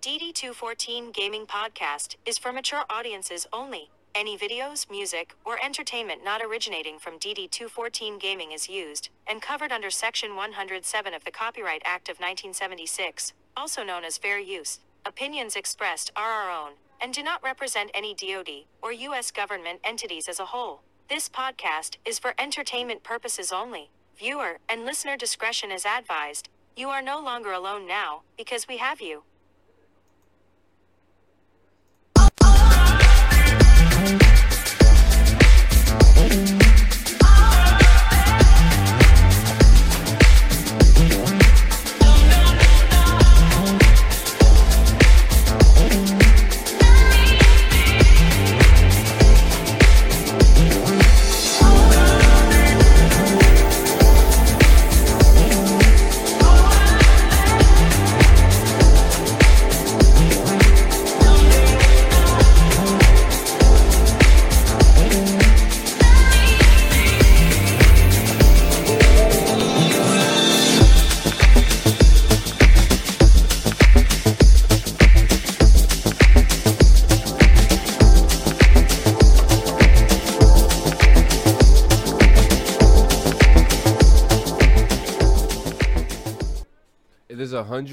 DD214 0.00 1.12
Gaming 1.12 1.44
Podcast 1.44 2.16
is 2.24 2.38
for 2.38 2.54
mature 2.54 2.84
audiences 2.88 3.46
only. 3.52 3.90
Any 4.14 4.38
videos, 4.38 4.90
music, 4.90 5.34
or 5.44 5.62
entertainment 5.62 6.24
not 6.24 6.40
originating 6.40 6.98
from 6.98 7.18
DD214 7.18 8.18
Gaming 8.18 8.52
is 8.52 8.66
used 8.66 9.10
and 9.28 9.42
covered 9.42 9.70
under 9.70 9.90
Section 9.90 10.34
107 10.36 11.12
of 11.12 11.24
the 11.24 11.30
Copyright 11.30 11.82
Act 11.84 12.08
of 12.08 12.16
1976, 12.16 13.34
also 13.54 13.84
known 13.84 14.04
as 14.04 14.16
fair 14.16 14.38
use. 14.38 14.80
Opinions 15.04 15.54
expressed 15.54 16.10
are 16.16 16.30
our 16.32 16.50
own 16.50 16.72
and 16.98 17.12
do 17.12 17.22
not 17.22 17.42
represent 17.44 17.90
any 17.92 18.14
DoD 18.14 18.64
or 18.80 18.92
U.S. 18.92 19.30
government 19.30 19.80
entities 19.84 20.28
as 20.28 20.40
a 20.40 20.46
whole. 20.46 20.80
This 21.10 21.28
podcast 21.28 21.98
is 22.06 22.18
for 22.18 22.32
entertainment 22.38 23.02
purposes 23.02 23.52
only. 23.52 23.90
Viewer 24.18 24.60
and 24.66 24.86
listener 24.86 25.18
discretion 25.18 25.70
is 25.70 25.84
advised. 25.84 26.48
You 26.74 26.88
are 26.88 27.02
no 27.02 27.20
longer 27.22 27.52
alone 27.52 27.86
now 27.86 28.22
because 28.38 28.66
we 28.66 28.78
have 28.78 29.02
you. 29.02 29.24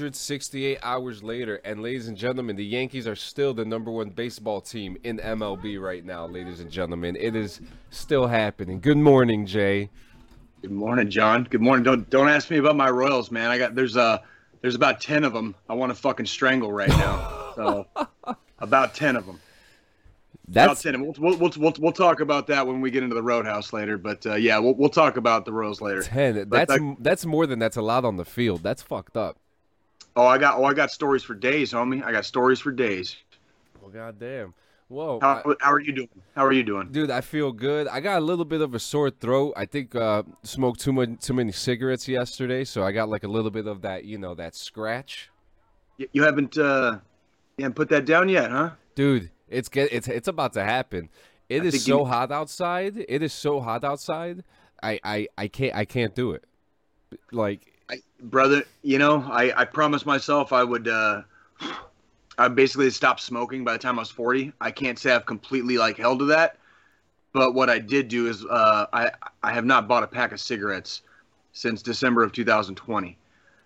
168 0.08 0.78
hours 0.82 1.22
later, 1.22 1.56
and 1.66 1.82
ladies 1.82 2.08
and 2.08 2.16
gentlemen, 2.16 2.56
the 2.56 2.64
Yankees 2.64 3.06
are 3.06 3.14
still 3.14 3.52
the 3.52 3.64
number 3.66 3.90
one 3.90 4.08
baseball 4.08 4.58
team 4.58 4.96
in 5.04 5.18
MLB 5.18 5.78
right 5.78 6.02
now, 6.02 6.26
ladies 6.26 6.60
and 6.60 6.70
gentlemen. 6.70 7.14
It 7.14 7.36
is 7.36 7.60
still 7.90 8.26
happening. 8.26 8.80
Good 8.80 8.96
morning, 8.96 9.44
Jay. 9.44 9.90
Good 10.62 10.70
morning, 10.70 11.10
John. 11.10 11.44
Good 11.50 11.60
morning. 11.60 11.84
Don't 11.84 12.08
don't 12.08 12.30
ask 12.30 12.50
me 12.50 12.56
about 12.56 12.74
my 12.74 12.88
Royals, 12.88 13.30
man. 13.30 13.50
I 13.50 13.58
got 13.58 13.74
there's 13.74 13.98
uh 13.98 14.16
there's 14.62 14.74
about 14.74 15.02
ten 15.02 15.24
of 15.24 15.34
them. 15.34 15.54
I 15.68 15.74
want 15.74 15.90
to 15.90 15.94
fucking 15.94 16.24
strangle 16.24 16.72
right 16.72 16.88
now. 16.88 17.52
So 17.54 17.86
about 18.60 18.94
ten 18.94 19.14
of 19.14 19.26
them. 19.26 19.38
About 20.48 20.68
That's 20.68 20.82
ten. 20.82 20.94
And 20.94 21.02
We'll, 21.04 21.12
we'll, 21.18 21.36
we'll, 21.36 21.52
we'll, 21.58 21.74
we'll 21.78 21.92
talk 21.92 22.20
about 22.20 22.46
that 22.46 22.66
when 22.66 22.80
we 22.80 22.90
get 22.90 23.02
into 23.02 23.14
the 23.14 23.22
Roadhouse 23.22 23.74
later. 23.74 23.98
But 23.98 24.24
uh, 24.24 24.36
yeah, 24.36 24.58
we'll, 24.58 24.74
we'll 24.74 24.88
talk 24.88 25.18
about 25.18 25.44
the 25.44 25.52
Royals 25.52 25.82
later. 25.82 26.02
10. 26.02 26.48
But 26.48 26.66
That's 26.66 26.80
that- 26.80 26.96
that's 27.00 27.26
more 27.26 27.46
than 27.46 27.58
that's 27.58 27.76
allowed 27.76 28.06
on 28.06 28.16
the 28.16 28.24
field. 28.24 28.62
That's 28.62 28.80
fucked 28.80 29.14
up. 29.18 29.36
Oh, 30.18 30.26
I 30.26 30.36
got 30.36 30.58
oh 30.58 30.64
I 30.64 30.74
got 30.74 30.90
stories 30.90 31.22
for 31.22 31.34
days, 31.34 31.72
homie. 31.72 32.02
I 32.04 32.10
got 32.10 32.24
stories 32.24 32.58
for 32.58 32.72
days. 32.72 33.16
Well, 33.80 33.90
goddamn. 33.90 34.52
Whoa. 34.88 35.20
How, 35.20 35.42
I- 35.46 35.54
how 35.60 35.72
are 35.72 35.78
you 35.78 35.92
doing? 35.92 36.08
How 36.34 36.44
are 36.44 36.52
you 36.52 36.64
doing? 36.64 36.88
Dude, 36.90 37.10
I 37.10 37.20
feel 37.20 37.52
good. 37.52 37.86
I 37.86 38.00
got 38.00 38.18
a 38.18 38.24
little 38.24 38.44
bit 38.44 38.60
of 38.60 38.74
a 38.74 38.80
sore 38.80 39.10
throat. 39.10 39.52
I 39.56 39.64
think 39.64 39.94
uh, 39.94 40.24
smoked 40.42 40.80
too 40.80 40.92
much, 40.92 41.20
too 41.20 41.34
many 41.34 41.52
cigarettes 41.52 42.08
yesterday, 42.08 42.64
so 42.64 42.82
I 42.82 42.90
got 42.90 43.08
like 43.08 43.22
a 43.22 43.28
little 43.28 43.50
bit 43.52 43.66
of 43.68 43.82
that, 43.82 44.04
you 44.06 44.18
know, 44.18 44.34
that 44.34 44.56
scratch. 44.56 45.30
You, 45.98 46.08
you 46.12 46.22
haven't 46.24 46.58
uh 46.58 46.98
you 47.56 47.64
haven't 47.64 47.76
put 47.76 47.88
that 47.90 48.04
down 48.04 48.28
yet, 48.28 48.50
huh? 48.50 48.70
Dude, 48.96 49.30
it's 49.48 49.68
get 49.68 49.92
it's 49.92 50.08
it's 50.08 50.26
about 50.26 50.52
to 50.54 50.64
happen. 50.64 51.10
It 51.48 51.62
I 51.62 51.66
is 51.66 51.84
so 51.84 52.00
you- 52.00 52.04
hot 52.06 52.32
outside. 52.32 53.04
It 53.08 53.22
is 53.22 53.32
so 53.32 53.60
hot 53.60 53.84
outside. 53.84 54.42
I 54.82 54.98
I 55.04 55.28
I 55.38 55.46
can't 55.46 55.76
I 55.76 55.84
can't 55.84 56.14
do 56.14 56.32
it. 56.32 56.42
Like 57.30 57.77
I, 57.90 58.00
brother, 58.20 58.64
you 58.82 58.98
know, 58.98 59.22
I, 59.30 59.52
I 59.62 59.64
promised 59.64 60.06
myself 60.06 60.52
I 60.52 60.64
would 60.64 60.88
uh 60.88 61.22
I 62.36 62.48
basically 62.48 62.90
stopped 62.90 63.20
smoking 63.20 63.64
by 63.64 63.72
the 63.72 63.78
time 63.78 63.98
I 63.98 64.02
was 64.02 64.10
40. 64.10 64.52
I 64.60 64.70
can't 64.70 64.98
say 64.98 65.12
I've 65.12 65.26
completely 65.26 65.76
like 65.78 65.96
held 65.96 66.20
to 66.20 66.24
that, 66.26 66.58
but 67.32 67.54
what 67.54 67.70
I 67.70 67.78
did 67.78 68.08
do 68.08 68.28
is 68.28 68.44
uh 68.46 68.86
I 68.92 69.12
I 69.42 69.52
have 69.52 69.64
not 69.64 69.88
bought 69.88 70.04
a 70.04 70.08
pack 70.08 70.32
of 70.32 70.40
cigarettes 70.40 71.02
since 71.52 71.82
December 71.82 72.22
of 72.24 72.32
2020. 72.32 73.18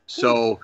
So 0.06 0.60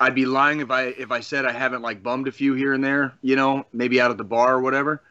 I'd 0.00 0.14
be 0.14 0.26
lying 0.26 0.60
if 0.60 0.70
I 0.70 0.84
if 0.86 1.10
I 1.12 1.20
said 1.20 1.46
I 1.46 1.52
haven't 1.52 1.82
like 1.82 2.02
bummed 2.02 2.28
a 2.28 2.32
few 2.32 2.54
here 2.54 2.72
and 2.74 2.84
there, 2.84 3.14
you 3.22 3.36
know, 3.36 3.66
maybe 3.72 4.00
out 4.00 4.10
at 4.10 4.18
the 4.18 4.24
bar 4.24 4.54
or 4.56 4.62
whatever. 4.62 5.02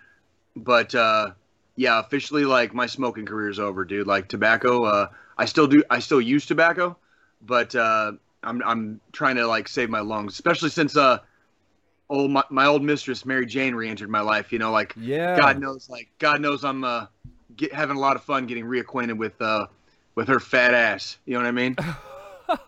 But 0.56 0.96
uh 0.96 1.32
yeah, 1.78 2.00
officially 2.00 2.46
like 2.46 2.74
my 2.74 2.88
smoking 2.88 3.26
career 3.26 3.50
is 3.50 3.60
over, 3.60 3.86
dude. 3.86 4.08
Like 4.08 4.28
tobacco, 4.30 4.86
uh 4.86 5.08
I 5.38 5.46
still 5.46 5.68
do 5.68 5.84
I 5.90 6.00
still 6.00 6.22
use 6.22 6.46
tobacco, 6.46 6.98
but 7.46 7.76
uh 7.76 8.14
I'm 8.44 8.62
I'm 8.64 9.02
trying 9.12 9.36
to 9.36 9.48
like 9.48 9.68
save 9.68 9.90
my 9.90 10.00
lungs, 10.00 10.34
especially 10.34 10.70
since 10.70 10.98
uh 10.98 11.20
old 12.10 12.32
my, 12.32 12.44
my 12.50 12.66
old 12.66 12.84
mistress 12.84 13.26
Mary 13.26 13.46
Jane 13.46 13.76
re-entered 13.76 14.10
my 14.10 14.22
life, 14.22 14.52
you 14.52 14.60
know, 14.60 14.72
like 14.72 14.94
yeah. 14.98 15.38
God 15.38 15.60
knows 15.60 15.90
like 15.90 16.10
God 16.20 16.42
knows 16.42 16.64
I'm 16.64 16.84
uh 16.84 17.08
get, 17.56 17.74
having 17.74 17.98
a 17.98 18.00
lot 18.00 18.16
of 18.16 18.24
fun 18.24 18.48
getting 18.48 18.66
reacquainted 18.66 19.18
with 19.18 19.42
uh 19.42 19.68
with 20.16 20.28
her 20.28 20.40
fat 20.40 20.74
ass. 20.74 21.18
You 21.26 21.34
know 21.34 21.40
what 21.40 21.48
I 21.48 21.52
mean? 21.52 21.76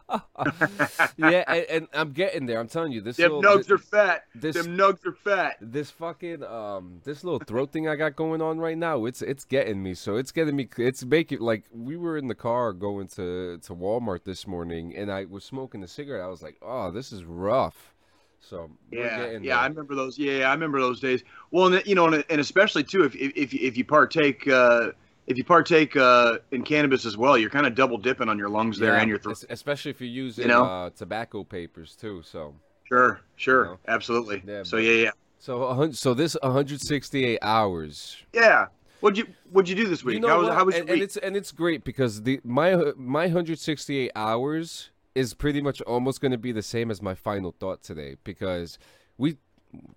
yeah, 1.17 1.43
and, 1.47 1.65
and 1.69 1.87
I'm 1.93 2.11
getting 2.11 2.45
there. 2.45 2.59
I'm 2.59 2.67
telling 2.67 2.91
you, 2.91 3.01
this 3.01 3.17
Them 3.17 3.33
little, 3.33 3.57
nugs 3.59 3.69
are 3.69 3.77
fat. 3.77 4.23
this- 4.35 4.55
Them 4.55 4.77
nugs 4.77 5.05
are 5.05 5.13
fat. 5.13 5.57
this 5.61 5.91
fucking 5.91 6.43
um 6.43 7.01
this 7.03 7.23
little 7.23 7.39
throat 7.39 7.71
thing 7.71 7.87
I 7.87 7.95
got 7.95 8.15
going 8.15 8.41
on 8.41 8.59
right 8.59 8.77
now, 8.77 9.05
it's 9.05 9.21
it's 9.21 9.45
getting 9.45 9.81
me. 9.81 9.93
So 9.93 10.15
it's 10.15 10.31
getting 10.31 10.55
me. 10.55 10.67
It's 10.77 11.03
making 11.05 11.39
like 11.39 11.65
we 11.73 11.97
were 11.97 12.17
in 12.17 12.27
the 12.27 12.35
car 12.35 12.73
going 12.73 13.07
to 13.09 13.57
to 13.59 13.75
Walmart 13.75 14.23
this 14.23 14.47
morning, 14.47 14.95
and 14.95 15.11
I 15.11 15.25
was 15.25 15.43
smoking 15.43 15.83
a 15.83 15.87
cigarette. 15.87 16.23
I 16.23 16.27
was 16.27 16.41
like, 16.43 16.57
oh, 16.61 16.91
this 16.91 17.11
is 17.11 17.23
rough. 17.23 17.93
So 18.39 18.69
we're 18.91 19.05
Yeah, 19.05 19.37
yeah, 19.41 19.59
I 19.59 19.67
remember 19.67 19.95
those. 19.95 20.17
Yeah, 20.19 20.49
I 20.49 20.53
remember 20.53 20.81
those 20.81 20.99
days. 20.99 21.23
Well, 21.51 21.73
and 21.73 21.85
you 21.85 21.95
know, 21.95 22.07
and, 22.07 22.25
and 22.29 22.41
especially 22.41 22.83
too, 22.83 23.03
if 23.03 23.15
if 23.15 23.31
if 23.35 23.53
you, 23.53 23.59
if 23.61 23.77
you 23.77 23.85
partake 23.85 24.47
uh, 24.47 24.91
if 25.27 25.37
you 25.37 25.43
partake 25.43 25.95
uh, 25.95 26.37
in 26.51 26.63
cannabis 26.63 27.05
as 27.05 27.15
well, 27.17 27.37
you're 27.37 27.49
kind 27.49 27.65
of 27.65 27.75
double 27.75 27.97
dipping 27.97 28.29
on 28.29 28.37
your 28.37 28.49
lungs 28.49 28.77
there 28.79 28.93
Yeah, 28.95 29.01
and 29.01 29.09
your 29.09 29.19
throat. 29.19 29.43
especially 29.49 29.91
if 29.91 30.01
you're 30.01 30.09
using 30.09 30.43
you 30.43 30.49
know? 30.49 30.65
uh, 30.65 30.89
tobacco 30.91 31.43
papers 31.43 31.95
too. 31.95 32.21
So 32.23 32.55
Sure, 32.83 33.21
sure, 33.37 33.63
You 33.63 33.71
know? 33.71 33.79
absolutely. 33.87 34.43
Yeah, 34.45 34.63
so 34.63 34.77
yeah, 34.77 35.03
yeah, 35.03 35.11
so 35.39 35.91
so 35.91 36.13
this 36.13 36.35
168 36.43 37.39
hours. 37.41 38.17
yeah. 38.33 38.67
What'd 38.99 39.17
you 39.17 39.27
What'd 39.51 39.67
you 39.67 39.75
do 39.75 39.85
this 39.89 40.01
week? 40.05 40.13
You 40.13 40.21
know 40.21 40.29
how 40.29 40.39
was? 40.39 40.49
How 40.49 40.63
was 40.63 40.75
and, 40.75 40.83
and 40.89 40.93
week? 40.93 41.03
it's 41.03 41.17
and 41.17 41.35
it's 41.35 41.51
great 41.51 41.83
because 41.83 42.21
the 42.23 42.39
my 42.45 42.75
my 42.95 43.23
168 43.25 44.11
hours 44.15 44.91
is 45.13 45.33
pretty 45.33 45.61
much 45.61 45.81
almost 45.81 46.21
going 46.21 46.31
to 46.31 46.37
be 46.37 46.53
the 46.53 46.61
same 46.63 46.89
as 46.89 47.01
my 47.01 47.13
final 47.13 47.53
thought 47.59 47.83
today 47.83 48.15
because 48.23 48.79
we 49.17 49.35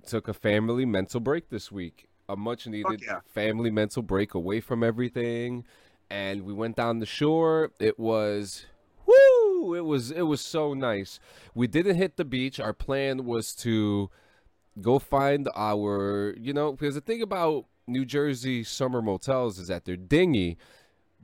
took 0.05 0.27
a 0.27 0.35
family 0.35 0.85
mental 0.85 1.21
break 1.21 1.51
this 1.51 1.71
week, 1.71 2.09
a 2.29 2.37
much 2.37 2.67
needed 2.67 3.03
yeah. 3.05 3.21
family 3.35 3.71
mental 3.71 4.03
break 4.03 4.35
away 4.35 4.61
from 4.61 4.83
everything, 4.83 5.65
and 6.11 6.43
we 6.43 6.53
went 6.53 6.77
down 6.77 6.99
the 6.99 7.07
shore. 7.07 7.71
It 7.79 7.99
was 7.99 8.67
woo! 9.07 9.75
It 9.75 9.84
was 9.84 10.11
it 10.11 10.23
was 10.23 10.41
so 10.41 10.75
nice. 10.75 11.21
We 11.55 11.67
didn't 11.67 11.97
hit 11.97 12.17
the 12.17 12.25
beach. 12.25 12.59
Our 12.61 12.73
plan 12.73 13.25
was 13.25 13.55
to 13.57 14.11
go 14.81 14.99
find 14.99 15.49
our, 15.57 16.34
you 16.39 16.53
know, 16.53 16.73
because 16.73 16.95
the 16.95 17.01
thing 17.01 17.23
about 17.23 17.67
New 17.87 18.05
Jersey 18.05 18.63
summer 18.65 19.01
motels 19.01 19.59
is 19.59 19.69
that 19.69 19.84
they're 19.84 19.97
dingy, 19.97 20.59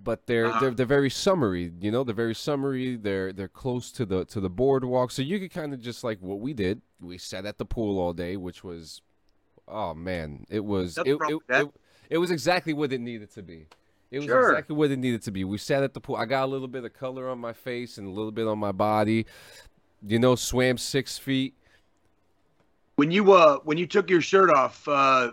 but 0.02 0.26
they're 0.26 0.46
Uh-huh. 0.46 0.60
they're 0.60 0.70
they're 0.70 0.86
very 0.86 1.10
summery. 1.10 1.72
You 1.80 1.90
know, 1.90 2.04
they're 2.04 2.14
very 2.14 2.34
summery. 2.34 2.96
They're 2.96 3.32
they're 3.32 3.48
close 3.48 3.92
to 3.92 4.06
the 4.06 4.24
to 4.26 4.40
the 4.40 4.50
boardwalk, 4.50 5.10
so 5.10 5.22
you 5.22 5.38
could 5.40 5.50
kind 5.52 5.74
of 5.74 5.80
just 5.80 6.04
like 6.04 6.18
what 6.20 6.40
we 6.40 6.54
did. 6.54 6.80
We 7.00 7.18
sat 7.18 7.44
at 7.46 7.58
the 7.58 7.64
pool 7.64 7.98
all 7.98 8.12
day, 8.12 8.36
which 8.36 8.62
was, 8.62 9.02
oh 9.68 9.94
man, 9.94 10.46
it 10.50 10.64
was 10.64 10.98
it 10.98 11.06
it, 11.08 11.38
it, 11.48 11.68
it 12.10 12.18
was 12.18 12.30
exactly 12.30 12.72
what 12.72 12.92
it 12.92 13.00
needed 13.00 13.30
to 13.32 13.42
be. 13.42 13.66
It 14.10 14.18
was 14.18 14.26
Sure. 14.26 14.50
exactly 14.50 14.76
what 14.76 14.90
it 14.90 14.98
needed 14.98 15.22
to 15.22 15.30
be. 15.30 15.44
We 15.44 15.56
sat 15.56 15.82
at 15.82 15.94
the 15.94 16.00
pool. 16.00 16.16
I 16.16 16.26
got 16.26 16.44
a 16.44 16.46
little 16.46 16.68
bit 16.68 16.84
of 16.84 16.92
color 16.92 17.30
on 17.30 17.38
my 17.38 17.54
face 17.54 17.96
and 17.96 18.06
a 18.06 18.10
little 18.10 18.30
bit 18.30 18.46
on 18.46 18.58
my 18.58 18.72
body. 18.72 19.24
You 20.06 20.18
know, 20.18 20.34
swam 20.34 20.76
six 20.76 21.16
feet. 21.16 21.54
When 22.96 23.10
you 23.10 23.32
uh 23.32 23.58
when 23.64 23.78
you 23.78 23.86
took 23.86 24.10
your 24.10 24.20
shirt 24.20 24.50
off, 24.50 24.86
uh, 24.86 25.32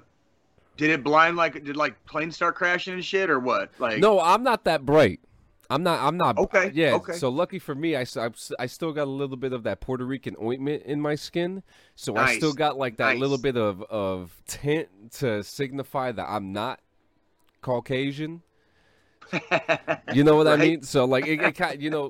did 0.77 0.91
it 0.91 1.03
blind 1.03 1.35
like 1.35 1.61
did 1.65 1.75
like 1.75 2.03
planes 2.05 2.35
start 2.35 2.55
crashing 2.55 2.93
and 2.93 3.03
shit 3.03 3.29
or 3.29 3.39
what? 3.39 3.71
Like 3.79 3.99
No, 3.99 4.19
I'm 4.21 4.43
not 4.43 4.63
that 4.63 4.85
bright. 4.85 5.19
I'm 5.69 5.83
not. 5.83 6.01
I'm 6.01 6.18
not. 6.18 6.38
Okay, 6.38 6.71
Yeah. 6.74 6.95
okay. 6.95 7.13
So 7.13 7.30
lucky 7.30 7.60
for 7.60 7.75
me, 7.75 7.95
I 7.95 8.06
I 8.60 8.66
still 8.66 8.92
got 8.92 9.04
a 9.04 9.12
little 9.12 9.38
bit 9.38 9.54
of 9.54 9.63
that 9.63 9.81
Puerto 9.81 10.04
Rican 10.06 10.36
ointment 10.42 10.83
in 10.83 11.00
my 11.00 11.16
skin, 11.16 11.62
so 11.95 12.16
I 12.16 12.38
still 12.38 12.54
got 12.54 12.77
like 12.77 12.98
that 12.98 13.18
little 13.18 13.38
bit 13.38 13.56
of 13.56 13.83
of 13.83 14.36
tint 14.48 14.89
to 15.19 15.44
signify 15.44 16.12
that 16.12 16.25
I'm 16.27 16.51
not 16.54 16.80
Caucasian. 17.62 18.42
You 20.13 20.24
know 20.24 20.36
what 20.36 20.48
I 20.48 20.56
mean? 20.56 20.81
So 20.81 21.06
like 21.06 21.27
it, 21.27 21.39
it 21.39 21.56
kind, 21.56 21.80
you 21.80 21.92
know, 21.92 22.10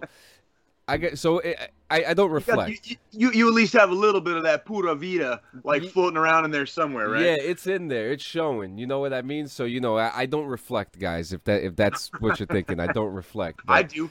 I 0.89 0.97
get 0.97 1.17
so 1.19 1.39
it, 1.39 1.57
I 1.89 2.05
I 2.09 2.13
don't 2.13 2.31
reflect. 2.31 2.89
you, 2.89 2.97
you, 3.11 3.31
you 3.31 3.47
at 3.47 3.53
least 3.53 3.73
have 3.73 3.89
a 3.91 3.95
little 3.95 4.21
bit 4.21 4.35
of 4.37 4.43
that 4.43 4.65
pura 4.65 4.95
vida 4.95 5.41
like 5.63 5.83
floating 5.85 6.17
around 6.17 6.45
in 6.45 6.51
there 6.51 6.65
somewhere, 6.65 7.09
right? 7.09 7.21
Yeah, 7.21 7.35
it's 7.39 7.67
in 7.67 7.87
there. 7.87 8.11
It's 8.11 8.23
showing. 8.23 8.77
You 8.77 8.87
know 8.87 8.99
what 8.99 9.13
I 9.13 9.21
mean? 9.21 9.47
So 9.47 9.65
you 9.65 9.79
know, 9.79 9.97
I, 9.97 10.11
I 10.21 10.25
don't 10.25 10.47
reflect, 10.47 10.99
guys. 10.99 11.31
If 11.33 11.43
that 11.45 11.63
if 11.63 11.75
that's 11.75 12.09
what 12.19 12.39
you're 12.39 12.47
thinking, 12.47 12.79
I 12.79 12.87
don't 12.87 13.13
reflect. 13.13 13.61
I 13.67 13.83
do. 13.83 14.09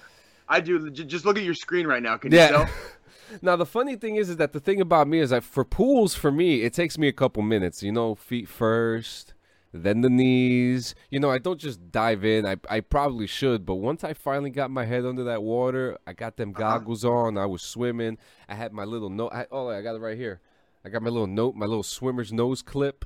I 0.49 0.61
do. 0.61 0.91
J- 0.91 1.05
Just 1.05 1.25
look 1.25 1.37
at 1.37 1.45
your 1.45 1.55
screen 1.55 1.87
right 1.87 2.03
now. 2.03 2.17
Can 2.17 2.33
Yeah. 2.33 2.47
you 2.47 2.53
tell? 2.57 2.69
now 3.43 3.57
the 3.57 3.67
funny 3.67 3.97
thing 3.97 4.17
is, 4.17 4.31
is 4.31 4.37
that 4.37 4.53
the 4.53 4.61
thing 4.61 4.81
about 4.81 5.09
me 5.09 5.19
is 5.19 5.31
that 5.31 5.45
for 5.45 5.65
pools, 5.65 6.15
for 6.15 6.31
me, 6.33 6.63
it 6.63 6.73
takes 6.73 6.97
me 6.97 7.09
a 7.09 7.13
couple 7.13 7.43
minutes. 7.43 7.83
You 7.83 7.93
know, 7.93 8.15
feet 8.15 8.49
first, 8.49 9.35
then 9.73 10.01
the 10.01 10.09
knees. 10.11 10.95
You 11.11 11.21
know, 11.21 11.31
I 11.31 11.39
don't 11.39 11.59
just 11.61 11.91
dive 11.91 12.25
in. 12.25 12.47
I 12.47 12.57
I 12.71 12.81
probably 12.81 13.27
should, 13.27 13.67
but 13.67 13.77
once 13.77 14.03
I 14.05 14.13
finally 14.15 14.51
got 14.51 14.71
my 14.71 14.85
head 14.85 15.05
under 15.05 15.25
that 15.25 15.43
water, 15.43 15.99
I 16.07 16.13
got 16.13 16.37
them 16.37 16.51
Uh-huh. 16.51 16.59
goggles 16.79 17.05
on. 17.05 17.37
I 17.39 17.47
was 17.47 17.63
swimming. 17.63 18.19
I 18.49 18.55
had 18.55 18.73
my 18.73 18.85
little 18.85 19.11
note. 19.11 19.33
I, 19.33 19.47
oh, 19.51 19.69
I 19.69 19.83
got 19.83 19.95
it 19.97 20.01
right 20.01 20.17
here. 20.17 20.41
I 20.85 20.89
got 20.89 21.03
my 21.03 21.11
little 21.11 21.27
note, 21.27 21.55
my 21.55 21.67
little 21.67 21.83
swimmer's 21.83 22.33
nose 22.33 22.63
clip. 22.63 23.05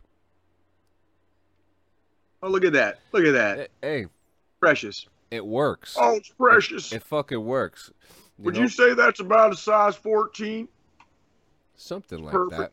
Oh, 2.43 2.49
look 2.49 2.65
at 2.65 2.73
that. 2.73 2.99
Look 3.13 3.25
at 3.25 3.33
that. 3.33 3.71
Hey, 3.81 4.07
Precious. 4.61 5.07
it 5.31 5.45
works. 5.47 5.97
Oh, 5.99 6.17
it's 6.17 6.29
precious. 6.31 6.93
It 6.93 7.03
fucking 7.03 7.45
works. 7.45 7.91
You 8.39 8.45
Would 8.47 8.55
know? 8.55 8.63
you 8.63 8.69
say 8.69 8.95
that's 8.95 9.21
about 9.21 9.53
a 9.53 9.57
size 9.57 9.95
14? 9.97 10.69
something 11.77 12.23
like 12.23 12.33
Perfect. 12.33 12.59
that. 12.61 12.73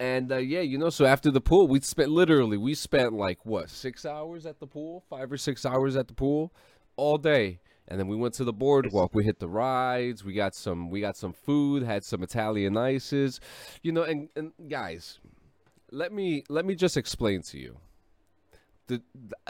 And 0.00 0.32
uh, 0.32 0.36
yeah, 0.36 0.60
you 0.60 0.78
know, 0.78 0.90
so 0.90 1.04
after 1.04 1.30
the 1.30 1.40
pool, 1.40 1.66
we 1.66 1.80
spent 1.80 2.10
literally 2.10 2.56
we 2.56 2.74
spent 2.74 3.12
like 3.12 3.44
what 3.44 3.70
six 3.70 4.04
hours 4.04 4.46
at 4.46 4.60
the 4.60 4.66
pool, 4.66 5.04
five 5.08 5.30
or 5.32 5.36
six 5.36 5.64
hours 5.64 5.96
at 5.96 6.08
the 6.08 6.14
pool, 6.14 6.52
all 6.96 7.18
day. 7.18 7.60
And 7.88 7.98
then 7.98 8.06
we 8.06 8.16
went 8.16 8.34
to 8.34 8.44
the 8.44 8.52
boardwalk. 8.52 9.14
We 9.14 9.24
hit 9.24 9.38
the 9.40 9.48
rides. 9.48 10.24
We 10.24 10.34
got 10.34 10.54
some. 10.54 10.88
We 10.88 11.00
got 11.00 11.16
some 11.16 11.32
food. 11.32 11.82
Had 11.82 12.04
some 12.04 12.22
Italian 12.22 12.76
ices, 12.76 13.40
you 13.82 13.92
know. 13.92 14.02
And, 14.02 14.28
and 14.36 14.52
guys, 14.68 15.18
let 15.90 16.12
me 16.12 16.44
let 16.48 16.64
me 16.64 16.74
just 16.74 16.96
explain 16.96 17.42
to 17.42 17.58
you. 17.58 17.78
The, 18.88 19.02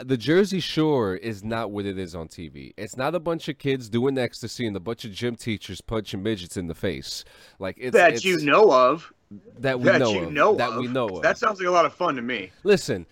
the 0.03 0.15
Jersey 0.15 0.59
Shore 0.59 1.15
is 1.15 1.43
not 1.43 1.71
what 1.71 1.85
it 1.85 1.97
is 1.97 2.15
on 2.15 2.27
TV. 2.27 2.73
It's 2.77 2.95
not 2.95 3.15
a 3.15 3.19
bunch 3.19 3.49
of 3.49 3.57
kids 3.57 3.89
doing 3.89 4.17
ecstasy 4.17 4.65
and 4.67 4.75
a 4.75 4.79
bunch 4.79 5.05
of 5.05 5.11
gym 5.11 5.35
teachers 5.35 5.81
punching 5.81 6.21
midgets 6.21 6.55
in 6.55 6.67
the 6.67 6.75
face. 6.75 7.25
Like 7.59 7.77
it's 7.79 7.93
that 7.93 8.13
it's, 8.13 8.25
you 8.25 8.37
know 8.37 8.71
of. 8.71 9.11
That 9.59 9.79
we 9.79 9.85
that 9.85 9.99
know 9.99 10.11
you 10.11 10.23
of, 10.23 10.31
know 10.33 10.55
that 10.55 10.69
of. 10.71 10.77
we 10.77 10.87
know 10.87 11.07
of. 11.07 11.21
That 11.21 11.37
sounds 11.37 11.59
like 11.59 11.67
a 11.67 11.71
lot 11.71 11.85
of 11.85 11.93
fun 11.93 12.15
to 12.15 12.21
me. 12.21 12.51
Listen, 12.63 13.05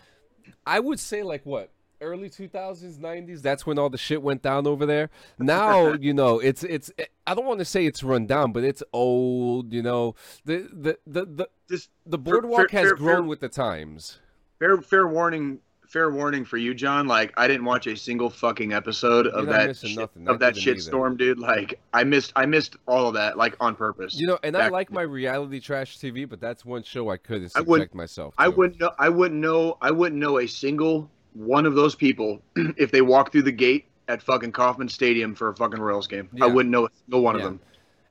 I 0.66 0.80
would 0.80 1.00
say 1.00 1.24
like 1.24 1.46
what 1.46 1.70
early 2.02 2.32
2000s 2.32 2.98
90s 2.98 3.44
that's 3.44 3.64
when 3.64 3.78
all 3.78 3.88
the 3.88 3.96
shit 3.98 4.24
went 4.24 4.42
down 4.42 4.66
over 4.66 4.88
there 4.88 5.12
now 5.38 5.94
you 5.94 6.12
know 6.16 6.40
it's 6.40 6.64
it's 6.64 6.92
i 7.28 7.36
don't 7.36 7.46
want 7.46 7.60
to 7.60 7.66
say 7.66 7.86
it's 7.86 8.02
run 8.02 8.26
down 8.26 8.52
but 8.52 8.64
it's 8.64 8.82
old 8.92 9.72
you 9.72 9.84
know 9.84 10.16
the 10.44 10.68
the 10.74 10.98
the 11.06 11.26
the, 11.28 11.48
Just 11.70 11.92
the 12.08 12.18
boardwalk 12.18 12.72
fair- 12.72 12.82
has 12.82 12.90
fair- 12.90 12.96
grown 12.96 13.16
fair- 13.18 13.24
with 13.24 13.40
the 13.40 13.50
times 13.50 14.18
fair 14.58 14.82
fair 14.82 15.08
warning 15.08 15.60
fair 15.92 16.10
warning 16.10 16.46
for 16.46 16.56
you 16.58 16.74
john 16.74 17.06
like 17.06 17.34
i 17.36 17.48
didn't 17.48 17.66
watch 17.66 17.86
a 17.86 17.96
single 17.98 18.30
fucking 18.30 18.72
episode 18.72 19.28
of 19.28 19.46
that 19.48 19.76
shit, 19.76 19.98
nothing. 19.98 20.28
I 20.28 20.32
of 20.32 20.40
that 20.40 20.56
shit 20.56 20.76
either. 20.78 20.82
storm 20.82 21.18
dude 21.18 21.38
like 21.38 21.80
i 21.94 22.04
missed 22.06 22.32
i 22.36 22.46
missed 22.46 22.78
all 22.88 23.08
of 23.10 23.16
that 23.16 23.38
like 23.38 23.58
on 23.60 23.76
purpose 23.76 24.18
you 24.18 24.26
know 24.26 24.40
and 24.44 24.56
i 24.56 24.70
like 24.70 24.90
my 24.92 25.02
reality 25.02 25.60
trash 25.60 25.98
tv 25.98 26.28
but 26.30 26.40
that's 26.40 26.64
one 26.64 26.84
show 26.84 27.10
i 27.10 27.18
couldn't 27.18 27.46
I 27.46 27.48
subject 27.48 27.68
wouldn't- 27.70 27.96
myself 27.96 28.34
i 28.38 28.48
wouldn't 28.48 28.80
know 28.80 28.92
i 29.00 29.10
wouldn't 29.10 29.42
know 29.42 29.78
i 29.82 29.92
wouldn't 29.92 30.20
know 30.22 30.40
a 30.40 30.48
single 30.48 31.10
one 31.34 31.66
of 31.66 31.76
those 31.76 31.94
people 31.96 32.42
if 32.56 32.92
they 32.92 33.02
walked 33.02 33.34
through 33.34 33.44
the 33.44 33.52
gate 33.52 33.86
at 34.08 34.22
fucking 34.22 34.52
Kauffman 34.52 34.90
Stadium 34.90 35.34
for 35.36 35.48
a 35.48 35.56
fucking 35.56 35.80
Royals 35.80 36.06
game. 36.06 36.28
Yeah. 36.34 36.44
I 36.44 36.48
wouldn't 36.48 36.70
know 36.72 36.86
a 36.88 36.90
single 37.06 37.22
one 37.22 37.36
Yeah. 37.36 37.46
of 37.46 37.52
them. 37.52 37.60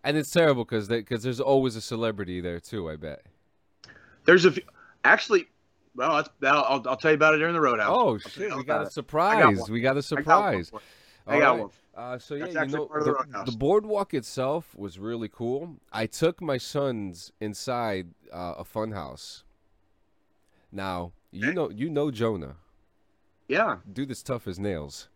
and 0.04 0.16
it's 0.16 0.30
terrible 0.30 0.64
because 0.64 0.88
because 0.88 1.22
there's 1.22 1.40
always 1.40 1.76
a 1.76 1.80
celebrity 1.82 2.40
there 2.40 2.58
too 2.60 2.88
i 2.88 2.96
bet 2.96 3.22
There's 4.24 4.44
a 4.46 4.52
few, 4.52 4.62
actually. 5.04 5.46
Well, 5.96 6.16
that's, 6.16 6.30
I'll, 6.42 6.82
I'll, 6.86 6.96
tell 6.96 7.10
you 7.10 7.16
about 7.16 7.34
it 7.34 7.38
during 7.38 7.54
the 7.54 7.60
roadhouse. 7.60 7.88
oh 7.90 8.18
shit 8.18 8.54
we 8.54 8.64
got 8.64 8.86
a 8.86 8.90
surprise 8.90 9.68
we 9.68 9.80
got 9.80 9.96
a 9.96 10.02
surprise. 10.02 10.70
I 11.26 11.38
got 11.38 11.58
one. 11.58 11.70
Uh, 11.94 12.18
so 12.18 12.34
yeah, 12.34 12.46
That's 12.46 12.72
you 12.72 12.78
know, 12.78 12.88
the 12.92 13.26
the, 13.28 13.50
the 13.50 13.56
boardwalk 13.56 14.14
itself 14.14 14.74
was 14.76 14.98
really 14.98 15.28
cool. 15.28 15.76
I 15.92 16.06
took 16.06 16.40
my 16.40 16.56
sons 16.56 17.32
inside 17.40 18.08
uh, 18.32 18.54
a 18.58 18.64
fun 18.64 18.92
house. 18.92 19.44
Now 20.72 21.12
you 21.30 21.52
know 21.52 21.70
you 21.70 21.90
know 21.90 22.10
Jonah, 22.10 22.56
Yeah, 23.48 23.78
dude 23.92 24.10
is 24.10 24.22
tough 24.22 24.46
as 24.46 24.58
nails. 24.58 25.08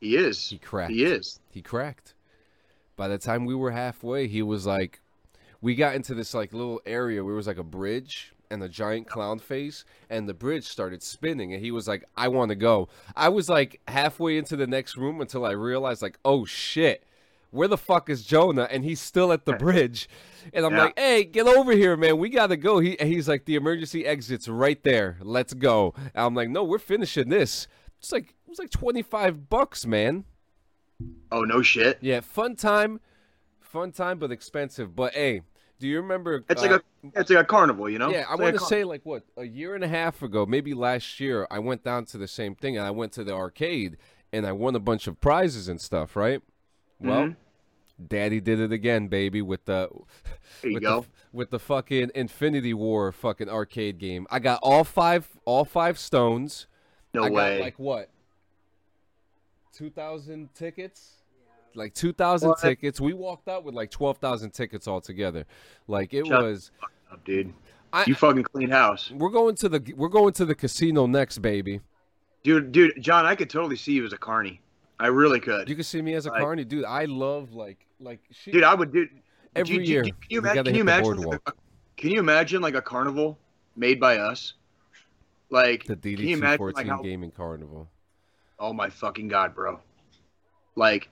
he 0.00 0.16
is. 0.16 0.48
He 0.48 0.58
cracked. 0.58 0.92
He 0.92 1.04
is. 1.04 1.40
He 1.50 1.62
cracked. 1.62 2.14
By 2.96 3.08
the 3.08 3.18
time 3.18 3.44
we 3.44 3.54
were 3.54 3.72
halfway, 3.72 4.26
he 4.26 4.42
was 4.42 4.66
like, 4.66 5.00
we 5.60 5.74
got 5.74 5.94
into 5.94 6.14
this 6.14 6.32
like 6.32 6.54
little 6.54 6.80
area 6.86 7.22
where 7.22 7.34
it 7.34 7.36
was 7.36 7.46
like 7.46 7.58
a 7.58 7.62
bridge 7.62 8.32
and 8.50 8.62
a 8.62 8.68
giant 8.68 9.08
clown 9.08 9.38
face, 9.38 9.84
and 10.10 10.28
the 10.28 10.34
bridge 10.34 10.64
started 10.66 11.02
spinning, 11.02 11.52
and 11.52 11.62
he 11.62 11.70
was 11.70 11.86
like, 11.88 12.04
I 12.16 12.28
want 12.28 12.50
to 12.50 12.54
go. 12.56 12.88
I 13.14 13.28
was 13.28 13.48
like 13.48 13.80
halfway 13.88 14.38
into 14.38 14.56
the 14.56 14.66
next 14.66 14.96
room 14.96 15.20
until 15.20 15.44
I 15.44 15.52
realized 15.52 16.02
like, 16.02 16.18
oh 16.24 16.44
shit. 16.44 17.04
Where 17.52 17.68
the 17.68 17.78
fuck 17.78 18.10
is 18.10 18.24
Jonah? 18.24 18.68
And 18.70 18.84
he's 18.84 19.00
still 19.00 19.32
at 19.32 19.46
the 19.46 19.52
bridge. 19.58 20.08
And 20.52 20.66
I'm 20.66 20.72
Yeah. 20.72 20.82
like, 20.84 20.98
hey, 20.98 21.24
get 21.24 21.46
over 21.46 21.72
here, 21.72 21.96
man. 21.96 22.18
We 22.18 22.28
got 22.28 22.48
to 22.48 22.56
go. 22.56 22.80
He, 22.80 22.96
he's 23.00 23.28
like, 23.28 23.44
the 23.46 23.54
emergency 23.54 24.04
exit's 24.04 24.46
right 24.48 24.82
there. 24.82 25.16
Let's 25.22 25.54
go. 25.54 25.94
And 25.96 26.10
I'm 26.16 26.34
like, 26.34 26.50
no, 26.50 26.64
we're 26.64 26.78
finishing 26.78 27.28
this. 27.30 27.66
It's 28.00 28.12
like, 28.12 28.30
it 28.30 28.48
was 28.50 28.58
like 28.58 28.70
25 28.70 29.48
bucks, 29.48 29.86
man. 29.86 30.24
Oh 31.30 31.42
no 31.42 31.62
shit. 31.62 31.98
Yeah, 32.00 32.20
fun 32.20 32.56
time, 32.56 33.00
fun 33.60 33.92
time, 33.92 34.18
but 34.18 34.32
expensive. 34.32 34.94
But 34.96 35.14
hey, 35.14 35.42
do 35.78 35.86
you 35.88 36.00
remember? 36.00 36.44
It's 36.48 36.62
uh, 36.62 36.66
like 36.66 36.80
a 36.80 36.82
it's 37.20 37.30
like 37.30 37.38
a 37.40 37.44
carnival, 37.44 37.88
you 37.88 37.98
know. 37.98 38.10
yeah. 38.10 38.18
I 38.18 38.20
It's 38.20 38.30
like 38.30 38.40
want 38.40 38.58
to 38.58 38.64
say 38.64 38.84
like 38.84 39.02
what 39.04 39.22
a 39.36 39.44
year 39.44 39.74
and 39.74 39.84
a 39.84 39.88
half 39.88 40.22
ago, 40.22 40.46
maybe 40.46 40.74
last 40.74 41.20
year, 41.20 41.46
I 41.50 41.58
went 41.58 41.84
down 41.84 42.04
to 42.06 42.18
the 42.18 42.28
same 42.28 42.54
thing, 42.54 42.76
and 42.76 42.86
I 42.86 42.90
went 42.90 43.12
to 43.12 43.24
the 43.24 43.32
arcade, 43.34 43.96
and 44.32 44.46
I 44.46 44.52
won 44.52 44.74
a 44.74 44.80
bunch 44.80 45.06
of 45.06 45.20
prizes 45.20 45.68
and 45.68 45.80
stuff. 45.80 46.16
Right. 46.16 46.42
Well, 47.00 47.22
Mhm. 47.28 47.36
Daddy 48.08 48.40
did 48.40 48.60
it 48.60 48.72
again, 48.72 49.08
baby, 49.08 49.40
with 49.42 49.64
the 49.64 49.88
There 50.62 50.70
you 50.70 50.74
with 50.74 50.82
go. 50.82 51.00
the 51.02 51.06
with 51.32 51.50
the 51.50 51.58
fucking 51.58 52.10
Infinity 52.14 52.74
War 52.74 53.12
fucking 53.12 53.48
arcade 53.48 53.98
game. 53.98 54.26
I 54.30 54.38
got 54.38 54.60
all 54.62 54.84
five 54.84 55.28
all 55.44 55.64
five 55.64 55.98
stones. 55.98 56.66
no 57.14 57.24
I 57.24 57.30
way. 57.30 57.60
like 57.60 57.78
what? 57.78 58.10
2,000 59.72 60.54
tickets? 60.54 61.22
Like 61.76 61.94
2,000 61.94 62.48
What? 62.48 62.58
tickets. 62.58 63.00
We 63.00 63.12
walked 63.12 63.48
out 63.48 63.64
with 63.64 63.74
like 63.74 63.90
12,000 63.90 64.50
tickets 64.50 64.88
altogether. 64.88 65.44
Like 65.86 66.14
it 66.14 66.26
Shut- 66.26 66.42
was 66.42 66.70
Up, 67.12 67.24
dude. 67.24 67.52
I 67.92 68.04
You 68.06 68.14
fucking 68.14 68.42
clean 68.42 68.68
house, 68.70 69.10
we're 69.12 69.30
going 69.30 69.54
to 69.56 69.68
the 69.68 69.94
we're 69.96 70.08
going 70.08 70.32
to 70.34 70.44
the 70.44 70.54
casino 70.54 71.06
next, 71.06 71.38
baby. 71.38 71.80
dude. 72.42 72.72
Dude, 72.72 73.00
John, 73.00 73.24
I 73.26 73.34
could 73.36 73.48
totally 73.48 73.76
see 73.76 73.92
you 73.92 74.04
as 74.04 74.12
a 74.12 74.18
carny. 74.18 74.60
I 74.98 75.06
really 75.08 75.38
could. 75.40 75.68
You 75.68 75.76
could 75.76 75.86
see 75.86 76.02
me 76.02 76.14
as 76.14 76.26
a 76.26 76.30
Like- 76.30 76.40
carny, 76.40 76.64
dude. 76.64 76.84
I 76.84 77.04
love 77.04 77.52
like 77.52 77.86
like 78.00 78.20
she, 78.32 78.50
dude, 78.50 78.64
I 78.64 78.74
would 78.74 78.92
do. 78.92 79.08
every 79.54 79.78
do 79.78 79.82
year. 79.84 80.02
do 80.02 80.10
you 80.30 80.40
imagine? 80.40 80.64
Can 80.64 80.74
you 80.74 80.80
imagine? 80.80 81.16
Like 81.18 81.40
a, 81.46 81.52
can 81.96 82.10
you 82.10 82.18
imagine 82.18 82.60
like 82.60 82.74
a 82.74 82.82
carnival 82.82 83.38
made 83.76 84.00
by 84.00 84.18
us? 84.18 84.54
Like, 85.48 85.84
The 85.84 85.94
can 85.96 86.10
you 86.10 86.16
DD 86.16 86.20
imagine 86.32 86.58
214 86.58 86.74
like 86.74 86.86
how? 86.96 87.02
gaming 87.02 87.30
carnival. 87.30 87.88
Oh 88.58 88.72
my 88.72 88.90
fucking 88.90 89.28
god, 89.28 89.54
bro! 89.54 89.78
Like, 90.74 91.08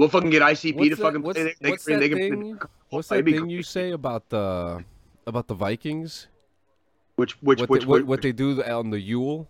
we'll 0.00 0.08
fucking 0.08 0.30
get 0.30 0.42
ICP 0.42 0.74
What's 0.76 0.88
to 0.88 0.96
that- 0.96 1.02
fucking 1.02 1.22
what's- 1.22 1.38
play. 1.38 1.44
They, 1.44 1.54
they, 1.60 1.70
what's 1.70 1.84
can, 1.84 2.00
that 2.00 2.08
they 2.10 2.30
thing? 2.30 2.58
What's 2.88 3.08
that 3.08 3.24
thing 3.24 3.50
you 3.50 3.62
say 3.62 3.92
about 3.92 4.28
the 4.30 4.84
about 5.26 5.46
the 5.46 5.54
Vikings? 5.54 6.26
Which 7.16 7.40
which 7.42 7.60
what 7.60 7.68
which 7.68 7.82
they, 7.82 7.86
what, 7.86 8.00
which- 8.00 8.08
what 8.08 8.22
they 8.22 8.32
do 8.32 8.62
on 8.64 8.90
the 8.90 9.00
Yule? 9.00 9.48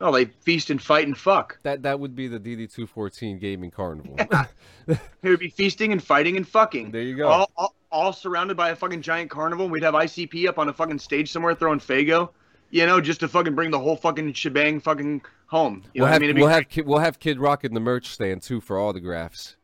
Oh, 0.00 0.12
they 0.12 0.26
feast 0.26 0.70
and 0.70 0.80
fight 0.80 1.06
and 1.06 1.16
fuck. 1.16 1.58
That 1.62 1.82
that 1.82 1.98
would 1.98 2.14
be 2.14 2.28
the 2.28 2.38
DD214 2.38 3.40
gaming 3.40 3.70
carnival. 3.70 4.16
It 4.88 5.28
would 5.28 5.38
be 5.38 5.50
feasting 5.50 5.92
and 5.92 6.02
fighting 6.02 6.38
and 6.38 6.48
fucking. 6.48 6.92
there 6.92 7.02
you 7.02 7.14
go. 7.14 7.28
All, 7.28 7.50
all, 7.58 7.74
all 7.92 8.12
surrounded 8.14 8.56
by 8.56 8.70
a 8.70 8.76
fucking 8.76 9.02
giant 9.02 9.30
carnival. 9.30 9.68
We'd 9.68 9.82
have 9.82 9.92
ICP 9.92 10.48
up 10.48 10.58
on 10.58 10.70
a 10.70 10.72
fucking 10.72 10.98
stage 10.98 11.30
somewhere 11.30 11.54
throwing 11.54 11.78
Faygo, 11.78 12.30
you 12.70 12.86
know, 12.86 12.98
just 12.98 13.20
to 13.20 13.28
fucking 13.28 13.54
bring 13.54 13.70
the 13.70 13.78
whole 13.78 13.96
fucking 13.96 14.32
shebang 14.32 14.80
fucking 14.80 15.20
home. 15.48 15.82
You 15.92 16.02
we'll 16.02 16.10
have 16.12 16.22
I 16.22 16.26
mean? 16.26 16.36
We'll 16.36 16.48
have 16.48 16.68
Kid, 16.70 16.86
we'll 16.86 17.00
have 17.00 17.18
Kid 17.18 17.38
Rock 17.38 17.64
in 17.64 17.74
the 17.74 17.80
merch 17.80 18.08
stand 18.08 18.40
too 18.40 18.62
for 18.62 18.78
autographs. 18.78 19.56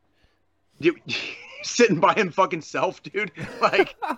Dude, 0.84 1.00
sitting 1.62 1.98
by 1.98 2.12
him 2.12 2.30
fucking 2.30 2.60
self, 2.60 3.02
dude. 3.02 3.32
Like 3.62 3.96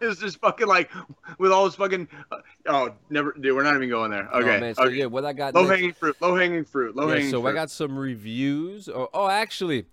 it 0.00 0.06
was 0.06 0.18
just 0.18 0.38
fucking 0.40 0.66
like 0.66 0.90
with 1.38 1.50
all 1.50 1.64
his 1.64 1.74
fucking. 1.74 2.06
Uh, 2.30 2.36
oh, 2.66 2.90
never, 3.08 3.32
dude. 3.32 3.56
We're 3.56 3.62
not 3.62 3.74
even 3.74 3.88
going 3.88 4.10
there. 4.10 4.28
Oh, 4.30 4.40
Okay. 4.40 4.60
man, 4.60 4.74
so 4.74 4.84
okay. 4.84 4.96
yeah, 4.96 5.06
what 5.06 5.24
I 5.24 5.32
got 5.32 5.54
Low 5.54 5.62
next- 5.62 5.74
hanging 5.74 5.92
fruit. 5.94 6.16
Low 6.20 6.34
hanging 6.36 6.64
fruit. 6.64 6.94
Low 6.94 7.08
yeah, 7.08 7.14
hanging 7.14 7.30
so 7.30 7.40
fruit. 7.40 7.50
I 7.50 7.54
got 7.54 7.70
some 7.70 7.98
reviews. 7.98 8.88
Oh, 8.90 9.08
oh 9.14 9.28
actually, 9.28 9.86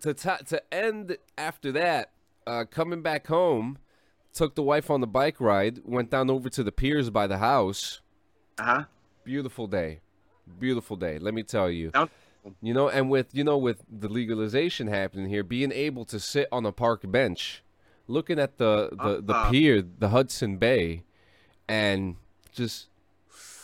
to 0.00 0.12
ta 0.12 0.36
to 0.48 0.62
end 0.74 1.16
after 1.38 1.72
that, 1.72 2.10
uh, 2.46 2.64
coming 2.70 3.00
back 3.00 3.26
home, 3.26 3.78
took 4.34 4.54
the 4.54 4.62
wife 4.62 4.90
on 4.90 5.00
the 5.00 5.06
bike 5.06 5.40
ride. 5.40 5.80
Went 5.84 6.10
down 6.10 6.28
over 6.28 6.50
to 6.50 6.62
the 6.62 6.72
piers 6.72 7.08
by 7.08 7.26
the 7.26 7.38
house. 7.38 8.02
Uh 8.58 8.62
huh. 8.64 8.84
Beautiful 9.24 9.66
day, 9.66 10.00
beautiful 10.60 10.96
day. 10.96 11.18
Let 11.18 11.32
me 11.32 11.42
tell 11.42 11.70
you. 11.70 11.90
Down- 11.92 12.10
You 12.60 12.74
know, 12.74 12.88
and 12.88 13.10
with 13.10 13.28
you 13.32 13.42
know 13.44 13.56
with 13.56 13.82
the 13.90 14.08
legalization 14.08 14.86
happening 14.88 15.28
here, 15.28 15.42
being 15.42 15.72
able 15.72 16.04
to 16.06 16.20
sit 16.20 16.46
on 16.52 16.66
a 16.66 16.72
park 16.72 17.00
bench, 17.10 17.62
looking 18.06 18.38
at 18.38 18.58
the 18.58 18.90
the, 18.90 19.22
the 19.22 19.32
Uh-uh. 19.34 19.50
pier, 19.50 19.82
the 19.82 20.10
Hudson 20.10 20.58
Bay, 20.58 21.04
and 21.68 22.16
just 22.52 22.88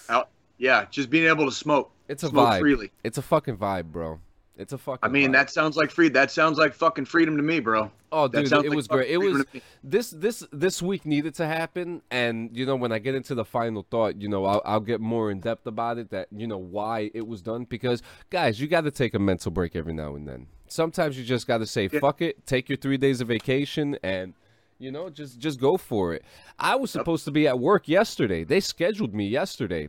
Out. 0.09 0.31
Yeah, 0.59 0.87
just 0.91 1.11
being 1.11 1.27
able 1.27 1.45
to 1.47 1.53
smoke. 1.53 1.91
it's 2.09 2.23
a 2.23 2.29
smoke 2.29 2.49
vibe. 2.49 2.61
freely. 2.61 2.91
It's 3.05 3.19
a 3.19 3.23
fucking 3.23 3.57
vibe, 3.59 3.87
bro. 3.93 4.21
It's 4.61 4.75
a 4.75 4.79
fucking. 4.79 4.99
I 5.03 5.09
mean, 5.09 5.31
vibe. 5.31 5.33
that 5.33 5.51
sounds 5.51 5.75
like 5.79 5.91
free. 5.91 6.11
That 6.11 6.31
sounds 6.31 6.59
like 6.59 6.75
fucking 6.75 7.07
freedom 7.07 7.39
to 7.39 7.43
me, 7.43 7.61
bro. 7.61 7.91
Oh, 8.13 8.29
that 8.29 8.43
dude, 8.45 8.53
it 8.53 8.69
like 8.69 8.77
was 8.77 8.87
great. 8.87 9.11
It 9.11 9.17
was 9.17 9.47
this 9.83 10.11
this 10.11 10.47
this 10.53 10.83
week 10.83 11.07
needed 11.07 11.35
to 11.37 11.47
happen, 11.47 12.03
and 12.11 12.55
you 12.55 12.67
know 12.67 12.77
when 12.77 12.93
I 12.93 12.99
get 12.99 13.15
into 13.15 13.35
the 13.35 13.45
final 13.45 13.87
thought, 13.91 14.21
you 14.21 14.29
know 14.29 14.45
I'll, 14.45 14.61
I'll 14.67 14.81
get 14.81 15.01
more 15.01 15.31
in 15.31 15.41
depth 15.41 15.67
about 15.67 15.97
it. 15.97 16.11
That 16.11 16.29
you 16.31 16.47
know 16.47 16.59
why 16.59 17.11
it 17.15 17.27
was 17.27 17.41
done 17.41 17.65
because 17.65 18.03
guys, 18.29 18.61
you 18.61 18.69
got 18.69 18.83
to 18.83 18.91
take 18.91 19.15
a 19.15 19.19
mental 19.19 19.51
break 19.51 19.75
every 19.75 19.95
now 19.95 20.15
and 20.15 20.29
then. 20.29 20.47
Sometimes 20.69 21.17
you 21.17 21.25
just 21.25 21.47
got 21.47 21.59
to 21.59 21.67
say 21.67 21.89
Yeah. 21.91 22.01
fuck 22.01 22.21
it, 22.21 22.47
take 22.47 22.69
your 22.69 22.77
three 22.77 22.99
days 22.99 23.23
of 23.23 23.29
vacation, 23.29 23.97
and 24.03 24.35
you 24.79 24.93
know 24.93 25.09
just 25.09 25.39
just 25.39 25.59
go 25.59 25.79
for 25.79 26.13
it. 26.13 26.23
I 26.59 26.77
was 26.77 26.91
supposed 26.91 27.25
to 27.25 27.31
be 27.31 27.49
at 27.49 27.59
work 27.59 27.89
yesterday. 27.89 28.45
They 28.45 28.61
scheduled 28.61 29.15
me 29.15 29.27
yesterday. 29.27 29.89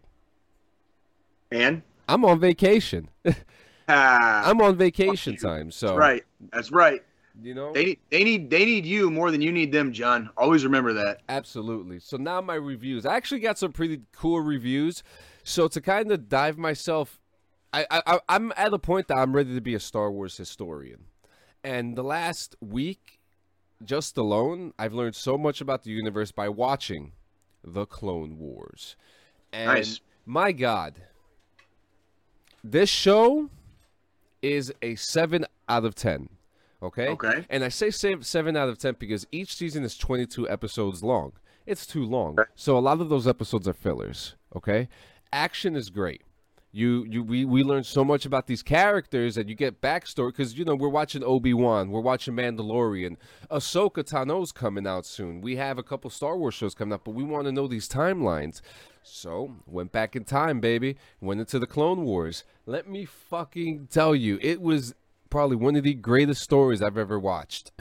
And 1.52 1.82
I'm 2.08 2.24
on 2.24 2.40
vacation. 2.40 3.10
ah, 3.88 4.50
I'm 4.50 4.62
on 4.62 4.78
vacation 4.78 5.36
time, 5.38 5.72
so 5.72 5.88
that's 5.88 5.98
right. 5.98 6.24
That's 6.52 6.72
right. 6.72 7.02
you 7.42 7.54
know 7.54 7.72
They 7.74 7.86
need 7.86 8.00
they 8.10 8.24
need 8.24 8.50
they 8.50 8.66
need 8.66 8.86
you 8.86 9.10
more 9.10 9.32
than 9.32 9.42
you 9.42 9.52
need 9.52 9.72
them, 9.72 9.92
John. 9.94 10.30
Always 10.38 10.64
remember 10.64 10.94
that. 10.94 11.22
Absolutely. 11.30 12.00
So 12.00 12.18
now 12.18 12.42
my 12.42 12.56
reviews. 12.56 13.06
I 13.06 13.16
actually 13.16 13.40
got 13.42 13.58
some 13.58 13.72
pretty 13.72 14.02
cool 14.14 14.42
reviews. 14.42 15.04
So 15.44 15.68
to 15.68 15.82
kind 15.82 16.12
of 16.12 16.30
dive 16.30 16.58
myself, 16.58 17.20
I, 17.74 17.86
I 17.90 18.02
I- 18.06 18.20
I'm 18.30 18.54
at 18.56 18.74
a 18.74 18.80
point 18.80 19.08
that 19.08 19.18
I'm 19.18 19.34
ready 19.36 19.54
to 19.56 19.62
be 19.62 19.74
a 19.76 19.80
Star 19.80 20.12
Wars 20.12 20.38
historian. 20.38 21.06
And 21.64 21.96
the 21.96 22.04
last 22.04 22.56
week, 22.60 23.20
just 23.86 24.18
alone, 24.18 24.74
I've 24.80 24.94
learned 24.94 25.16
so 25.16 25.38
much 25.38 25.62
about 25.62 25.84
the 25.84 25.92
universe 25.92 26.32
by 26.32 26.50
watching 26.50 27.12
the 27.64 27.86
Clone 27.86 28.38
Wars. 28.40 28.96
And 29.54 29.68
Nice. 29.68 30.02
my 30.26 30.52
God, 30.52 31.02
this 32.64 32.90
show 32.90 33.50
is 34.42 34.74
a 34.82 34.96
seven 34.96 35.46
out 35.70 35.86
of 35.86 35.96
ten. 35.96 36.30
Okay. 36.84 37.08
Okay. 37.10 37.46
And 37.50 37.64
I 37.64 37.70
say 37.70 37.92
seven, 37.92 38.58
out 38.58 38.70
of 38.70 38.78
ten 38.78 38.96
because 38.98 39.28
each 39.32 39.56
season 39.56 39.84
is 39.84 39.98
22 39.98 40.50
episodes 40.50 41.04
long. 41.04 41.34
It's 41.68 41.86
too 41.86 42.04
long. 42.04 42.38
So 42.56 42.78
a 42.78 42.80
lot 42.80 43.02
of 43.02 43.10
those 43.10 43.28
episodes 43.28 43.68
are 43.68 43.74
fillers. 43.74 44.36
Okay. 44.56 44.88
Action 45.32 45.76
is 45.76 45.90
great. 45.90 46.24
You 46.74 47.06
you 47.10 47.22
we 47.22 47.44
we 47.44 47.64
learn 47.64 47.84
so 47.84 48.06
much 48.06 48.26
about 48.26 48.48
these 48.48 48.64
characters 48.64 49.36
and 49.36 49.50
you 49.50 49.56
get 49.56 49.82
backstory 49.82 50.30
because 50.30 50.58
you 50.58 50.64
know 50.64 50.74
we're 50.74 50.88
watching 50.88 51.22
Obi 51.22 51.54
Wan, 51.54 51.92
we're 51.92 52.00
watching 52.00 52.34
Mandalorian, 52.34 53.18
Ahsoka 53.50 54.06
Tano's 54.06 54.54
coming 54.54 54.88
out 54.88 55.06
soon. 55.06 55.42
We 55.42 55.58
have 55.58 55.78
a 55.78 55.84
couple 55.84 56.10
Star 56.10 56.38
Wars 56.38 56.54
shows 56.54 56.74
coming 56.74 56.94
up, 56.94 57.02
but 57.04 57.12
we 57.12 57.24
want 57.24 57.46
to 57.46 57.52
know 57.52 57.68
these 57.68 57.90
timelines. 57.90 58.62
So 59.04 59.56
went 59.66 59.92
back 59.92 60.16
in 60.16 60.24
time, 60.24 60.62
baby. 60.62 60.96
Went 61.20 61.42
into 61.42 61.60
the 61.60 61.68
Clone 61.68 62.06
Wars. 62.06 62.46
Let 62.66 62.88
me 62.88 63.04
fucking 63.04 63.88
tell 63.92 64.16
you, 64.16 64.40
it 64.42 64.62
was 64.62 64.96
probably 65.30 65.58
one 65.58 65.76
of 65.76 65.84
the 65.84 65.94
greatest 65.96 66.42
stories 66.42 66.82
I've 66.82 66.98
ever 66.98 67.20
watched. 67.20 67.72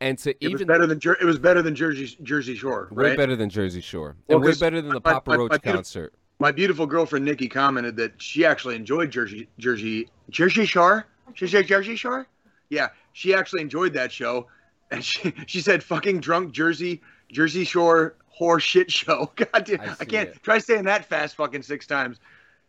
And 0.00 0.18
to 0.18 0.30
It 0.44 0.52
was 0.52 0.60
even 0.60 0.68
better 0.68 0.86
than 0.86 1.00
Jer- 1.00 1.16
it 1.20 1.24
was 1.24 1.38
better 1.38 1.62
than 1.62 1.74
Jersey 1.74 2.16
Jersey 2.22 2.54
Shore, 2.54 2.88
way 2.92 3.16
better 3.16 3.34
than 3.34 3.48
Jersey 3.50 3.80
Shore, 3.80 4.14
Well, 4.28 4.38
and 4.38 4.44
way 4.44 4.54
better 4.54 4.80
than 4.82 4.90
the 4.90 5.00
my- 5.02 5.14
Papa 5.14 5.30
my- 5.30 5.36
Roach 5.36 5.50
my 5.50 5.58
concert. 5.58 6.12
My 6.38 6.52
beautiful 6.52 6.86
girlfriend 6.86 7.24
Nikki 7.24 7.48
commented 7.48 7.96
that 7.96 8.20
she 8.20 8.44
actually 8.44 8.76
enjoyed 8.76 9.10
Jersey 9.10 9.48
Jersey 9.58 10.08
Jersey 10.30 10.66
Shore. 10.66 11.06
She 11.34 11.46
said 11.46 11.66
Jersey 11.66 11.96
Shore. 11.96 12.26
Yeah, 12.68 12.88
she 13.12 13.34
actually 13.34 13.62
enjoyed 13.62 13.92
that 13.94 14.12
show, 14.12 14.46
and 14.90 15.04
she 15.04 15.32
she 15.46 15.60
said 15.60 15.82
fucking 15.82 16.20
drunk 16.20 16.52
Jersey 16.52 17.00
Jersey 17.32 17.64
Shore 17.64 18.16
whore 18.38 18.60
shit 18.60 18.90
show. 18.92 19.32
God 19.36 19.64
damn, 19.64 19.80
I 19.80 19.96
I, 20.00 20.04
can't 20.04 20.28
it. 20.30 20.42
try 20.42 20.58
saying 20.58 20.84
that 20.84 21.06
fast 21.06 21.36
fucking 21.36 21.62
six 21.62 21.86
times. 21.86 22.20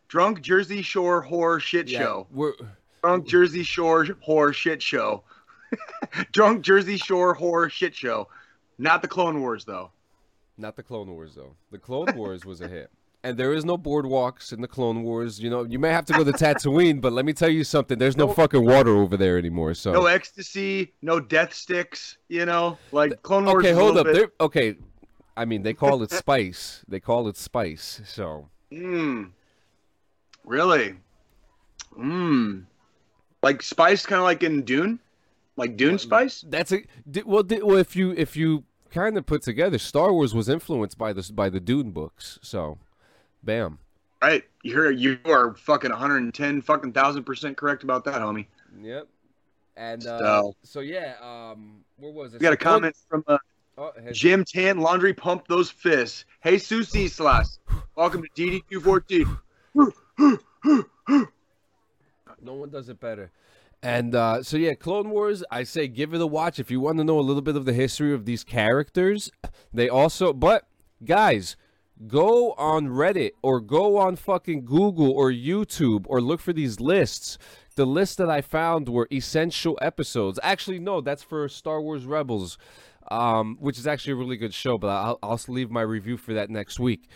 Drunk 0.08 0.42
Jersey 0.42 0.82
Shore 0.82 1.26
whore 1.26 1.60
shit 1.60 1.90
Yeah, 1.90 2.00
show. 2.00 2.28
we're 2.32 2.54
Drunk 3.04 3.28
Jersey 3.28 3.64
Shore 3.64 4.06
whore 4.06 4.54
shit 4.54 4.82
show. 4.82 5.24
Drunk 6.32 6.62
Jersey 6.62 6.96
Shore 6.96 7.36
whore 7.36 7.70
shit 7.70 7.94
show. 7.94 8.30
Not 8.78 9.02
the 9.02 9.10
Clone 9.10 9.42
Wars 9.42 9.66
though. 9.66 9.92
Not 10.58 10.78
the 10.78 10.84
Clone 10.84 11.12
Wars 11.12 11.36
though. 11.36 11.56
The 11.72 11.78
Clone 11.78 12.16
Wars 12.16 12.46
was 12.46 12.62
a 12.62 12.68
hit. 12.70 12.90
And 13.28 13.38
there 13.38 13.52
is 13.52 13.66
no 13.66 13.78
boardwalks 13.78 14.54
in 14.54 14.62
the 14.62 14.70
Clone 14.70 15.04
Wars. 15.04 15.38
You 15.38 15.50
know, 15.50 15.64
you 15.66 15.80
may 15.80 15.90
have 15.90 16.06
to 16.06 16.14
go 16.14 16.24
to 16.24 16.32
Tatooine, 16.32 17.02
but 17.02 17.12
let 17.12 17.26
me 17.26 17.34
tell 17.34 17.50
you 17.50 17.66
something. 17.66 17.98
There's 17.98 18.16
no 18.16 18.28
No- 18.28 18.34
fucking 18.34 18.64
water 18.64 18.96
over 18.96 19.18
there 19.18 19.38
anymore. 19.38 19.74
So 19.74 19.92
No 19.92 20.06
ecstasy, 20.06 20.94
no 21.02 21.20
death 21.20 21.54
sticks. 21.54 22.18
You 22.30 22.46
know, 22.46 22.78
like 22.94 23.22
Clone 23.24 23.44
Wars. 23.44 23.66
okay, 23.66 23.74
hold 23.74 23.98
up. 23.98 24.08
okay, 24.40 24.76
I 25.36 25.44
mean 25.44 25.64
they 25.64 25.74
call 25.74 26.04
it 26.04 26.12
spice. 26.12 26.86
They 26.88 27.02
call 27.02 27.28
it 27.28 27.36
spice. 27.36 28.02
So 28.06 28.48
Mmm. 28.72 29.32
Really? 30.46 30.96
Mmm. 32.00 32.64
Like 33.44 33.62
spice, 33.62 34.06
kind 34.06 34.20
of 34.20 34.24
like 34.24 34.42
in 34.44 34.64
Dune, 34.64 35.00
like 35.58 35.76
Dune 35.76 36.00
spice. 36.00 36.46
that's 36.48 36.72
a 36.72 36.84
well. 37.26 37.44
well, 37.46 37.76
if 37.78 37.94
you 37.96 38.14
if 38.14 38.38
you 38.38 38.64
kind 38.90 39.18
of 39.18 39.26
put 39.26 39.42
together, 39.42 39.78
Star 39.78 40.14
Wars 40.14 40.34
was 40.34 40.48
influenced 40.48 40.98
by 40.98 41.12
this 41.12 41.30
by 41.30 41.50
the 41.50 41.60
Dune 41.60 41.92
books. 41.92 42.40
So, 42.42 42.78
bam. 43.44 43.80
Right? 44.22 44.44
You're 44.64 44.92
you 44.92 45.20
are 45.26 45.54
fucking 45.56 45.92
110 45.92 46.62
fucking 46.62 46.94
thousand 46.94 47.24
percent 47.24 47.56
correct 47.58 47.84
about 47.84 48.04
that, 48.06 48.16
homie. 48.22 48.48
Yep. 48.82 49.08
And 49.76 50.06
uh, 50.08 50.20
So- 50.20 50.56
so 50.64 50.80
yeah, 50.80 51.16
um, 51.22 51.84
where 51.98 52.12
was 52.12 52.34
it? 52.34 52.40
We 52.40 52.44
got 52.44 52.54
a 52.54 52.58
comment 52.58 52.96
from 53.10 53.24
uh, 53.28 53.38
Oh, 53.78 53.92
has- 54.04 54.18
Jim 54.18 54.44
Tan. 54.44 54.80
Laundry 54.80 55.14
pump 55.14 55.48
those 55.48 55.70
fists. 55.70 56.26
Hey, 56.42 56.58
Susie 56.58 57.08
Slas. 57.08 57.60
Welcome 57.96 58.24
to 58.24 58.30
DD214. 58.72 59.40
No 62.42 62.54
one 62.54 62.70
does 62.70 62.90
it 62.90 63.00
better. 63.00 63.32
And 63.84 64.16
uh, 64.16 64.42
so 64.44 64.58
yeah, 64.58 64.74
Clone 64.74 65.10
Wars. 65.10 65.44
I 65.52 65.64
say 65.64 65.88
give 65.88 66.14
it 66.14 66.22
a 66.22 66.28
watch 66.28 66.60
if 66.60 66.72
you 66.72 66.80
want 66.80 66.98
to 66.98 67.04
know 67.04 67.20
a 67.20 67.22
little 67.22 67.42
bit 67.42 67.56
of 67.56 67.66
the 67.66 67.74
history 67.74 68.14
of 68.14 68.26
these 68.26 68.44
characters. 68.44 69.32
They 69.74 69.90
also, 69.90 70.34
but 70.34 70.68
guys, 71.06 71.56
go 72.06 72.52
on 72.54 72.88
Reddit 72.88 73.32
or 73.42 73.60
go 73.60 73.98
on 73.98 74.16
fucking 74.16 74.66
Google 74.66 75.12
or 75.12 75.32
YouTube 75.32 76.06
or 76.08 76.22
look 76.22 76.40
for 76.40 76.54
these 76.54 76.80
lists. 76.80 77.38
The 77.76 77.86
lists 77.86 78.16
that 78.16 78.30
I 78.30 78.42
found 78.42 78.90
were 78.90 79.08
essential 79.12 79.78
episodes. 79.82 80.40
Actually, 80.44 80.80
no, 80.80 81.02
that's 81.02 81.24
for 81.24 81.48
Star 81.48 81.82
Wars 81.82 82.06
Rebels, 82.06 82.58
um, 83.10 83.58
which 83.60 83.78
is 83.78 83.88
actually 83.88 84.14
a 84.14 84.18
really 84.18 84.38
good 84.38 84.54
show. 84.54 84.78
But 84.78 84.90
I'll, 84.90 85.20
I'll 85.24 85.40
leave 85.48 85.72
my 85.72 85.82
review 85.82 86.18
for 86.18 86.34
that 86.34 86.50
next 86.50 86.80
week. 86.80 87.08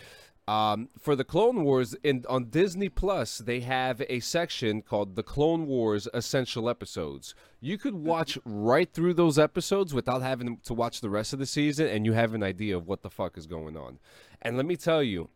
Um, 0.48 0.88
for 0.98 1.14
the 1.14 1.22
Clone 1.22 1.62
Wars 1.62 1.94
in 2.02 2.24
on 2.28 2.46
Disney 2.46 2.88
Plus, 2.88 3.38
they 3.38 3.60
have 3.60 4.02
a 4.08 4.18
section 4.18 4.82
called 4.82 5.14
the 5.14 5.22
Clone 5.22 5.66
Wars 5.66 6.08
Essential 6.12 6.68
Episodes. 6.68 7.34
You 7.60 7.78
could 7.78 7.94
watch 7.94 8.38
right 8.44 8.92
through 8.92 9.14
those 9.14 9.38
episodes 9.38 9.94
without 9.94 10.20
having 10.20 10.58
to 10.64 10.74
watch 10.74 11.00
the 11.00 11.10
rest 11.10 11.32
of 11.32 11.38
the 11.38 11.46
season, 11.46 11.86
and 11.86 12.04
you 12.04 12.12
have 12.12 12.34
an 12.34 12.42
idea 12.42 12.76
of 12.76 12.88
what 12.88 13.02
the 13.02 13.10
fuck 13.10 13.38
is 13.38 13.46
going 13.46 13.76
on. 13.76 14.00
And 14.40 14.56
let 14.56 14.66
me 14.66 14.76
tell 14.76 15.02
you, 15.02 15.28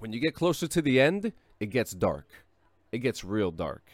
when 0.00 0.12
you 0.12 0.18
get 0.18 0.34
closer 0.34 0.66
to 0.66 0.82
the 0.82 1.00
end, 1.00 1.32
it 1.60 1.66
gets 1.66 1.92
dark. 1.92 2.26
It 2.90 2.98
gets 2.98 3.22
real 3.22 3.52
dark. 3.52 3.84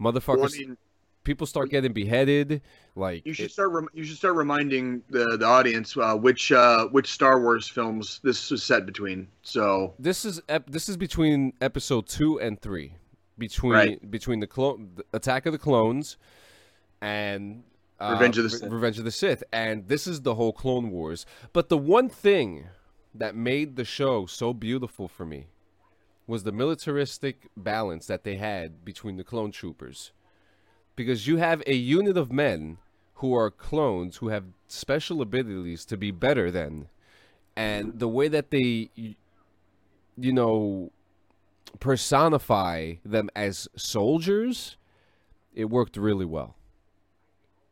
Motherfuckers, 0.00 0.76
people 1.24 1.46
start 1.46 1.70
getting 1.70 1.92
beheaded. 1.92 2.62
Like 2.94 3.24
you 3.26 3.32
should 3.32 3.46
it- 3.46 3.52
start. 3.52 3.70
Rem- 3.72 3.88
you 3.94 4.04
should 4.04 4.16
start 4.16 4.34
reminding 4.36 5.02
the 5.10 5.36
the 5.36 5.46
audience 5.46 5.96
uh, 5.96 6.14
which 6.16 6.52
uh, 6.52 6.86
which 6.88 7.10
Star 7.12 7.40
Wars 7.40 7.68
films 7.68 8.20
this 8.22 8.50
was 8.50 8.62
set 8.62 8.86
between. 8.86 9.28
So 9.42 9.94
this 9.98 10.24
is 10.24 10.40
ep- 10.48 10.70
this 10.70 10.88
is 10.88 10.96
between 10.96 11.52
episode 11.60 12.06
two 12.06 12.40
and 12.40 12.60
three, 12.60 12.96
between 13.38 13.72
Right. 13.72 14.10
between 14.10 14.40
the 14.40 14.46
clone 14.46 14.90
the 14.96 15.04
Attack 15.12 15.46
of 15.46 15.52
the 15.52 15.58
Clones 15.58 16.16
and 17.00 17.62
uh, 18.00 18.10
Revenge 18.12 18.38
of 18.38 18.50
the 18.50 18.66
Re- 18.66 18.74
Revenge 18.74 18.98
of 18.98 19.04
the 19.04 19.10
Sith, 19.10 19.42
and 19.52 19.88
this 19.88 20.06
is 20.06 20.22
the 20.22 20.34
whole 20.34 20.52
Clone 20.52 20.90
Wars. 20.90 21.24
But 21.52 21.68
the 21.68 21.78
one 21.78 22.08
thing 22.08 22.66
that 23.14 23.34
made 23.34 23.76
the 23.76 23.84
show 23.84 24.26
so 24.26 24.52
beautiful 24.54 25.06
for 25.08 25.24
me 25.26 25.46
was 26.26 26.44
the 26.44 26.52
militaristic 26.52 27.48
balance 27.56 28.06
that 28.06 28.24
they 28.24 28.36
had 28.36 28.84
between 28.84 29.16
the 29.16 29.24
clone 29.24 29.50
troopers, 29.50 30.12
because 30.96 31.26
you 31.26 31.36
have 31.38 31.62
a 31.66 31.74
unit 31.74 32.16
of 32.16 32.32
men 32.32 32.78
who 33.14 33.34
are 33.34 33.50
clones 33.50 34.16
who 34.16 34.28
have 34.28 34.44
special 34.66 35.22
abilities 35.22 35.84
to 35.86 35.96
be 35.96 36.10
better 36.10 36.50
than, 36.50 36.88
and 37.56 37.98
the 37.98 38.08
way 38.08 38.28
that 38.28 38.50
they, 38.50 38.90
you 38.94 40.32
know, 40.32 40.90
personify 41.80 42.94
them 43.04 43.30
as 43.36 43.68
soldiers, 43.76 44.76
it 45.54 45.66
worked 45.66 45.96
really 45.96 46.24
well. 46.24 46.56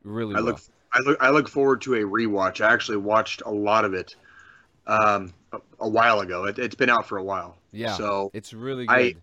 Really 0.05 0.35
I 0.35 0.41
well. 0.41 0.45
look, 0.53 0.61
I 0.93 0.99
look, 1.01 1.19
I 1.23 1.31
look 1.31 1.49
forward 1.49 1.81
to 1.83 1.95
a 1.95 2.01
rewatch. 2.03 2.65
I 2.65 2.73
actually 2.73 2.99
watched 2.99 3.43
a 3.45 3.51
lot 3.51 3.85
of 3.85 3.95
it 3.95 4.15
um, 4.87 5.33
a, 5.53 5.59
a 5.81 5.89
while 5.89 6.21
ago. 6.21 6.45
It, 6.45 6.59
it's 6.59 6.75
been 6.75 6.91
out 6.91 7.07
for 7.07 7.19
a 7.19 7.23
while. 7.25 7.57
yeah, 7.73 7.97
So 7.97 8.31
it's 8.33 8.53
really 8.53 8.87
good. 8.87 8.95
I- 8.95 9.15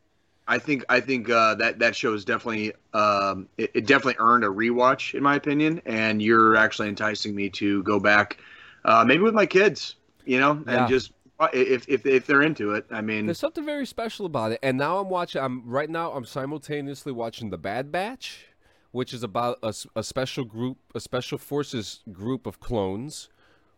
I 0.47 0.59
think 0.59 0.85
I 0.89 0.99
think 1.01 1.29
uh, 1.29 1.55
that 1.55 1.79
that 1.79 1.95
show 1.95 2.13
is 2.13 2.23
definitely 2.23 2.73
um, 2.93 3.47
it, 3.57 3.71
it 3.73 3.85
definitely 3.85 4.15
earned 4.19 4.43
a 4.43 4.47
rewatch 4.47 5.13
in 5.13 5.21
my 5.23 5.35
opinion. 5.35 5.81
And 5.85 6.21
you're 6.21 6.55
actually 6.55 6.87
enticing 6.89 7.35
me 7.35 7.49
to 7.51 7.83
go 7.83 7.99
back, 7.99 8.37
uh, 8.85 9.03
maybe 9.05 9.23
with 9.23 9.33
my 9.33 9.45
kids, 9.45 9.95
you 10.25 10.39
know, 10.39 10.63
Yeah. 10.65 10.79
and 10.79 10.87
just 10.87 11.11
uh, 11.39 11.49
if 11.53 11.87
if 11.89 12.05
if 12.05 12.25
they're 12.25 12.41
into 12.43 12.71
it. 12.71 12.85
I 12.91 13.01
mean, 13.01 13.25
There's 13.25 13.39
something 13.39 13.65
very 13.65 13.85
special 13.85 14.25
about 14.25 14.51
it. 14.53 14.59
And 14.63 14.77
now 14.77 14.99
I'm 14.99 15.09
watching. 15.09 15.41
I'm 15.41 15.63
right 15.69 15.89
now. 15.89 16.11
I'm 16.13 16.25
simultaneously 16.25 17.11
watching 17.11 17.49
The 17.49 17.57
Bad 17.57 17.91
Batch, 17.91 18.45
which 18.91 19.13
is 19.13 19.23
about 19.23 19.59
a 19.61 20.03
special 20.03 20.45
group, 20.45 20.77
a 20.95 20.99
special 20.99 21.37
forces 21.37 22.03
group 22.11 22.47
of 22.47 22.59
clones, 22.59 23.29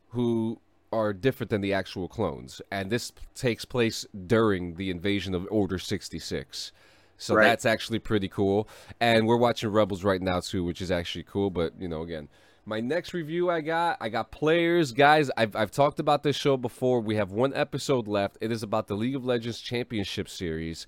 who 0.10 0.62
are 0.92 1.14
different 1.14 1.50
than 1.50 1.62
the 1.62 1.74
actual 1.74 2.08
clones. 2.08 2.62
And 2.72 2.90
this 2.90 3.12
takes 3.36 3.66
place 3.66 4.06
during 4.28 4.76
the 4.76 4.90
invasion 4.90 5.36
of 5.36 5.48
Order 5.52 5.78
66. 5.80 6.72
So 7.18 7.36
Right. 7.36 7.44
that's 7.44 7.66
actually 7.66 8.00
pretty 8.00 8.30
cool. 8.30 8.68
And 9.00 9.28
we're 9.28 9.38
watching 9.38 9.70
Rebels 9.70 10.04
right 10.04 10.22
now 10.22 10.40
too, 10.40 10.64
which 10.64 10.82
is 10.82 10.90
actually 10.90 11.24
cool. 11.24 11.50
But 11.50 11.74
you 11.80 11.88
know, 11.88 12.02
again, 12.02 12.30
my 12.66 12.80
next 12.80 13.14
review 13.14 13.50
I 13.50 13.62
got, 13.62 13.98
I 14.00 14.10
got 14.10 14.32
players, 14.32 14.92
guys. 14.94 15.30
I've 15.36 15.56
I've 15.56 15.72
talked 15.72 16.00
about 16.00 16.24
this 16.24 16.36
show 16.36 16.56
before. 16.56 17.02
We 17.02 17.16
have 17.16 17.32
one 17.32 17.54
episode 17.56 18.08
left. 18.08 18.38
It 18.42 18.52
is 18.52 18.64
about 18.64 18.88
the 18.88 18.96
League 18.96 19.16
of 19.16 19.26
Legends 19.26 19.60
Championship 19.60 20.30
Series. 20.30 20.88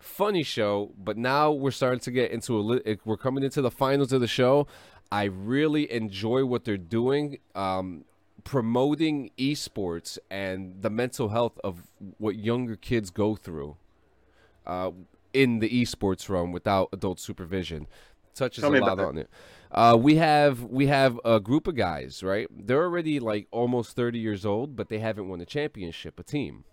Funny 0.00 0.42
show, 0.42 0.92
but 0.98 1.16
now 1.16 1.50
we're 1.50 1.70
starting 1.70 2.00
to 2.00 2.10
get 2.10 2.30
into 2.30 2.58
a. 2.58 2.60
Li- 2.60 2.98
we're 3.06 3.16
coming 3.16 3.42
into 3.42 3.62
the 3.62 3.70
finals 3.70 4.12
of 4.12 4.20
the 4.20 4.26
show. 4.26 4.66
I 5.10 5.24
really 5.24 5.90
enjoy 5.90 6.44
what 6.44 6.64
they're 6.64 6.76
doing. 6.76 7.38
Um, 7.54 8.04
promoting 8.44 9.30
esports 9.38 10.18
and 10.30 10.82
the 10.82 10.90
mental 10.90 11.30
health 11.30 11.58
of 11.64 11.82
what 12.18 12.36
younger 12.36 12.76
kids 12.76 13.10
go 13.10 13.34
through 13.34 13.76
uh, 14.66 14.90
in 15.32 15.58
the 15.58 15.68
esports 15.68 16.28
realm 16.28 16.52
without 16.52 16.88
adult 16.92 17.18
supervision. 17.18 17.86
Touches 18.34 18.62
Tell 18.62 18.74
a 18.74 18.78
lot 18.78 18.98
on 18.98 19.18
it. 19.18 19.30
Uh, 19.70 19.96
we 19.98 20.16
have 20.16 20.62
we 20.64 20.86
have 20.86 21.20
a 21.24 21.40
group 21.40 21.66
of 21.66 21.76
guys, 21.76 22.22
right? 22.22 22.48
They're 22.50 22.82
already 22.82 23.18
like 23.20 23.48
almost 23.50 23.96
thirty 23.96 24.18
years 24.18 24.44
old, 24.44 24.76
but 24.76 24.88
they 24.88 24.98
haven't 24.98 25.28
won 25.28 25.40
a 25.40 25.46
championship, 25.46 26.18
a 26.18 26.22
team. 26.22 26.64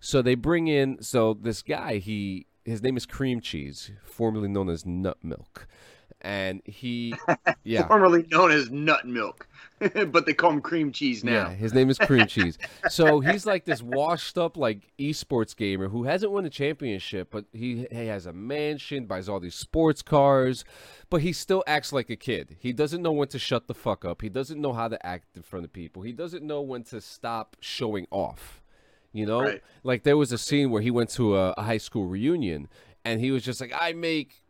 So 0.00 0.20
they 0.20 0.34
bring 0.34 0.68
in 0.68 1.02
so 1.02 1.34
this 1.34 1.62
guy, 1.62 1.98
he 1.98 2.46
his 2.64 2.82
name 2.82 2.96
is 2.96 3.06
Cream 3.06 3.40
Cheese, 3.40 3.90
formerly 4.04 4.48
known 4.48 4.68
as 4.68 4.84
Nut 4.86 5.18
Milk, 5.22 5.66
and 6.24 6.60
he, 6.64 7.14
yeah, 7.64 7.86
formerly 7.86 8.26
known 8.32 8.50
as 8.50 8.70
nut 8.70 9.06
milk, 9.06 9.46
but 10.08 10.26
they 10.26 10.32
call 10.32 10.50
him 10.50 10.60
cream 10.60 10.90
cheese 10.90 11.22
now. 11.22 11.48
Yeah, 11.48 11.50
his 11.50 11.72
name 11.74 11.90
is 11.90 11.98
Cream 11.98 12.26
Cheese. 12.28 12.58
So 12.88 13.20
he's 13.20 13.44
like 13.46 13.64
this 13.66 13.82
washed 13.82 14.36
up 14.38 14.56
like 14.56 14.90
esports 14.98 15.54
gamer 15.54 15.88
who 15.88 16.04
hasn't 16.04 16.32
won 16.32 16.44
a 16.44 16.50
championship, 16.50 17.28
but 17.30 17.44
he, 17.52 17.86
he 17.92 18.06
has 18.06 18.26
a 18.26 18.32
mansion, 18.32 19.04
buys 19.06 19.28
all 19.28 19.38
these 19.38 19.54
sports 19.54 20.02
cars, 20.02 20.64
but 21.10 21.20
he 21.20 21.32
still 21.32 21.62
acts 21.66 21.92
like 21.92 22.10
a 22.10 22.16
kid. 22.16 22.56
He 22.58 22.72
doesn't 22.72 23.02
know 23.02 23.12
when 23.12 23.28
to 23.28 23.38
shut 23.38 23.66
the 23.68 23.74
fuck 23.74 24.04
up. 24.04 24.22
He 24.22 24.28
doesn't 24.30 24.60
know 24.60 24.72
how 24.72 24.88
to 24.88 25.06
act 25.06 25.36
in 25.36 25.42
front 25.42 25.64
of 25.64 25.72
people. 25.72 26.02
He 26.02 26.12
doesn't 26.12 26.42
know 26.42 26.62
when 26.62 26.82
to 26.84 27.00
stop 27.00 27.56
showing 27.60 28.06
off. 28.10 28.62
You 29.12 29.26
know, 29.26 29.42
Right. 29.42 29.62
like 29.84 30.02
there 30.02 30.16
was 30.16 30.32
a 30.32 30.38
scene 30.38 30.70
where 30.70 30.82
he 30.82 30.90
went 30.90 31.10
to 31.10 31.36
a, 31.36 31.50
a 31.52 31.62
high 31.62 31.78
school 31.78 32.06
reunion 32.06 32.68
and 33.04 33.20
he 33.20 33.30
was 33.30 33.44
just 33.44 33.60
like, 33.60 33.72
I 33.78 33.92
make 33.92 34.42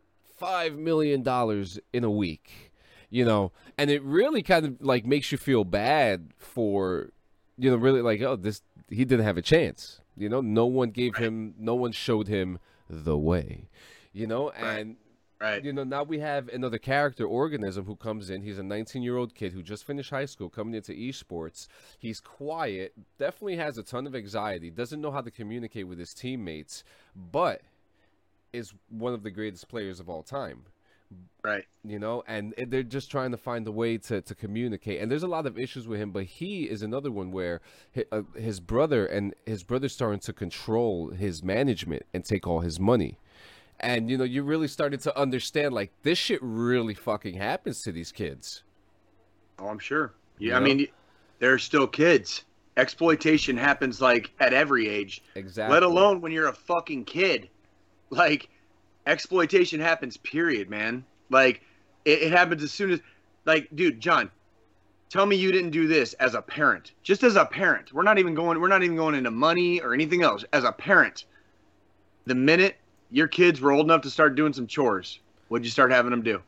five 0.45 0.77
million 0.77 1.23
dollars 1.23 1.79
in 1.93 2.03
a 2.03 2.11
week 2.11 2.71
you 3.09 3.23
know? 3.23 3.51
And 3.77 3.89
it 3.89 4.03
really 4.03 4.41
kind 4.41 4.65
of 4.65 4.81
like 4.81 5.05
makes 5.05 5.31
you 5.31 5.37
feel 5.37 5.63
bad 5.63 6.31
for 6.37 7.11
you 7.57 7.69
know 7.69 7.77
really 7.77 8.01
like 8.01 8.21
oh 8.21 8.35
this 8.35 8.61
he 8.89 9.05
didn't 9.05 9.25
have 9.25 9.37
a 9.37 9.41
chance 9.41 10.01
you 10.17 10.29
know? 10.29 10.41
No 10.41 10.65
one 10.65 10.91
gave 10.91 11.15
him 11.15 11.55
no 11.57 11.75
one 11.75 11.91
showed 11.91 12.27
him 12.27 12.59
the 12.89 13.17
way 13.17 13.69
you 14.13 14.27
know? 14.27 14.51
Right. 14.51 14.79
and 14.79 14.95
Right. 15.41 15.63
you 15.63 15.73
know 15.73 15.83
now 15.83 16.03
we 16.03 16.19
have 16.19 16.47
another 16.47 16.77
character 16.77 17.25
Organizm 17.25 17.85
who 17.85 17.97
comes 17.97 18.29
in. 18.29 18.41
He's 18.41 18.57
a 18.57 18.63
19 18.63 19.03
year 19.03 19.17
old 19.17 19.35
kid 19.35 19.51
who 19.51 19.61
just 19.61 19.85
finished 19.85 20.09
high 20.09 20.25
school 20.25 20.49
coming 20.49 20.73
into 20.73 20.93
esports. 20.93 21.67
He's 21.99 22.21
quiet 22.21 22.93
definitely 23.19 23.57
has 23.57 23.77
a 23.77 23.83
ton 23.83 24.07
of 24.07 24.15
anxiety 24.15 24.69
doesn't 24.69 25.01
know 25.01 25.11
how 25.11 25.21
to 25.21 25.31
communicate 25.31 25.87
with 25.89 25.99
his 25.99 26.13
teammates 26.13 26.83
but 27.15 27.61
is 28.55 28.73
one 28.89 29.13
of 29.13 29.23
the 29.23 29.31
greatest 29.31 29.67
players 29.67 29.99
of 29.99 30.09
all 30.09 30.23
time 30.23 30.63
Right. 31.43 31.63
you 31.83 31.99
know 31.99 32.23
and 32.27 32.55
they're 32.67 32.81
just 32.81 33.11
trying 33.11 33.29
to 33.31 33.37
find 33.37 33.67
a 33.67 33.71
way 33.71 33.97
to, 33.99 34.21
to 34.21 34.33
communicate 34.35 34.99
and 34.99 35.11
there's 35.11 35.21
a 35.23 35.27
lot 35.27 35.45
of 35.45 35.57
issues 35.59 35.87
with 35.87 36.01
him 36.01 36.09
but 36.11 36.23
he 36.23 36.63
is 36.63 36.81
another 36.81 37.11
one 37.11 37.31
where 37.31 37.61
his, 37.91 38.05
uh, 38.11 38.21
brother 38.65 39.05
and 39.05 39.35
his 39.45 39.63
brother's 39.63 39.93
starting 39.93 40.19
to 40.21 40.33
control 40.33 41.11
his 41.11 41.43
management 41.43 42.03
and 42.13 42.25
take 42.25 42.47
all 42.47 42.61
his 42.61 42.79
money 42.79 43.19
and 43.79 44.09
you 44.09 44.17
know 44.17 44.23
you 44.23 44.41
really 44.41 44.67
started 44.67 44.99
to 45.01 45.17
understand 45.17 45.73
like 45.73 45.91
this 46.01 46.17
shit 46.17 46.39
really 46.41 46.95
fucking 46.95 47.35
happens 47.35 47.81
to 47.81 47.91
these 47.91 48.11
kids 48.11 48.63
Oh, 49.59 49.67
I'm 49.67 49.79
sure. 49.79 50.13
Yeah, 50.37 50.49
You 50.49 50.55
I 50.55 50.59
mean, 50.59 50.87
they're 51.39 51.57
still 51.59 51.87
kids. 51.87 52.43
Exploitation 52.75 53.55
happens 53.55 54.01
like 54.01 54.31
at 54.41 54.53
every 54.53 54.89
age, 54.89 55.23
exactly 55.35 55.73
let 55.73 55.83
alone 55.83 56.19
when 56.19 56.33
you're 56.33 56.49
a 56.49 56.53
fucking 56.53 57.05
kid. 57.05 57.49
Like, 58.09 58.49
exploitation 59.05 59.79
happens. 59.79 60.17
Period, 60.17 60.69
man. 60.69 61.05
Like, 61.29 61.61
it, 62.05 62.23
it 62.23 62.31
happens 62.31 62.63
as 62.63 62.71
soon 62.71 62.91
as, 62.91 63.01
like, 63.45 63.67
dude, 63.75 63.99
John, 63.99 64.31
tell 65.09 65.25
me 65.25 65.35
you 65.35 65.51
didn't 65.51 65.71
do 65.71 65.87
this 65.87 66.13
as 66.13 66.35
a 66.35 66.41
parent. 66.41 66.93
Just 67.03 67.23
as 67.23 67.35
a 67.35 67.45
parent. 67.45 67.93
We're 67.93 68.03
not 68.03 68.19
even 68.19 68.35
going. 68.35 68.59
We're 68.59 68.67
not 68.67 68.83
even 68.83 68.95
going 68.95 69.15
into 69.15 69.31
money 69.31 69.81
or 69.81 69.93
anything 69.93 70.21
else. 70.21 70.45
As 70.53 70.63
a 70.63 70.71
parent, 70.71 71.25
the 72.25 72.35
minute 72.35 72.77
your 73.11 73.27
kids 73.27 73.61
were 73.61 73.71
old 73.71 73.85
enough 73.85 74.01
to 74.01 74.09
start 74.09 74.35
doing 74.35 74.53
some 74.53 74.67
chores, 74.67 75.19
what'd 75.47 75.65
you 75.65 75.71
start 75.71 75.91
having 75.91 76.11
them 76.11 76.21
do? 76.21 76.41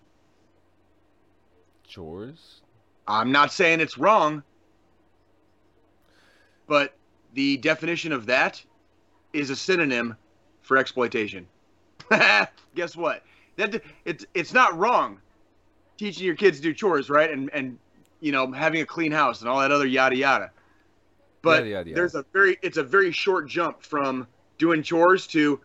chores 1.87 2.61
I'm 3.07 3.31
not 3.31 3.53
saying 3.53 3.79
it's 3.79 3.97
wrong, 3.97 4.43
but 6.67 6.93
the 7.33 7.55
definition 7.57 8.11
of 8.11 8.25
that 8.25 8.61
is 9.31 9.49
a 9.49 9.55
synonym 9.55 10.17
for 10.67 10.77
exploitation. 10.77 11.47
Guess 12.75 12.95
what? 12.95 13.23
That 13.55 13.81
it's 14.05 14.25
it's 14.33 14.53
not 14.53 14.77
wrong 14.77 15.19
teaching 15.97 16.25
your 16.25 16.35
kids 16.35 16.57
to 16.57 16.63
do 16.63 16.73
chores, 16.73 17.09
right? 17.09 17.31
And 17.31 17.49
and 17.53 17.79
you 18.19 18.31
know 18.31 18.51
having 18.51 18.81
a 18.81 18.85
clean 18.85 19.11
house 19.11 19.41
and 19.41 19.49
all 19.49 19.59
that 19.61 19.71
other 19.71 19.87
yada 19.87 20.15
yada. 20.15 20.51
But 21.41 21.59
Yada, 21.59 21.69
yada, 21.69 21.89
yada. 21.89 21.95
there's 21.99 22.15
a 22.15 22.25
very 22.33 22.59
it's 22.61 22.77
a 22.77 22.83
very 22.83 23.11
short 23.11 23.47
jump 23.47 23.81
from 23.81 24.27
doing 24.57 24.83
chores 24.83 25.25
to 25.27 25.59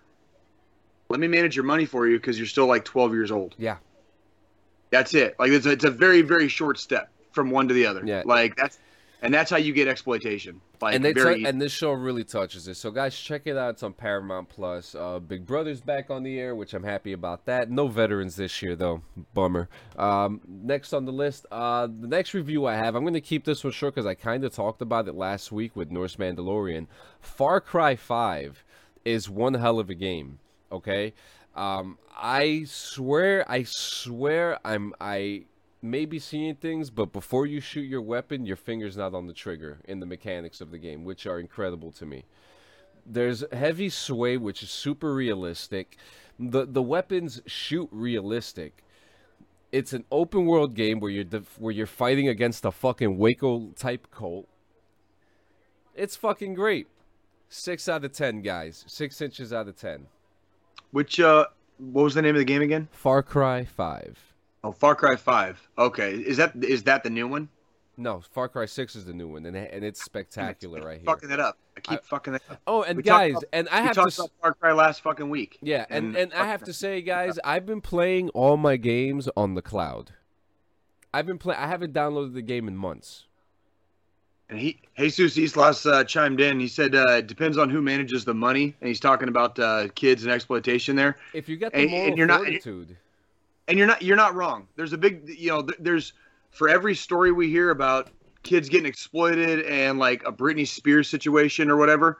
let 1.09 1.21
me 1.21 1.27
manage 1.29 1.57
your 1.57 1.65
money 1.65 1.85
for 1.85 2.07
you 2.07 2.17
because 2.19 2.39
you're 2.39 2.47
still 2.47 2.67
like 2.67 2.85
12 2.85 3.13
years 3.13 3.31
old. 3.31 3.55
yeah 3.59 3.77
That's 4.91 5.13
it. 5.15 5.35
Like 5.39 5.51
it's 5.51 5.67
a, 5.67 5.71
it's 5.71 5.85
a 5.85 5.91
very 5.91 6.23
very 6.23 6.49
short 6.49 6.79
step 6.79 7.11
from 7.33 7.51
one 7.51 7.69
to 7.69 7.75
the 7.75 7.87
other. 7.87 8.03
Yeah. 8.05 8.23
Like 8.25 8.57
that's 8.57 8.79
and 9.23 9.33
that's 9.33 9.51
how 9.51 9.57
you 9.57 9.73
get 9.73 9.87
exploitation. 9.87 10.61
Like 10.81 10.97
and 10.97 11.05
they 11.05 11.13
very 11.13 11.41
tou- 11.41 11.49
and 11.49 11.63
this 11.63 11.71
show 11.71 11.93
really 11.93 12.25
touches 12.25 12.67
it. 12.67 12.75
So 12.75 12.91
guys, 12.91 13.17
check 13.17 13.43
it 13.47 13.57
out. 13.57 13.71
It's 13.71 13.83
on 13.85 13.93
Paramount 13.93 14.49
Plus. 14.49 14.97
Uh, 14.97 15.21
Big 15.21 15.47
Brother's 15.47 15.81
back 15.81 16.11
on 16.11 16.25
the 16.25 16.39
air, 16.39 16.57
which 16.57 16.75
I'm 16.75 16.83
happy 16.83 17.13
about 17.13 17.47
that. 17.47 17.71
No 17.71 17.87
veterans 17.87 18.35
this 18.35 18.61
year 18.61 18.75
though. 18.75 19.03
Bummer. 19.33 19.69
Um, 19.97 20.41
next 20.47 20.93
on 20.93 21.05
the 21.05 21.13
list, 21.13 21.47
uh, 21.53 21.87
the 21.87 22.09
next 22.09 22.35
review 22.35 22.67
I 22.67 22.75
have, 22.75 22.97
I'm 22.97 23.05
going 23.05 23.15
to 23.15 23.21
keep 23.21 23.45
this 23.45 23.63
one 23.63 23.73
short 23.73 23.95
because 23.95 24.07
I 24.07 24.15
kind 24.15 24.45
of 24.45 24.53
talked 24.53 24.83
about 24.83 25.07
it 25.07 25.15
last 25.15 25.53
week 25.53 25.77
with 25.77 25.91
Norse 25.91 26.17
Mandalorian. 26.17 26.89
Far 27.21 27.61
Cry 27.61 27.95
Five 27.95 28.65
is 29.05 29.31
one 29.31 29.55
hell 29.55 29.79
of 29.79 29.89
a 29.89 29.95
game. 29.95 30.41
Okay. 30.73 31.15
Um, 31.55 31.99
I 32.17 32.65
swear, 32.67 33.49
I 33.51 33.65
swear, 33.65 34.59
I'm 34.65 34.95
I 35.01 35.45
may 35.83 36.05
be 36.07 36.19
seeing 36.19 36.55
things, 36.55 36.91
but 36.91 37.13
before 37.13 37.47
you 37.47 37.61
shoot 37.61 37.83
your 37.83 38.03
weapon, 38.03 38.47
your 38.47 38.57
finger's 38.57 38.97
not 38.97 39.15
on 39.15 39.27
the 39.27 39.35
trigger 39.35 39.81
in 39.85 40.01
the 40.01 40.07
mechanics 40.07 40.61
of 40.61 40.71
the 40.71 40.79
game, 40.79 41.05
which 41.05 41.27
are 41.27 41.41
incredible 41.41 41.91
to 41.93 42.07
me. 42.07 42.25
There's 43.05 43.45
heavy 43.53 43.89
sway, 43.89 44.37
which 44.37 44.63
is 44.63 44.71
super 44.71 45.13
realistic. 45.15 45.97
The 46.39 46.65
the 46.67 46.83
weapons 46.83 47.43
shoot 47.47 47.89
realistic. 47.93 48.85
It's 49.73 49.93
an 49.93 50.05
open 50.11 50.47
world 50.47 50.75
game 50.75 51.01
where 51.01 51.11
you're 51.11 51.25
def- 51.25 51.59
where 51.59 51.73
you're 51.73 51.87
fighting 51.87 52.29
against 52.29 52.65
a 52.65 52.71
fucking 52.71 53.19
Waco 53.19 53.71
type 53.77 54.09
cult. 54.11 54.47
It's 55.95 56.17
fucking 56.17 56.55
great. 56.55 56.89
Six 57.49 57.89
out 57.89 58.05
of 58.05 58.13
ten, 58.13 58.41
guys. 58.43 58.85
Six 58.87 59.21
inches 59.21 59.53
out 59.53 59.69
of 59.69 59.77
ten. 59.77 60.07
which 60.91 61.19
uh 61.21 61.47
what 61.79 62.03
was 62.05 62.15
the 62.15 62.23
name 62.23 62.35
of 62.35 62.39
the 62.39 62.45
game 62.45 62.63
again? 62.63 62.89
Far 62.93 63.23
Cry 63.23 63.65
Five. 63.65 64.32
Oh, 64.65 64.73
Far 64.73 64.95
Cry 64.95 65.17
Five. 65.17 65.69
Okay, 65.77 66.13
is 66.15 66.37
that 66.37 66.53
is 66.65 66.85
that 66.85 67.03
the 67.03 67.11
new 67.11 67.27
one? 67.27 67.49
No, 67.97 68.21
Far 68.33 68.49
Cry 68.49 68.67
Six 68.67 68.95
is 68.97 69.05
the 69.05 69.13
new 69.13 69.29
one, 69.29 69.45
and 69.47 69.57
and 69.57 69.85
it's 69.85 70.03
spectacular 70.03 70.81
right 70.83 70.99
here. 70.99 71.05
Fucking 71.07 71.31
it 71.31 71.41
up. 71.41 71.59
I 71.77 71.81
keep 71.81 71.99
I- 71.99 72.03
fucking 72.03 72.35
it 72.35 72.43
up. 72.49 72.61
Oh, 72.67 72.83
and 72.83 72.97
We 72.99 73.03
guys, 73.03 73.33
about- 73.33 73.45
and 73.53 73.69
I 73.71 73.81
have 73.83 73.91
to. 73.95 74.01
talked 74.03 74.13
s- 74.13 74.19
about 74.19 74.31
Far 74.41 74.55
Cry 74.55 74.73
last 74.73 75.03
fucking 75.03 75.29
week. 75.29 75.59
Yeah, 75.63 75.85
and, 75.91 76.17
and, 76.17 76.33
I 76.33 76.47
have 76.47 76.63
to 76.65 76.73
say, 76.73 77.03
guys, 77.03 77.39
I've 77.45 77.67
been 77.67 77.81
playing 77.81 78.29
all 78.31 78.57
my 78.57 78.77
games 78.77 79.29
on 79.37 79.55
the 79.55 79.63
cloud. 79.63 80.13
I've 81.13 81.27
been 81.27 81.39
playing. 81.39 81.61
I 81.61 81.67
haven't 81.67 81.93
downloaded 81.93 82.35
the 82.35 82.43
game 82.43 82.69
in 82.69 82.77
months. 82.77 83.27
And 84.49 84.59
he 84.61 84.81
Jesus 84.99 85.37
Islas 85.39 85.85
uh, 85.87 86.05
chimed 86.05 86.41
in. 86.41 86.61
He 86.61 86.69
said 86.69 86.95
uh, 86.95 87.07
it 87.19 87.27
depends 87.27 87.57
on 87.59 87.69
who 87.71 87.81
manages 87.83 88.25
the 88.25 88.35
money, 88.35 88.75
and 88.81 88.89
he's 88.89 89.01
talking 89.01 89.29
about 89.29 89.59
uh, 89.59 89.89
kids 89.95 90.23
and 90.25 90.33
exploitation 90.33 90.95
there. 90.95 91.17
If 91.35 91.49
you 91.49 91.57
get 91.57 91.73
the 91.73 91.79
And- 91.81 91.91
moral 91.91 92.07
and 92.09 92.19
you're 92.19 92.27
not- 92.27 92.41
fortitude, 92.43 92.97
And 93.69 93.79
you're 93.79 93.87
not 93.87 94.03
you're 94.03 94.17
not 94.17 94.35
wrong. 94.35 94.69
There's 94.77 94.93
a 94.93 94.99
big 94.99 95.29
you 95.29 95.49
know 95.49 95.67
there's 95.79 96.13
for 96.51 96.69
every 96.69 96.95
story 96.95 97.33
we 97.33 97.49
hear 97.49 97.71
about 97.71 98.11
kids 98.43 98.69
getting 98.69 98.87
exploited 98.87 99.65
and 99.67 99.99
like 99.99 100.23
a 100.27 100.33
Britney 100.33 100.67
Spears 100.67 101.09
situation 101.09 101.71
or 101.71 101.77
whatever. 101.77 102.19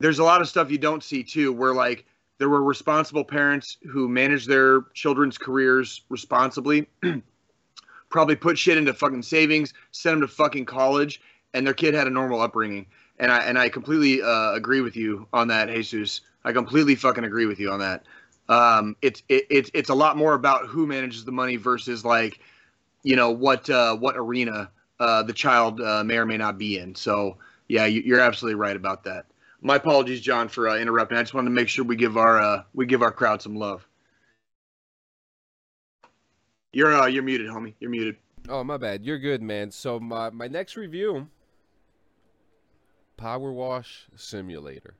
There's 0.00 0.18
a 0.18 0.24
lot 0.24 0.40
of 0.40 0.48
stuff 0.48 0.70
you 0.70 0.78
don't 0.78 1.02
see 1.02 1.22
too, 1.22 1.52
where 1.52 1.74
like 1.74 2.04
there 2.38 2.48
were 2.48 2.62
responsible 2.62 3.24
parents 3.24 3.78
who 3.88 4.08
managed 4.08 4.48
their 4.48 4.82
children's 4.94 5.38
careers 5.38 6.02
responsibly, 6.08 6.88
probably 8.10 8.34
put 8.34 8.58
shit 8.58 8.78
into 8.78 8.92
fucking 8.92 9.22
savings, 9.22 9.72
sent 9.92 10.14
them 10.14 10.20
to 10.22 10.28
fucking 10.28 10.64
college, 10.64 11.20
and 11.54 11.66
their 11.66 11.74
kid 11.74 11.94
had 11.94 12.06
a 12.06 12.10
normal 12.10 12.40
upbringing. 12.40 12.86
And 13.18 13.30
I 13.30 13.40
and 13.40 13.58
I 13.58 13.68
completely 13.68 14.22
uh, 14.22 14.52
agree 14.54 14.80
with 14.80 14.96
you 14.96 15.28
on 15.32 15.48
that, 15.48 15.68
Jesus. 15.68 16.22
I 16.44 16.52
completely 16.52 16.96
fucking 16.96 17.22
agree 17.22 17.46
with 17.46 17.60
you 17.60 17.70
on 17.70 17.78
that. 17.78 18.04
Um, 18.48 18.96
it's 19.02 19.22
it, 19.28 19.46
it's 19.50 19.70
it's 19.72 19.88
a 19.88 19.94
lot 19.94 20.16
more 20.16 20.34
about 20.34 20.66
who 20.66 20.86
manages 20.86 21.24
the 21.24 21.32
money 21.32 21.56
versus 21.56 22.04
like, 22.04 22.40
you 23.02 23.16
know 23.16 23.30
what 23.30 23.70
uh, 23.70 23.96
what 23.96 24.16
arena 24.16 24.70
uh, 25.00 25.22
the 25.22 25.32
child 25.32 25.80
uh, 25.80 26.04
may 26.04 26.16
or 26.16 26.26
may 26.26 26.36
not 26.36 26.58
be 26.58 26.78
in. 26.78 26.94
So 26.94 27.38
yeah, 27.68 27.86
you, 27.86 28.02
you're 28.02 28.20
absolutely 28.20 28.56
right 28.56 28.76
about 28.76 29.04
that. 29.04 29.26
My 29.60 29.76
apologies, 29.76 30.20
John, 30.20 30.48
for 30.48 30.68
uh, 30.68 30.76
interrupting. 30.76 31.16
I 31.16 31.22
just 31.22 31.34
wanted 31.34 31.50
to 31.50 31.54
make 31.54 31.68
sure 31.68 31.84
we 31.84 31.96
give 31.96 32.16
our 32.16 32.40
uh, 32.40 32.62
we 32.74 32.86
give 32.86 33.02
our 33.02 33.12
crowd 33.12 33.40
some 33.40 33.56
love. 33.56 33.86
You're 36.72 36.94
uh, 36.94 37.06
you're 37.06 37.22
muted, 37.22 37.48
homie. 37.48 37.74
You're 37.80 37.90
muted. 37.90 38.16
oh 38.48 38.64
my 38.64 38.76
bad, 38.76 39.04
you're 39.04 39.18
good, 39.18 39.42
man. 39.42 39.70
So 39.70 40.00
my 40.00 40.30
my 40.30 40.48
next 40.48 40.76
review, 40.76 41.28
Power 43.16 43.52
Wash 43.52 44.06
Simulator. 44.16 44.94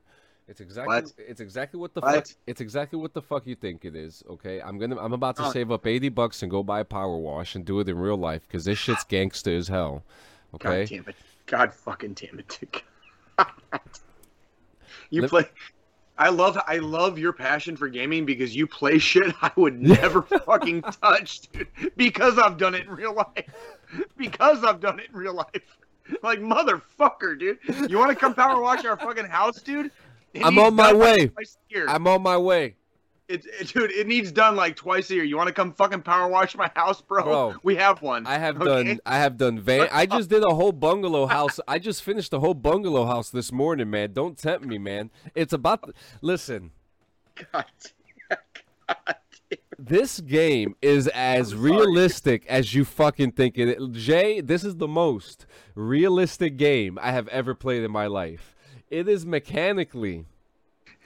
It's 0.47 0.59
exactly 0.59 0.93
What? 0.95 1.13
it's 1.17 1.39
exactly 1.39 1.79
what 1.79 1.93
the 1.93 2.01
What? 2.01 2.15
fuck 2.27 2.37
it's 2.47 2.59
exactly 2.61 2.99
what 2.99 3.13
the 3.13 3.21
fuck 3.21 3.47
you 3.47 3.55
think 3.55 3.85
it 3.85 3.95
is. 3.95 4.23
Okay, 4.29 4.61
I'm 4.61 4.77
gonna 4.77 4.97
I'm 4.99 5.13
about 5.13 5.37
to 5.37 5.45
Oh. 5.45 5.51
save 5.51 5.71
up 5.71 5.87
eighty 5.87 6.09
bucks 6.09 6.41
and 6.41 6.51
go 6.51 6.63
buy 6.63 6.81
a 6.81 6.85
Power 6.85 7.17
Wash 7.17 7.55
and 7.55 7.63
do 7.65 7.79
it 7.79 7.87
in 7.87 7.97
real 7.97 8.17
life 8.17 8.41
because 8.47 8.65
this 8.65 8.77
shit's 8.77 9.03
gangsta 9.09 9.57
as 9.57 9.67
hell. 9.69 10.03
Okay. 10.55 10.81
God 10.85 10.89
damn 10.89 11.05
it. 11.07 11.15
God 11.45 11.73
fucking 11.73 12.13
damn 12.13 12.39
it. 12.39 12.59
you 15.09 15.21
Let- 15.21 15.29
play 15.29 15.45
I 16.17 16.29
love 16.29 16.59
I 16.67 16.77
love 16.77 17.17
your 17.17 17.33
passion 17.33 17.75
for 17.75 17.87
gaming 17.89 18.23
because 18.25 18.55
you 18.55 18.67
play 18.67 18.99
shit 18.99 19.33
I 19.41 19.51
would 19.55 19.81
never 19.81 20.21
fucking 20.21 20.83
touch, 20.83 21.49
dude. 21.51 21.67
Because 21.97 22.37
I've 22.37 22.57
done 22.57 22.75
it 22.75 22.85
in 22.85 22.91
real 22.91 23.15
life. 23.15 23.49
Because 24.15 24.63
I've 24.63 24.79
done 24.79 24.99
it 24.99 25.07
in 25.09 25.15
real 25.15 25.33
life. 25.33 25.77
Like 26.21 26.39
motherfucker, 26.39 27.39
dude. 27.39 27.57
You 27.89 27.97
want 27.97 28.11
to 28.11 28.15
come 28.15 28.35
power 28.35 28.61
wash 28.61 28.85
our 28.85 28.95
fucking 28.97 29.25
house, 29.25 29.59
dude? 29.61 29.89
I'm 30.41 30.57
on 30.57 30.75
my 30.75 30.91
like, 30.91 31.01
way. 31.01 31.31
year. 31.69 31.87
I'm 31.87 32.07
on 32.07 32.21
my 32.21 32.37
way. 32.37 32.75
It, 33.27 33.45
it- 33.45 33.73
dude, 33.73 33.91
it 33.91 34.07
needs 34.07 34.31
done 34.31 34.55
like 34.55 34.75
twice 34.75 35.09
a 35.09 35.15
year. 35.15 35.23
You 35.23 35.37
want 35.37 35.47
to 35.47 35.53
come 35.53 35.73
fucking 35.73 36.01
power 36.01 36.27
wash 36.27 36.55
my 36.55 36.69
house, 36.75 37.01
bro? 37.01 37.23
Bro, 37.23 37.55
we 37.63 37.75
have 37.75 38.01
one. 38.01 38.25
I 38.27 38.37
have 38.37 38.61
okay? 38.61 38.83
done 38.83 38.99
I 39.05 39.17
have 39.19 39.37
done 39.37 39.59
van 39.59 39.89
I 39.91 40.05
just 40.05 40.29
did 40.29 40.43
a 40.43 40.53
whole 40.53 40.71
bungalow 40.71 41.25
house. 41.37 41.59
I 41.67 41.79
just 41.79 42.03
finished 42.03 42.33
a 42.33 42.39
whole 42.39 42.53
bungalow 42.53 43.05
house 43.05 43.29
this 43.29 43.51
morning, 43.51 43.89
man. 43.89 44.13
Don't 44.13 44.37
tempt 44.37 44.65
me, 44.65 44.77
man. 44.77 45.09
It's 45.35 45.53
about 45.53 45.81
the, 45.81 45.93
listen. 46.21 46.71
God 47.51 47.65
This 49.79 50.21
game 50.21 50.75
is 50.81 51.07
as 51.09 51.55
realistic 51.55 52.45
as 52.47 52.73
you 52.73 52.85
fucking 52.85 53.33
think 53.33 53.57
it. 53.57 53.79
Jay, 53.91 54.39
this 54.39 54.63
is 54.63 54.77
the 54.77 54.87
most 54.87 55.45
realistic 55.75 56.57
game 56.57 56.97
I 57.01 57.11
have 57.11 57.27
ever 57.29 57.53
played 57.53 57.83
in 57.83 57.91
my 57.91 58.07
life. 58.07 58.55
It 58.93 59.09
is 59.09 59.25
mechanically 59.25 60.25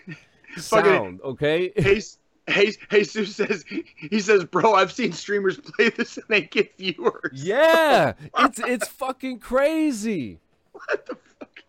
sound, 0.57 1.21
okay? 1.21 1.71
Hey, 2.49 2.73
hey, 2.89 3.03
Jesus 3.03 3.35
says 3.35 3.65
he 3.67 4.21
says, 4.21 4.45
bro, 4.45 4.73
I've 4.73 4.93
seen 4.93 5.11
streamers 5.11 5.59
play 5.59 5.89
this 5.89 6.15
and 6.15 6.25
they 6.29 6.43
get 6.43 6.77
viewers. 6.77 7.33
Yeah, 7.33 8.13
it's 8.39 8.59
it's 8.59 8.87
fucking 8.87 9.39
crazy. 9.39 10.39
What 10.71 11.05
the 11.05 11.17
fuck? 11.39 11.61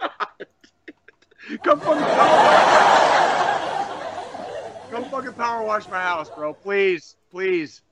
God. 0.00 0.46
Come 1.62 1.78
fucking 1.80 2.02
power 2.02 2.46
wash. 2.46 4.90
Come 4.90 5.04
fucking 5.10 5.34
power 5.34 5.62
wash 5.62 5.86
my 5.90 6.00
house, 6.00 6.30
bro. 6.30 6.54
Please, 6.54 7.16
please. 7.30 7.82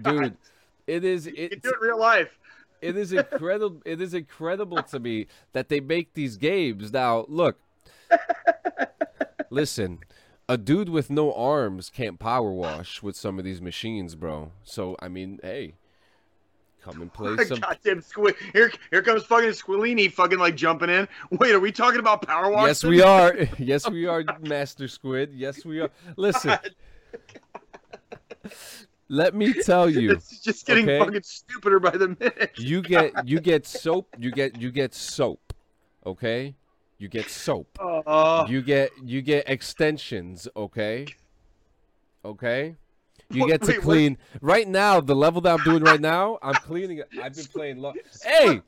Dude, 0.00 0.34
it 0.86 1.04
is 1.04 1.26
You 1.26 1.34
it, 1.36 1.62
do 1.62 1.68
it 1.68 1.74
in 1.74 1.80
real 1.82 2.00
life. 2.00 2.38
It 2.84 2.96
is 2.96 3.12
incredible 3.12 3.82
it 3.84 4.00
is 4.00 4.14
incredible 4.14 4.82
to 4.82 5.00
me 5.00 5.26
that 5.52 5.68
they 5.68 5.80
make 5.80 6.14
these 6.14 6.36
games. 6.36 6.92
Now, 6.92 7.24
look. 7.28 7.58
Listen, 9.50 10.00
a 10.48 10.58
dude 10.58 10.88
with 10.88 11.10
no 11.10 11.32
arms 11.32 11.90
can't 11.90 12.18
power 12.18 12.50
wash 12.50 13.02
with 13.02 13.16
some 13.16 13.38
of 13.38 13.44
these 13.44 13.62
machines, 13.62 14.14
bro. 14.14 14.52
So, 14.64 14.96
I 15.00 15.08
mean, 15.08 15.38
hey, 15.42 15.74
come 16.82 17.00
and 17.00 17.12
play 17.12 17.36
some 17.44 17.60
Goddamn 17.60 18.02
squid. 18.02 18.34
Here, 18.52 18.72
here 18.90 19.02
comes 19.02 19.24
fucking 19.24 19.50
Squillini 19.50 20.12
fucking 20.12 20.38
like 20.38 20.56
jumping 20.56 20.90
in. 20.90 21.08
Wait, 21.30 21.54
are 21.54 21.60
we 21.60 21.72
talking 21.72 22.00
about 22.00 22.22
power 22.22 22.50
wash? 22.50 22.66
Yes, 22.66 22.84
we 22.84 23.00
are. 23.00 23.48
Yes, 23.58 23.88
we 23.88 24.06
are, 24.06 24.24
Master 24.40 24.88
Squid. 24.88 25.32
Yes, 25.32 25.64
we 25.64 25.80
are. 25.80 25.90
Listen, 26.16 26.54
let 29.08 29.34
me 29.34 29.52
tell 29.52 29.88
you. 29.88 30.10
It's 30.14 30.40
just 30.40 30.66
getting 30.66 30.84
okay? 30.88 30.98
fucking 30.98 31.22
stupider 31.22 31.80
by 31.80 31.90
the 31.90 32.08
minute. 32.08 32.52
You 32.56 32.82
get 32.82 33.26
you 33.26 33.40
get 33.40 33.66
soap. 33.66 34.08
You 34.18 34.30
get 34.30 34.60
you 34.60 34.70
get 34.70 34.94
soap. 34.94 35.52
Okay, 36.06 36.54
you 36.98 37.08
get 37.08 37.28
soap. 37.30 37.78
Oh, 37.80 38.46
You 38.46 38.62
get 38.62 38.90
you 39.02 39.22
get 39.22 39.48
extensions. 39.48 40.48
Okay. 40.56 41.06
Okay. 42.24 42.76
You 43.30 43.46
get 43.46 43.62
to 43.62 43.72
Wait, 43.72 43.80
clean. 43.80 44.18
Right 44.40 44.68
now, 44.68 45.00
the 45.00 45.16
level 45.16 45.40
that 45.42 45.58
I'm 45.58 45.64
doing 45.64 45.82
right 45.82 46.00
now, 46.00 46.38
I'm 46.42 46.54
cleaning. 46.54 46.98
it. 46.98 47.08
I've 47.22 47.34
been 47.34 47.46
playing. 47.46 47.78
Lo- 47.78 47.94
hey, 48.22 48.60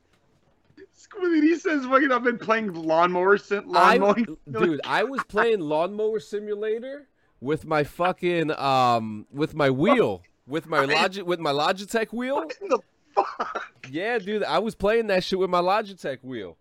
Squillini 0.97 1.59
says 1.59 1.85
fucking 1.85 2.11
I've 2.11 2.23
been 2.23 2.37
playing 2.39 2.73
lawnmower 2.73 3.37
since 3.37 3.65
I, 3.73 3.97
lawn 3.97 3.99
mowing. 3.99 4.37
dude, 4.51 4.81
I 4.83 5.03
was 5.03 5.21
playing 5.27 5.59
lawnmower 5.59 6.19
simulator 6.19 7.07
with 7.41 7.65
my 7.65 7.83
fucking 7.83 8.51
um 8.51 9.25
with 9.31 9.53
my 9.53 9.69
wheel 9.69 10.23
with 10.47 10.67
my 10.67 10.85
logic 10.85 11.25
with 11.25 11.39
my 11.39 11.51
Logitech 11.51 12.11
wheel. 12.13 12.35
What 12.35 12.53
in 12.61 12.69
the 12.69 12.79
fuck? 13.13 13.73
Yeah, 13.89 14.17
dude, 14.19 14.43
I 14.43 14.59
was 14.59 14.75
playing 14.75 15.07
that 15.07 15.23
shit 15.23 15.39
with 15.39 15.49
my 15.49 15.61
Logitech 15.61 16.23
wheel. 16.23 16.57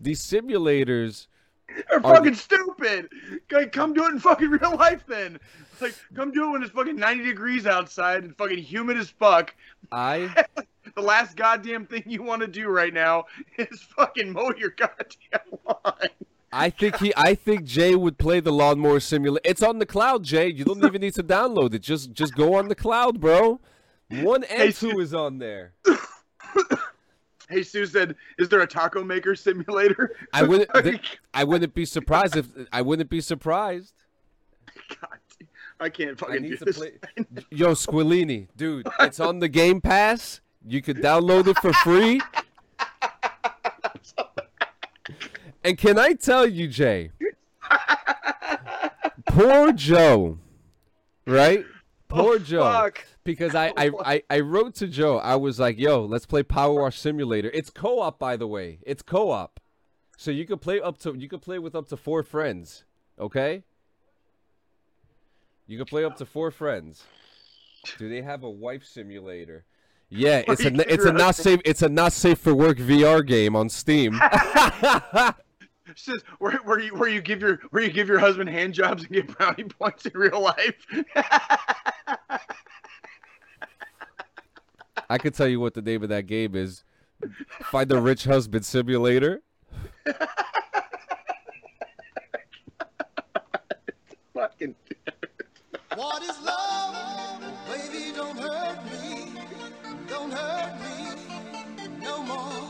These 0.00 0.22
simulators, 0.22 1.26
Are- 1.90 2.00
fucking 2.00 2.34
stupid. 2.34 3.08
Okay, 3.52 3.68
come 3.68 3.92
do 3.92 4.04
it 4.04 4.12
in 4.12 4.20
fucking 4.20 4.48
real 4.48 4.76
life 4.76 5.02
then. 5.08 5.40
Like, 5.80 5.94
come 6.14 6.32
do 6.32 6.48
it 6.48 6.50
when 6.52 6.62
it's 6.62 6.72
fucking 6.72 6.96
90 6.96 7.24
degrees 7.24 7.66
outside 7.66 8.24
and 8.24 8.36
fucking 8.36 8.58
humid 8.58 8.96
as 8.96 9.10
fuck. 9.10 9.54
I 9.92 10.46
The 10.94 11.02
last 11.02 11.36
goddamn 11.36 11.86
thing 11.86 12.02
you 12.06 12.22
want 12.22 12.42
to 12.42 12.48
do 12.48 12.68
right 12.68 12.92
now 12.92 13.26
is 13.56 13.82
fucking 13.96 14.32
mow 14.32 14.52
your 14.56 14.70
goddamn 14.70 15.58
lawn. 15.66 16.08
I 16.52 16.70
think 16.70 16.96
he 16.96 17.12
I 17.16 17.34
think 17.34 17.64
Jay 17.64 17.94
would 17.94 18.18
play 18.18 18.40
the 18.40 18.52
lawnmower 18.52 19.00
simulator. 19.00 19.42
It's 19.44 19.62
on 19.62 19.78
the 19.78 19.86
cloud, 19.86 20.24
Jay. 20.24 20.48
You 20.48 20.64
don't 20.64 20.82
even 20.84 21.00
need 21.00 21.14
to 21.14 21.22
download 21.22 21.74
it. 21.74 21.80
Just 21.80 22.12
just 22.12 22.34
go 22.34 22.54
on 22.54 22.68
the 22.68 22.74
cloud, 22.74 23.20
bro. 23.20 23.60
One 24.10 24.42
Hey, 24.42 24.66
and 24.66 24.74
two 24.74 24.98
is 25.00 25.12
on 25.12 25.38
there. 25.38 25.72
Hey, 27.50 27.62
Sue 27.62 27.86
said, 27.86 28.14
"Is 28.38 28.50
there 28.50 28.60
a 28.60 28.66
taco 28.66 29.02
maker 29.02 29.34
simulator?" 29.34 30.14
I 30.34 30.42
wouldn't 30.42 30.70
th- 30.84 31.18
I 31.32 31.44
wouldn't 31.44 31.72
be 31.72 31.86
surprised 31.86 32.36
if 32.36 32.46
I 32.70 32.82
wouldn't 32.82 33.08
be 33.08 33.22
surprised. 33.22 33.94
God, 35.00 35.18
I 35.80 35.88
can't 35.88 36.10
I 36.22 36.26
fucking 36.26 36.42
do 36.42 36.48
need 36.50 36.58
to 36.58 36.64
this. 36.66 36.76
play 36.76 36.92
Yo, 37.50 37.68
Squillini, 37.72 38.48
dude, 38.54 38.86
it's 39.00 39.18
on 39.18 39.38
the 39.38 39.48
Game 39.48 39.80
Pass. 39.80 40.42
You 40.66 40.82
could 40.82 40.98
download 40.98 41.46
it 41.46 41.58
for 41.60 41.72
free. 41.72 42.20
And 45.64 45.76
can 45.76 45.98
I 45.98 46.12
tell 46.14 46.46
you, 46.46 46.68
Jay? 46.68 47.10
Poor 49.26 49.72
Joe, 49.72 50.38
right? 51.26 51.64
Poor 52.08 52.34
Oh, 52.36 52.38
Joe. 52.38 52.62
fuck. 52.62 53.04
Because 53.24 53.54
I, 53.54 53.72
I, 53.76 53.90
I, 54.04 54.22
I 54.30 54.40
wrote 54.40 54.74
to 54.76 54.86
Joe. 54.86 55.18
I 55.18 55.36
was 55.36 55.60
like, 55.60 55.78
"Yo, 55.78 56.04
let's 56.04 56.24
play 56.24 56.42
Power 56.42 56.80
Wash 56.82 56.98
Simulator." 56.98 57.50
It's 57.52 57.68
co-op, 57.68 58.18
by 58.18 58.36
the 58.36 58.46
way. 58.46 58.78
It's 58.86 59.02
co-op, 59.02 59.60
so 60.16 60.30
you 60.30 60.46
could 60.46 60.62
play 60.62 60.80
up 60.80 60.96
to 61.00 61.14
you 61.14 61.28
could 61.28 61.42
play 61.42 61.58
with 61.58 61.74
up 61.74 61.88
to 61.88 61.96
four 61.98 62.22
friends. 62.22 62.84
Okay. 63.20 63.64
You 65.66 65.76
can 65.76 65.84
play 65.86 66.04
up 66.04 66.16
to 66.16 66.24
four 66.24 66.50
friends. 66.50 67.04
Do 67.98 68.08
they 68.08 68.22
have 68.22 68.42
a 68.42 68.50
wife 68.50 68.84
simulator? 68.86 69.66
Yeah, 70.08 70.42
it's 70.48 70.64
a 70.64 70.92
it's 70.92 71.04
a 71.04 71.12
not 71.12 71.34
safe 71.34 71.60
it's 71.66 71.82
a 71.82 71.88
not 71.90 72.14
safe 72.14 72.38
for 72.38 72.54
work 72.54 72.78
VR 72.78 73.24
game 73.26 73.54
on 73.54 73.68
Steam. 73.68 74.18
It 75.88 75.98
says 75.98 76.22
where, 76.38 76.52
where 76.58 76.78
you 76.78 76.94
where 76.94 77.08
you 77.08 77.20
give 77.22 77.40
your 77.40 77.58
where 77.70 77.82
you 77.82 77.90
give 77.90 78.08
your 78.08 78.18
husband 78.18 78.50
hand 78.50 78.74
jobs 78.74 79.04
and 79.04 79.12
get 79.12 79.26
brownie 79.36 79.64
points 79.78 80.04
in 80.06 80.12
real 80.14 80.40
life. 80.40 80.86
I 85.10 85.16
could 85.18 85.34
tell 85.34 85.48
you 85.48 85.60
what 85.60 85.72
the 85.74 85.82
name 85.82 86.02
of 86.02 86.10
that 86.10 86.26
game 86.26 86.54
is. 86.54 86.84
Find 87.64 87.88
the 87.88 88.00
rich 88.00 88.24
husband 88.24 88.64
simulator. 88.66 89.42
Fucking 94.34 94.74
What 95.94 96.22
is 96.22 96.40
love? 96.42 97.42
Baby, 97.66 98.12
don't 98.14 98.38
hurt 98.38 98.84
me. 98.84 99.32
Don't 100.08 100.30
hurt 100.32 100.74
me 100.80 101.88
no 102.00 102.22
more. 102.22 102.67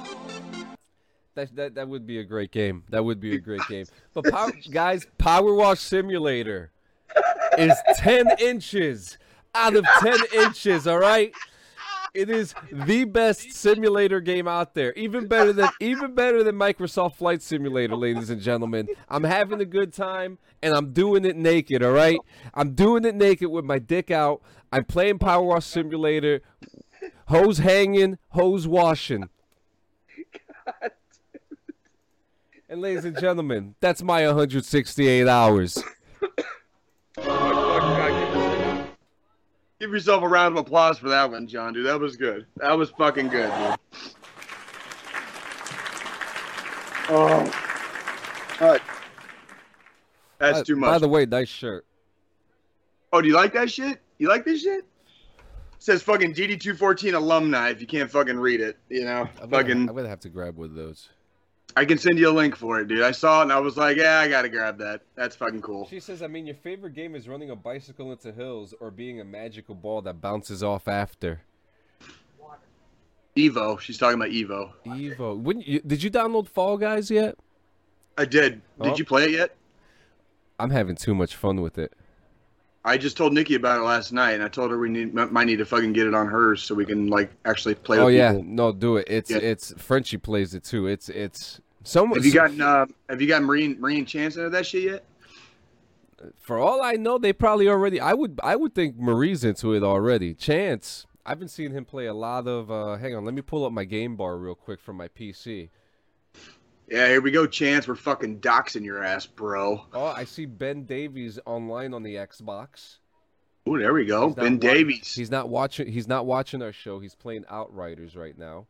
That, 1.38 1.54
that 1.54 1.74
that 1.76 1.88
would 1.88 2.04
be 2.04 2.18
a 2.18 2.24
great 2.24 2.50
game. 2.50 2.82
That 2.88 3.04
would 3.04 3.20
be 3.20 3.36
a 3.36 3.38
great 3.38 3.60
game. 3.68 3.86
But 4.12 4.24
power, 4.24 4.50
guys, 4.72 5.06
Power 5.18 5.54
Wash 5.54 5.78
Simulator 5.78 6.72
is 7.56 7.74
10 7.94 8.26
inches 8.40 9.18
out 9.54 9.76
of 9.76 9.84
10 10.00 10.18
inches, 10.34 10.88
all 10.88 10.98
right? 10.98 11.32
It 12.12 12.28
is 12.28 12.56
the 12.72 13.04
best 13.04 13.52
simulator 13.52 14.20
game 14.20 14.48
out 14.48 14.74
there. 14.74 14.92
Even 14.94 15.28
better 15.28 15.52
than 15.52 15.68
even 15.78 16.16
better 16.16 16.42
than 16.42 16.56
Microsoft 16.56 17.14
Flight 17.14 17.40
Simulator, 17.40 17.94
ladies 17.94 18.30
and 18.30 18.40
gentlemen. 18.40 18.88
I'm 19.08 19.22
having 19.22 19.60
a 19.60 19.64
good 19.64 19.92
time 19.92 20.38
and 20.60 20.74
I'm 20.74 20.92
doing 20.92 21.24
it 21.24 21.36
naked, 21.36 21.84
all 21.84 21.92
right? 21.92 22.18
I'm 22.52 22.74
doing 22.74 23.04
it 23.04 23.14
naked 23.14 23.48
with 23.48 23.64
my 23.64 23.78
dick 23.78 24.10
out. 24.10 24.42
I'm 24.72 24.86
playing 24.86 25.20
Power 25.20 25.44
Wash 25.44 25.66
Simulator. 25.66 26.40
Hose 27.26 27.58
hanging, 27.58 28.18
hose 28.30 28.66
washing. 28.66 29.28
And 32.68 32.82
ladies 32.82 33.06
and 33.06 33.18
gentlemen, 33.18 33.74
that's 33.80 34.02
my 34.02 34.26
168 34.26 35.26
hours. 35.26 35.82
Give 39.80 39.90
yourself 39.90 40.22
a 40.22 40.28
round 40.28 40.58
of 40.58 40.66
applause 40.66 40.98
for 40.98 41.08
that 41.08 41.30
one, 41.30 41.46
John, 41.46 41.72
dude. 41.72 41.86
That 41.86 41.98
was 41.98 42.16
good. 42.16 42.46
That 42.56 42.76
was 42.76 42.90
fucking 42.90 43.28
good, 43.28 43.50
dude. 43.50 43.76
Oh. 47.10 47.50
That's 50.38 50.58
By- 50.58 50.62
too 50.62 50.76
much. 50.76 50.90
By 50.90 50.98
the 50.98 51.08
way, 51.08 51.24
nice 51.24 51.48
shirt. 51.48 51.86
oh, 53.12 53.22
do 53.22 53.28
you 53.28 53.34
like 53.34 53.54
that 53.54 53.70
shit? 53.70 54.00
You 54.18 54.28
like 54.28 54.44
this 54.44 54.62
shit? 54.62 54.84
says 55.78 56.02
fucking 56.02 56.34
DD214 56.34 57.14
alumni 57.14 57.70
if 57.70 57.80
you 57.80 57.86
can't 57.86 58.10
fucking 58.10 58.36
read 58.36 58.60
it, 58.60 58.76
you 58.88 59.04
know? 59.04 59.28
I'm 59.40 59.48
gonna, 59.48 59.62
fucking 59.62 59.88
I'm 59.88 59.94
gonna 59.96 60.08
have 60.08 60.20
to 60.20 60.28
grab 60.28 60.56
one 60.56 60.70
of 60.70 60.74
those. 60.74 61.08
I 61.76 61.84
can 61.84 61.98
send 61.98 62.18
you 62.18 62.28
a 62.28 62.32
link 62.32 62.56
for 62.56 62.80
it, 62.80 62.88
dude. 62.88 63.02
I 63.02 63.12
saw 63.12 63.40
it 63.40 63.42
and 63.44 63.52
I 63.52 63.60
was 63.60 63.76
like, 63.76 63.96
yeah, 63.98 64.18
I 64.18 64.28
gotta 64.28 64.48
grab 64.48 64.78
that. 64.78 65.02
That's 65.14 65.36
fucking 65.36 65.60
cool. 65.62 65.86
She 65.88 66.00
says, 66.00 66.22
I 66.22 66.26
mean, 66.26 66.46
your 66.46 66.56
favorite 66.56 66.94
game 66.94 67.14
is 67.14 67.28
running 67.28 67.50
a 67.50 67.56
bicycle 67.56 68.10
into 68.10 68.32
hills 68.32 68.74
or 68.80 68.90
being 68.90 69.20
a 69.20 69.24
magical 69.24 69.74
ball 69.74 70.02
that 70.02 70.20
bounces 70.20 70.62
off 70.62 70.88
after. 70.88 71.42
Evo. 73.36 73.78
She's 73.78 73.98
talking 73.98 74.16
about 74.16 74.30
Evo. 74.30 74.72
Evo. 74.86 75.38
When 75.38 75.60
you, 75.60 75.80
did 75.80 76.02
you 76.02 76.10
download 76.10 76.48
Fall 76.48 76.76
Guys 76.76 77.10
yet? 77.10 77.36
I 78.16 78.24
did. 78.24 78.54
Did 78.82 78.92
Oh. 78.92 78.96
you 78.96 79.04
play 79.04 79.24
it 79.26 79.30
yet? 79.30 79.54
I'm 80.58 80.70
having 80.70 80.96
too 80.96 81.14
much 81.14 81.36
fun 81.36 81.60
with 81.60 81.78
it. 81.78 81.92
I 82.84 82.96
just 82.96 83.16
told 83.16 83.32
Nikki 83.34 83.54
about 83.54 83.80
it 83.80 83.82
last 83.82 84.12
night, 84.12 84.32
and 84.32 84.42
I 84.42 84.48
told 84.48 84.70
her 84.70 84.78
we 84.78 84.88
need 84.88 85.12
might 85.12 85.44
need 85.44 85.56
to 85.58 85.64
fucking 85.66 85.92
get 85.92 86.06
it 86.06 86.14
on 86.14 86.26
hers 86.26 86.62
so 86.62 86.74
we 86.74 86.86
can 86.86 87.08
like 87.08 87.30
actually 87.44 87.74
play. 87.74 87.98
Oh 87.98 88.06
with 88.06 88.14
yeah, 88.14 88.32
people. 88.32 88.44
no, 88.46 88.72
do 88.72 88.96
it. 88.96 89.06
It's 89.10 89.30
Yeah. 89.30 89.38
it's 89.38 89.74
Frenchie 89.76 90.16
plays 90.18 90.54
it 90.54 90.64
too. 90.64 90.86
It's 90.86 91.08
it's 91.08 91.60
so 91.84 92.06
Have 92.06 92.24
you 92.24 92.32
gotten 92.32 92.60
uh, 92.60 92.86
Have 93.08 93.20
you 93.20 93.28
gotten 93.28 93.46
Marine 93.46 93.78
Marine 93.80 94.06
Chance 94.06 94.36
into 94.36 94.50
that 94.50 94.64
shit 94.66 94.84
yet? 94.84 95.04
For 96.36 96.58
all 96.58 96.82
I 96.82 96.92
know, 96.94 97.18
they 97.18 97.32
probably 97.32 97.68
already. 97.68 98.00
I 98.00 98.12
would 98.14 98.40
I 98.42 98.56
would 98.56 98.74
think 98.74 98.96
Marie's 98.96 99.44
into 99.44 99.74
it 99.74 99.82
already. 99.82 100.34
Chance. 100.34 101.06
I've 101.26 101.38
been 101.38 101.48
seeing 101.48 101.72
him 101.72 101.84
play 101.84 102.06
a 102.06 102.14
lot 102.14 102.46
of. 102.48 102.70
uh 102.70 102.96
Hang 102.96 103.14
on, 103.14 103.24
let 103.24 103.34
me 103.34 103.42
pull 103.42 103.64
up 103.66 103.72
my 103.72 103.84
game 103.84 104.16
bar 104.16 104.36
real 104.38 104.54
quick 104.54 104.80
from 104.80 104.96
my 104.96 105.08
PC. 105.08 105.68
Yeah, 106.90 107.06
here 107.08 107.20
we 107.20 107.30
go, 107.30 107.46
Chance. 107.46 107.86
We're 107.86 107.96
fucking 107.96 108.40
doxing 108.40 108.82
your 108.84 109.04
ass, 109.04 109.26
bro. 109.26 109.84
Oh, 109.92 110.06
I 110.06 110.24
see 110.24 110.46
Ben 110.46 110.84
Davies 110.84 111.38
online 111.44 111.92
on 111.92 112.02
the 112.02 112.14
Xbox. 112.14 112.96
Oh, 113.66 113.76
there 113.78 113.92
we 113.92 114.06
go. 114.06 114.30
Ben 114.30 114.54
wa- 114.54 114.58
Davies. 114.60 115.14
He's 115.14 115.30
not 115.30 115.50
watching. 115.50 115.86
He's 115.86 116.08
not 116.08 116.24
watching 116.24 116.62
our 116.62 116.72
show. 116.72 116.98
He's 116.98 117.14
playing 117.14 117.44
Outriders 117.50 118.16
right 118.16 118.36
now. 118.38 118.66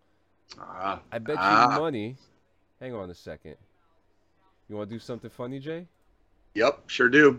Ah, 0.58 1.00
I 1.12 1.18
bet 1.18 1.36
Ah. 1.38 1.74
you 1.74 1.80
money. 1.80 2.16
Hang 2.80 2.94
on 2.94 3.08
a 3.10 3.14
second. 3.14 3.54
You 4.68 4.76
want 4.76 4.90
to 4.90 4.96
do 4.96 4.98
something 5.00 5.30
funny, 5.30 5.60
Jay? 5.60 5.86
yep, 6.54 6.88
sure 6.90 7.08
do. 7.08 7.38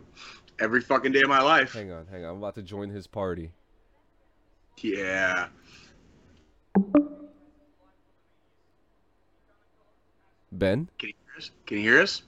Every 0.60 0.80
fucking 0.80 1.12
day 1.12 1.22
of 1.22 1.28
my 1.30 1.42
life. 1.42 1.74
Hang 1.74 1.92
on, 1.92 2.06
hang 2.08 2.24
on. 2.24 2.32
I'm 2.32 2.38
about 2.38 2.56
to 2.56 2.62
join 2.62 2.90
his 2.90 3.06
party. 3.08 3.52
Yeah. 4.82 5.48
Ben, 10.52 10.90
Can 10.98 11.10
you 11.10 11.16
hear 11.26 11.38
us? 11.38 11.52
Can 11.66 11.78
you 11.78 11.84
hear 11.84 12.02
us? 12.02 12.24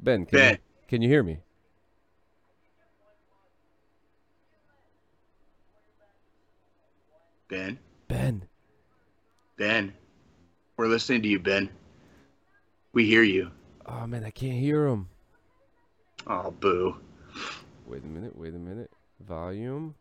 Ben, 0.00 0.26
can 0.26 0.36
Ben. 0.38 0.52
you 0.52 0.58
can 0.88 1.02
you 1.02 1.08
hear 1.08 1.22
me? 1.22 1.38
Ben. 7.48 7.78
Ben, 8.08 8.42
Ben. 9.56 9.92
We're 10.76 10.88
listening 10.88 11.22
to 11.22 11.28
you, 11.28 11.38
Ben. 11.38 11.70
We 12.92 13.06
hear 13.06 13.22
you. 13.22 13.50
oh 13.86 14.06
man, 14.06 14.24
I 14.24 14.30
can't 14.30 14.58
hear 14.58 14.86
him. 14.86 15.08
Oh, 16.26 16.50
boo. 16.50 16.96
Wait 17.86 18.02
a 18.02 18.06
minute. 18.06 18.36
Wait 18.36 18.54
a 18.54 18.58
minute. 18.58 18.90
Volume. 19.20 19.94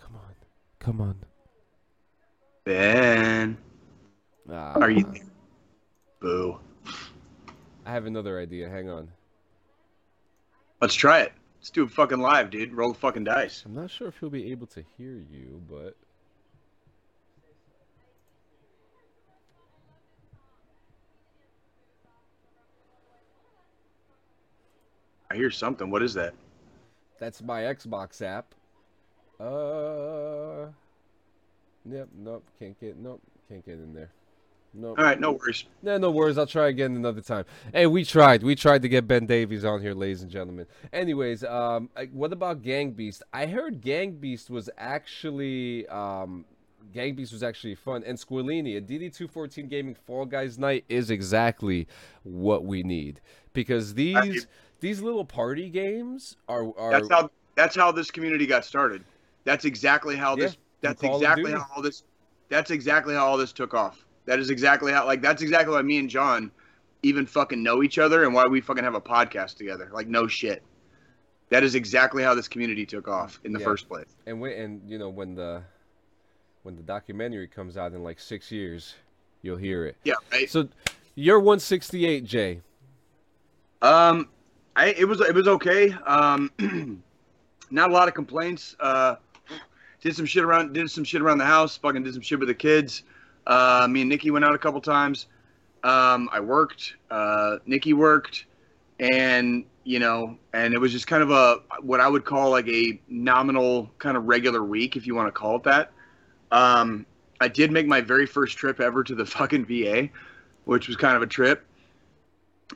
Come 0.00 0.16
on, 0.16 0.34
come 0.86 1.00
on. 1.00 1.16
Ben. 2.62 3.58
Ah, 4.48 4.74
Are 4.74 4.88
you 4.88 5.02
there? 5.02 5.22
Boo. 6.20 6.60
I 7.84 7.90
have 7.90 8.06
another 8.06 8.38
idea. 8.38 8.68
Hang 8.70 8.88
on. 8.88 9.08
Let's 10.80 10.94
try 10.94 11.22
it. 11.22 11.32
Let's 11.58 11.70
do 11.70 11.82
it 11.82 11.90
fucking 11.90 12.20
live, 12.20 12.50
dude. 12.50 12.72
Roll 12.72 12.92
the 12.92 12.98
fucking 13.00 13.24
dice. 13.24 13.64
I'm 13.66 13.74
not 13.74 13.90
sure 13.90 14.06
if 14.06 14.18
he'll 14.20 14.30
be 14.30 14.52
able 14.52 14.68
to 14.68 14.84
hear 14.96 15.20
you, 15.32 15.60
but 15.68 15.96
I 25.32 25.34
hear 25.34 25.50
something. 25.50 25.90
What 25.90 26.04
is 26.04 26.14
that? 26.14 26.32
that's 27.18 27.42
my 27.42 27.62
Xbox 27.62 28.22
app. 28.22 28.54
Uh. 29.38 30.66
Yep. 31.88 32.08
Nope. 32.18 32.44
Can't 32.58 32.78
get. 32.80 32.96
Nope. 32.96 33.20
Can't 33.48 33.64
get 33.64 33.74
in 33.74 33.94
there. 33.94 34.10
Nope. 34.78 34.98
All 34.98 35.04
right, 35.04 35.18
no 35.18 35.32
worries. 35.32 35.64
No, 35.82 35.96
no 35.96 36.10
worries. 36.10 36.36
I'll 36.36 36.46
try 36.46 36.68
again 36.68 36.96
another 36.96 37.22
time. 37.22 37.46
Hey, 37.72 37.86
we 37.86 38.04
tried. 38.04 38.42
We 38.42 38.54
tried 38.54 38.82
to 38.82 38.88
get 38.88 39.08
Ben 39.08 39.24
Davies 39.24 39.64
on 39.64 39.80
here, 39.80 39.94
ladies 39.94 40.20
and 40.22 40.30
gentlemen. 40.30 40.66
Anyways, 40.92 41.44
um, 41.44 41.88
what 42.12 42.32
about 42.32 42.62
Gang 42.62 42.90
Beast? 42.90 43.22
I 43.32 43.46
heard 43.46 43.80
Gang 43.80 44.12
Beast 44.12 44.50
was 44.50 44.68
actually, 44.76 45.88
um, 45.88 46.44
Gang 46.92 47.14
Beast 47.14 47.32
was 47.32 47.42
actually 47.42 47.74
fun. 47.74 48.04
And 48.04 48.18
Squillini, 48.18 48.76
a 48.76 48.80
DD214 48.82 49.68
Gaming 49.68 49.94
Fall 49.94 50.26
Guys 50.26 50.58
night 50.58 50.84
is 50.90 51.10
exactly 51.10 51.88
what 52.22 52.64
we 52.64 52.82
need 52.82 53.20
because 53.54 53.94
these 53.94 54.46
these 54.80 55.00
little 55.00 55.24
party 55.24 55.70
games 55.70 56.36
are 56.48 56.70
are 56.76 56.90
That's 56.90 57.08
how 57.08 57.30
that's 57.54 57.74
how 57.74 57.92
this 57.92 58.10
community 58.10 58.46
got 58.46 58.64
started. 58.64 59.02
That's 59.46 59.64
exactly 59.64 60.16
how 60.16 60.36
this 60.36 60.52
Yeah, 60.82 60.90
that's 60.90 61.02
exactly 61.02 61.52
how 61.52 61.64
all 61.74 61.80
this 61.80 62.02
that's 62.50 62.70
exactly 62.70 63.14
how 63.14 63.26
all 63.26 63.38
this 63.38 63.52
took 63.52 63.72
off. 63.72 64.04
That 64.26 64.38
is 64.40 64.50
exactly 64.50 64.92
how 64.92 65.06
like 65.06 65.22
that's 65.22 65.40
exactly 65.40 65.72
why 65.74 65.80
me 65.80 65.98
and 65.98 66.10
John 66.10 66.50
even 67.02 67.24
fucking 67.24 67.62
know 67.62 67.82
each 67.82 67.98
other 67.98 68.24
and 68.24 68.34
why 68.34 68.44
we 68.46 68.60
fucking 68.60 68.82
have 68.84 68.94
a 68.96 69.00
podcast 69.00 69.56
together. 69.56 69.88
Like 69.92 70.08
no 70.08 70.26
shit. 70.26 70.62
That 71.50 71.62
is 71.62 71.76
exactly 71.76 72.24
how 72.24 72.34
this 72.34 72.48
community 72.48 72.84
took 72.84 73.06
off 73.06 73.38
in 73.44 73.52
the 73.52 73.60
Yeah. 73.60 73.64
first 73.66 73.88
place. 73.88 74.08
and 74.26 74.40
when 74.40 74.52
and 74.52 74.90
you 74.90 74.98
know 74.98 75.08
when 75.08 75.34
the 75.36 75.62
when 76.64 76.74
the 76.74 76.82
documentary 76.82 77.46
comes 77.46 77.76
out 77.76 77.92
in 77.92 78.02
like 78.02 78.18
six 78.18 78.50
years, 78.50 78.96
you'll 79.42 79.56
hear 79.56 79.86
it. 79.86 79.96
Yeah, 80.02 80.14
right. 80.32 80.50
So 80.50 80.68
you're 81.14 81.38
168, 81.38 82.24
Jay. 82.24 82.60
Um, 83.80 84.28
I 84.74 84.88
it 84.88 85.04
was 85.06 85.20
it 85.20 85.34
was 85.34 85.46
okay. 85.46 85.92
Um, 86.04 86.50
not 87.70 87.90
a 87.90 87.92
lot 87.92 88.08
of 88.08 88.14
complaints. 88.14 88.74
Uh, 88.80 89.16
did 90.00 90.14
some 90.14 90.26
shit 90.26 90.44
around 90.44 90.72
did 90.72 90.90
some 90.90 91.04
shit 91.04 91.22
around 91.22 91.38
the 91.38 91.44
house. 91.44 91.76
Fucking 91.76 92.02
did 92.02 92.14
some 92.14 92.22
shit 92.22 92.38
with 92.38 92.48
the 92.48 92.54
kids. 92.54 93.02
Uh, 93.46 93.86
me 93.88 94.00
and 94.00 94.10
Nikki 94.10 94.30
went 94.30 94.44
out 94.44 94.54
a 94.54 94.58
couple 94.58 94.80
times. 94.80 95.26
Um, 95.84 96.28
I 96.32 96.40
worked. 96.40 96.96
Uh, 97.10 97.58
Nikki 97.66 97.92
worked, 97.92 98.46
and 98.98 99.64
you 99.84 100.00
know, 100.00 100.36
and 100.52 100.74
it 100.74 100.80
was 100.80 100.90
just 100.90 101.06
kind 101.06 101.22
of 101.22 101.30
a 101.30 101.60
what 101.80 102.00
I 102.00 102.08
would 102.08 102.24
call 102.24 102.50
like 102.50 102.68
a 102.68 103.00
nominal 103.08 103.90
kind 103.98 104.16
of 104.16 104.24
regular 104.24 104.62
week, 104.64 104.96
if 104.96 105.06
you 105.06 105.14
want 105.14 105.28
to 105.28 105.32
call 105.32 105.56
it 105.56 105.62
that. 105.64 105.92
Um, 106.50 107.06
I 107.40 107.48
did 107.48 107.70
make 107.70 107.86
my 107.86 108.00
very 108.00 108.26
first 108.26 108.56
trip 108.56 108.80
ever 108.80 109.04
to 109.04 109.14
the 109.14 109.26
fucking 109.26 109.66
VA, 109.66 110.08
which 110.64 110.88
was 110.88 110.96
kind 110.96 111.16
of 111.16 111.22
a 111.22 111.26
trip. 111.26 111.64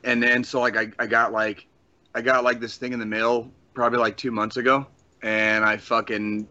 And 0.03 0.23
then 0.23 0.43
so 0.43 0.61
like 0.61 0.77
I, 0.77 0.91
I 0.99 1.07
got 1.07 1.33
like 1.33 1.67
I 2.15 2.21
got 2.21 2.43
like 2.43 2.59
this 2.59 2.77
thing 2.77 2.93
in 2.93 2.99
the 2.99 3.05
mail 3.05 3.51
probably 3.73 3.99
like 3.99 4.15
two 4.15 4.31
months 4.31 4.57
ago, 4.57 4.87
and 5.21 5.65
I 5.65 5.77
fucking 5.77 6.47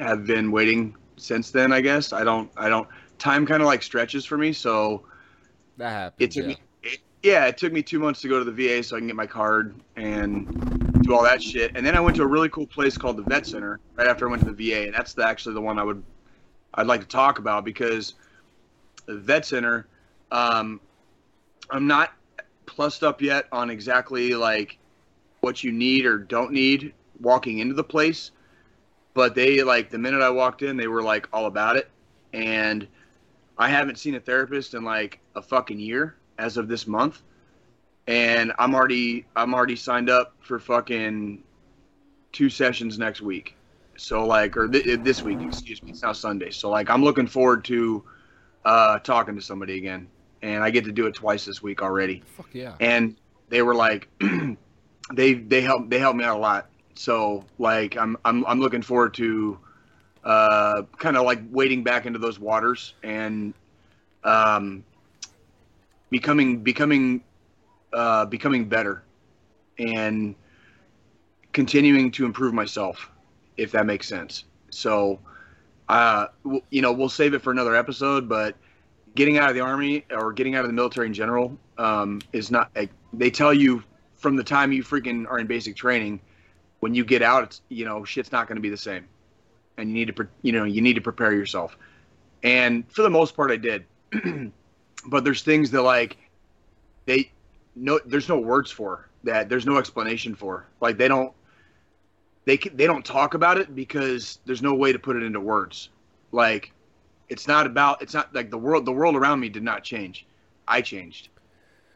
have 0.00 0.26
been 0.26 0.50
waiting 0.50 0.94
since 1.16 1.50
then. 1.50 1.72
I 1.72 1.80
guess 1.80 2.12
I 2.12 2.24
don't 2.24 2.50
I 2.56 2.68
don't 2.68 2.88
time 3.18 3.46
kind 3.46 3.62
of 3.62 3.66
like 3.66 3.82
stretches 3.82 4.24
for 4.24 4.38
me, 4.38 4.52
so 4.52 5.02
That 5.76 5.90
happens. 5.90 6.14
it 6.18 6.30
took 6.30 6.42
yeah. 6.44 6.48
me 6.48 6.56
it, 6.82 6.98
yeah 7.22 7.46
it 7.46 7.56
took 7.58 7.72
me 7.72 7.82
two 7.82 7.98
months 7.98 8.20
to 8.20 8.28
go 8.28 8.38
to 8.42 8.44
the 8.50 8.52
va 8.52 8.82
so 8.82 8.94
i 8.94 9.00
can 9.00 9.08
get 9.08 9.16
my 9.16 9.26
card 9.26 9.74
and 9.96 11.02
do 11.02 11.12
all 11.14 11.22
that 11.24 11.42
shit 11.42 11.72
and 11.74 11.84
then 11.84 11.96
i 11.96 12.00
went 12.00 12.16
to 12.16 12.22
a 12.22 12.26
really 12.26 12.48
cool 12.50 12.66
place 12.66 12.96
called 12.96 13.16
the 13.16 13.22
vet 13.24 13.44
center 13.44 13.80
right 13.96 14.06
after 14.06 14.28
i 14.28 14.30
went 14.30 14.42
to 14.44 14.52
the 14.52 14.70
va 14.70 14.86
and 14.86 14.94
that's 14.94 15.14
the, 15.14 15.26
actually 15.26 15.54
the 15.54 15.60
one 15.60 15.78
i 15.78 15.82
would 15.82 16.00
i'd 16.74 16.86
like 16.86 17.00
to 17.00 17.06
talk 17.08 17.40
about 17.40 17.64
because 17.64 18.14
the 19.06 19.16
vet 19.16 19.44
center 19.44 19.88
um, 20.30 20.80
i'm 21.70 21.88
not 21.88 22.12
plussed 22.66 23.02
up 23.02 23.20
yet 23.20 23.46
on 23.50 23.70
exactly 23.70 24.34
like 24.34 24.78
what 25.40 25.64
you 25.64 25.72
need 25.72 26.06
or 26.06 26.18
don't 26.18 26.52
need 26.52 26.92
walking 27.20 27.58
into 27.58 27.74
the 27.74 27.82
place 27.84 28.30
but 29.14 29.34
they 29.34 29.62
like 29.62 29.90
the 29.90 29.98
minute 29.98 30.22
i 30.22 30.30
walked 30.30 30.62
in 30.62 30.76
they 30.76 30.88
were 30.88 31.02
like 31.02 31.28
all 31.32 31.46
about 31.46 31.76
it 31.76 31.90
and 32.32 32.86
I 33.58 33.68
haven't 33.68 33.98
seen 33.98 34.14
a 34.14 34.20
therapist 34.20 34.74
in 34.74 34.84
like 34.84 35.20
a 35.34 35.42
fucking 35.42 35.80
year 35.80 36.16
as 36.38 36.56
of 36.56 36.68
this 36.68 36.86
month, 36.86 37.22
and 38.06 38.52
I'm 38.58 38.74
already 38.74 39.26
I'm 39.34 39.52
already 39.52 39.76
signed 39.76 40.08
up 40.08 40.34
for 40.40 40.60
fucking 40.60 41.42
two 42.32 42.48
sessions 42.48 42.98
next 42.98 43.20
week. 43.20 43.56
So 43.96 44.24
like, 44.24 44.56
or 44.56 44.68
th- 44.68 45.00
this 45.02 45.22
week, 45.22 45.40
excuse 45.42 45.82
me. 45.82 45.90
It's 45.90 46.02
now 46.02 46.12
Sunday. 46.12 46.50
So 46.50 46.70
like, 46.70 46.88
I'm 46.88 47.02
looking 47.02 47.26
forward 47.26 47.64
to 47.64 48.04
uh, 48.64 49.00
talking 49.00 49.34
to 49.34 49.42
somebody 49.42 49.76
again, 49.76 50.06
and 50.42 50.62
I 50.62 50.70
get 50.70 50.84
to 50.84 50.92
do 50.92 51.06
it 51.06 51.14
twice 51.14 51.44
this 51.44 51.60
week 51.60 51.82
already. 51.82 52.22
Fuck 52.36 52.50
yeah. 52.52 52.74
And 52.78 53.16
they 53.48 53.62
were 53.62 53.74
like, 53.74 54.08
they 55.12 55.34
they 55.34 55.62
help 55.62 55.90
they 55.90 55.98
helped 55.98 56.16
me 56.16 56.24
out 56.24 56.36
a 56.36 56.40
lot. 56.40 56.70
So 56.98 57.44
like, 57.58 57.96
I'm 57.96 58.16
I'm 58.24 58.44
I'm 58.44 58.58
looking 58.58 58.82
forward 58.82 59.14
to 59.14 59.58
uh, 60.24 60.82
kind 60.98 61.16
of 61.16 61.24
like 61.24 61.40
wading 61.50 61.84
back 61.84 62.06
into 62.06 62.18
those 62.18 62.40
waters 62.40 62.94
and 63.04 63.54
um, 64.24 64.84
becoming 66.10 66.58
becoming 66.58 67.22
uh, 67.92 68.26
becoming 68.26 68.68
better 68.68 69.04
and 69.78 70.34
continuing 71.52 72.10
to 72.10 72.26
improve 72.26 72.52
myself, 72.52 73.10
if 73.56 73.70
that 73.72 73.86
makes 73.86 74.08
sense. 74.08 74.44
So, 74.70 75.20
uh, 75.88 76.26
w- 76.42 76.62
you 76.70 76.82
know, 76.82 76.92
we'll 76.92 77.08
save 77.08 77.32
it 77.32 77.42
for 77.42 77.52
another 77.52 77.76
episode, 77.76 78.28
but 78.28 78.56
getting 79.14 79.38
out 79.38 79.48
of 79.48 79.54
the 79.54 79.60
army 79.60 80.04
or 80.10 80.32
getting 80.32 80.56
out 80.56 80.62
of 80.62 80.66
the 80.66 80.74
military 80.74 81.06
in 81.06 81.14
general 81.14 81.56
um, 81.78 82.20
is 82.32 82.50
not. 82.50 82.70
Like, 82.74 82.90
they 83.12 83.30
tell 83.30 83.54
you 83.54 83.84
from 84.16 84.34
the 84.34 84.44
time 84.44 84.72
you 84.72 84.82
freaking 84.82 85.28
are 85.30 85.38
in 85.38 85.46
basic 85.46 85.76
training, 85.76 86.20
when 86.80 86.94
you 86.94 87.04
get 87.04 87.22
out, 87.22 87.44
it's 87.44 87.62
you 87.68 87.84
know 87.84 88.04
shit's 88.04 88.32
not 88.32 88.48
going 88.48 88.56
to 88.56 88.62
be 88.62 88.70
the 88.70 88.76
same. 88.76 89.06
And 89.76 89.88
you 89.88 89.94
need 89.94 90.14
to 90.14 90.28
you 90.42 90.52
know 90.52 90.64
you 90.64 90.80
need 90.80 90.94
to 90.94 91.00
prepare 91.00 91.32
yourself. 91.32 91.76
And 92.42 92.90
for 92.92 93.02
the 93.02 93.10
most 93.10 93.34
part 93.36 93.50
i 93.50 93.56
did. 93.56 93.84
But 95.06 95.24
there's 95.24 95.42
things 95.42 95.70
that 95.70 95.82
like 95.82 96.16
they 97.06 97.30
no 97.76 98.00
there's 98.04 98.28
no 98.28 98.38
words 98.38 98.70
for 98.70 99.08
that. 99.24 99.48
There's 99.48 99.64
no 99.64 99.78
explanation 99.78 100.34
for. 100.34 100.66
Like 100.80 100.98
they 100.98 101.08
don't 101.08 101.32
they 102.44 102.56
they 102.56 102.86
don't 102.86 103.04
talk 103.04 103.34
about 103.34 103.58
it 103.58 103.74
because 103.74 104.40
there's 104.44 104.62
no 104.62 104.74
way 104.74 104.92
to 104.92 104.98
put 104.98 105.16
it 105.16 105.22
into 105.22 105.40
words. 105.40 105.90
Like 106.32 106.72
it's 107.28 107.46
not 107.46 107.66
about 107.66 108.02
it's 108.02 108.14
not 108.14 108.34
like 108.34 108.50
the 108.50 108.58
world 108.58 108.84
the 108.84 108.92
world 108.92 109.14
around 109.16 109.40
me 109.40 109.48
did 109.48 109.62
not 109.62 109.84
change. 109.84 110.26
I 110.66 110.82
changed. 110.82 111.28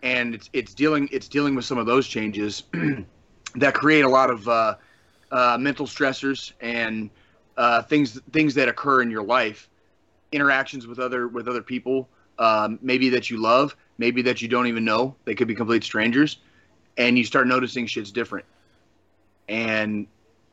And 0.02 0.34
it's 0.34 0.48
it's 0.52 0.74
dealing 0.74 1.08
it's 1.12 1.28
dealing 1.28 1.54
with 1.54 1.64
some 1.64 1.78
of 1.78 1.86
those 1.86 2.06
changes 2.06 2.64
that 3.56 3.74
create 3.74 4.02
a 4.02 4.08
lot 4.08 4.30
of 4.30 4.48
uh, 4.48 4.74
uh, 5.30 5.56
mental 5.58 5.86
stressors 5.86 6.52
and 6.60 7.10
uh, 7.56 7.82
things 7.82 8.20
things 8.32 8.54
that 8.54 8.68
occur 8.68 9.02
in 9.02 9.10
your 9.10 9.22
life, 9.22 9.68
interactions 10.32 10.86
with 10.86 10.98
other 10.98 11.28
with 11.28 11.48
other 11.48 11.62
people, 11.62 12.08
um, 12.38 12.78
maybe 12.82 13.08
that 13.10 13.30
you 13.30 13.40
love, 13.40 13.76
maybe 13.98 14.22
that 14.22 14.40
you 14.40 14.48
don't 14.48 14.66
even 14.66 14.84
know. 14.84 15.14
They 15.24 15.34
could 15.34 15.48
be 15.48 15.54
complete 15.54 15.84
strangers, 15.84 16.38
and 16.96 17.18
you 17.18 17.24
start 17.24 17.46
noticing 17.46 17.86
shit's 17.86 18.10
different. 18.10 18.46
And 19.48 20.06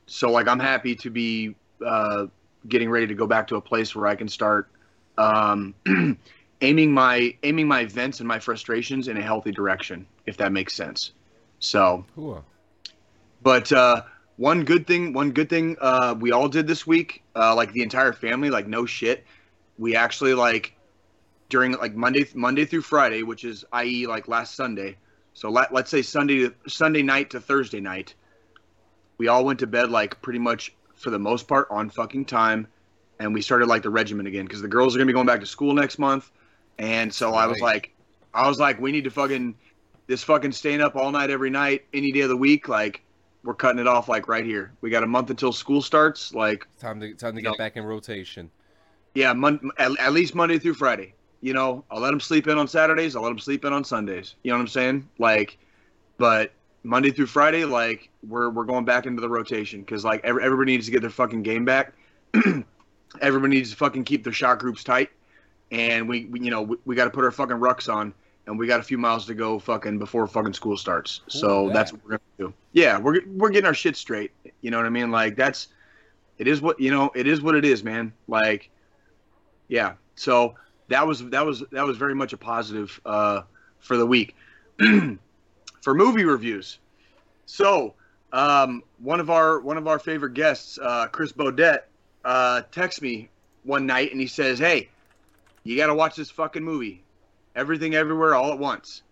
so, 0.07 0.31
like, 0.31 0.47
I'm 0.47 0.59
happy 0.59 0.95
to 0.95 1.09
be 1.09 1.55
uh, 1.85 2.25
getting 2.67 2.89
ready 2.89 3.07
to 3.07 3.13
go 3.13 3.27
back 3.27 3.47
to 3.47 3.55
a 3.55 3.61
place 3.61 3.95
where 3.95 4.07
I 4.07 4.15
can 4.15 4.27
start 4.27 4.69
um, 5.17 5.73
aiming 6.61 6.91
my 6.91 7.35
aiming 7.43 7.67
my 7.67 7.81
events 7.81 8.19
and 8.19 8.27
my 8.27 8.39
frustrations 8.39 9.07
in 9.07 9.17
a 9.17 9.21
healthy 9.21 9.51
direction, 9.51 10.05
if 10.25 10.37
that 10.37 10.51
makes 10.51 10.73
sense. 10.73 11.13
So, 11.59 12.05
Cool. 12.15 12.43
But 13.41 13.71
uh, 13.71 14.03
one 14.37 14.63
good 14.63 14.87
thing, 14.87 15.13
one 15.13 15.31
good 15.31 15.49
thing 15.49 15.77
uh, 15.81 16.15
we 16.19 16.31
all 16.31 16.47
did 16.47 16.67
this 16.67 16.85
week, 16.87 17.23
uh, 17.35 17.55
like 17.55 17.71
the 17.73 17.81
entire 17.81 18.13
family, 18.13 18.49
like 18.49 18.67
no 18.67 18.85
shit, 18.85 19.25
we 19.77 19.95
actually 19.95 20.33
like 20.33 20.75
during 21.49 21.73
like 21.73 21.95
Monday, 21.95 22.25
Monday 22.33 22.65
through 22.65 22.81
Friday, 22.81 23.23
which 23.23 23.43
is 23.43 23.65
i.e. 23.73 24.07
like 24.07 24.27
last 24.27 24.55
Sunday. 24.55 24.97
So 25.33 25.49
let, 25.49 25.73
let's 25.73 25.89
say 25.89 26.01
Sunday, 26.01 26.49
Sunday 26.67 27.01
night 27.01 27.29
to 27.31 27.39
Thursday 27.39 27.79
night, 27.79 28.13
we 29.17 29.27
all 29.27 29.45
went 29.45 29.59
to 29.59 29.67
bed 29.67 29.89
like 29.89 30.21
pretty 30.21 30.39
much 30.39 30.73
for 30.95 31.09
the 31.09 31.19
most 31.19 31.47
part 31.47 31.67
on 31.69 31.89
fucking 31.89 32.25
time, 32.25 32.67
and 33.19 33.33
we 33.33 33.41
started 33.41 33.67
like 33.67 33.83
the 33.83 33.89
regimen 33.89 34.27
again 34.27 34.45
because 34.45 34.61
the 34.61 34.67
girls 34.67 34.95
are 34.95 34.99
gonna 34.99 35.07
be 35.07 35.13
going 35.13 35.25
back 35.25 35.39
to 35.39 35.45
school 35.45 35.73
next 35.73 35.97
month, 35.97 36.31
and 36.77 37.13
so 37.13 37.33
I 37.33 37.45
was 37.45 37.59
like, 37.59 37.93
I 38.33 38.47
was 38.47 38.59
like, 38.59 38.79
we 38.79 38.91
need 38.91 39.05
to 39.05 39.11
fucking 39.11 39.55
this 40.07 40.23
fucking 40.23 40.51
staying 40.51 40.81
up 40.81 40.95
all 40.95 41.11
night 41.11 41.29
every 41.29 41.49
night 41.49 41.85
any 41.93 42.11
day 42.11 42.21
of 42.21 42.29
the 42.29 42.37
week 42.37 42.67
like 42.67 43.03
we're 43.43 43.53
cutting 43.53 43.79
it 43.79 43.87
off 43.87 44.09
like 44.09 44.27
right 44.27 44.45
here. 44.45 44.71
We 44.81 44.89
got 44.89 45.03
a 45.03 45.07
month 45.07 45.29
until 45.29 45.51
school 45.53 45.81
starts 45.81 46.33
like 46.33 46.67
Time 46.79 46.99
to 46.99 47.13
time 47.13 47.35
to 47.35 47.41
get 47.41 47.57
back 47.57 47.77
in 47.77 47.83
rotation. 47.85 48.51
yeah 49.13 49.33
mon- 49.33 49.71
at, 49.77 49.97
at 49.99 50.13
least 50.13 50.35
monday 50.35 50.59
through 50.59 50.73
friday. 50.75 51.13
You 51.41 51.53
know 51.53 51.83
i'll 51.89 52.01
let 52.01 52.11
them 52.11 52.19
sleep 52.19 52.47
in 52.47 52.57
on 52.57 52.67
saturdays 52.67 53.15
i'll 53.15 53.21
let 53.23 53.29
them 53.29 53.39
sleep 53.39 53.63
in 53.65 53.71
on 53.73 53.83
sundays. 53.83 54.35
You 54.43 54.51
know 54.51 54.57
what 54.57 54.61
i'm 54.63 54.67
saying? 54.67 55.09
Like 55.19 55.57
but 56.17 56.51
monday 56.83 57.11
through 57.11 57.25
friday 57.27 57.65
like 57.65 58.09
we're, 58.27 58.49
we're 58.49 58.63
going 58.65 58.85
back 58.85 59.05
into 59.05 59.21
the 59.21 59.29
rotation 59.29 59.81
because 59.81 60.03
like 60.03 60.21
every, 60.23 60.43
everybody 60.43 60.73
needs 60.73 60.85
to 60.85 60.91
get 60.91 61.01
their 61.01 61.09
fucking 61.09 61.43
game 61.43 61.65
back. 61.65 61.93
Everybody 63.21 63.55
needs 63.55 63.71
to 63.71 63.75
fucking 63.75 64.03
keep 64.03 64.23
their 64.23 64.33
shot 64.33 64.59
groups 64.59 64.83
tight. 64.83 65.09
And 65.71 66.07
we, 66.07 66.25
we 66.25 66.41
you 66.41 66.51
know 66.51 66.61
we, 66.61 66.77
we 66.85 66.95
got 66.95 67.05
to 67.05 67.09
put 67.09 67.23
our 67.23 67.31
fucking 67.31 67.57
rucks 67.57 67.91
on 67.91 68.13
and 68.45 68.57
we 68.59 68.67
got 68.67 68.79
a 68.79 68.83
few 68.83 68.97
miles 68.97 69.25
to 69.27 69.33
go 69.33 69.57
fucking 69.59 69.97
before 69.97 70.27
fucking 70.27 70.53
school 70.53 70.77
starts. 70.77 71.21
So 71.27 71.67
Ooh, 71.67 71.73
that's 71.73 71.91
what 71.93 72.03
we're 72.03 72.09
gonna 72.11 72.21
do 72.37 72.53
yeah 72.71 72.97
we're, 72.97 73.21
we're 73.27 73.49
getting 73.49 73.67
our 73.67 73.73
shit 73.73 73.95
straight. 73.95 74.31
You 74.61 74.71
know 74.71 74.77
what 74.77 74.85
i 74.85 74.89
mean? 74.89 75.11
Like 75.11 75.35
that's 75.35 75.67
it 76.37 76.47
is 76.47 76.61
what 76.61 76.79
you 76.79 76.91
know 76.91 77.11
it 77.15 77.27
is 77.27 77.41
what 77.41 77.55
it 77.55 77.65
is 77.65 77.83
man. 77.83 78.13
Like 78.27 78.69
yeah. 79.67 79.93
So 80.15 80.55
that 80.89 81.05
was 81.05 81.27
that 81.29 81.45
was 81.45 81.63
that 81.71 81.85
was 81.85 81.97
very 81.97 82.15
much 82.15 82.33
a 82.33 82.37
positive 82.37 82.99
uh 83.05 83.41
for 83.79 83.97
the 83.97 84.05
week. 84.05 84.35
For 85.81 85.95
movie 85.95 86.25
reviews. 86.25 86.79
So 87.45 87.93
um 88.33 88.83
one 88.99 89.19
of 89.19 89.29
our 89.29 89.59
one 89.59 89.77
of 89.77 89.87
our 89.87 89.97
favorite 89.97 90.33
guests 90.33 90.77
uh 90.77 91.07
chris 91.07 91.31
baudet 91.31 91.89
uh 92.25 92.61
texts 92.71 93.01
me 93.01 93.29
one 93.63 93.85
night 93.85 94.11
and 94.11 94.19
he 94.19 94.27
says 94.27 94.59
hey 94.59 94.89
you 95.63 95.77
gotta 95.77 95.95
watch 95.95 96.15
this 96.15 96.29
fucking 96.29 96.63
movie. 96.63 97.03
Everything 97.55 97.95
everywhere 97.95 98.35
all 98.35 98.51
at 98.51 98.59
once. 98.59 99.03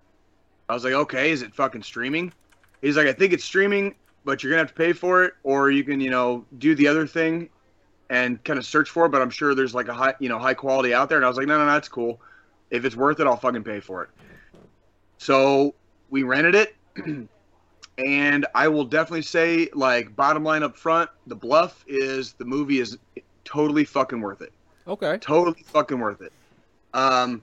I 0.70 0.74
was 0.74 0.84
like 0.84 0.93
okay 0.93 1.32
is 1.32 1.41
it 1.41 1.54
fucking 1.56 1.84
streaming 1.84 2.34
he's 2.81 2.97
like 2.97 3.07
i 3.07 3.13
think 3.13 3.33
it's 3.33 3.43
streaming 3.43 3.95
but 4.25 4.43
you're 4.43 4.51
gonna 4.51 4.61
have 4.61 4.67
to 4.67 4.73
pay 4.73 4.93
for 4.93 5.23
it 5.23 5.33
or 5.43 5.71
you 5.71 5.83
can 5.83 5.99
you 5.99 6.09
know 6.09 6.45
do 6.57 6.75
the 6.75 6.88
other 6.88 7.07
thing 7.07 7.49
and 8.09 8.43
kind 8.43 8.59
of 8.59 8.65
search 8.65 8.89
for 8.89 9.05
it 9.05 9.09
but 9.09 9.21
i'm 9.21 9.30
sure 9.30 9.55
there's 9.55 9.73
like 9.73 9.88
a 9.88 9.93
high 9.93 10.13
you 10.19 10.30
know 10.30 10.39
high 10.39 10.53
quality 10.53 10.93
out 10.93 11.09
there. 11.09 11.17
And 11.17 11.25
i 11.25 11.28
was 11.28 11.38
like 11.38 11.47
no 11.47 11.57
no 11.57 11.65
no 11.65 11.71
that's 11.71 11.89
cool. 11.89 12.19
If 12.69 12.84
it's 12.86 12.95
worth 12.95 13.19
it 13.19 13.28
i'll 13.28 13.38
fucking 13.38 13.63
pay 13.63 13.80
for 13.80 14.03
it. 14.03 14.09
So 15.17 15.73
we 16.09 16.23
rented 16.23 16.55
it 16.55 16.75
and 18.05 18.45
i 18.53 18.67
will 18.67 18.86
definitely 18.86 19.23
say 19.23 19.69
like 19.73 20.15
bottom 20.15 20.43
line 20.43 20.63
up 20.63 20.78
front 20.78 21.09
the 21.25 21.36
bluff 21.36 21.84
is 21.88 22.34
the 22.34 22.45
movie 22.45 22.80
is 22.80 22.97
totally 23.43 23.86
fucking 23.86 24.21
worth 24.21 24.41
it. 24.41 24.51
Okay. 24.88 25.17
totally 25.19 25.63
fucking 25.63 25.99
worth 25.99 26.21
it. 26.21 26.34
Um 26.93 27.41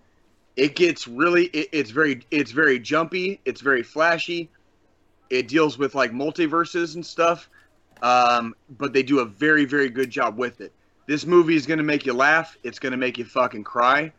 it 0.57 0.77
gets 0.77 1.09
really 1.09 1.47
it, 1.47 1.69
it's 1.73 1.91
very 1.91 2.25
it's 2.31 2.53
very 2.53 2.79
jumpy 2.79 3.41
it's 3.45 3.61
very 3.61 3.83
flashy 3.83 4.51
it 5.39 5.49
deals 5.49 5.79
with 5.79 5.95
like 5.95 6.13
multiverses 6.13 6.95
and 6.95 7.05
stuff 7.05 7.49
um 8.03 8.55
but 8.79 8.93
they 8.93 9.03
do 9.03 9.21
a 9.21 9.25
very 9.25 9.65
very 9.65 9.89
good 9.89 10.11
job 10.11 10.37
with 10.39 10.61
it 10.61 10.73
this 11.07 11.27
movie 11.27 11.57
is 11.57 11.67
going 11.67 11.79
to 11.79 11.85
make 11.85 12.07
you 12.07 12.13
laugh 12.13 12.57
it's 12.63 12.79
going 12.79 12.93
to 12.93 12.99
make 12.99 13.19
you 13.19 13.25
fucking 13.25 13.65
cry 13.65 14.13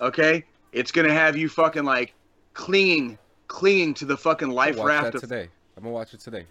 okay 0.00 0.44
It's 0.72 0.92
gonna 0.92 1.12
have 1.12 1.36
you 1.36 1.48
fucking 1.48 1.84
like 1.84 2.14
clinging, 2.54 3.18
clinging 3.48 3.94
to 3.94 4.04
the 4.04 4.16
fucking 4.16 4.50
life 4.50 4.76
watch 4.76 4.86
raft 4.86 5.04
that 5.04 5.14
of. 5.16 5.20
today. 5.20 5.48
I'm 5.76 5.82
gonna 5.82 5.92
watch 5.94 6.14
it 6.14 6.20
today. 6.20 6.46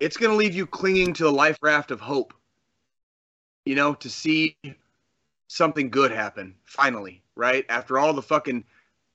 It's 0.00 0.16
gonna 0.16 0.34
leave 0.34 0.54
you 0.54 0.66
clinging 0.66 1.12
to 1.14 1.24
the 1.24 1.32
life 1.32 1.58
raft 1.62 1.90
of 1.90 2.00
hope. 2.00 2.34
You 3.64 3.76
know, 3.76 3.94
to 3.94 4.10
see 4.10 4.56
something 5.46 5.90
good 5.90 6.10
happen 6.10 6.56
finally, 6.64 7.22
right? 7.36 7.64
After 7.68 7.98
all 7.98 8.12
the 8.12 8.22
fucking 8.22 8.64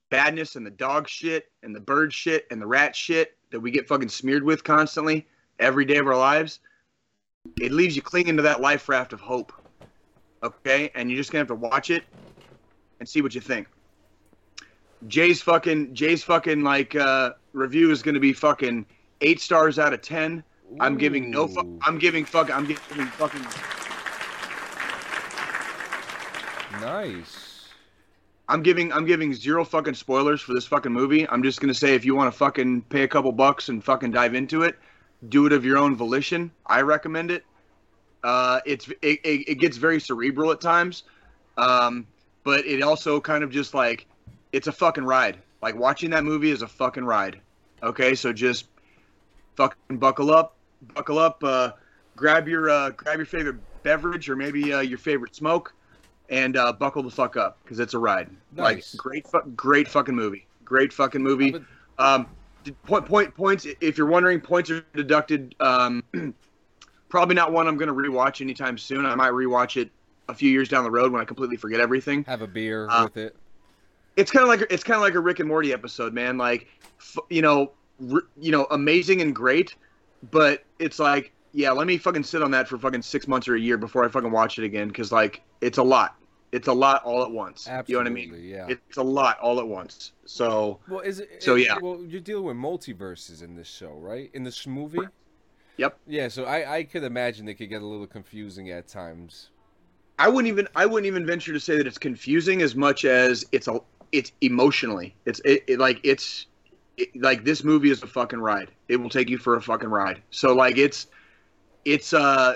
badness 0.10 0.56
and 0.56 0.66
the 0.66 0.72
dog 0.72 1.10
shit 1.10 1.52
and 1.64 1.76
the 1.76 1.82
bird 1.82 2.14
shit 2.14 2.48
and 2.50 2.62
the 2.62 2.68
rat 2.68 2.96
shit 2.96 3.37
that 3.52 3.60
we 3.60 3.72
get 3.72 3.88
fucking 3.88 4.10
smeared 4.10 4.44
with 4.44 4.64
constantly 4.64 5.28
every 5.60 5.86
day 5.86 5.98
of 5.98 6.08
our 6.08 6.18
lives, 6.18 6.60
it 7.60 7.72
leaves 7.72 7.96
you 7.96 8.02
clinging 8.02 8.38
to 8.38 8.44
that 8.44 8.62
life 8.62 8.90
raft 8.90 9.14
of 9.14 9.22
hope. 9.22 9.52
Okay? 10.44 10.92
And 10.96 11.10
you're 11.10 11.18
just 11.18 11.32
gonna 11.32 11.42
have 11.42 11.48
to 11.48 11.56
watch 11.56 11.90
it 11.90 12.04
and 13.00 13.08
see 13.08 13.22
what 13.22 13.34
you 13.36 13.42
think. 13.42 13.68
Jay's 15.08 15.42
fucking 15.42 15.94
Jay's 15.94 16.24
fucking 16.24 16.64
like 16.64 16.96
uh 16.96 17.34
review 17.54 17.92
is 17.92 18.02
gonna 18.02 18.20
be 18.20 18.34
fucking 18.34 18.86
eight 19.22 19.40
stars 19.40 19.80
out 19.80 19.94
of 19.94 20.02
ten. 20.02 20.44
I'm 20.80 20.98
giving 20.98 21.32
no 21.32 21.48
fu- 21.48 21.62
Ooh, 21.62 21.80
I'm 21.86 21.98
giving 21.98 22.26
fuck 22.26 22.54
I'm 22.54 22.66
giving 22.66 23.06
fucking 23.08 23.46
nice. 26.82 27.57
I'm 28.50 28.64
giving 28.64 28.94
I'm 28.94 29.06
giving 29.06 29.34
zero 29.34 29.66
fucking 29.66 29.96
spoilers 29.96 30.42
for 30.42 30.54
this 30.54 30.66
fucking 30.66 30.92
movie. 30.92 31.28
I'm 31.28 31.44
just 31.44 31.60
gonna 31.60 31.74
say 31.74 31.96
if 31.96 32.06
you 32.06 32.16
want 32.16 32.32
to 32.32 32.38
fucking 32.38 32.84
pay 32.84 33.04
a 33.04 33.08
couple 33.08 33.32
bucks 33.32 33.70
and 33.70 33.84
fucking 33.84 34.12
dive 34.12 34.36
into 34.36 34.64
it, 34.64 34.78
do 35.30 35.46
it 35.46 35.54
of 35.54 35.66
your 35.66 35.78
own 35.78 35.96
volition. 35.96 36.52
I 36.66 36.82
recommend 36.82 37.32
it. 37.32 37.44
Uh, 38.24 38.60
it's 38.66 38.88
it, 39.02 39.20
it, 39.24 39.50
it 39.50 39.56
gets 39.56 39.78
very 39.78 40.00
cerebral 40.00 40.52
at 40.52 40.62
times, 40.62 41.04
um, 41.58 42.08
but 42.44 42.66
it 42.66 42.82
also 42.82 43.20
kind 43.20 43.44
of 43.44 43.52
just 43.52 43.74
like 43.74 44.08
it's 44.54 44.68
a 44.68 44.72
fucking 44.72 45.04
ride. 45.04 45.38
Like 45.62 45.76
watching 45.76 46.10
that 46.12 46.24
movie 46.24 46.52
is 46.52 46.62
a 46.62 46.68
fucking 46.68 47.04
ride. 47.04 47.40
Okay, 47.84 48.16
so 48.16 48.32
just 48.32 48.68
fucking 49.56 49.98
buckle 49.98 50.32
up, 50.32 50.56
buckle 50.94 51.20
up, 51.20 51.44
uh, 51.44 51.72
grab 52.16 52.48
your 52.48 52.70
uh, 52.70 52.92
grab 52.92 53.18
your 53.18 53.26
favorite 53.26 53.58
beverage 53.84 54.30
or 54.30 54.36
maybe 54.36 54.74
uh, 54.74 54.80
your 54.80 54.98
favorite 54.98 55.36
smoke, 55.36 55.74
and 56.30 56.58
uh, 56.58 56.74
buckle 56.74 57.04
the 57.04 57.12
fuck 57.12 57.38
up 57.38 57.58
because 57.64 57.80
it's 57.80 57.94
a 57.94 58.00
ride. 58.00 58.30
Nice. 58.54 58.94
Like 58.94 59.02
great, 59.02 59.28
fu- 59.28 59.50
great 59.56 59.88
fucking 59.88 60.16
movie. 60.16 60.46
Great 60.66 60.92
fucking 60.92 61.22
movie. 61.24 61.56
Um, 61.98 62.28
point, 62.86 63.06
point, 63.06 63.34
points. 63.36 63.66
If 63.82 63.98
you're 63.98 64.08
wondering, 64.08 64.42
points 64.42 64.70
are 64.70 64.84
deducted. 64.96 65.56
Um, 65.60 66.04
probably 67.10 67.36
not 67.36 67.52
one 67.54 67.68
I'm 67.68 67.78
going 67.78 67.88
to 67.88 67.94
rewatch 67.94 68.42
anytime 68.42 68.78
soon. 68.78 69.06
I 69.06 69.16
might 69.16 69.32
rewatch 69.32 69.80
it 69.82 69.90
a 70.30 70.34
few 70.34 70.50
years 70.50 70.68
down 70.68 70.84
the 70.84 70.92
road 70.92 71.12
when 71.12 71.22
I 71.22 71.26
completely 71.26 71.56
forget 71.58 71.80
everything. 71.80 72.24
Have 72.26 72.42
a 72.42 72.48
beer 72.48 72.88
Uh, 72.90 73.06
with 73.06 73.18
it. 73.18 73.36
It's 74.18 74.32
kind 74.32 74.44
of 74.44 74.50
like 74.50 74.62
it's 74.72 74.84
kind 74.84 74.96
of 74.96 75.02
like 75.02 75.14
a 75.14 75.20
Rick 75.20 75.40
and 75.40 75.48
Morty 75.48 75.72
episode, 75.72 76.14
man. 76.14 76.38
Like, 76.38 76.68
f- 77.00 77.18
you 77.30 77.42
know, 77.42 77.72
r- 78.12 78.24
you 78.40 78.52
know, 78.52 78.66
amazing 78.72 79.22
and 79.22 79.34
great, 79.34 79.76
but 80.32 80.64
it's 80.80 80.98
like, 81.00 81.32
yeah, 81.58 81.72
let 81.72 81.88
me 81.88 81.98
fucking 81.98 82.24
sit 82.24 82.44
on 82.44 82.52
that 82.52 82.68
for 82.68 82.78
fucking 82.78 83.02
six 83.02 83.28
months 83.28 83.48
or 83.48 83.56
a 83.56 83.60
year 83.60 83.78
before 83.78 84.06
I 84.06 84.10
fucking 84.10 84.30
watch 84.30 84.60
it 84.60 84.64
again, 84.64 84.90
because 84.90 85.12
like, 85.12 85.42
it's 85.60 85.80
a 85.80 85.84
lot. 85.84 86.16
It's 86.52 86.68
a 86.68 86.74
lot 86.74 87.04
all 87.04 87.24
at 87.24 87.32
once. 87.32 87.68
Absolutely, 87.68 87.92
You 87.92 87.98
know 87.98 88.04
what 88.04 88.12
I 88.12 88.38
mean? 88.38 88.50
yeah. 88.70 88.76
It's 88.88 88.98
a 88.98 89.04
lot 89.04 89.40
all 89.40 89.60
at 89.60 89.68
once. 89.68 90.12
So 90.26 90.80
Well, 90.88 91.00
is 91.00 91.20
it? 91.20 91.42
so, 91.42 91.56
yeah. 91.56 91.80
Well, 91.82 92.04
you're 92.08 92.22
dealing 92.22 92.46
with 92.46 92.58
multiverses 92.58 93.42
in 93.42 93.56
this 93.56 93.68
show, 93.68 93.94
right? 93.94 94.30
In 94.36 94.44
this 94.44 94.68
movie. 94.68 95.00
Yep. 95.78 95.98
Yeah, 96.06 96.28
so 96.28 96.46
I 96.46 96.78
I 96.78 96.84
could 96.84 97.04
imagine 97.04 97.48
it 97.48 97.56
could 97.56 97.70
get 97.70 97.82
a 97.82 97.86
little 97.86 98.06
confusing 98.06 98.70
at 98.70 98.88
times. 98.88 99.50
I 100.20 100.28
wouldn't 100.28 100.48
even 100.48 100.68
I 100.76 100.86
wouldn't 100.86 101.08
even 101.08 101.26
venture 101.26 101.54
to 101.54 101.60
say 101.60 101.78
that 101.78 101.88
it's 101.88 101.98
confusing 101.98 102.62
as 102.62 102.76
much 102.76 103.04
as 103.04 103.46
it's 103.52 103.68
a 103.68 103.80
it's 104.12 104.32
emotionally 104.42 105.16
it's 105.26 105.40
it, 105.44 105.64
it 105.68 105.80
like 105.80 106.00
it's 106.04 106.48
it, 106.98 107.16
like 107.16 107.44
this 107.44 107.64
movie 107.64 107.92
is 107.92 108.02
a 108.02 108.08
fucking 108.08 108.40
ride. 108.40 108.70
It 108.88 108.98
will 108.98 109.10
take 109.10 109.30
you 109.30 109.38
for 109.38 109.56
a 109.56 109.62
fucking 109.62 109.90
ride. 109.90 110.22
So 110.32 110.54
like 110.54 110.78
it's 110.78 111.08
it's 111.88 112.14
uh 112.14 112.56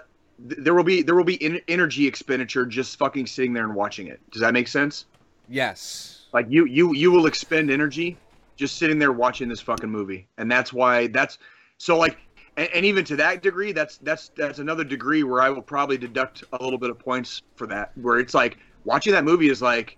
th- 0.50 0.62
there 0.62 0.74
will 0.74 0.84
be 0.84 1.02
there 1.02 1.16
will 1.16 1.24
be 1.24 1.42
en- 1.42 1.62
energy 1.68 2.06
expenditure 2.06 2.66
just 2.66 2.98
fucking 2.98 3.26
sitting 3.26 3.54
there 3.54 3.64
and 3.64 3.74
watching 3.74 4.08
it. 4.08 4.20
Does 4.32 4.42
that 4.42 4.54
make 4.54 4.68
sense? 4.68 5.06
Yes. 5.48 6.26
Like 6.34 6.46
you 6.50 6.66
you 6.66 6.94
you 6.94 7.12
will 7.12 7.26
expend 7.26 7.72
energy 7.72 8.18
just 8.58 8.78
sitting 8.78 9.00
there 9.00 9.12
watching 9.12 9.50
this 9.50 9.62
fucking 9.62 9.90
movie, 9.90 10.28
and 10.38 10.52
that's 10.52 10.72
why 10.72 11.08
that's 11.08 11.38
so 11.78 11.98
like. 11.98 12.18
And, 12.58 12.70
and 12.74 12.86
even 12.86 13.06
to 13.06 13.16
that 13.16 13.42
degree, 13.42 13.72
that's 13.72 13.98
that's 14.00 14.30
that's 14.36 14.60
another 14.60 14.84
degree 14.84 15.24
where 15.24 15.42
I 15.42 15.50
will 15.50 15.62
probably 15.62 15.98
deduct 15.98 16.44
a 16.52 16.62
little 16.62 16.78
bit 16.78 16.90
of 16.90 17.00
points 17.00 17.42
for 17.56 17.66
that. 17.68 17.92
Where 17.96 18.20
it's 18.20 18.34
like 18.34 18.58
watching 18.84 19.14
that 19.14 19.24
movie 19.24 19.50
is 19.50 19.62
like, 19.62 19.98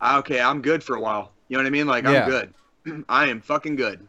ah, 0.00 0.18
okay, 0.18 0.40
I'm 0.40 0.62
good 0.62 0.84
for 0.84 0.94
a 0.94 1.00
while. 1.00 1.32
You 1.48 1.56
know 1.56 1.64
what 1.64 1.66
I 1.66 1.70
mean? 1.70 1.88
Like 1.88 2.04
Yeah. 2.04 2.22
I'm 2.22 2.30
good. 2.30 3.04
I 3.08 3.26
am 3.26 3.40
fucking 3.40 3.74
good. 3.74 4.06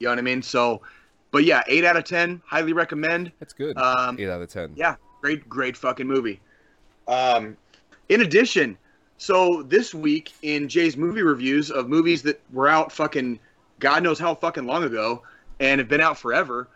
You 0.00 0.06
know 0.06 0.12
what 0.12 0.18
I 0.18 0.22
mean? 0.22 0.42
So, 0.42 0.82
but 1.30 1.44
yeah, 1.44 1.62
eight 1.68 1.84
out 1.84 1.96
of 1.96 2.04
ten, 2.04 2.40
highly 2.46 2.72
recommend. 2.72 3.32
That's 3.40 3.52
good. 3.52 3.76
Um, 3.76 4.18
Eight 4.18 4.28
out 4.28 4.40
of 4.42 4.48
ten. 4.48 4.72
yeah, 4.76 4.96
great, 5.20 5.48
great 5.48 5.76
fucking 5.76 6.06
movie. 6.06 6.40
Um, 7.06 7.56
in 8.08 8.20
addition, 8.22 8.76
so 9.18 9.62
this 9.62 9.94
week 9.94 10.32
in 10.42 10.68
Jay's 10.68 10.96
movie 10.96 11.22
reviews 11.22 11.70
of 11.70 11.88
movies 11.88 12.22
that 12.22 12.40
were 12.52 12.68
out 12.68 12.92
fucking 12.92 13.38
God 13.78 14.02
knows 14.02 14.18
how 14.18 14.34
fucking 14.34 14.66
long 14.66 14.84
ago 14.84 15.22
and 15.60 15.78
have 15.80 15.88
been 15.88 16.00
out 16.00 16.18
forever, 16.18 16.68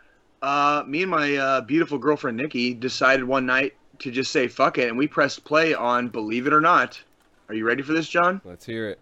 uh, 0.42 0.82
me 0.86 1.02
and 1.02 1.10
my 1.10 1.36
uh, 1.36 1.60
beautiful 1.62 1.98
girlfriend 1.98 2.36
Nikki 2.36 2.74
decided 2.74 3.24
one 3.24 3.46
night 3.46 3.74
to 4.00 4.10
just 4.10 4.32
say 4.32 4.48
fuck 4.48 4.78
it, 4.78 4.88
and 4.88 4.98
we 4.98 5.06
pressed 5.06 5.44
play 5.44 5.74
on 5.74 6.08
Believe 6.08 6.46
It 6.46 6.52
or 6.52 6.60
Not. 6.60 7.00
Are 7.48 7.54
you 7.54 7.64
ready 7.66 7.82
for 7.82 7.92
this, 7.92 8.08
John? 8.08 8.40
Let's 8.44 8.64
hear 8.64 8.88
it. 8.88 8.98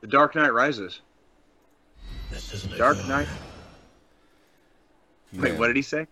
The 0.00 0.06
Dark 0.06 0.34
Knight 0.34 0.52
Rises. 0.52 1.00
This 2.30 2.52
isn't 2.54 2.72
a 2.74 2.78
Dark 2.78 2.98
car. 2.98 3.26
Knight. 5.32 5.42
Wait, 5.52 5.58
what 5.58 5.66
did 5.68 5.76
he 5.76 5.82
say? 5.82 6.06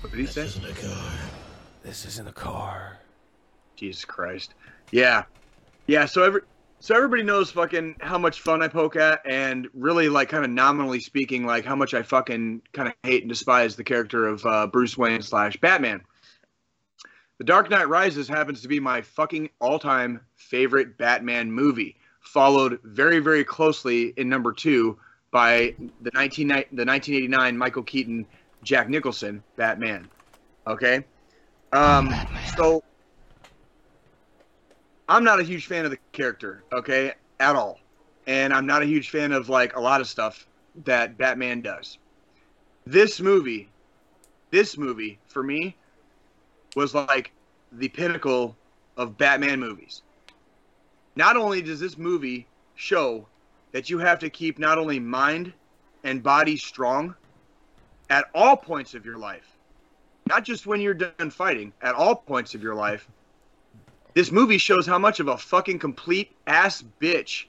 What 0.00 0.10
did 0.10 0.18
he 0.20 0.26
This 0.26 0.34
say? 0.34 0.42
isn't 0.44 0.64
a 0.64 0.72
car. 0.72 1.12
This 1.82 2.04
isn't 2.06 2.28
a 2.28 2.32
car. 2.32 2.98
Jesus 3.76 4.04
Christ. 4.04 4.54
Yeah. 4.90 5.24
Yeah, 5.86 6.04
so 6.06 6.22
every 6.22 6.40
so 6.80 6.94
everybody 6.94 7.24
knows 7.24 7.50
fucking 7.50 7.96
how 8.00 8.18
much 8.18 8.40
fun 8.40 8.62
I 8.62 8.68
poke 8.68 8.94
at 8.94 9.20
and 9.28 9.66
really 9.74 10.08
like 10.08 10.28
kind 10.28 10.44
of 10.44 10.50
nominally 10.50 11.00
speaking 11.00 11.44
like 11.44 11.64
how 11.64 11.74
much 11.74 11.92
I 11.92 12.02
fucking 12.02 12.62
kind 12.72 12.88
of 12.88 12.94
hate 13.02 13.22
and 13.22 13.28
despise 13.28 13.74
the 13.74 13.82
character 13.82 14.28
of 14.28 14.46
uh, 14.46 14.66
Bruce 14.68 14.96
Wayne 14.96 15.22
slash 15.22 15.56
Batman. 15.56 16.02
The 17.38 17.44
Dark 17.44 17.68
Knight 17.70 17.88
Rises 17.88 18.28
happens 18.28 18.62
to 18.62 18.68
be 18.68 18.78
my 18.80 19.00
fucking 19.00 19.48
all-time 19.60 20.20
favorite 20.36 20.98
Batman 20.98 21.50
movie, 21.50 21.96
followed 22.20 22.78
very 22.84 23.18
very 23.18 23.42
closely 23.44 24.12
in 24.16 24.28
number 24.28 24.52
2 24.52 24.96
by 25.30 25.74
the 26.00 26.10
19 26.14 26.48
the 26.48 26.54
1989 26.54 27.56
Michael 27.56 27.82
Keaton 27.82 28.26
Jack 28.62 28.88
Nicholson 28.88 29.42
Batman. 29.56 30.08
Okay? 30.66 31.04
Um 31.72 32.12
so 32.56 32.82
I'm 35.08 35.24
not 35.24 35.40
a 35.40 35.42
huge 35.42 35.66
fan 35.66 35.84
of 35.86 35.90
the 35.90 35.98
character, 36.12 36.64
okay, 36.72 37.14
at 37.40 37.56
all. 37.56 37.78
And 38.26 38.52
I'm 38.52 38.66
not 38.66 38.82
a 38.82 38.86
huge 38.86 39.08
fan 39.08 39.32
of 39.32 39.48
like 39.48 39.74
a 39.74 39.80
lot 39.80 40.02
of 40.02 40.08
stuff 40.08 40.46
that 40.84 41.16
Batman 41.16 41.62
does. 41.62 41.98
This 42.84 43.20
movie, 43.20 43.70
this 44.50 44.76
movie 44.76 45.18
for 45.28 45.42
me 45.42 45.76
was 46.76 46.94
like 46.94 47.32
the 47.72 47.88
pinnacle 47.88 48.56
of 48.96 49.16
Batman 49.16 49.60
movies. 49.60 50.02
Not 51.16 51.36
only 51.36 51.62
does 51.62 51.80
this 51.80 51.96
movie 51.96 52.46
show 52.74 53.26
that 53.72 53.90
you 53.90 53.98
have 53.98 54.18
to 54.20 54.30
keep 54.30 54.58
not 54.58 54.78
only 54.78 54.98
mind 54.98 55.52
and 56.04 56.22
body 56.22 56.56
strong 56.56 57.14
at 58.10 58.26
all 58.34 58.56
points 58.56 58.94
of 58.94 59.04
your 59.04 59.18
life, 59.18 59.56
not 60.26 60.44
just 60.44 60.66
when 60.66 60.80
you're 60.80 60.94
done 60.94 61.30
fighting, 61.30 61.72
at 61.82 61.94
all 61.94 62.14
points 62.14 62.54
of 62.54 62.62
your 62.62 62.74
life, 62.74 63.08
this 64.14 64.32
movie 64.32 64.58
shows 64.58 64.86
how 64.86 64.98
much 64.98 65.20
of 65.20 65.28
a 65.28 65.36
fucking 65.36 65.78
complete 65.78 66.32
ass 66.46 66.82
bitch 67.00 67.44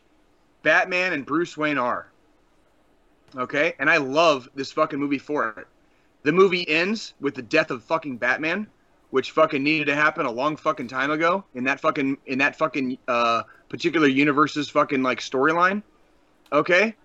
Batman 0.64 1.14
and 1.14 1.26
Bruce 1.26 1.58
Wayne 1.58 1.78
are. 1.78 2.12
Okay? 3.36 3.74
And 3.80 3.90
I 3.90 3.98
love 3.98 4.50
this 4.56 4.72
fucking 4.72 5.00
movie 5.00 5.18
for 5.18 5.50
it. 5.58 5.68
The 6.24 6.32
movie 6.32 6.68
ends 6.68 7.14
with 7.22 7.36
the 7.36 7.42
death 7.42 7.72
of 7.72 7.84
fucking 7.84 8.18
Batman, 8.18 8.68
which 9.10 9.32
fucking 9.32 9.64
needed 9.64 9.86
to 9.86 9.96
happen 9.96 10.26
a 10.26 10.32
long 10.32 10.58
fucking 10.58 10.88
time 10.88 11.12
ago 11.12 11.44
in 11.56 11.64
that 11.64 11.80
fucking 11.80 12.18
in 12.26 12.38
that 12.40 12.56
fucking 12.58 12.98
uh 13.08 13.44
particular 13.70 14.08
universe's 14.08 14.70
fucking 14.70 15.02
like 15.02 15.20
storyline. 15.20 15.82
Okay? 16.52 16.96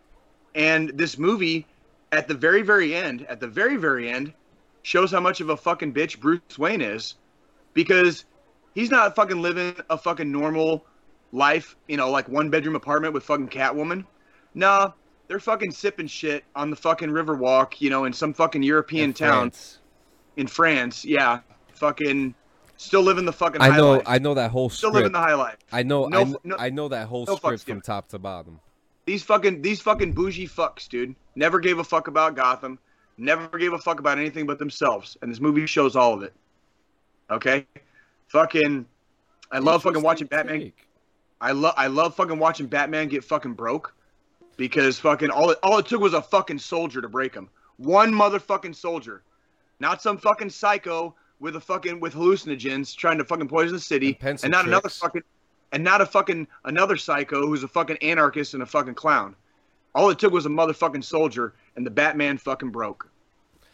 And 0.54 0.90
this 0.90 1.18
movie 1.18 1.66
at 2.12 2.28
the 2.28 2.34
very 2.34 2.62
very 2.62 2.94
end, 2.94 3.26
at 3.26 3.40
the 3.40 3.48
very 3.48 3.76
very 3.76 4.08
end 4.10 4.32
shows 4.82 5.10
how 5.10 5.20
much 5.20 5.40
of 5.40 5.48
a 5.50 5.56
fucking 5.56 5.92
bitch 5.92 6.20
Bruce 6.20 6.58
Wayne 6.58 6.80
is 6.80 7.14
because 7.72 8.24
he's 8.74 8.90
not 8.90 9.16
fucking 9.16 9.40
living 9.42 9.74
a 9.90 9.98
fucking 9.98 10.30
normal 10.30 10.84
life, 11.32 11.74
you 11.88 11.96
know, 11.96 12.10
like 12.10 12.28
one 12.28 12.50
bedroom 12.50 12.76
apartment 12.76 13.14
with 13.14 13.24
fucking 13.24 13.48
Catwoman. 13.48 14.04
Nah, 14.54 14.92
they're 15.26 15.40
fucking 15.40 15.72
sipping 15.72 16.06
shit 16.06 16.44
on 16.54 16.70
the 16.70 16.76
fucking 16.76 17.08
Riverwalk, 17.08 17.80
you 17.80 17.90
know, 17.90 18.04
in 18.04 18.12
some 18.12 18.32
fucking 18.34 18.62
European 18.62 19.06
In 19.10 19.14
town 19.14 19.30
France. 19.50 19.78
in 20.36 20.46
France. 20.46 21.04
Yeah, 21.04 21.40
fucking 21.74 22.34
Still 22.76 23.02
living 23.02 23.24
the 23.24 23.32
fucking. 23.32 23.60
I 23.60 23.70
high 23.70 23.76
know. 23.76 23.92
life. 23.92 24.02
I 24.04 24.18
know 24.18 24.34
that 24.34 24.50
whole 24.50 24.68
Still 24.68 24.90
living 24.90 25.12
the 25.12 25.18
high 25.20 25.34
life. 25.34 25.56
I 25.72 25.84
know. 25.84 26.06
No 26.08 26.18
I, 26.18 26.20
f- 26.22 26.26
kn- 26.28 26.38
no- 26.44 26.56
I 26.58 26.70
know 26.70 26.88
that 26.88 27.06
whole 27.06 27.24
no 27.24 27.36
script 27.36 27.62
from 27.62 27.66
given. 27.74 27.82
top 27.82 28.08
to 28.08 28.18
bottom. 28.18 28.60
These 29.06 29.22
fucking 29.22 29.62
these 29.62 29.80
fucking 29.80 30.12
bougie 30.12 30.48
fucks, 30.48 30.88
dude. 30.88 31.14
Never 31.36 31.60
gave 31.60 31.78
a 31.78 31.84
fuck 31.84 32.08
about 32.08 32.36
Gotham. 32.36 32.78
Never 33.18 33.58
gave 33.58 33.72
a 33.72 33.78
fuck 33.78 34.00
about 34.00 34.18
anything 34.18 34.46
but 34.46 34.58
themselves. 34.58 35.16
And 35.22 35.30
this 35.30 35.40
movie 35.40 35.66
shows 35.66 35.94
all 35.94 36.14
of 36.14 36.22
it. 36.22 36.32
Okay? 37.30 37.66
Fucking 38.28 38.86
I 39.50 39.58
love 39.58 39.82
fucking 39.82 40.02
watching 40.02 40.26
Batman. 40.26 40.60
take. 40.60 40.88
I 41.40 41.52
love 41.52 41.74
I 41.76 41.86
love 41.86 42.14
fucking 42.14 42.38
watching 42.38 42.66
Batman 42.66 43.08
get 43.08 43.24
fucking 43.24 43.52
broke 43.54 43.94
because 44.56 44.98
fucking 44.98 45.30
all 45.30 45.50
it 45.50 45.58
all 45.62 45.78
it 45.78 45.86
took 45.86 46.00
was 46.00 46.14
a 46.14 46.22
fucking 46.22 46.58
soldier 46.58 47.02
to 47.02 47.08
break 47.08 47.34
him. 47.34 47.48
One 47.76 48.12
motherfucking 48.12 48.74
soldier. 48.74 49.22
Not 49.80 50.00
some 50.00 50.16
fucking 50.16 50.50
psycho 50.50 51.14
with 51.40 51.56
a 51.56 51.60
fucking 51.60 52.00
with 52.00 52.14
hallucinogens 52.14 52.96
trying 52.96 53.18
to 53.18 53.24
fucking 53.24 53.48
poison 53.48 53.74
the 53.74 53.80
city 53.80 54.16
And 54.20 54.42
and 54.42 54.50
not 54.50 54.66
another 54.66 54.88
fucking 54.88 55.22
and 55.72 55.82
not 55.82 56.00
a 56.00 56.06
fucking 56.06 56.46
another 56.64 56.96
psycho 56.96 57.46
who's 57.46 57.62
a 57.62 57.68
fucking 57.68 57.96
anarchist 57.98 58.54
and 58.54 58.62
a 58.62 58.66
fucking 58.66 58.94
clown. 58.94 59.34
All 59.94 60.10
it 60.10 60.18
took 60.18 60.32
was 60.32 60.46
a 60.46 60.48
motherfucking 60.48 61.04
soldier 61.04 61.54
and 61.76 61.86
the 61.86 61.90
Batman 61.90 62.38
fucking 62.38 62.70
broke. 62.70 63.08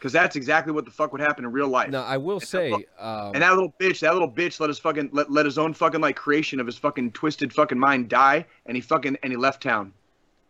Cuz 0.00 0.12
that's 0.12 0.34
exactly 0.36 0.72
what 0.72 0.84
the 0.86 0.90
fuck 0.90 1.12
would 1.12 1.20
happen 1.20 1.44
in 1.44 1.52
real 1.52 1.68
life. 1.68 1.90
Now 1.90 2.04
I 2.04 2.16
will 2.16 2.38
And 2.38 2.42
say, 2.48 2.70
fu- 2.70 3.04
um, 3.04 3.34
And 3.34 3.42
that 3.42 3.52
little 3.52 3.74
bitch, 3.78 4.00
that 4.00 4.12
little 4.14 4.30
bitch 4.30 4.58
let 4.60 4.68
his 4.68 4.78
fucking 4.78 5.10
let, 5.12 5.30
let 5.30 5.44
his 5.44 5.58
own 5.58 5.74
fucking 5.74 6.00
like 6.00 6.16
creation 6.16 6.58
of 6.60 6.66
his 6.66 6.78
fucking 6.78 7.12
twisted 7.12 7.52
fucking 7.52 7.78
mind 7.78 8.08
die 8.08 8.46
and 8.66 8.76
he 8.76 8.80
fucking 8.80 9.18
and 9.22 9.32
he 9.32 9.36
left 9.36 9.62
town. 9.62 9.92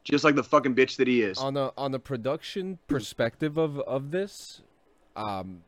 Just 0.04 0.24
like 0.24 0.34
the 0.34 0.42
fucking 0.44 0.74
bitch 0.74 0.96
that 0.96 1.06
he 1.08 1.22
is. 1.22 1.36
on 1.38 1.54
the 1.54 1.72
on 1.76 1.90
the 1.92 1.98
production 1.98 2.78
perspective 2.86 3.58
of 3.58 3.78
of 3.80 4.12
this, 4.12 4.62
um, 5.14 5.62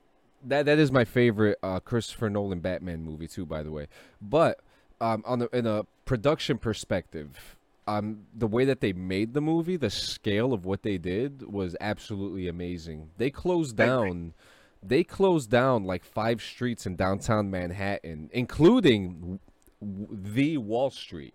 that 0.44 0.64
that 0.66 0.78
is 0.78 0.90
my 0.90 1.04
favorite 1.04 1.58
uh, 1.62 1.80
Christopher 1.80 2.30
Nolan 2.30 2.60
Batman 2.60 3.02
movie 3.02 3.28
too, 3.28 3.44
by 3.44 3.62
the 3.62 3.70
way. 3.70 3.88
But 4.22 4.60
um, 5.02 5.22
on 5.26 5.40
the 5.40 5.48
in 5.56 5.66
a 5.66 5.84
production 6.06 6.56
perspective, 6.58 7.56
um, 7.86 8.20
the 8.34 8.46
way 8.46 8.64
that 8.64 8.80
they 8.80 8.92
made 8.92 9.34
the 9.34 9.40
movie, 9.40 9.76
the 9.76 9.90
scale 9.90 10.52
of 10.52 10.64
what 10.64 10.82
they 10.82 10.96
did 10.96 11.42
was 11.52 11.76
absolutely 11.80 12.48
amazing. 12.48 13.10
They 13.18 13.30
closed 13.30 13.76
down. 13.76 14.34
They 14.82 15.04
closed 15.04 15.50
down 15.50 15.84
like 15.84 16.04
five 16.04 16.40
streets 16.42 16.86
in 16.86 16.96
downtown 16.96 17.50
Manhattan, 17.50 18.30
including 18.32 19.38
the 19.80 20.58
Wall 20.58 20.90
Street, 20.90 21.34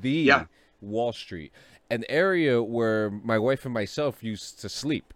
the 0.00 0.10
Yeah. 0.10 0.44
Wall 0.80 1.12
Street, 1.12 1.52
an 1.90 2.04
area 2.08 2.62
where 2.62 3.10
my 3.10 3.38
wife 3.38 3.64
and 3.64 3.74
myself 3.74 4.22
used 4.22 4.60
to 4.60 4.68
sleep 4.68 5.12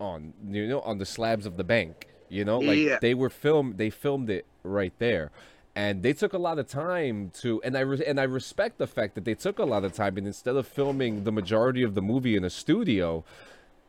on, 0.00 0.32
you 0.48 0.66
know, 0.68 0.80
on 0.80 0.98
the 0.98 1.06
slabs 1.06 1.46
of 1.46 1.56
the 1.56 1.64
bank. 1.64 2.08
You 2.28 2.44
know, 2.44 2.58
like 2.58 2.78
Yeah. 2.78 2.98
they 3.00 3.14
were 3.14 3.30
filmed. 3.30 3.78
They 3.78 3.90
filmed 3.90 4.30
it 4.30 4.44
right 4.64 4.92
there, 4.98 5.30
and 5.76 6.02
they 6.02 6.12
took 6.12 6.32
a 6.32 6.38
lot 6.38 6.58
of 6.58 6.68
time 6.68 7.30
to. 7.40 7.60
And 7.62 7.76
I 7.76 7.80
re- 7.80 8.04
and 8.06 8.20
I 8.20 8.24
respect 8.24 8.78
the 8.78 8.86
fact 8.86 9.14
that 9.16 9.24
they 9.24 9.34
took 9.34 9.58
a 9.58 9.64
lot 9.64 9.84
of 9.84 9.92
time, 9.92 10.16
and 10.16 10.26
instead 10.26 10.56
of 10.56 10.66
filming 10.66 11.24
the 11.24 11.32
majority 11.32 11.82
of 11.82 11.94
the 11.94 12.02
movie 12.02 12.36
in 12.36 12.44
a 12.44 12.50
studio, 12.50 13.24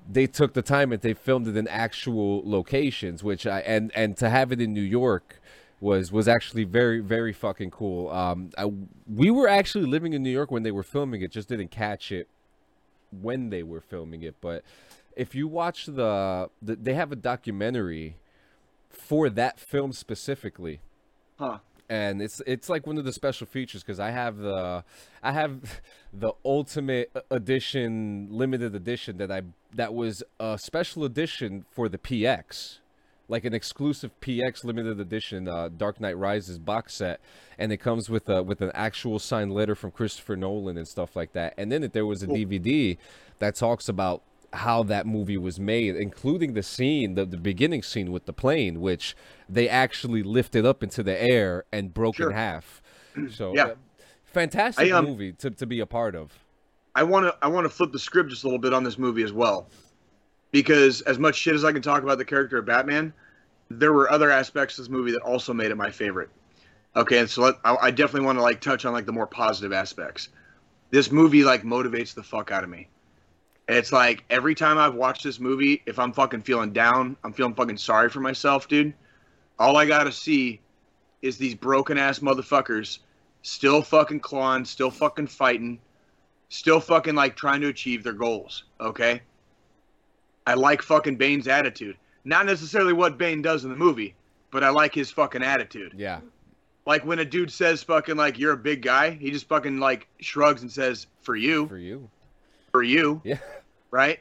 they 0.10 0.28
took 0.28 0.54
the 0.54 0.62
time 0.62 0.92
and 0.92 1.02
they 1.02 1.14
filmed 1.14 1.48
it 1.48 1.58
in 1.58 1.68
actual 1.68 2.42
locations 2.46 3.24
which 3.24 3.48
i 3.48 3.60
and 3.62 3.92
and 3.96 4.16
to 4.18 4.30
have 4.30 4.52
it 4.52 4.62
in 4.62 4.72
new 4.72 4.82
york 4.82 5.42
was 5.80 6.12
was 6.12 6.28
actually 6.28 6.64
very 6.64 7.00
very 7.00 7.34
fucking 7.34 7.72
cool 7.72 8.10
um 8.12 8.52
I, 8.58 8.72
we 9.12 9.32
were 9.32 9.48
actually 9.48 9.86
living 9.86 10.14
in 10.14 10.22
new 10.22 10.30
york 10.30 10.52
when 10.52 10.64
they 10.64 10.72
were 10.72 10.84
filming 10.84 11.22
it 11.22 11.32
just 11.32 11.50
didn't 11.50 11.72
catch 11.72 12.12
it 12.12 12.28
when 13.10 13.50
they 13.50 13.64
were 13.64 13.82
filming 13.82 14.22
it 14.22 14.36
but 14.42 14.64
if 15.16 15.34
you 15.34 15.48
watch 15.48 15.86
the, 15.86 16.50
the 16.62 16.76
they 16.76 16.94
have 16.94 17.12
a 17.12 17.16
documentary 17.16 18.18
for 18.90 19.30
that 19.30 19.60
film 19.60 19.92
specifically 19.92 20.82
Huh. 21.38 21.58
And 21.90 22.22
it's 22.22 22.42
it's 22.48 22.70
like 22.70 22.88
one 22.88 22.98
of 22.98 23.06
the 23.06 23.14
special 23.14 23.48
features 23.48 23.84
because 23.84 24.00
I 24.00 24.12
have 24.12 24.38
the 24.38 24.84
I 25.22 25.32
have 25.32 25.82
the 26.14 26.34
ultimate 26.44 27.12
edition 27.30 28.28
limited 28.32 28.76
edition 28.76 29.18
that 29.18 29.32
I 29.32 29.44
that 29.74 29.94
was 29.94 30.24
a 30.40 30.58
special 30.58 31.04
edition 31.04 31.66
for 31.72 31.90
the 31.90 31.98
PX 31.98 32.80
like 33.28 33.44
an 33.44 33.54
exclusive 33.54 34.12
PX 34.22 34.64
limited 34.64 35.00
edition 35.00 35.48
uh, 35.48 35.70
Dark 35.76 36.00
Knight 36.00 36.18
Rises 36.18 36.60
box 36.60 36.96
set 36.96 37.20
and 37.58 37.72
it 37.72 37.78
comes 37.78 38.10
with 38.10 38.30
a 38.30 38.44
with 38.44 38.62
an 38.62 38.72
actual 38.74 39.20
signed 39.20 39.54
letter 39.54 39.76
from 39.76 39.92
Christopher 39.92 40.36
Nolan 40.36 40.78
and 40.78 40.88
stuff 40.88 41.16
like 41.16 41.34
that 41.34 41.54
and 41.58 41.72
then 41.72 41.84
it, 41.84 41.94
there 41.94 42.06
was 42.06 42.24
a 42.24 42.28
DVD 42.28 42.98
that 43.40 43.56
talks 43.56 43.90
about 43.90 44.22
how 44.58 44.84
that 44.84 45.06
movie 45.06 45.38
was 45.38 45.60
made, 45.60 45.95
including 45.95 46.53
the 46.53 46.64
scene, 46.64 47.16
the, 47.16 47.26
the 47.26 47.38
beginning 47.38 47.84
scene 47.84 48.12
with 48.12 48.26
the 48.26 48.34
plane, 48.34 48.82
which 48.82 49.16
they 49.49 49.68
actually 49.70 50.24
lifted 50.24 50.66
up 50.66 50.82
into 50.84 51.03
the 51.03 51.20
air 51.22 51.66
and 51.72 51.93
broke 51.93 52.16
Sure. 52.16 52.30
in 52.30 52.36
half. 52.36 52.82
So, 53.32 53.53
Yeah. 53.56 53.66
uh, 53.66 53.76
fantastic 54.26 54.91
I, 54.91 54.97
um, 54.97 55.06
movie 55.06 55.32
to, 55.34 55.49
to 55.49 55.66
be 55.66 55.80
a 55.80 55.86
part 55.86 56.16
of. 56.16 56.38
I 56.95 57.03
want 57.03 57.26
to 57.26 57.36
I 57.41 57.47
want 57.47 57.66
to 57.66 57.70
flip 57.70 57.91
the 57.91 57.99
script 57.99 58.30
just 58.30 58.43
a 58.43 58.47
little 58.47 58.60
bit 58.60 58.74
on 58.74 58.84
this 58.84 58.97
movie 58.97 59.24
as 59.24 59.32
well, 59.34 59.70
because 60.51 61.01
as 61.01 61.20
much 61.20 61.36
shit 61.36 61.53
as 61.56 61.64
I 61.64 61.72
can 61.72 61.82
talk 61.82 62.03
about 62.03 62.18
the 62.18 62.26
character 62.26 62.58
of 62.58 62.66
Batman, 62.66 63.14
there 63.70 63.93
were 63.93 64.10
other 64.12 64.32
aspects 64.32 64.78
of 64.78 64.86
this 64.86 64.89
movie 64.89 65.12
that 65.12 65.22
also 65.22 65.53
made 65.53 65.72
it 65.72 65.76
my 65.76 65.91
favorite. 65.91 66.30
Okay, 66.95 67.20
and 67.20 67.30
so 67.30 67.41
let, 67.41 67.56
I, 67.66 67.76
I 67.84 67.91
definitely 67.91 68.26
want 68.26 68.38
to 68.38 68.41
like 68.41 68.62
touch 68.62 68.86
on 68.86 68.93
like 68.93 69.06
the 69.06 69.12
more 69.12 69.28
positive 69.28 69.74
aspects. 69.74 70.30
This 70.91 71.12
movie 71.12 71.43
like 71.43 71.64
motivates 71.64 72.14
the 72.14 72.24
fuck 72.24 72.51
out 72.51 72.64
of 72.64 72.70
me. 72.70 72.88
It's 73.68 73.91
like 73.91 74.24
every 74.30 74.53
time 74.53 74.78
I've 74.78 74.93
watched 74.93 75.24
this 75.24 75.39
movie, 75.39 75.82
if 75.86 75.97
I'm 75.97 76.13
fucking 76.13 76.43
feeling 76.43 76.72
down, 76.72 77.18
I'm 77.24 77.34
feeling 77.34 77.55
fucking 77.55 77.78
sorry 77.78 78.09
for 78.09 78.20
myself, 78.20 78.68
dude. 78.68 78.93
All 79.57 79.78
I 79.78 79.86
gotta 79.86 80.11
see 80.11 80.61
is 81.22 81.38
these 81.38 81.55
broken 81.55 81.97
ass 81.97 82.20
motherfuckers 82.20 82.99
still 83.41 83.82
fucking 83.82 84.20
clawing, 84.20 84.66
still 84.66 84.91
fucking 84.91 85.28
fighting, 85.28 85.80
still 86.49 86.80
fucking 86.80 87.16
like 87.16 87.36
trying 87.36 87.61
to 87.61 87.68
achieve 87.68 88.03
their 88.03 88.13
goals. 88.13 88.66
Okay. 88.80 89.22
I 90.45 90.53
like 90.53 90.82
fucking 90.84 91.16
Bane's 91.16 91.47
attitude. 91.47 91.97
Not 92.24 92.45
necessarily 92.45 92.93
what 92.93 93.18
Bane 93.18 93.41
does 93.41 93.63
in 93.63 93.72
the 93.72 93.76
movie, 93.76 94.16
but 94.51 94.63
I 94.63 94.70
like 94.70 94.93
his 94.93 95.09
fucking 95.09 95.43
attitude. 95.43 95.93
Yeah. 95.95 96.22
Like 96.86 97.03
when 97.03 97.20
a 97.20 97.26
dude 97.26 97.51
says 97.51 97.82
fucking 97.82 98.16
like 98.16 98.38
you're 98.38 98.53
a 98.53 98.57
big 98.57 98.84
guy, 98.84 99.11
he 99.11 99.32
just 99.32 99.47
fucking 99.47 99.80
like 99.80 100.07
shrugs 100.20 100.61
and 100.61 100.72
says 100.72 101.07
for 101.22 101.36
you, 101.36 101.68
For 101.68 101.78
you. 101.78 102.09
For 102.76 102.84
you, 102.84 103.22
Yeah. 103.24 103.38
right? 103.90 104.20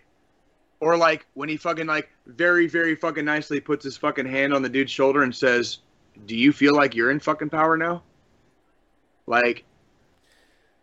Or 0.78 0.96
like 0.96 1.26
when 1.34 1.48
he 1.48 1.56
fucking 1.56 1.88
like 1.88 2.08
very 2.26 2.68
very 2.68 2.94
fucking 2.94 3.24
nicely 3.24 3.58
puts 3.58 3.84
his 3.84 3.96
fucking 3.96 4.26
hand 4.26 4.54
on 4.54 4.62
the 4.62 4.68
dude's 4.68 4.92
shoulder 4.92 5.24
and 5.24 5.34
says, 5.34 5.78
"Do 6.26 6.36
you 6.36 6.52
feel 6.52 6.72
like 6.72 6.94
you're 6.94 7.10
in 7.10 7.18
fucking 7.18 7.50
power 7.50 7.76
now?" 7.76 8.04
Like 9.26 9.64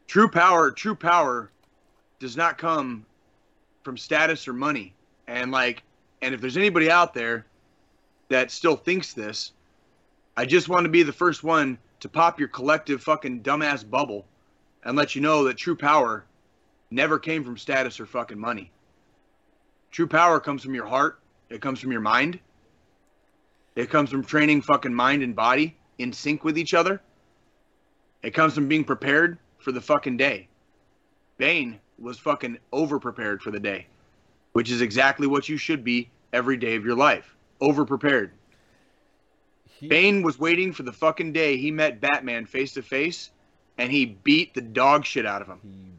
true 0.08 0.28
power, 0.28 0.70
true 0.72 0.96
power 0.96 1.50
does 2.20 2.36
not 2.36 2.58
come 2.58 3.06
from 3.84 3.98
status 3.98 4.50
or 4.50 4.54
money. 4.54 4.94
And 5.28 5.52
like 5.52 5.84
and 6.22 6.36
if 6.36 6.42
there's 6.42 6.58
anybody 6.58 6.92
out 6.92 7.14
there 7.14 7.46
that 8.28 8.52
still 8.52 8.76
thinks 8.76 9.14
this, 9.14 9.54
I 10.36 10.46
just 10.46 10.68
want 10.68 10.84
to 10.84 10.90
be 10.90 11.04
the 11.04 11.14
first 11.14 11.42
one 11.42 11.78
to 12.02 12.10
pop 12.10 12.38
your 12.38 12.50
collective 12.50 13.02
fucking 13.02 13.44
dumbass 13.44 13.90
bubble 13.90 14.26
and 14.84 14.98
let 14.98 15.16
you 15.16 15.22
know 15.22 15.46
that 15.46 15.56
true 15.56 15.78
power 15.78 16.26
never 16.92 17.18
came 17.18 17.44
from 17.44 17.58
status 17.58 18.00
or 18.00 18.06
fucking 18.06 18.40
money. 18.40 18.72
True 19.90 20.08
power 20.08 20.40
comes 20.40 20.64
from 20.64 20.76
your 20.76 20.86
heart. 20.86 21.20
It 21.50 21.62
comes 21.62 21.80
from 21.80 21.92
your 21.92 22.02
mind. 22.02 22.40
It 23.76 23.90
comes 23.90 24.10
from 24.10 24.24
training 24.24 24.62
fucking 24.62 24.94
mind 24.94 25.24
and 25.24 25.36
body 25.36 25.78
in 25.98 26.14
sync 26.14 26.44
with 26.44 26.58
each 26.58 26.74
other. 26.74 27.02
It 28.22 28.32
comes 28.34 28.54
from 28.54 28.68
being 28.68 28.84
prepared 28.84 29.40
for 29.60 29.72
the 29.72 29.82
fucking 29.82 30.18
day. 30.18 30.48
Bane 31.38 31.80
was 31.98 32.20
fucking 32.20 32.58
over 32.72 33.00
prepared 33.00 33.42
for 33.42 33.52
the 33.52 33.60
day, 33.60 33.88
which 34.54 34.70
is 34.70 34.82
exactly 34.82 35.28
what 35.28 35.50
you 35.50 35.58
should 35.58 35.84
be 35.84 36.10
every 36.34 36.58
day 36.58 36.76
of 36.76 36.86
your 36.86 36.96
life. 36.96 37.36
Over 37.60 37.86
prepared. 37.86 38.32
He, 39.66 39.88
Bane 39.88 40.22
was 40.22 40.38
waiting 40.38 40.74
for 40.74 40.84
the 40.84 40.92
fucking 40.92 41.34
day 41.34 41.58
he 41.58 41.72
met 41.72 42.02
Batman 42.02 42.46
face 42.46 42.74
to 42.74 42.82
face, 42.82 43.32
and 43.78 43.92
he 43.92 44.06
beat 44.06 44.54
the 44.54 44.62
dog 44.62 45.06
shit 45.06 45.26
out 45.26 45.42
of 45.42 45.48
him. 45.48 45.60
he 45.64 45.91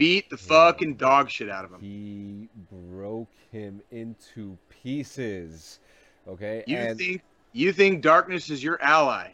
Beat 0.00 0.30
the 0.30 0.38
fucking 0.38 0.94
dog 0.94 1.28
shit 1.28 1.50
out 1.50 1.66
of 1.66 1.72
him. 1.72 1.80
He 1.82 2.48
broke 2.72 3.28
him 3.52 3.82
into 3.90 4.56
pieces. 4.70 5.78
Okay. 6.26 6.64
You 6.66 6.78
and 6.78 6.98
think 6.98 7.22
you 7.52 7.70
think 7.70 8.00
darkness 8.00 8.48
is 8.48 8.64
your 8.64 8.80
ally, 8.80 9.28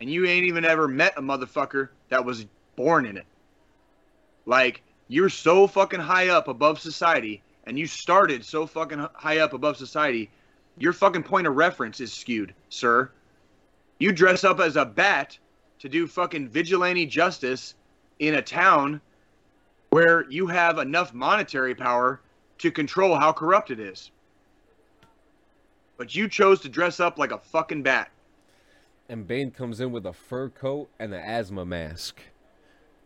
and 0.00 0.10
you 0.10 0.26
ain't 0.26 0.46
even 0.46 0.64
ever 0.64 0.88
met 0.88 1.14
a 1.16 1.22
motherfucker 1.22 1.90
that 2.08 2.24
was 2.24 2.44
born 2.74 3.06
in 3.06 3.16
it. 3.16 3.26
Like 4.46 4.82
you're 5.06 5.28
so 5.28 5.68
fucking 5.68 6.00
high 6.00 6.30
up 6.30 6.48
above 6.48 6.80
society, 6.80 7.40
and 7.62 7.78
you 7.78 7.86
started 7.86 8.44
so 8.44 8.66
fucking 8.66 9.06
high 9.14 9.38
up 9.38 9.52
above 9.52 9.76
society. 9.76 10.28
Your 10.76 10.92
fucking 10.92 11.22
point 11.22 11.46
of 11.46 11.54
reference 11.54 12.00
is 12.00 12.12
skewed, 12.12 12.52
sir. 12.68 13.12
You 14.00 14.10
dress 14.10 14.42
up 14.42 14.58
as 14.58 14.74
a 14.74 14.84
bat 14.84 15.38
to 15.78 15.88
do 15.88 16.08
fucking 16.08 16.48
vigilante 16.48 17.06
justice 17.06 17.76
in 18.18 18.34
a 18.34 18.42
town 18.42 19.00
where 19.92 20.24
you 20.30 20.46
have 20.46 20.78
enough 20.78 21.12
monetary 21.12 21.74
power 21.74 22.22
to 22.56 22.70
control 22.70 23.14
how 23.14 23.30
corrupt 23.30 23.70
it 23.70 23.78
is. 23.78 24.10
But 25.98 26.14
you 26.14 26.30
chose 26.30 26.60
to 26.60 26.70
dress 26.70 26.98
up 26.98 27.18
like 27.18 27.30
a 27.30 27.36
fucking 27.36 27.82
bat. 27.82 28.10
and 29.10 29.28
Bane 29.28 29.50
comes 29.50 29.80
in 29.80 29.92
with 29.92 30.06
a 30.06 30.14
fur 30.14 30.48
coat 30.48 30.88
and 30.98 31.12
an 31.12 31.20
asthma 31.20 31.66
mask. 31.66 32.22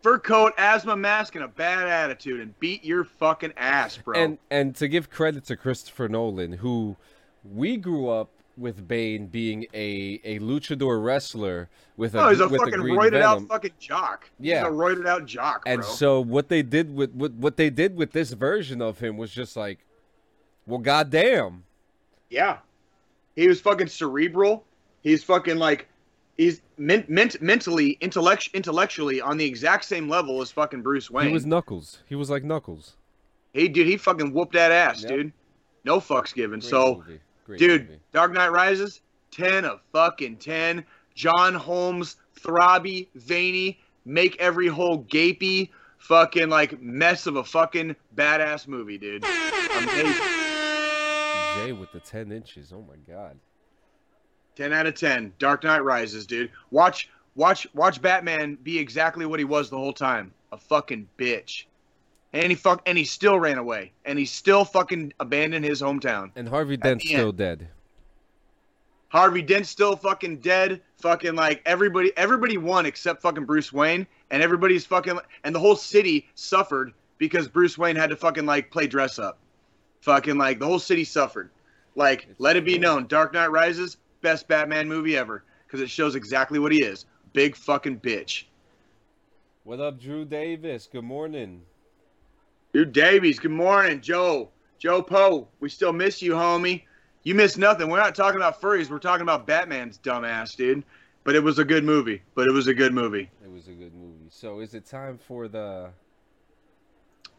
Fur 0.00 0.20
coat, 0.20 0.52
asthma 0.58 0.96
mask, 0.96 1.34
and 1.34 1.42
a 1.42 1.48
bad 1.48 1.88
attitude, 1.88 2.40
and 2.40 2.56
beat 2.60 2.84
your 2.84 3.02
fucking 3.02 3.54
ass, 3.56 3.96
bro. 3.96 4.16
And 4.16 4.38
and 4.48 4.76
to 4.76 4.86
give 4.86 5.10
credit 5.10 5.44
to 5.46 5.56
Christopher 5.56 6.08
Nolan, 6.08 6.52
who 6.52 6.94
we 7.42 7.76
grew 7.78 8.08
up 8.08 8.30
with 8.56 8.86
Bane 8.86 9.26
being 9.26 9.66
a, 9.74 10.20
a 10.24 10.38
luchador 10.38 11.02
wrestler 11.02 11.68
with 11.96 12.14
a 12.14 12.24
oh, 12.24 12.28
he's 12.30 12.40
a 12.40 12.48
with 12.48 12.60
fucking 12.60 12.74
a 12.74 12.78
green 12.78 12.96
roided 12.96 13.22
out 13.22 13.46
fucking 13.48 13.72
jock. 13.78 14.30
Yeah. 14.38 14.60
he's 14.60 14.68
a 14.68 14.70
roided 14.70 15.06
out 15.06 15.26
jock, 15.26 15.64
bro. 15.64 15.74
And 15.74 15.84
so 15.84 16.20
what 16.20 16.48
they 16.48 16.62
did 16.62 16.94
with 16.94 17.12
what, 17.12 17.32
what 17.32 17.56
they 17.56 17.70
did 17.70 17.96
with 17.96 18.12
this 18.12 18.32
version 18.32 18.80
of 18.80 18.98
him 18.98 19.16
was 19.16 19.30
just 19.30 19.56
like, 19.56 19.80
well, 20.66 20.78
goddamn. 20.78 21.64
Yeah. 22.30 22.58
He 23.34 23.46
was 23.48 23.60
fucking 23.60 23.88
cerebral. 23.88 24.64
He's 25.02 25.22
fucking 25.22 25.56
like 25.56 25.86
he's 26.36 26.62
men- 26.78 27.04
ment- 27.08 27.40
mentally, 27.40 27.90
intellect- 28.00 28.50
intellectually 28.54 29.20
on 29.20 29.36
the 29.36 29.44
exact 29.44 29.84
same 29.84 30.08
level 30.08 30.40
as 30.42 30.50
fucking 30.50 30.82
Bruce 30.82 31.10
Wayne. 31.10 31.28
He 31.28 31.32
was 31.32 31.46
Knuckles. 31.46 31.98
He 32.08 32.14
was 32.14 32.30
like 32.30 32.42
Knuckles. 32.44 32.96
Hey, 33.52 33.68
dude, 33.68 33.86
he 33.86 33.96
fucking 33.96 34.32
whooped 34.32 34.52
that 34.54 34.72
ass, 34.72 35.02
Yep. 35.02 35.10
dude. 35.10 35.32
No 35.84 35.98
fucks 36.00 36.34
given. 36.34 36.60
Great 36.60 36.68
so, 36.70 36.96
movie. 36.96 37.20
Great 37.46 37.60
dude, 37.60 37.82
movie. 37.82 38.00
Dark 38.12 38.32
Knight 38.32 38.50
Rises, 38.50 39.00
10 39.30 39.64
of 39.64 39.80
fucking 39.92 40.36
10. 40.36 40.84
John 41.14 41.54
Holmes, 41.54 42.16
throbby, 42.38 43.06
veiny, 43.14 43.78
make 44.04 44.36
every 44.38 44.66
hole 44.66 45.04
gapey, 45.04 45.70
fucking 45.98 46.48
like 46.48 46.82
mess 46.82 47.26
of 47.26 47.36
a 47.36 47.44
fucking 47.44 47.94
badass 48.16 48.66
movie, 48.66 48.98
dude. 48.98 49.24
Amazing. 49.24 50.12
Jay 51.54 51.72
with 51.72 51.90
the 51.92 52.00
ten 52.00 52.32
inches. 52.32 52.72
Oh 52.74 52.84
my 52.86 52.96
god. 53.10 53.38
10 54.56 54.72
out 54.72 54.86
of 54.86 54.94
10. 54.94 55.32
Dark 55.38 55.64
Knight 55.64 55.84
Rises, 55.84 56.26
dude. 56.26 56.50
Watch 56.70 57.08
watch 57.36 57.66
watch 57.74 58.02
Batman 58.02 58.58
be 58.62 58.78
exactly 58.78 59.24
what 59.24 59.38
he 59.38 59.44
was 59.44 59.70
the 59.70 59.78
whole 59.78 59.92
time. 59.92 60.32
A 60.52 60.58
fucking 60.58 61.08
bitch. 61.16 61.64
And 62.36 62.52
he 62.52 62.54
fuck 62.54 62.82
and 62.84 62.98
he 62.98 63.04
still 63.04 63.40
ran 63.40 63.56
away. 63.56 63.92
And 64.04 64.18
he 64.18 64.26
still 64.26 64.66
fucking 64.66 65.14
abandoned 65.20 65.64
his 65.64 65.80
hometown. 65.80 66.32
And 66.36 66.46
Harvey 66.46 66.76
Dent's 66.76 67.06
still 67.06 67.28
end. 67.28 67.38
dead. 67.38 67.68
Harvey 69.08 69.40
Dent's 69.40 69.70
still 69.70 69.96
fucking 69.96 70.40
dead. 70.40 70.82
Fucking 70.98 71.34
like 71.34 71.62
everybody 71.64 72.12
everybody 72.14 72.58
won 72.58 72.84
except 72.84 73.22
fucking 73.22 73.46
Bruce 73.46 73.72
Wayne. 73.72 74.06
And 74.30 74.42
everybody's 74.42 74.84
fucking 74.84 75.18
and 75.44 75.54
the 75.54 75.60
whole 75.60 75.76
city 75.76 76.28
suffered 76.34 76.92
because 77.16 77.48
Bruce 77.48 77.78
Wayne 77.78 77.96
had 77.96 78.10
to 78.10 78.16
fucking 78.16 78.44
like 78.44 78.70
play 78.70 78.86
dress 78.86 79.18
up. 79.18 79.38
Fucking 80.02 80.36
like 80.36 80.58
the 80.58 80.66
whole 80.66 80.78
city 80.78 81.04
suffered. 81.04 81.50
Like, 81.94 82.26
It's 82.30 82.38
let 82.38 82.56
it 82.56 82.66
be 82.66 82.78
known, 82.78 83.06
Dark 83.06 83.32
Knight 83.32 83.50
Rises, 83.50 83.96
best 84.20 84.46
Batman 84.46 84.86
movie 84.86 85.16
ever. 85.16 85.42
Because 85.66 85.80
it 85.80 85.88
shows 85.88 86.14
exactly 86.14 86.58
what 86.58 86.70
he 86.70 86.82
is. 86.82 87.06
Big 87.32 87.56
fucking 87.56 88.00
bitch. 88.00 88.44
What 89.64 89.80
up, 89.80 89.98
Drew 89.98 90.26
Davis? 90.26 90.86
Good 90.92 91.04
morning. 91.04 91.62
Dude 92.76 92.92
Davies, 92.92 93.38
good 93.38 93.52
morning. 93.52 94.02
Joe. 94.02 94.50
Joe 94.78 95.00
Poe. 95.00 95.48
We 95.60 95.70
still 95.70 95.94
miss 95.94 96.20
you, 96.20 96.32
homie. 96.32 96.82
You 97.22 97.34
miss 97.34 97.56
nothing. 97.56 97.88
We're 97.88 97.96
not 97.96 98.14
talking 98.14 98.36
about 98.36 98.60
furries, 98.60 98.90
we're 98.90 98.98
talking 98.98 99.22
about 99.22 99.46
Batman's 99.46 99.96
dumbass, 99.96 100.54
dude. 100.54 100.84
But 101.24 101.34
it 101.36 101.42
was 101.42 101.58
a 101.58 101.64
good 101.64 101.84
movie. 101.84 102.20
But 102.34 102.48
it 102.48 102.52
was 102.52 102.66
a 102.66 102.74
good 102.74 102.92
movie. 102.92 103.30
It 103.42 103.50
was 103.50 103.68
a 103.68 103.72
good 103.72 103.94
movie. 103.94 104.26
So 104.28 104.60
is 104.60 104.74
it 104.74 104.84
time 104.84 105.16
for 105.16 105.48
the 105.48 105.88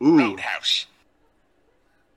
Ooh. 0.04 0.18
Roadhouse. 0.18 0.88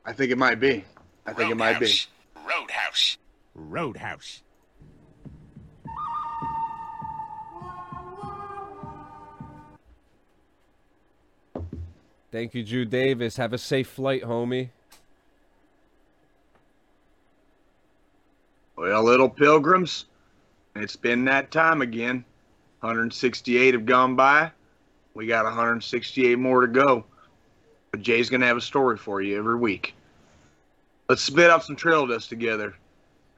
I 0.07 0.15
think 0.15 0.33
it 0.33 0.39
might 0.39 0.59
be. 0.59 0.83
I 1.27 1.35
think 1.35 1.51
it 1.51 1.59
might 1.59 1.79
be. 1.79 1.93
Roadhouse. 2.37 3.19
Roadhouse. 3.55 4.43
Thank 12.33 12.55
you, 12.55 12.63
Drew 12.63 12.85
Davis. 12.85 13.37
Have 13.37 13.53
a 13.53 13.59
safe 13.59 13.89
flight, 13.89 14.23
homie. 14.23 14.69
Well, 18.77 19.03
little 19.03 19.29
pilgrims, 19.29 20.07
it's 20.77 20.97
been 20.97 21.25
that 21.27 21.51
time 21.51 21.83
again. 21.83 22.25
168 22.81 23.75
have 23.75 23.85
gone 23.85 24.17
by. 24.17 24.51
We 25.13 25.27
got 25.27 25.45
168 25.45 26.39
more 26.39 26.63
to 26.63 26.67
go. 26.67 27.05
But 27.91 28.01
Jay's 28.01 28.31
going 28.31 28.41
to 28.41 28.47
have 28.47 28.57
a 28.57 28.63
story 28.63 28.97
for 28.97 29.21
you 29.21 29.37
every 29.37 29.57
week. 29.57 29.95
Let's 31.09 31.23
spit 31.23 31.51
out 31.51 31.65
some 31.65 31.77
trail 31.77 32.07
dust 32.07 32.29
together. 32.29 32.75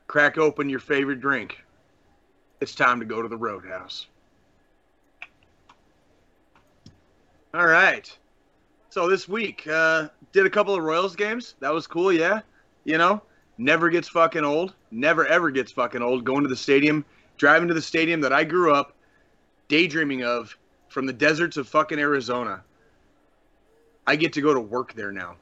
Crack 0.06 0.36
open 0.36 0.68
your 0.68 0.78
favorite 0.78 1.20
drink. 1.20 1.64
It's 2.60 2.74
time 2.74 3.00
to 3.00 3.06
go 3.06 3.22
to 3.22 3.28
the 3.28 3.36
roadhouse. 3.36 4.06
All 7.54 7.66
right. 7.66 8.14
So 8.92 9.08
this 9.08 9.26
week, 9.26 9.66
uh, 9.66 10.08
did 10.32 10.44
a 10.44 10.50
couple 10.50 10.74
of 10.74 10.84
Royals 10.84 11.16
games. 11.16 11.54
That 11.60 11.72
was 11.72 11.86
cool, 11.86 12.12
yeah. 12.12 12.42
You 12.84 12.98
know, 12.98 13.22
never 13.56 13.88
gets 13.88 14.06
fucking 14.06 14.44
old. 14.44 14.74
Never 14.90 15.26
ever 15.26 15.50
gets 15.50 15.72
fucking 15.72 16.02
old. 16.02 16.24
Going 16.24 16.42
to 16.42 16.48
the 16.50 16.56
stadium, 16.56 17.02
driving 17.38 17.68
to 17.68 17.74
the 17.74 17.80
stadium 17.80 18.20
that 18.20 18.34
I 18.34 18.44
grew 18.44 18.74
up 18.74 18.94
daydreaming 19.68 20.24
of 20.24 20.54
from 20.90 21.06
the 21.06 21.12
deserts 21.14 21.56
of 21.56 21.66
fucking 21.70 21.98
Arizona. 21.98 22.62
I 24.06 24.14
get 24.16 24.34
to 24.34 24.42
go 24.42 24.52
to 24.52 24.60
work 24.60 24.92
there 24.92 25.10
now. 25.10 25.36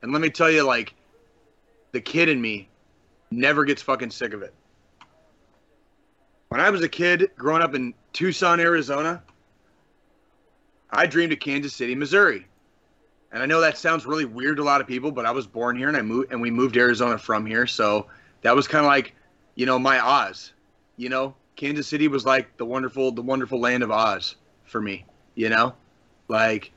And 0.00 0.10
let 0.10 0.22
me 0.22 0.30
tell 0.30 0.50
you, 0.50 0.62
like, 0.62 0.94
the 1.92 2.00
kid 2.00 2.30
in 2.30 2.40
me 2.40 2.70
never 3.30 3.66
gets 3.66 3.82
fucking 3.82 4.12
sick 4.12 4.32
of 4.32 4.40
it. 4.40 4.54
When 6.48 6.62
I 6.62 6.70
was 6.70 6.80
a 6.80 6.88
kid 6.88 7.32
growing 7.36 7.60
up 7.60 7.74
in 7.74 7.92
Tucson, 8.14 8.60
Arizona, 8.60 9.22
I 10.90 11.04
dreamed 11.04 11.34
of 11.34 11.40
Kansas 11.40 11.74
City, 11.74 11.94
Missouri. 11.94 12.46
And 13.32 13.42
I 13.42 13.46
know 13.46 13.60
that 13.60 13.76
sounds 13.76 14.06
really 14.06 14.24
weird 14.24 14.56
to 14.56 14.62
a 14.62 14.64
lot 14.64 14.80
of 14.80 14.86
people, 14.86 15.12
but 15.12 15.26
I 15.26 15.30
was 15.30 15.46
born 15.46 15.76
here 15.76 15.88
and 15.88 15.96
I 15.96 16.02
moved 16.02 16.32
and 16.32 16.40
we 16.40 16.50
moved 16.50 16.74
to 16.74 16.80
Arizona 16.80 17.18
from 17.18 17.44
here, 17.44 17.66
so 17.66 18.06
that 18.42 18.56
was 18.56 18.66
kind 18.66 18.84
of 18.84 18.88
like, 18.88 19.14
you 19.54 19.66
know, 19.66 19.78
my 19.78 20.00
Oz. 20.00 20.52
You 20.96 21.08
know, 21.08 21.34
Kansas 21.56 21.86
City 21.86 22.08
was 22.08 22.24
like 22.24 22.56
the 22.56 22.64
wonderful 22.64 23.12
the 23.12 23.22
wonderful 23.22 23.60
land 23.60 23.82
of 23.82 23.90
Oz 23.90 24.36
for 24.64 24.80
me, 24.80 25.04
you 25.34 25.48
know? 25.48 25.74
Like 26.28 26.72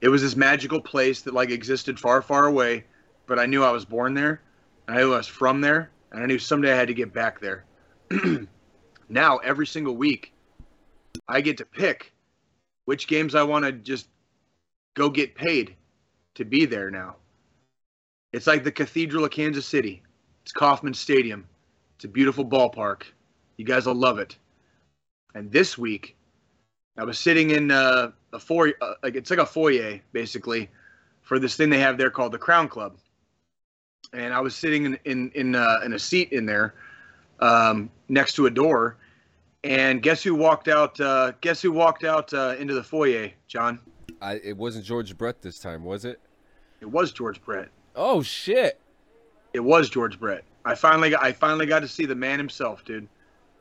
it 0.00 0.08
was 0.08 0.22
this 0.22 0.36
magical 0.36 0.80
place 0.80 1.22
that 1.22 1.34
like 1.34 1.50
existed 1.50 1.98
far 1.98 2.20
far 2.20 2.46
away, 2.46 2.84
but 3.26 3.38
I 3.38 3.46
knew 3.46 3.64
I 3.64 3.70
was 3.70 3.84
born 3.84 4.14
there. 4.14 4.42
And 4.86 4.96
I 4.96 5.00
knew 5.00 5.14
I 5.14 5.16
was 5.16 5.26
from 5.26 5.60
there, 5.60 5.90
and 6.12 6.22
I 6.22 6.26
knew 6.26 6.38
someday 6.38 6.72
I 6.72 6.76
had 6.76 6.88
to 6.88 6.94
get 6.94 7.12
back 7.12 7.40
there. 7.40 7.64
now, 9.08 9.38
every 9.38 9.66
single 9.66 9.96
week, 9.96 10.32
I 11.26 11.40
get 11.40 11.56
to 11.58 11.64
pick 11.64 12.12
which 12.84 13.06
games 13.06 13.34
I 13.34 13.42
want 13.44 13.64
to 13.64 13.72
just 13.72 14.08
go 14.92 15.08
get 15.08 15.34
paid 15.34 15.74
to 16.34 16.44
be 16.44 16.66
there 16.66 16.90
now. 16.90 17.16
It's 18.32 18.46
like 18.46 18.64
the 18.64 18.72
Cathedral 18.72 19.24
of 19.24 19.30
Kansas 19.30 19.66
City. 19.66 20.02
It's 20.42 20.52
Kauffman 20.52 20.94
Stadium. 20.94 21.46
It's 21.96 22.04
a 22.04 22.08
beautiful 22.08 22.44
ballpark. 22.44 23.02
You 23.56 23.64
guys 23.64 23.86
will 23.86 23.94
love 23.94 24.18
it. 24.18 24.36
And 25.34 25.50
this 25.50 25.78
week, 25.78 26.16
I 26.98 27.04
was 27.04 27.18
sitting 27.18 27.50
in 27.50 27.70
uh, 27.70 28.10
a 28.32 28.38
foyer, 28.38 28.74
uh, 28.80 28.94
like 29.02 29.14
it's 29.14 29.30
like 29.30 29.38
a 29.38 29.46
foyer 29.46 30.00
basically, 30.12 30.68
for 31.22 31.38
this 31.38 31.56
thing 31.56 31.70
they 31.70 31.78
have 31.78 31.98
there 31.98 32.10
called 32.10 32.32
the 32.32 32.38
Crown 32.38 32.68
Club. 32.68 32.96
And 34.12 34.34
I 34.34 34.40
was 34.40 34.54
sitting 34.54 34.84
in 34.84 34.98
in 35.04 35.30
in, 35.34 35.54
uh, 35.54 35.80
in 35.84 35.92
a 35.92 35.98
seat 35.98 36.32
in 36.32 36.46
there, 36.46 36.74
um, 37.40 37.90
next 38.08 38.34
to 38.34 38.46
a 38.46 38.50
door. 38.50 38.96
And 39.64 40.02
guess 40.02 40.22
who 40.22 40.34
walked 40.34 40.68
out? 40.68 41.00
Uh, 41.00 41.32
guess 41.40 41.62
who 41.62 41.72
walked 41.72 42.04
out 42.04 42.32
uh, 42.34 42.54
into 42.58 42.74
the 42.74 42.82
foyer, 42.82 43.30
John? 43.48 43.80
I 44.20 44.34
it 44.34 44.56
wasn't 44.56 44.84
George 44.84 45.16
Brett 45.16 45.42
this 45.42 45.58
time, 45.58 45.84
was 45.84 46.04
it? 46.04 46.20
It 46.84 46.90
was 46.90 47.12
George 47.12 47.42
Brett. 47.42 47.68
Oh 47.96 48.22
shit. 48.22 48.78
It 49.54 49.60
was 49.60 49.88
George 49.88 50.20
Brett. 50.20 50.44
I 50.66 50.74
finally 50.74 51.08
got 51.08 51.24
I 51.24 51.32
finally 51.32 51.64
got 51.64 51.80
to 51.80 51.88
see 51.88 52.04
the 52.04 52.14
man 52.14 52.38
himself, 52.38 52.84
dude. 52.84 53.08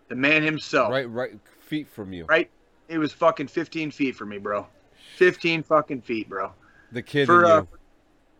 The 0.10 0.16
man 0.16 0.44
himself. 0.44 0.92
Right 0.92 1.10
right 1.10 1.32
feet 1.62 1.88
from 1.88 2.12
you. 2.12 2.26
Right? 2.26 2.50
It 2.90 2.98
was 2.98 3.14
fucking 3.14 3.48
15 3.48 3.92
feet 3.92 4.18
from 4.18 4.28
me, 4.28 4.40
bro. 4.40 4.68
15 5.16 5.64
fucking 5.64 6.02
feet, 6.02 6.28
bro. 6.28 6.52
The 6.92 7.02
kid 7.02 7.28
For 7.28 7.46
uh, 7.46 7.64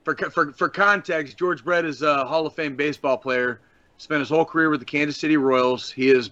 for 0.04 0.18
for 0.32 0.52
for 0.52 0.68
context, 0.68 1.38
George 1.38 1.64
Brett 1.64 1.86
is 1.86 2.02
a 2.02 2.26
Hall 2.26 2.46
of 2.46 2.54
Fame 2.54 2.76
baseball 2.76 3.18
player. 3.18 3.62
Spent 4.00 4.20
his 4.20 4.28
whole 4.28 4.44
career 4.44 4.70
with 4.70 4.82
the 4.82 4.86
Kansas 4.86 5.16
City 5.16 5.38
Royals. 5.38 5.90
He 5.90 6.10
is 6.10 6.32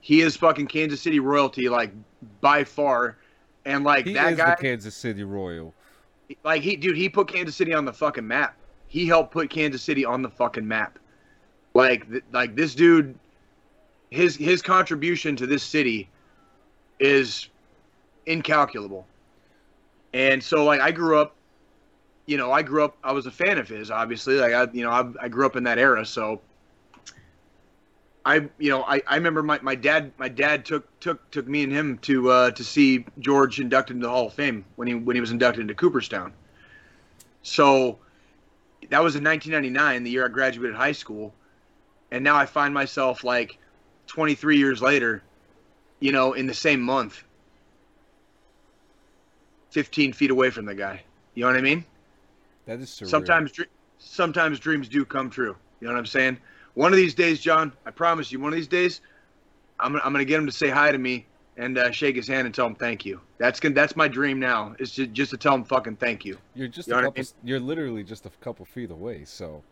he 0.00 0.22
is 0.22 0.36
fucking 0.36 0.66
Kansas 0.66 1.00
City 1.00 1.20
royalty 1.20 1.68
like 1.68 1.92
by 2.40 2.64
far. 2.64 3.18
And 3.64 3.84
like 3.84 4.06
He 4.06 4.14
that 4.14 4.32
is 4.32 4.38
guy 4.38 4.56
the 4.56 4.60
Kansas 4.60 4.96
City 4.96 5.22
Royal. 5.22 5.72
Like 6.44 6.62
he 6.62 6.76
dude 6.76 6.96
he 6.96 7.08
put 7.08 7.28
Kansas 7.28 7.56
City 7.56 7.72
on 7.72 7.84
the 7.84 7.92
fucking 7.92 8.26
map. 8.26 8.56
He 8.88 9.06
helped 9.06 9.32
put 9.32 9.50
Kansas 9.50 9.82
City 9.82 10.04
on 10.04 10.22
the 10.22 10.28
fucking 10.30 10.66
map. 10.66 10.98
Like 11.74 12.08
th- 12.10 12.24
like 12.32 12.54
this 12.54 12.74
dude 12.74 13.18
his 14.10 14.36
his 14.36 14.62
contribution 14.62 15.36
to 15.36 15.46
this 15.46 15.62
city 15.62 16.08
is 17.00 17.48
incalculable. 18.26 19.06
And 20.12 20.42
so 20.42 20.64
like 20.64 20.80
I 20.80 20.90
grew 20.90 21.18
up 21.18 21.34
you 22.26 22.36
know, 22.36 22.52
I 22.52 22.62
grew 22.62 22.84
up 22.84 22.96
I 23.02 23.12
was 23.12 23.26
a 23.26 23.30
fan 23.30 23.58
of 23.58 23.68
his 23.68 23.90
obviously. 23.90 24.34
Like 24.34 24.52
I 24.52 24.66
you 24.72 24.84
know, 24.84 24.90
I, 24.90 25.10
I 25.20 25.28
grew 25.28 25.46
up 25.46 25.56
in 25.56 25.64
that 25.64 25.78
era, 25.78 26.04
so 26.04 26.40
I 28.24 28.48
you 28.58 28.70
know 28.70 28.82
I, 28.84 29.02
I 29.06 29.16
remember 29.16 29.42
my, 29.42 29.58
my 29.62 29.74
dad 29.74 30.12
my 30.18 30.28
dad 30.28 30.64
took 30.64 31.00
took 31.00 31.28
took 31.30 31.48
me 31.48 31.62
and 31.64 31.72
him 31.72 31.98
to 31.98 32.30
uh, 32.30 32.50
to 32.52 32.64
see 32.64 33.04
George 33.18 33.60
inducted 33.60 33.96
into 33.96 34.06
the 34.06 34.12
Hall 34.12 34.26
of 34.26 34.34
Fame 34.34 34.64
when 34.76 34.88
he 34.88 34.94
when 34.94 35.16
he 35.16 35.20
was 35.20 35.30
inducted 35.30 35.62
into 35.62 35.74
Cooperstown. 35.74 36.32
So 37.42 37.98
that 38.90 39.02
was 39.02 39.16
in 39.16 39.24
1999, 39.24 40.04
the 40.04 40.10
year 40.10 40.24
I 40.24 40.28
graduated 40.28 40.76
high 40.76 40.92
school, 40.92 41.34
and 42.10 42.22
now 42.22 42.36
I 42.36 42.46
find 42.46 42.72
myself 42.72 43.24
like 43.24 43.58
23 44.06 44.58
years 44.58 44.82
later, 44.82 45.22
you 46.00 46.12
know, 46.12 46.34
in 46.34 46.46
the 46.46 46.54
same 46.54 46.80
month, 46.80 47.24
15 49.70 50.12
feet 50.12 50.30
away 50.30 50.50
from 50.50 50.66
the 50.66 50.74
guy. 50.74 51.02
You 51.34 51.42
know 51.42 51.48
what 51.48 51.56
I 51.56 51.62
mean? 51.62 51.84
That 52.66 52.80
is 52.80 52.90
surreal. 52.90 53.08
Sometimes 53.08 53.52
sometimes 53.98 54.60
dreams 54.60 54.88
do 54.88 55.04
come 55.04 55.30
true. 55.30 55.56
You 55.80 55.88
know 55.88 55.94
what 55.94 55.98
I'm 55.98 56.06
saying? 56.06 56.38
One 56.74 56.92
of 56.92 56.96
these 56.96 57.14
days, 57.14 57.40
John, 57.40 57.72
I 57.84 57.90
promise 57.90 58.32
you, 58.32 58.40
one 58.40 58.52
of 58.52 58.56
these 58.56 58.68
days, 58.68 59.00
I'm 59.78 59.96
I'm 59.96 60.12
gonna 60.12 60.24
get 60.24 60.38
him 60.38 60.46
to 60.46 60.52
say 60.52 60.68
hi 60.68 60.92
to 60.92 60.98
me 60.98 61.26
and 61.56 61.76
uh, 61.76 61.90
shake 61.90 62.16
his 62.16 62.26
hand 62.26 62.46
and 62.46 62.54
tell 62.54 62.66
him 62.66 62.74
thank 62.74 63.04
you. 63.04 63.20
That's 63.38 63.60
gonna, 63.60 63.74
that's 63.74 63.96
my 63.96 64.08
dream 64.08 64.40
now. 64.40 64.74
Is 64.78 64.92
just, 64.92 65.12
just 65.12 65.30
to 65.32 65.36
tell 65.36 65.54
him 65.54 65.64
fucking 65.64 65.96
thank 65.96 66.24
you. 66.24 66.38
You're 66.54 66.68
just 66.68 66.88
You 66.88 66.94
a 66.94 66.96
what 66.96 67.04
I 67.04 67.06
couple. 67.08 67.24
You're 67.44 67.60
literally 67.60 68.02
just 68.02 68.26
a 68.26 68.30
couple 68.40 68.64
feet 68.64 68.90
away. 68.90 69.24
So 69.24 69.62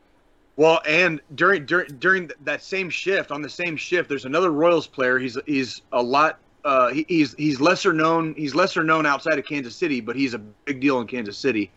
Well, 0.56 0.80
and 0.86 1.20
during 1.34 1.66
during 1.66 1.98
during 1.98 2.30
that 2.44 2.62
same 2.62 2.90
shift, 2.90 3.30
on 3.30 3.42
the 3.42 3.48
same 3.48 3.76
shift, 3.76 4.08
there's 4.08 4.24
another 4.24 4.50
Royals 4.50 4.86
player. 4.86 5.18
He's 5.18 5.38
he's 5.46 5.82
a 5.92 6.02
lot. 6.02 6.38
Uh, 6.64 6.88
he, 6.88 7.06
he's 7.08 7.34
he's 7.34 7.60
lesser 7.60 7.92
known. 7.92 8.34
He's 8.36 8.54
lesser 8.54 8.84
known 8.84 9.06
outside 9.06 9.38
of 9.38 9.46
Kansas 9.46 9.74
City, 9.74 10.00
but 10.00 10.16
he's 10.16 10.34
a 10.34 10.38
big 10.38 10.80
deal 10.80 11.00
in 11.00 11.06
Kansas 11.06 11.38
City. 11.38 11.70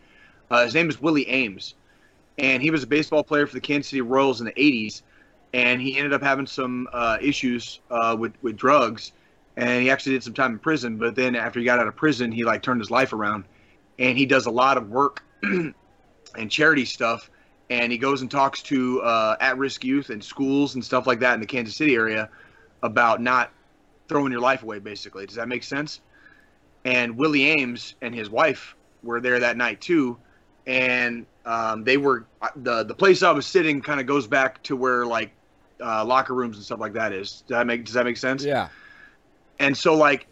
Uh, 0.52 0.66
his 0.66 0.76
name 0.76 0.90
is 0.90 1.02
Willie 1.02 1.28
Aikens, 1.30 1.76
and 2.38 2.62
he 2.62 2.70
was 2.70 2.84
a 2.84 2.88
baseball 2.88 3.24
player 3.24 3.48
for 3.48 3.54
the 3.54 3.62
Kansas 3.62 3.90
City 3.90 4.02
Royals 4.02 4.42
in 4.42 4.46
the 4.46 4.54
'80s. 4.54 5.02
And 5.54 5.82
he 5.82 5.98
ended 5.98 6.14
up 6.14 6.24
having 6.24 6.48
some 6.48 6.88
uh, 6.92 7.18
issues 7.22 7.80
uh, 7.92 8.16
with 8.20 8.34
with 8.42 8.58
drugs, 8.58 9.12
and 9.56 9.84
he 9.84 9.90
actually 9.92 10.14
did 10.14 10.24
some 10.24 10.34
time 10.34 10.54
in 10.54 10.60
prison. 10.60 10.98
But 10.98 11.16
then 11.16 11.36
after 11.36 11.60
he 11.60 11.66
got 11.66 11.80
out 11.80 11.88
of 11.88 11.96
prison, 11.96 12.32
he 12.32 12.44
like 12.44 12.64
turned 12.64 12.82
his 12.82 12.90
life 12.90 13.14
around, 13.14 13.46
and 14.00 14.18
he 14.18 14.26
does 14.26 14.48
a 14.48 14.52
lot 14.52 14.78
of 14.78 14.90
work 14.90 15.24
and 15.44 16.50
charity 16.50 16.86
stuff 16.86 17.30
and 17.70 17.92
he 17.92 17.98
goes 17.98 18.22
and 18.22 18.30
talks 18.30 18.62
to 18.62 19.02
uh, 19.02 19.36
at-risk 19.40 19.84
youth 19.84 20.10
and 20.10 20.24
schools 20.24 20.76
and 20.76 20.84
stuff 20.84 21.08
like 21.08 21.20
that 21.20 21.34
in 21.34 21.40
the 21.40 21.46
Kansas 21.46 21.76
City 21.76 21.96
area 21.96 22.30
about 22.84 23.22
not 23.22 23.52
throwing 24.08 24.32
your 24.32 24.42
life 24.42 24.64
away. 24.64 24.80
Basically, 24.80 25.26
does 25.26 25.36
that 25.36 25.48
make 25.48 25.64
sense? 25.64 26.02
And 26.86 27.18
Willie 27.18 27.46
Aikens 27.50 27.96
and 28.02 28.14
his 28.14 28.30
wife 28.30 28.76
were 29.02 29.22
there 29.22 29.40
that 29.40 29.58
night 29.58 29.80
too, 29.80 30.18
and 30.68 31.26
um, 31.46 31.84
they 31.84 31.98
were 31.98 32.26
the 32.58 32.84
the 32.84 32.94
place 32.94 33.24
I 33.24 33.32
was 33.32 33.46
sitting 33.46 33.82
kind 33.82 34.00
of 34.00 34.06
goes 34.06 34.28
back 34.28 34.62
to 34.64 34.76
where 34.76 35.06
like 35.06 35.32
uh, 35.84 36.06
locker 36.06 36.34
rooms 36.34 36.56
and 36.58 36.66
stuff 36.66 36.80
like 36.80 36.94
that 36.94 37.12
is. 37.14 37.42
Does 37.48 37.50
that 37.58 37.68
make 37.68 37.86
Does 37.86 37.94
that 37.96 38.06
make 38.06 38.18
sense? 38.18 38.44
yeah, 38.44 38.70
and 39.60 39.76
so 39.78 39.94
like 39.96 40.28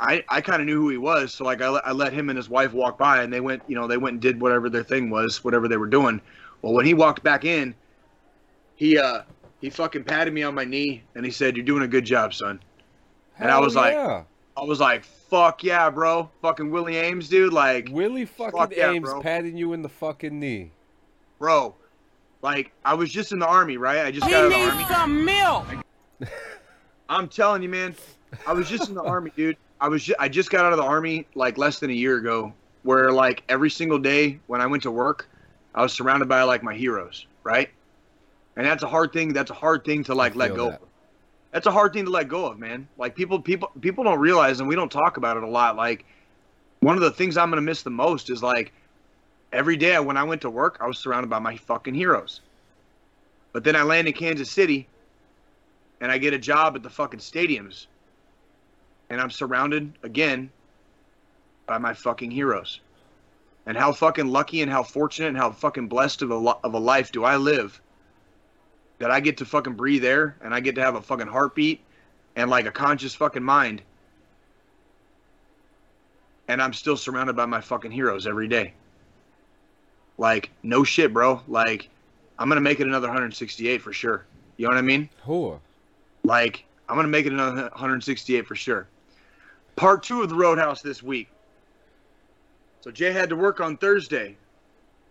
i 0.00 0.24
i 0.30 0.40
kind 0.40 0.60
of 0.60 0.66
knew 0.66 0.80
who 0.80 0.88
he 0.88 0.96
was 0.96 1.32
so 1.34 1.44
like 1.44 1.60
I, 1.62 1.68
let- 1.68 1.86
I 1.86 1.92
let 1.92 2.12
him 2.12 2.28
and 2.28 2.36
his 2.36 2.48
wife 2.48 2.72
walk 2.72 2.98
by 2.98 3.22
and 3.22 3.32
they 3.32 3.40
went 3.40 3.62
you 3.68 3.76
know 3.76 3.86
they 3.86 3.98
went 3.98 4.14
and 4.14 4.20
did 4.22 4.40
whatever 4.40 4.68
their 4.70 4.82
thing 4.82 5.10
was 5.10 5.44
whatever 5.44 5.68
they 5.68 5.76
were 5.76 5.86
doing 5.86 6.20
well 6.62 6.72
when 6.72 6.84
he 6.86 6.92
walked 6.94 7.22
back 7.22 7.44
in 7.44 7.74
he 8.74 8.98
uh 8.98 9.22
he 9.60 9.70
fucking 9.70 10.02
patted 10.02 10.32
me 10.34 10.42
on 10.42 10.54
my 10.54 10.64
knee 10.64 11.02
and 11.14 11.24
he 11.24 11.30
said 11.30 11.56
you're 11.56 11.64
doing 11.64 11.82
a 11.84 11.88
good 11.88 12.04
job 12.04 12.34
son 12.34 12.58
And 13.38 13.48
I 13.48 13.52
Hell 13.52 13.62
was 13.62 13.76
like- 13.76 13.94
i 14.56 14.64
was 14.64 14.80
like 14.80 15.04
fuck 15.04 15.62
yeah 15.62 15.88
bro 15.88 16.28
fucking 16.40 16.70
willie 16.70 16.96
aikens 16.96 17.28
dude 17.28 17.52
like 17.52 17.88
Willie 17.92 18.24
fucking 18.24 18.58
Fuck 18.58 18.72
Aikens 18.72 19.08
bro. 19.10 19.20
patting 19.22 19.56
you 19.56 19.72
in 19.72 19.82
the 19.82 19.88
fucking 19.88 20.38
knee. 20.40 20.70
bro 21.38 21.74
like 22.42 22.72
i 22.84 22.92
was 22.92 23.10
just 23.10 23.32
in 23.32 23.38
the 23.38 23.46
army 23.46 23.76
right 23.76 24.04
i 24.04 24.10
just 24.10 24.28
got 24.28 24.44
out 24.44 24.44
of 24.46 24.50
the 24.52 24.58
army 24.58 24.84
some 24.84 25.24
milk. 25.24 25.66
I'm 27.08 27.28
telling 27.28 27.62
you, 27.62 27.68
man. 27.68 27.94
I 28.46 28.52
was 28.54 28.68
just 28.68 28.88
in 28.88 28.94
the 28.94 29.02
army, 29.02 29.32
dude. 29.36 29.58
I 29.80 29.88
was 29.88 30.04
ju- 30.04 30.14
I 30.18 30.28
just 30.28 30.50
got 30.50 30.64
out 30.64 30.72
of 30.72 30.78
the 30.78 30.84
army 30.84 31.26
like 31.34 31.58
less 31.58 31.78
than 31.78 31.90
a 31.90 31.94
year 31.94 32.16
ago, 32.16 32.54
where 32.84 33.12
like 33.12 33.42
every 33.48 33.68
single 33.68 33.98
day 33.98 34.40
when 34.46 34.60
I 34.60 34.66
went 34.66 34.82
to 34.84 34.90
work, 34.90 35.28
I 35.74 35.82
was 35.82 35.92
surrounded 35.92 36.28
by 36.28 36.42
like 36.44 36.62
my 36.62 36.74
heroes, 36.74 37.26
right? 37.42 37.68
And 38.56 38.66
that's 38.66 38.82
a 38.82 38.88
hard 38.88 39.12
thing. 39.12 39.32
That's 39.32 39.50
a 39.50 39.54
hard 39.54 39.84
thing 39.84 40.04
to 40.04 40.14
like 40.14 40.34
let 40.34 40.54
go. 40.54 40.70
that. 40.70 40.80
of. 40.82 40.88
That's 41.50 41.66
a 41.66 41.70
hard 41.70 41.92
thing 41.92 42.06
to 42.06 42.10
let 42.10 42.28
go 42.28 42.46
of, 42.46 42.58
man. 42.58 42.88
Like 42.96 43.14
people, 43.14 43.38
people, 43.38 43.70
people 43.82 44.04
don't 44.04 44.18
realize, 44.18 44.60
and 44.60 44.68
we 44.68 44.74
don't 44.74 44.90
talk 44.90 45.18
about 45.18 45.36
it 45.36 45.42
a 45.42 45.48
lot. 45.48 45.76
Like 45.76 46.06
one 46.80 46.96
of 46.96 47.02
the 47.02 47.10
things 47.10 47.36
I'm 47.36 47.50
gonna 47.50 47.60
miss 47.60 47.82
the 47.82 47.90
most 47.90 48.30
is 48.30 48.42
like 48.42 48.72
every 49.52 49.76
day 49.76 49.98
when 49.98 50.16
I 50.16 50.24
went 50.24 50.40
to 50.42 50.50
work, 50.50 50.78
I 50.80 50.86
was 50.86 50.98
surrounded 50.98 51.28
by 51.28 51.38
my 51.38 51.56
fucking 51.56 51.94
heroes. 51.94 52.40
But 53.52 53.64
then 53.64 53.76
I 53.76 53.82
land 53.82 54.08
in 54.08 54.14
Kansas 54.14 54.50
City, 54.50 54.88
and 56.00 56.10
I 56.10 56.18
get 56.18 56.32
a 56.32 56.38
job 56.38 56.74
at 56.74 56.82
the 56.82 56.90
fucking 56.90 57.20
stadiums, 57.20 57.86
and 59.10 59.20
I'm 59.20 59.30
surrounded 59.30 59.92
again 60.02 60.50
by 61.66 61.78
my 61.78 61.94
fucking 61.94 62.30
heroes. 62.30 62.80
And 63.66 63.76
how 63.76 63.92
fucking 63.92 64.26
lucky 64.26 64.62
and 64.62 64.70
how 64.70 64.82
fortunate 64.82 65.28
and 65.28 65.36
how 65.36 65.52
fucking 65.52 65.86
blessed 65.86 66.22
of 66.22 66.30
a 66.30 66.36
lo- 66.36 66.58
of 66.64 66.74
a 66.74 66.78
life 66.78 67.12
do 67.12 67.22
I 67.22 67.36
live 67.36 67.80
that 68.98 69.10
I 69.10 69.20
get 69.20 69.36
to 69.36 69.44
fucking 69.44 69.74
breathe 69.74 70.04
air 70.04 70.36
and 70.42 70.52
I 70.52 70.58
get 70.60 70.74
to 70.76 70.80
have 70.80 70.96
a 70.96 71.02
fucking 71.02 71.28
heartbeat 71.28 71.80
and 72.34 72.50
like 72.50 72.66
a 72.66 72.72
conscious 72.72 73.14
fucking 73.14 73.42
mind. 73.42 73.82
And 76.48 76.60
I'm 76.60 76.72
still 76.72 76.96
surrounded 76.96 77.36
by 77.36 77.46
my 77.46 77.60
fucking 77.60 77.92
heroes 77.92 78.26
every 78.26 78.48
day. 78.48 78.74
Like 80.18 80.50
no 80.62 80.84
shit, 80.84 81.12
bro. 81.12 81.40
Like 81.48 81.88
I'm 82.38 82.48
gonna 82.48 82.60
make 82.60 82.80
it 82.80 82.86
another 82.86 83.08
168 83.08 83.80
for 83.80 83.92
sure. 83.92 84.24
You 84.56 84.64
know 84.64 84.70
what 84.70 84.78
I 84.78 84.82
mean? 84.82 85.08
Whoa. 85.24 85.60
Like, 86.24 86.64
I'm 86.88 86.96
gonna 86.96 87.08
make 87.08 87.26
it 87.26 87.32
another 87.32 87.62
168 87.62 88.46
for 88.46 88.54
sure. 88.54 88.86
Part 89.76 90.02
two 90.02 90.22
of 90.22 90.28
the 90.28 90.34
Roadhouse 90.34 90.82
this 90.82 91.02
week. 91.02 91.28
So 92.80 92.90
Jay 92.90 93.12
had 93.12 93.28
to 93.28 93.36
work 93.36 93.60
on 93.60 93.76
Thursday. 93.76 94.36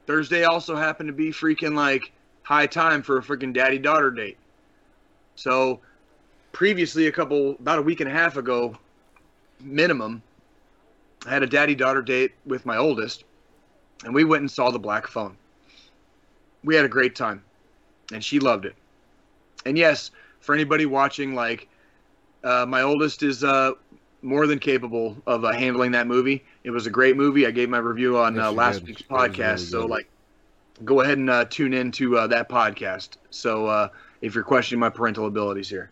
Thursday 0.08 0.43
also 0.43 0.76
happened 0.76 1.08
to 1.08 1.14
be 1.14 1.32
freaking 1.32 1.74
like 1.74 2.12
high 2.43 2.68
time 2.68 3.02
for 3.02 3.18
a 3.18 3.22
freaking 3.22 3.54
daddy 3.54 3.78
daughter 3.78 4.12
date. 4.12 4.38
So 5.36 5.80
previously, 6.52 7.08
a 7.08 7.12
couple 7.12 7.52
about 7.52 7.80
a 7.80 7.82
week 7.82 8.02
and 8.02 8.10
a 8.10 8.14
half 8.14 8.36
ago, 8.36 8.78
minimum, 9.60 10.22
I 11.26 11.30
had 11.30 11.43
a 11.43 11.47
daddy 11.47 11.76
daughter 11.76 12.02
date 12.02 12.34
with 12.45 12.66
my 12.66 12.78
oldest, 12.78 13.24
and 14.04 14.14
we 14.14 14.24
went 14.24 14.41
and 14.41 14.52
saw 14.52 14.72
the 14.72 14.80
Black 14.80 15.08
Phone. 15.08 15.38
We 16.64 16.76
had 16.76 16.86
a 16.86 16.89
great 16.89 17.16
time, 17.16 17.43
and 18.14 18.24
she 18.24 18.39
loved 18.39 18.66
it. 18.66 18.76
And 19.66 19.78
yes, 19.78 20.12
for 20.39 20.54
anybody 20.54 20.86
watching, 20.86 21.36
like 21.36 21.68
uh, 22.43 22.66
my 22.68 22.82
oldest 22.82 23.24
is 23.24 23.43
uh, 23.43 23.72
more 24.22 24.47
than 24.47 24.60
capable 24.60 25.18
of 25.28 25.43
uh, 25.45 25.52
handling 25.52 25.91
that 25.91 26.08
movie. 26.08 26.43
It 26.64 26.72
was 26.72 26.86
a 26.88 26.91
great 26.91 27.16
movie. 27.18 27.45
I 27.45 27.52
gave 27.52 27.70
my 27.70 27.78
review 27.80 28.18
on 28.18 28.36
Yes, 28.36 28.47
uh, 28.47 28.52
last 28.52 28.82
did. 28.82 28.88
week's 28.88 29.02
podcast, 29.02 29.60
really 29.60 29.66
so 29.68 29.86
like, 29.86 30.08
go 30.84 31.02
ahead 31.02 31.18
and 31.18 31.30
uh, 31.30 31.45
tune 31.45 31.74
in 31.74 31.91
to 31.93 32.18
uh, 32.18 32.28
that 32.28 32.49
podcast. 32.49 33.18
So 33.30 33.68
uh, 33.68 33.89
if 34.22 34.36
you're 34.36 34.43
questioning 34.43 34.80
my 34.80 34.89
parental 34.89 35.28
abilities 35.28 35.70
here, 35.70 35.91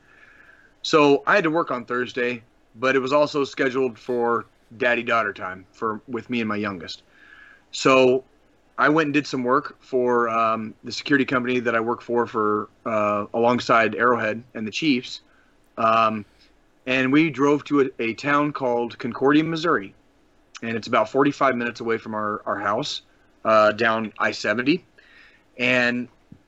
so 0.82 1.24
I 1.28 1.36
had 1.36 1.44
to 1.44 1.52
work 1.52 1.72
on 1.72 1.86
Thursday, 1.86 2.44
but 2.76 2.96
it 2.96 3.00
was 3.00 3.14
also 3.14 3.44
scheduled 3.44 3.98
for 3.98 4.48
daddy 4.78 5.04
daughter 5.04 5.34
time 5.34 5.66
for 5.72 6.02
with 6.08 6.30
me 6.30 6.42
and 6.42 6.48
my 6.50 6.56
youngest. 6.56 7.04
So 7.72 8.24
I 8.78 8.88
went 8.90 9.08
and 9.08 9.14
did 9.14 9.28
some 9.28 9.44
work 9.44 9.78
for 9.82 10.30
um, 10.30 10.74
the 10.84 10.92
security 10.92 11.26
company 11.26 11.60
that 11.60 11.76
I 11.76 11.80
work 11.82 12.02
for 12.02 12.26
for 12.26 12.70
uh, 12.86 13.26
alongside 13.34 13.96
Arrowhead 13.96 14.42
and 14.54 14.66
the 14.66 14.72
Chiefs, 14.72 15.22
um, 15.78 16.26
and 16.86 17.12
we 17.12 17.30
drove 17.30 17.66
to 17.66 17.82
a, 17.82 17.90
a 18.00 18.14
town 18.14 18.54
called 18.54 18.98
Concordia, 18.98 19.44
Missouri, 19.44 19.94
and 20.62 20.78
it's 20.78 20.88
about 20.88 21.10
45 21.10 21.56
minutes 21.56 21.82
away 21.82 21.98
from 21.98 22.16
our 22.16 22.42
our 22.46 22.58
house 22.58 23.02
uh, 23.44 23.74
down 23.74 24.14
I-70, 24.18 24.82
and 25.58 26.08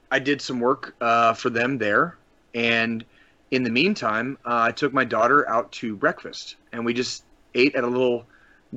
I 0.09 0.19
did 0.19 0.41
some 0.41 0.61
work 0.61 0.95
uh, 1.01 1.33
for 1.33 1.49
them 1.49 1.77
there, 1.77 2.17
and 2.55 3.03
in 3.51 3.63
the 3.63 3.69
meantime, 3.69 4.37
uh, 4.45 4.61
I 4.61 4.71
took 4.71 4.93
my 4.93 5.03
daughter 5.03 5.47
out 5.49 5.69
to 5.73 5.97
breakfast, 5.97 6.55
and 6.71 6.85
we 6.85 6.93
just 6.93 7.25
ate 7.53 7.75
at 7.75 7.83
a 7.83 7.87
little 7.87 8.25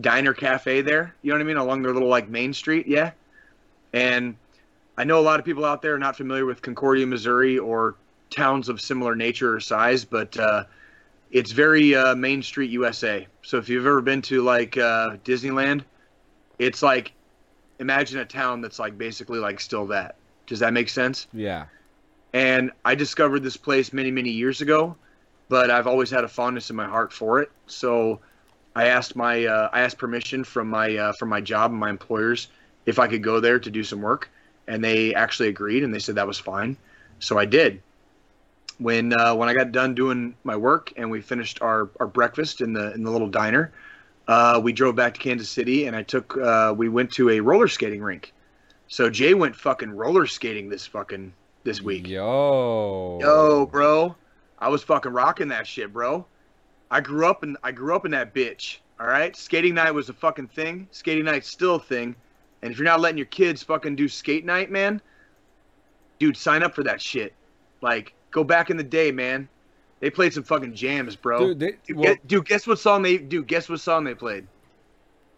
diner 0.01 0.35
cafe 0.35 0.81
there. 0.83 1.15
You 1.23 1.31
know 1.33 1.37
what 1.39 1.43
I 1.43 1.47
mean, 1.47 1.57
along 1.57 1.83
their 1.83 1.93
little 1.93 2.09
like 2.09 2.29
main 2.29 2.53
street, 2.53 2.87
yeah. 2.87 3.13
And 3.93 4.37
I 4.97 5.05
know 5.05 5.19
a 5.21 5.23
lot 5.23 5.39
of 5.41 5.47
people 5.47 5.65
out 5.65 5.83
there 5.83 5.95
are 5.95 5.99
not 5.99 6.17
familiar 6.17 6.47
with 6.47 6.63
Concordia, 6.63 7.07
Missouri, 7.07 7.59
or 7.59 7.97
towns 8.31 8.69
of 8.69 8.81
similar 8.81 9.15
nature 9.15 9.55
or 9.55 9.61
size, 9.61 10.05
but 10.05 10.37
uh, 10.37 10.65
it's 11.31 11.53
very 11.53 11.95
uh, 11.95 12.15
Main 12.17 12.43
Street, 12.43 12.71
USA. 12.71 13.27
So 13.43 13.59
if 13.59 13.69
you've 13.69 13.87
ever 13.87 14.01
been 14.03 14.23
to 14.23 14.43
like 14.43 14.77
uh, 14.77 15.17
Disneyland, 15.25 15.85
it's 16.59 16.83
like 16.83 17.13
imagine 17.79 18.21
a 18.21 18.25
town 18.25 18.61
that's 18.61 18.79
like 18.79 18.97
basically 18.99 19.39
like 19.39 19.61
still 19.61 19.87
that. 19.89 20.17
Does 20.47 20.61
that 20.61 20.73
make 20.73 20.89
sense? 20.89 21.27
Yeah. 21.33 21.67
and 22.33 22.71
I 22.85 22.95
discovered 22.95 23.41
this 23.43 23.57
place 23.57 23.93
many 23.93 24.11
many 24.11 24.31
years 24.31 24.61
ago, 24.61 24.97
but 25.49 25.71
I've 25.71 25.87
always 25.87 26.11
had 26.11 26.25
a 26.25 26.29
fondness 26.29 26.71
in 26.71 26.77
my 26.77 26.87
heart 26.87 27.13
for 27.13 27.41
it. 27.43 27.51
So 27.67 28.21
I 28.75 28.87
asked 28.87 29.15
my 29.15 29.45
uh, 29.45 29.69
I 29.73 29.81
asked 29.81 29.99
permission 29.99 30.45
from 30.45 30.69
my 30.69 30.97
uh, 30.97 31.13
from 31.13 31.29
my 31.29 31.41
job 31.41 31.71
and 31.71 31.81
my 31.81 31.91
employers 31.91 32.49
if 32.87 32.99
I 32.99 33.07
could 33.07 33.23
go 33.23 33.41
there 33.41 33.59
to 33.59 33.71
do 33.71 33.85
some 33.85 34.03
work, 34.03 34.29
and 34.67 34.83
they 34.83 35.15
actually 35.15 35.49
agreed 35.49 35.85
and 35.85 35.95
they 35.95 35.99
said 35.99 36.17
that 36.17 36.27
was 36.27 36.39
fine. 36.39 36.77
So 37.19 37.39
I 37.39 37.45
did, 37.45 37.81
when 38.79 39.13
uh, 39.13 39.35
when 39.35 39.49
I 39.49 39.55
got 39.55 39.73
done 39.73 39.95
doing 39.95 40.35
my 40.45 40.57
work 40.57 40.93
and 40.97 41.11
we 41.11 41.21
finished 41.21 41.63
our, 41.63 41.89
our 42.01 42.07
breakfast 42.07 42.61
in 42.61 42.73
the 42.73 42.93
in 42.95 43.05
the 43.05 43.11
little 43.11 43.29
diner, 43.29 43.73
uh, 44.29 44.61
we 44.63 44.73
drove 44.73 44.97
back 44.97 45.15
to 45.15 45.21
Kansas 45.21 45.49
City 45.49 45.87
and 45.87 45.95
I 45.95 46.03
took 46.03 46.37
uh, 46.37 46.75
we 46.77 46.89
went 46.89 47.13
to 47.13 47.31
a 47.31 47.41
roller 47.41 47.69
skating 47.69 48.03
rink. 48.03 48.33
So 48.89 49.09
Jay 49.09 49.35
went 49.35 49.57
fucking 49.57 49.91
roller 49.91 50.27
skating 50.27 50.69
this 50.69 50.87
fucking 50.87 51.33
this 51.63 51.81
week. 51.81 52.09
Yo. 52.09 53.19
Yo, 53.21 53.67
bro, 53.67 54.15
I 54.59 54.69
was 54.69 54.83
fucking 54.83 55.13
rocking 55.13 55.49
that 55.49 55.67
shit, 55.67 55.93
bro. 55.93 56.27
I 56.91 57.01
grew 57.01 57.27
up 57.27 57.43
in 57.43 57.57
I 57.63 57.73
grew 57.73 57.95
up 57.95 58.05
in 58.05 58.11
that 58.13 58.35
bitch. 58.35 58.79
All 59.01 59.07
right, 59.07 59.35
skating 59.37 59.75
night 59.75 59.93
was 59.93 60.09
a 60.09 60.13
fucking 60.13 60.49
thing. 60.49 60.87
Skating 60.93 61.25
night's 61.25 61.49
still 61.49 61.77
a 61.77 61.81
thing. 61.81 62.15
And 62.63 62.73
if 62.73 62.79
you're 62.79 62.85
not 62.87 63.01
letting 63.01 63.19
your 63.19 63.27
kids 63.27 63.63
fucking 63.63 63.97
do 63.97 64.09
skate 64.09 64.45
night, 64.45 64.71
man, 64.71 65.03
dude, 66.19 66.37
sign 66.37 66.63
up 66.63 66.75
for 66.75 66.83
that 66.85 67.03
shit. 67.03 67.35
Like, 67.83 68.15
go 68.31 68.45
back 68.45 68.71
in 68.71 68.77
the 68.77 68.85
day, 68.85 69.11
man. 69.11 69.49
They 70.01 70.11
played 70.11 70.33
some 70.33 70.45
fucking 70.45 70.75
jams, 70.75 71.17
bro. 71.17 71.39
Dude, 71.39 71.59
they, 71.59 71.73
Dude, 71.87 71.97
well, 71.97 72.15
gue- 72.15 72.21
dude, 72.27 72.47
guess 72.47 72.67
what 72.67 72.79
song 72.79 73.03
they 73.03 73.19
dude? 73.19 73.47
Guess 73.47 73.69
what 73.69 73.81
song 73.81 74.05
they 74.05 74.15
played? 74.15 74.47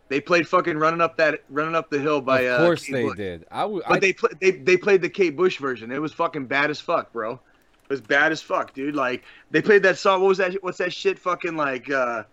They 0.09 0.21
played 0.21 0.47
fucking 0.47 0.77
running 0.77 1.01
up 1.01 1.17
that 1.17 1.43
running 1.49 1.75
up 1.75 1.91
the 1.91 1.99
hill 1.99 2.21
by. 2.21 2.43
of 2.43 2.61
uh, 2.61 2.65
course 2.65 2.85
Kate 2.85 2.93
they 2.93 3.03
Bush. 3.03 3.17
did. 3.17 3.47
I 3.51 3.65
would. 3.65 3.83
But 3.89 4.01
they 4.01 4.13
play, 4.13 4.31
they 4.41 4.51
they 4.53 4.77
played 4.77 5.03
the 5.03 5.09
Kate 5.09 5.37
Bush 5.37 5.59
version. 5.59 5.91
It 5.91 6.01
was 6.01 6.13
fucking 6.13 6.47
bad 6.47 6.71
as 6.71 6.81
fuck, 6.81 7.13
bro. 7.13 7.41
It 7.89 7.91
was 7.91 8.01
bad 8.01 8.33
as 8.33 8.43
fuck, 8.43 8.75
dude. 8.75 8.95
Like 8.97 9.23
they 9.51 9.63
played 9.63 9.83
that 9.85 9.97
song. 9.99 10.21
What 10.21 10.29
was 10.29 10.39
that? 10.39 10.55
What's 10.63 10.79
that 10.79 10.93
shit? 10.93 11.19
Fucking 11.19 11.57
like, 11.57 11.89
uh, 11.91 12.25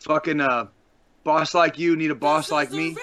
fucking 0.00 0.40
uh, 0.40 0.66
boss 1.24 1.54
like 1.54 1.78
you 1.78 1.94
need 1.96 2.10
a 2.10 2.14
boss 2.16 2.50
like 2.50 2.72
me. 2.72 2.96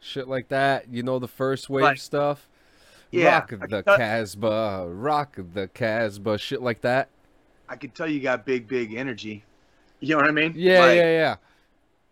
shit 0.00 0.26
like 0.28 0.48
that. 0.48 0.88
You 0.88 1.02
know 1.02 1.18
the 1.18 1.28
first 1.28 1.68
wave 1.70 1.84
Right. 1.84 1.98
stuff. 1.98 2.48
Yeah, 3.10 3.38
rock 3.38 3.50
the 3.50 3.82
Casbah, 3.82 4.86
rock 4.88 5.38
the 5.54 5.68
Casbah, 5.68 6.36
shit 6.38 6.60
like 6.60 6.82
that. 6.82 7.08
I 7.68 7.76
could 7.76 7.94
tell 7.94 8.06
you 8.08 8.20
got 8.20 8.44
big, 8.44 8.68
big 8.68 8.94
energy. 8.94 9.44
You 10.00 10.10
know 10.14 10.20
what 10.20 10.28
I 10.28 10.32
mean? 10.32 10.52
Yeah, 10.56 10.80
Like, 10.80 10.96
yeah, 10.96 11.10
yeah. 11.10 11.36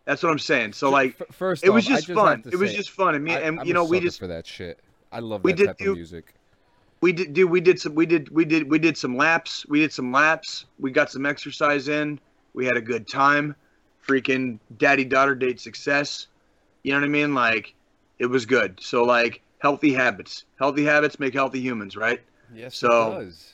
That's 0.06 0.22
what 0.22 0.30
I'm 0.32 0.38
saying. 0.38 0.72
So 0.72 0.88
like, 0.90 1.16
first, 1.32 1.64
it 1.64 1.70
was 1.70 1.84
off, 1.86 1.90
just 1.96 2.06
fun. 2.12 2.42
It 2.50 2.56
was 2.56 2.72
just 2.72 2.90
fun, 2.90 3.14
and 3.14 3.24
me 3.24 3.32
I, 3.34 3.40
and 3.40 3.60
I'm 3.60 3.66
you 3.66 3.74
know 3.74 3.84
we 3.84 4.00
just 4.00 4.18
for 4.20 4.28
that 4.28 4.46
shit. 4.46 4.78
I 5.12 5.18
love 5.18 5.42
we 5.44 5.52
that 5.52 5.56
did 5.58 5.66
type 5.66 5.78
do- 5.78 5.90
of 5.90 5.96
music. 5.96 6.32
We 7.00 7.12
did 7.12 7.32
dude 7.34 7.50
we 7.50 7.60
did 7.60 7.78
some 7.80 7.94
we 7.94 8.06
did 8.06 8.30
we 8.30 8.44
did 8.44 8.70
we 8.70 8.78
did 8.78 8.96
some 8.96 9.16
laps. 9.16 9.66
We 9.68 9.80
did 9.80 9.92
some 9.92 10.12
laps. 10.12 10.66
We 10.78 10.90
got 10.90 11.10
some 11.10 11.26
exercise 11.26 11.88
in. 11.88 12.18
We 12.54 12.66
had 12.66 12.76
a 12.76 12.80
good 12.80 13.08
time. 13.08 13.54
Freaking 14.06 14.58
daddy 14.78 15.04
daughter 15.04 15.34
date 15.34 15.60
success. 15.60 16.26
You 16.82 16.92
know 16.92 17.00
what 17.00 17.06
i 17.06 17.08
mean? 17.08 17.34
Like 17.34 17.74
it 18.18 18.26
was 18.26 18.46
good. 18.46 18.78
So 18.80 19.04
like 19.04 19.42
healthy 19.58 19.92
habits. 19.92 20.44
Healthy 20.58 20.84
habits 20.84 21.18
make 21.18 21.34
healthy 21.34 21.60
humans 21.60 21.96
right? 21.96 22.20
Yes, 22.54 22.76
so- 22.76 23.12
it 23.12 23.14
does. 23.16 23.52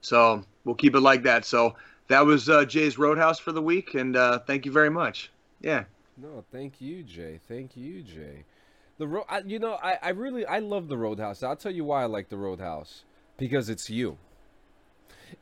so 0.00 0.44
we'll 0.64 0.74
keep 0.76 0.94
it 0.94 1.00
like 1.00 1.24
that. 1.24 1.44
So 1.44 1.74
that 2.08 2.24
was 2.24 2.48
uh, 2.48 2.64
jay's 2.64 2.98
roadhouse 2.98 3.38
for 3.38 3.52
the 3.52 3.62
week 3.62 3.94
and 3.94 4.16
uh, 4.16 4.38
thank 4.40 4.64
you 4.64 4.72
very 4.72 4.90
much. 4.90 5.30
Yeah. 5.60 5.84
No, 6.16 6.44
thank 6.50 6.80
you, 6.80 7.02
Jay. 7.02 7.38
Thank 7.48 7.76
you, 7.76 8.02
Jay. 8.02 8.44
The 8.98 9.06
road, 9.06 9.24
you 9.46 9.58
know, 9.58 9.78
I, 9.82 9.98
I 10.02 10.08
really, 10.10 10.44
I 10.44 10.58
love 10.58 10.88
the 10.88 10.96
Roadhouse. 10.98 11.42
I'll 11.42 11.56
tell 11.56 11.72
you 11.72 11.84
why 11.84 12.02
I 12.02 12.06
like 12.06 12.28
the 12.28 12.36
Roadhouse 12.36 13.04
because 13.36 13.68
it's 13.68 13.88
you. 13.88 14.18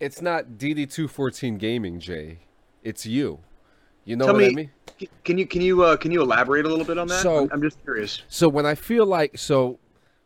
It's 0.00 0.20
not 0.20 0.59
DD 0.59 0.90
two 0.92 1.09
fourteen 1.09 1.57
gaming, 1.59 2.00
Jay. 2.00 2.40
It's 2.82 3.07
you. 3.07 3.40
You 4.04 4.16
know 4.16 4.26
Tell 4.26 4.34
what 4.34 4.44
I 4.44 4.48
mean? 4.50 4.70
Can 5.24 5.38
you 5.38 5.46
can 5.46 5.61
you 5.62 5.82
uh, 5.82 5.96
can 5.96 6.11
you 6.12 6.22
elaborate 6.22 6.64
a 6.64 6.68
little 6.68 6.84
bit 6.84 6.98
on 6.98 7.07
that 7.09 7.22
So- 7.22 7.44
I'm, 7.44 7.52
I'm 7.52 7.62
just 7.62 7.82
curious 7.82 8.22
So 8.28 8.48
when 8.48 8.66
I 8.66 8.74
feel 8.74 9.04
like, 9.07 9.36
so 9.38 9.78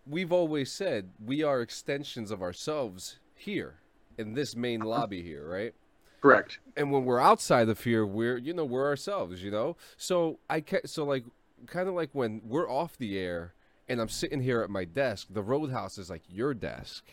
we've 0.07 0.33
always 0.33 0.71
said 0.73 1.11
we 1.25 1.43
are 1.43 1.61
extensions 1.61 2.31
of 2.31 2.43
ourselves 2.43 3.19
here 3.35 3.77
in 4.19 4.35
this 4.35 4.55
main 4.57 4.81
lobby 4.81 5.23
here, 5.23 5.49
right? 5.49 5.75
correct 6.21 6.59
and 6.77 6.93
when 6.93 7.07
we're 7.07 7.19
outside 7.19 7.67
of 7.71 7.83
here 7.83 8.05
we're 8.05 8.37
you 8.37 8.53
know 8.53 8.63
we're 8.63 8.85
ourselves 8.87 9.43
you 9.43 9.51
know 9.51 9.75
so 9.97 10.39
i 10.51 10.61
ca- 10.61 10.83
so 10.85 11.03
like 11.03 11.25
kind 11.67 11.89
of 11.89 11.95
like 11.95 12.11
when 12.13 12.41
we're 12.45 12.71
off 12.71 12.97
the 12.99 13.19
air 13.19 13.55
and 13.89 14.01
i'm 14.01 14.09
sitting 14.09 14.41
here 14.41 14.63
at 14.63 14.71
my 14.71 14.85
desk 14.85 15.27
the 15.31 15.43
roadhouse 15.43 15.99
is 15.99 16.11
like 16.11 16.23
your 16.29 16.55
desk 16.55 17.05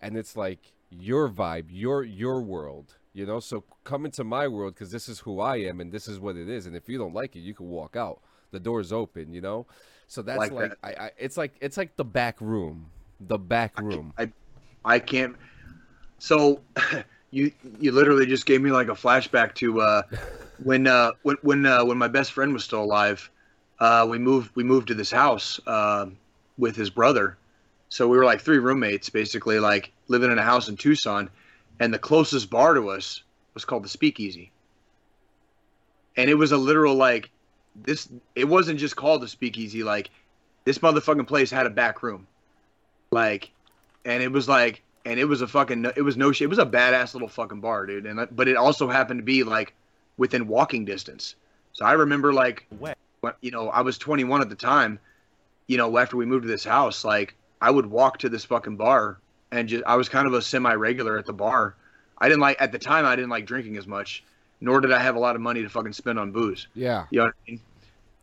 and 0.00 0.16
it's 0.16 0.36
like 0.36 0.72
your 0.90 1.28
vibe 1.28 1.66
your 1.68 2.02
your 2.02 2.40
world 2.40 2.96
you 3.12 3.26
know 3.26 3.40
so 3.40 3.64
come 3.84 4.04
into 4.04 4.24
my 4.24 4.46
world 4.46 4.74
because 4.74 4.90
this 4.90 5.08
is 5.08 5.20
who 5.20 5.40
i 5.40 5.56
am 5.56 5.80
and 5.80 5.92
this 5.92 6.08
is 6.08 6.18
what 6.20 6.36
it 6.36 6.48
is 6.48 6.66
and 6.66 6.76
if 6.76 6.88
you 6.88 6.98
don't 6.98 7.14
like 7.14 7.34
it 7.36 7.40
you 7.40 7.54
can 7.54 7.68
walk 7.68 7.96
out 7.96 8.20
the 8.50 8.60
door's 8.60 8.92
open 8.92 9.32
you 9.32 9.40
know 9.40 9.66
so 10.06 10.22
that's 10.22 10.38
Like 10.38 10.52
like, 10.52 10.70
that. 10.70 10.78
I, 10.82 11.06
I 11.06 11.10
it's 11.18 11.36
like 11.36 11.54
it's 11.60 11.76
like 11.76 11.96
the 11.96 12.04
back 12.04 12.40
room 12.40 12.90
the 13.20 13.38
back 13.38 13.80
room 13.80 14.12
I, 14.18 14.30
I 14.84 14.98
can't. 14.98 15.36
So, 16.18 16.60
you 17.30 17.52
you 17.80 17.92
literally 17.92 18.26
just 18.26 18.46
gave 18.46 18.60
me 18.60 18.70
like 18.70 18.88
a 18.88 18.92
flashback 18.92 19.54
to 19.56 19.80
uh, 19.80 20.02
when 20.62 20.86
uh, 20.86 21.12
when 21.22 21.36
when 21.42 21.66
uh, 21.66 21.84
when 21.84 21.98
my 21.98 22.08
best 22.08 22.32
friend 22.32 22.52
was 22.52 22.64
still 22.64 22.82
alive. 22.82 23.30
Uh, 23.78 24.06
we 24.08 24.18
moved 24.18 24.54
we 24.54 24.64
moved 24.64 24.88
to 24.88 24.94
this 24.94 25.10
house 25.10 25.60
uh, 25.66 26.06
with 26.58 26.76
his 26.76 26.90
brother. 26.90 27.36
So 27.88 28.08
we 28.08 28.16
were 28.16 28.24
like 28.24 28.40
three 28.40 28.58
roommates, 28.58 29.08
basically, 29.08 29.58
like 29.58 29.92
living 30.08 30.32
in 30.32 30.38
a 30.38 30.42
house 30.42 30.68
in 30.68 30.76
Tucson, 30.76 31.30
and 31.80 31.92
the 31.92 31.98
closest 31.98 32.50
bar 32.50 32.74
to 32.74 32.88
us 32.90 33.22
was 33.54 33.64
called 33.64 33.84
the 33.84 33.88
Speakeasy. 33.88 34.50
And 36.16 36.30
it 36.30 36.34
was 36.34 36.52
a 36.52 36.56
literal 36.56 36.94
like 36.94 37.30
this. 37.74 38.08
It 38.34 38.48
wasn't 38.48 38.80
just 38.80 38.96
called 38.96 39.22
the 39.22 39.28
Speakeasy. 39.28 39.82
Like 39.82 40.10
this 40.64 40.78
motherfucking 40.78 41.26
place 41.26 41.50
had 41.50 41.66
a 41.66 41.70
back 41.70 42.02
room 42.02 42.26
like 43.14 43.50
and 44.04 44.22
it 44.22 44.30
was 44.30 44.48
like 44.48 44.82
and 45.06 45.18
it 45.18 45.24
was 45.24 45.40
a 45.40 45.46
fucking 45.46 45.86
it 45.96 46.02
was 46.02 46.16
no 46.16 46.32
shit 46.32 46.46
it 46.46 46.48
was 46.48 46.58
a 46.58 46.66
badass 46.66 47.14
little 47.14 47.28
fucking 47.28 47.60
bar 47.60 47.86
dude 47.86 48.06
and 48.06 48.28
but 48.32 48.48
it 48.48 48.56
also 48.56 48.88
happened 48.88 49.20
to 49.20 49.24
be 49.24 49.44
like 49.44 49.72
within 50.18 50.48
walking 50.48 50.84
distance 50.84 51.36
so 51.72 51.84
i 51.84 51.92
remember 51.92 52.32
like 52.32 52.66
when 53.24 53.32
you 53.40 53.50
know 53.50 53.68
i 53.70 53.80
was 53.80 53.98
21 53.98 54.40
at 54.40 54.48
the 54.48 54.54
time 54.54 54.98
you 55.66 55.76
know 55.76 55.98
after 55.98 56.16
we 56.16 56.26
moved 56.26 56.42
to 56.42 56.48
this 56.48 56.64
house 56.64 57.04
like 57.04 57.34
i 57.60 57.70
would 57.70 57.86
walk 57.86 58.18
to 58.18 58.28
this 58.28 58.44
fucking 58.44 58.76
bar 58.76 59.18
and 59.50 59.68
just 59.68 59.84
i 59.86 59.96
was 59.96 60.08
kind 60.08 60.26
of 60.26 60.32
a 60.34 60.42
semi 60.42 60.72
regular 60.74 61.18
at 61.18 61.26
the 61.26 61.32
bar 61.32 61.74
i 62.18 62.28
didn't 62.28 62.40
like 62.40 62.56
at 62.60 62.72
the 62.72 62.78
time 62.78 63.04
i 63.04 63.16
didn't 63.16 63.30
like 63.30 63.46
drinking 63.46 63.76
as 63.76 63.86
much 63.86 64.22
nor 64.60 64.80
did 64.80 64.92
i 64.92 64.98
have 64.98 65.16
a 65.16 65.18
lot 65.18 65.34
of 65.34 65.42
money 65.42 65.62
to 65.62 65.68
fucking 65.68 65.92
spend 65.92 66.18
on 66.18 66.30
booze 66.30 66.68
yeah 66.74 67.06
you 67.10 67.18
know 67.18 67.24
what 67.24 67.34
I 67.46 67.50
mean? 67.50 67.60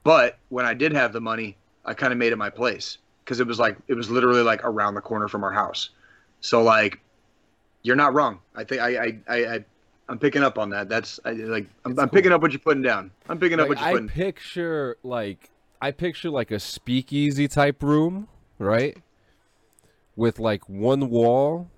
But 0.03 0.37
when 0.49 0.65
I 0.65 0.73
did 0.73 0.93
have 0.93 1.13
the 1.13 1.21
money, 1.21 1.57
I 1.85 1.93
kind 1.93 2.11
of 2.11 2.19
made 2.19 2.33
it 2.33 2.37
my 2.37 2.49
place 2.49 2.97
because 3.23 3.39
it 3.39 3.47
was 3.47 3.59
like 3.59 3.77
it 3.87 3.93
was 3.93 4.09
literally 4.09 4.41
like 4.41 4.63
around 4.63 4.95
the 4.95 5.01
corner 5.01 5.27
from 5.27 5.43
our 5.43 5.51
house. 5.51 5.89
So 6.41 6.63
like, 6.63 6.99
you're 7.83 7.95
not 7.95 8.13
wrong. 8.13 8.39
I 8.55 8.63
think 8.63 8.81
I 8.81 8.97
I 8.97 9.17
I, 9.27 9.37
I 9.55 9.65
I'm 10.11 10.19
picking 10.19 10.43
up 10.43 10.57
on 10.57 10.69
that. 10.71 10.89
That's 10.89 11.21
I, 11.23 11.31
like 11.31 11.67
I'm, 11.85 11.97
I'm 11.97 12.09
picking 12.09 12.33
up 12.33 12.41
what 12.41 12.51
you're 12.51 12.59
putting 12.59 12.83
down. 12.83 13.11
I'm 13.29 13.39
picking 13.39 13.61
up 13.61 13.69
Like, 13.69 13.77
what 13.77 13.85
you're 13.85 13.93
putting. 13.93 14.09
I 14.09 14.13
picture 14.13 14.97
like 15.03 15.49
I 15.81 15.91
picture 15.91 16.29
like 16.29 16.51
a 16.51 16.59
speakeasy 16.59 17.47
type 17.47 17.81
room, 17.81 18.27
right? 18.59 18.97
With 20.17 20.37
like 20.37 20.67
one 20.67 21.09
wall, 21.09 21.69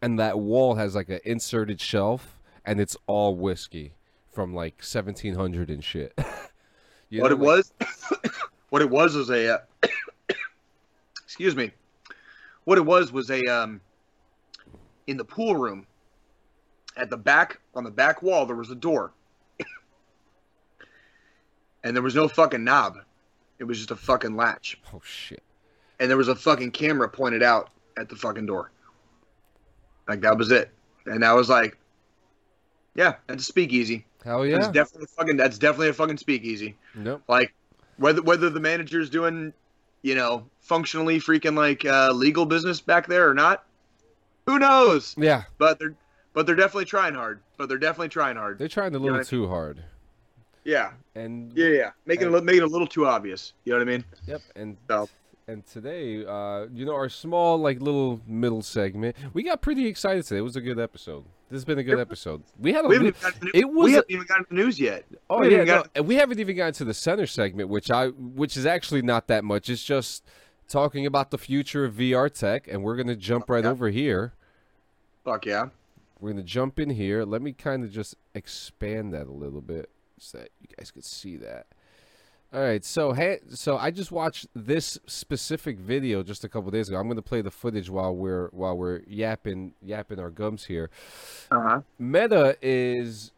and 0.00 0.18
that 0.18 0.38
wall 0.38 0.76
has 0.76 0.94
like 0.94 1.10
an 1.10 1.20
inserted 1.26 1.78
shelf, 1.78 2.38
and 2.64 2.80
it's 2.80 2.96
all 3.06 3.36
whiskey 3.36 3.92
from 4.32 4.54
like 4.54 4.76
1700 4.76 5.68
and 5.70 5.84
shit. 5.84 6.18
You 7.12 7.22
what 7.22 7.32
know, 7.32 7.36
it 7.36 7.40
like- 7.40 7.46
was, 7.56 7.72
what 8.70 8.82
it 8.82 8.88
was 8.88 9.16
was 9.16 9.30
a, 9.30 9.54
uh, 9.56 9.58
excuse 11.24 11.56
me, 11.56 11.72
what 12.62 12.78
it 12.78 12.82
was 12.82 13.10
was 13.10 13.30
a 13.32 13.44
um, 13.46 13.80
in 15.08 15.16
the 15.16 15.24
pool 15.24 15.56
room, 15.56 15.88
at 17.00 17.10
the 17.10 17.16
back 17.16 17.60
on 17.74 17.84
the 17.84 17.90
back 17.90 18.22
wall 18.22 18.46
there 18.46 18.56
was 18.56 18.70
a 18.70 18.74
door, 18.74 19.12
and 21.84 21.94
there 21.96 22.02
was 22.02 22.14
no 22.14 22.28
fucking 22.28 22.64
knob, 22.64 22.98
it 23.58 23.64
was 23.64 23.78
just 23.78 23.90
a 23.90 23.96
fucking 23.96 24.36
latch, 24.36 24.78
Oh 24.94 25.00
shit! 25.04 25.42
and 25.98 26.10
there 26.10 26.16
was 26.16 26.28
a 26.28 26.36
fucking 26.36 26.72
camera 26.72 27.08
pointed 27.08 27.42
out 27.42 27.70
at 27.98 28.08
the 28.08 28.16
fucking 28.16 28.46
door, 28.46 28.70
like 30.08 30.20
that 30.20 30.36
was 30.36 30.50
it, 30.50 30.70
and 31.06 31.24
I 31.24 31.32
was 31.32 31.48
like, 31.48 31.78
yeah, 32.94 33.14
that's 33.26 33.42
a 33.42 33.46
speakeasy. 33.46 34.04
Hell 34.24 34.42
That's 34.42 34.66
yeah! 34.66 34.72
definitely 34.72 35.04
a 35.04 35.16
fucking. 35.16 35.36
That's 35.38 35.56
definitely 35.56 35.88
a 35.88 35.92
fucking 35.94 36.18
speakeasy 36.18 36.76
Nope. 36.94 37.22
like 37.26 37.54
whether 37.96 38.20
whether 38.20 38.50
the 38.50 38.60
manager's 38.60 39.08
doing 39.08 39.54
you 40.02 40.14
know 40.14 40.44
functionally 40.60 41.18
freaking 41.18 41.56
like 41.56 41.86
uh, 41.86 42.12
legal 42.12 42.44
business 42.44 42.82
back 42.82 43.06
there 43.06 43.30
or 43.30 43.32
not 43.32 43.64
who 44.44 44.58
knows 44.58 45.14
Yeah, 45.16 45.44
but 45.56 45.78
they're 45.78 45.94
but 46.32 46.46
they're 46.46 46.54
definitely 46.56 46.84
trying 46.84 47.14
hard 47.14 47.40
but 47.56 47.68
they're 47.68 47.78
definitely 47.78 48.08
trying 48.08 48.36
hard 48.36 48.58
they're 48.58 48.68
trying 48.68 48.94
a 48.94 48.98
know 48.98 49.04
little 49.04 49.20
I 49.20 49.22
too 49.22 49.48
hard, 49.48 49.82
yeah 50.64 50.92
and 51.14 51.52
yeah 51.56 51.68
yeah 51.68 51.90
making 52.06 52.26
it, 52.28 52.32
a 52.32 52.36
li- 52.36 52.42
making 52.44 52.62
it 52.62 52.64
a 52.64 52.68
little 52.68 52.86
too 52.86 53.06
obvious 53.06 53.52
you 53.64 53.72
know 53.72 53.78
what 53.78 53.88
i 53.88 53.90
mean 53.90 54.04
Yep, 54.26 54.40
and 54.56 54.76
So- 54.88 55.08
and 55.48 55.66
today, 55.66 56.24
uh, 56.24 56.66
you 56.72 56.84
know, 56.86 56.94
our 56.94 57.08
small 57.08 57.58
like 57.58 57.80
little 57.80 58.20
middle 58.24 58.62
segment, 58.62 59.16
we 59.32 59.42
got 59.42 59.60
pretty 59.60 59.84
excited 59.88 60.24
today. 60.24 60.38
It 60.38 60.42
was 60.42 60.54
a 60.54 60.60
good 60.60 60.78
episode. 60.78 61.24
This 61.48 61.56
has 61.56 61.64
been 61.64 61.78
a 61.78 61.82
good 61.82 61.98
episode. 61.98 62.44
We 62.60 62.72
had 62.72 62.84
a 62.84 62.88
we 62.88 62.94
haven't 62.94 63.08
even 63.08 63.20
gotten 63.20 63.40
to 63.40 63.46
the, 63.52 63.58
it 63.58 63.64
was 63.68 63.84
we 63.86 63.92
haven't 63.94 64.10
even 64.12 64.26
gotten 64.26 64.46
the 64.48 64.54
news 64.54 64.78
yet 64.78 65.04
Oh 65.28 65.40
we 65.40 65.50
yeah, 65.56 65.64
no, 65.64 65.82
and 65.96 66.06
we 66.06 66.14
haven't 66.14 66.38
even 66.38 66.54
gotten 66.56 66.74
to 66.74 66.84
the 66.84 66.94
center 66.94 67.26
segment, 67.26 67.68
which 67.68 67.90
I 67.90 68.08
which 68.10 68.56
is 68.56 68.64
actually 68.64 69.02
not 69.02 69.26
that 69.26 69.42
much. 69.42 69.68
It's 69.68 69.82
just 69.82 70.24
talking 70.68 71.04
about 71.04 71.32
the 71.32 71.38
future 71.38 71.84
of 71.84 71.94
VR 71.94 72.32
tech, 72.32 72.68
and 72.68 72.84
we're 72.84 72.94
gonna 72.94 73.16
jump 73.16 73.50
right 73.50 73.64
Yeah. 73.64 73.70
over 73.70 73.88
here. 73.90 74.34
Fuck 75.24 75.46
yeah. 75.46 75.70
We're 76.20 76.30
gonna 76.30 76.42
jump 76.42 76.78
in 76.78 76.90
here. 76.90 77.24
Let 77.24 77.42
me 77.42 77.52
kind 77.52 77.84
of 77.84 77.90
just 77.90 78.16
expand 78.34 79.14
that 79.14 79.26
a 79.26 79.32
little 79.32 79.60
bit 79.60 79.90
so 80.18 80.38
that 80.38 80.50
you 80.60 80.68
guys 80.76 80.90
could 80.90 81.04
see 81.04 81.36
that. 81.38 81.66
All 82.52 82.60
right, 82.60 82.84
so 82.84 83.12
hey, 83.12 83.38
so 83.48 83.78
I 83.78 83.92
just 83.92 84.10
watched 84.10 84.48
this 84.54 84.98
specific 85.06 85.78
video 85.78 86.24
just 86.24 86.42
a 86.42 86.48
couple 86.48 86.70
days 86.72 86.88
ago. 86.88 86.98
I'm 86.98 87.06
gonna 87.06 87.22
play 87.22 87.42
the 87.42 87.50
footage 87.50 87.88
while 87.88 88.14
we're 88.14 88.48
while 88.48 88.76
we're 88.76 89.02
yapping 89.06 89.72
yapping 89.82 90.18
our 90.18 90.30
gums 90.30 90.64
here. 90.64 90.90
Uh 91.50 91.60
huh. 91.60 91.80
Meta 91.98 92.56
is 92.60 93.30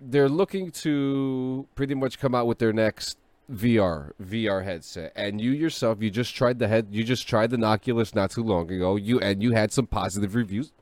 they're 0.00 0.28
looking 0.28 0.70
to 0.70 1.66
pretty 1.74 1.94
much 1.94 2.20
come 2.20 2.36
out 2.36 2.46
with 2.46 2.58
their 2.58 2.72
next 2.72 3.18
VR 3.52 4.12
VR 4.22 4.62
headset. 4.62 5.12
And 5.16 5.40
you 5.40 5.50
yourself, 5.50 6.00
you 6.00 6.08
just 6.08 6.36
tried 6.36 6.60
the 6.60 6.68
head 6.68 6.86
you 6.92 7.02
just 7.02 7.26
tried 7.26 7.50
the 7.50 7.62
Oculus 7.64 8.14
not 8.14 8.30
too 8.30 8.44
long 8.44 8.70
ago. 8.70 8.94
You 8.94 9.18
and 9.18 9.42
you 9.42 9.52
had 9.52 9.72
some 9.72 9.88
positive 9.88 10.36
reviews 10.36 10.72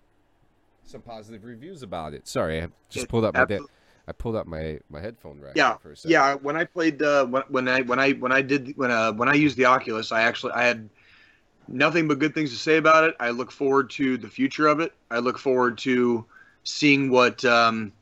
some 0.86 1.02
positive 1.02 1.44
reviews 1.44 1.82
about 1.82 2.14
it. 2.14 2.26
Sorry, 2.26 2.62
I 2.62 2.68
just 2.90 3.08
pulled 3.08 3.24
up 3.24 3.34
my 3.34 3.44
da- 3.44 3.60
I 4.08 4.12
pulled 4.12 4.36
up 4.36 4.46
my 4.46 4.78
my 4.88 5.00
headphone 5.00 5.40
rack 5.40 5.54
Yeah, 5.56 5.76
for 5.78 5.92
a 5.92 5.96
second. 5.96 6.12
yeah. 6.12 6.34
When 6.34 6.56
I 6.56 6.64
played, 6.64 7.02
uh, 7.02 7.26
when, 7.26 7.42
when 7.48 7.68
I 7.68 7.82
when 7.82 7.98
I 7.98 8.12
when 8.12 8.32
I 8.32 8.40
did 8.42 8.76
when 8.76 8.90
uh 8.90 9.12
when 9.12 9.28
I 9.28 9.34
used 9.34 9.56
the 9.56 9.64
Oculus, 9.64 10.12
I 10.12 10.22
actually 10.22 10.52
I 10.52 10.62
had 10.64 10.88
nothing 11.68 12.06
but 12.06 12.18
good 12.20 12.34
things 12.34 12.50
to 12.52 12.56
say 12.56 12.76
about 12.76 13.04
it. 13.04 13.16
I 13.18 13.30
look 13.30 13.50
forward 13.50 13.90
to 13.90 14.16
the 14.16 14.28
future 14.28 14.68
of 14.68 14.80
it. 14.80 14.92
I 15.10 15.18
look 15.18 15.38
forward 15.38 15.78
to 15.78 16.24
seeing 16.64 17.10
what 17.10 17.44
um 17.44 17.92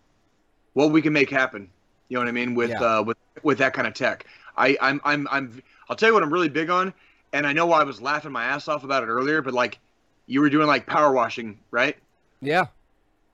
what 0.75 0.91
we 0.91 1.01
can 1.01 1.13
make 1.13 1.31
happen. 1.31 1.71
You 2.09 2.17
know 2.17 2.21
what 2.21 2.29
I 2.29 2.33
mean 2.33 2.55
with 2.55 2.71
Yeah. 2.71 2.99
uh 2.99 3.03
with 3.03 3.17
with 3.43 3.59
that 3.59 3.73
kind 3.73 3.89
of 3.89 3.95
tech. 3.95 4.27
I 4.57 4.77
I'm 4.81 5.01
I'm 5.05 5.27
I'm 5.31 5.63
I'll 5.89 5.97
tell 5.97 6.11
you 6.11 6.15
what 6.15 6.23
I'm 6.23 6.33
really 6.33 6.49
big 6.51 6.69
on, 6.69 6.93
and 7.33 7.47
I 7.47 7.53
know 7.55 7.73
I 7.73 7.83
was 7.85 8.01
laughing 8.03 8.33
my 8.33 8.45
ass 8.45 8.69
off 8.69 8.85
about 8.85 9.03
it 9.03 9.07
earlier, 9.07 9.41
but 9.41 9.55
like 9.55 9.79
you 10.27 10.41
were 10.41 10.51
doing 10.51 10.67
like 10.67 10.87
power 10.87 11.13
washing, 11.13 11.59
right? 11.71 11.97
Yeah. 12.47 12.67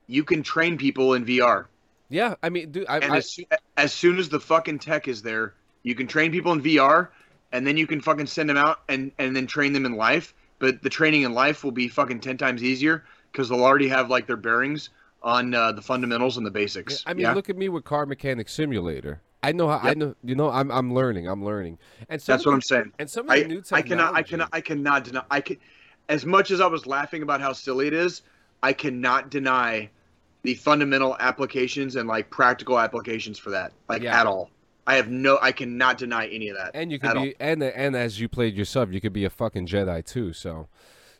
You 0.07 0.23
can 0.23 0.43
train 0.43 0.77
people 0.77 1.13
in 1.13 1.25
VR. 1.25 1.65
Yeah, 2.09 2.35
I 2.43 2.49
mean, 2.49 2.71
dude, 2.71 2.85
I, 2.89 2.99
and 2.99 3.13
I, 3.13 3.17
as, 3.17 3.39
as 3.77 3.93
soon 3.93 4.19
as 4.19 4.27
the 4.27 4.39
fucking 4.39 4.79
tech 4.79 5.07
is 5.07 5.21
there, 5.21 5.53
you 5.83 5.95
can 5.95 6.07
train 6.07 6.31
people 6.31 6.51
in 6.51 6.61
VR, 6.61 7.07
and 7.53 7.65
then 7.65 7.77
you 7.77 7.87
can 7.87 8.01
fucking 8.01 8.25
send 8.25 8.49
them 8.49 8.57
out 8.57 8.81
and 8.89 9.11
and 9.17 9.33
then 9.33 9.47
train 9.47 9.71
them 9.71 9.85
in 9.85 9.95
life. 9.95 10.33
But 10.59 10.83
the 10.83 10.89
training 10.89 11.21
in 11.21 11.33
life 11.33 11.63
will 11.63 11.71
be 11.71 11.87
fucking 11.87 12.19
ten 12.19 12.37
times 12.37 12.63
easier 12.63 13.05
because 13.31 13.47
they'll 13.47 13.63
already 13.63 13.87
have 13.87 14.09
like 14.09 14.27
their 14.27 14.35
bearings 14.35 14.89
on 15.23 15.53
uh, 15.53 15.71
the 15.71 15.81
fundamentals 15.81 16.35
and 16.35 16.45
the 16.45 16.51
basics. 16.51 17.03
I 17.05 17.13
mean, 17.13 17.21
yeah? 17.21 17.33
look 17.33 17.49
at 17.49 17.55
me 17.55 17.69
with 17.69 17.85
Car 17.85 18.05
Mechanic 18.05 18.49
Simulator. 18.49 19.21
I 19.43 19.51
know 19.53 19.67
how 19.69 19.77
I 19.77 19.93
know. 19.93 20.15
You 20.23 20.35
know, 20.35 20.49
I'm 20.49 20.71
I'm 20.71 20.93
learning. 20.93 21.27
I'm 21.27 21.43
learning. 21.43 21.79
And 22.09 22.19
that's 22.21 22.45
what 22.45 22.51
the- 22.51 22.55
I'm 22.55 22.61
saying. 22.61 22.91
And 22.99 23.09
some 23.09 23.29
of 23.29 23.35
the 23.35 23.43
I, 23.43 23.47
new 23.47 23.63
I 23.71 23.81
cannot 23.81 24.15
I 24.15 24.21
cannot 24.23 24.49
I 24.51 24.61
cannot 24.61 25.03
deny 25.05 25.23
I 25.31 25.41
can 25.41 25.57
as 26.09 26.25
much 26.25 26.51
as 26.51 26.61
I 26.61 26.67
was 26.67 26.85
laughing 26.85 27.23
about 27.23 27.41
how 27.41 27.53
silly 27.53 27.87
it 27.87 27.93
is, 27.93 28.21
I 28.63 28.73
cannot 28.73 29.29
deny 29.29 29.89
the 30.43 30.53
fundamental 30.55 31.15
applications 31.19 31.95
and 31.95 32.07
like 32.07 32.29
practical 32.29 32.79
applications 32.79 33.37
for 33.37 33.51
that. 33.51 33.71
Like 33.89 34.01
Yeah. 34.03 34.19
at 34.19 34.27
all. 34.27 34.49
I 34.87 34.95
have 34.95 35.09
no 35.09 35.37
I 35.41 35.51
cannot 35.51 35.97
deny 35.99 36.27
any 36.27 36.49
of 36.49 36.57
that. 36.57 36.71
And 36.73 36.91
you 36.91 36.97
could 36.99 37.15
all. 37.15 37.23
be, 37.23 37.35
and 37.39 37.61
and 37.63 37.95
as 37.95 38.19
you 38.19 38.27
played 38.27 38.55
yourself, 38.55 38.91
you 38.91 38.99
could 38.99 39.13
be 39.13 39.25
a 39.25 39.29
fucking 39.29 39.67
Jedi 39.67 40.03
too. 40.03 40.33
So, 40.33 40.67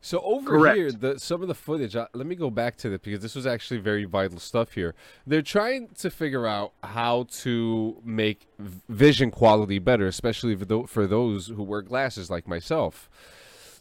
so 0.01 0.19
over 0.21 0.49
Correct. 0.49 0.77
here, 0.77 0.91
the 0.91 1.19
some 1.19 1.43
of 1.43 1.47
the 1.47 1.53
footage. 1.53 1.95
Uh, 1.95 2.07
let 2.15 2.25
me 2.25 2.33
go 2.33 2.49
back 2.49 2.75
to 2.77 2.91
it 2.91 3.03
because 3.03 3.21
this 3.21 3.35
was 3.35 3.45
actually 3.45 3.79
very 3.79 4.05
vital 4.05 4.39
stuff 4.39 4.71
here. 4.73 4.95
They're 5.27 5.43
trying 5.43 5.89
to 5.99 6.09
figure 6.09 6.47
out 6.47 6.73
how 6.83 7.27
to 7.41 8.01
make 8.03 8.47
vision 8.89 9.29
quality 9.29 9.77
better, 9.77 10.07
especially 10.07 10.55
for, 10.55 10.65
tho- 10.65 10.87
for 10.87 11.05
those 11.05 11.47
who 11.47 11.61
wear 11.61 11.83
glasses 11.83 12.31
like 12.31 12.47
myself. 12.47 13.07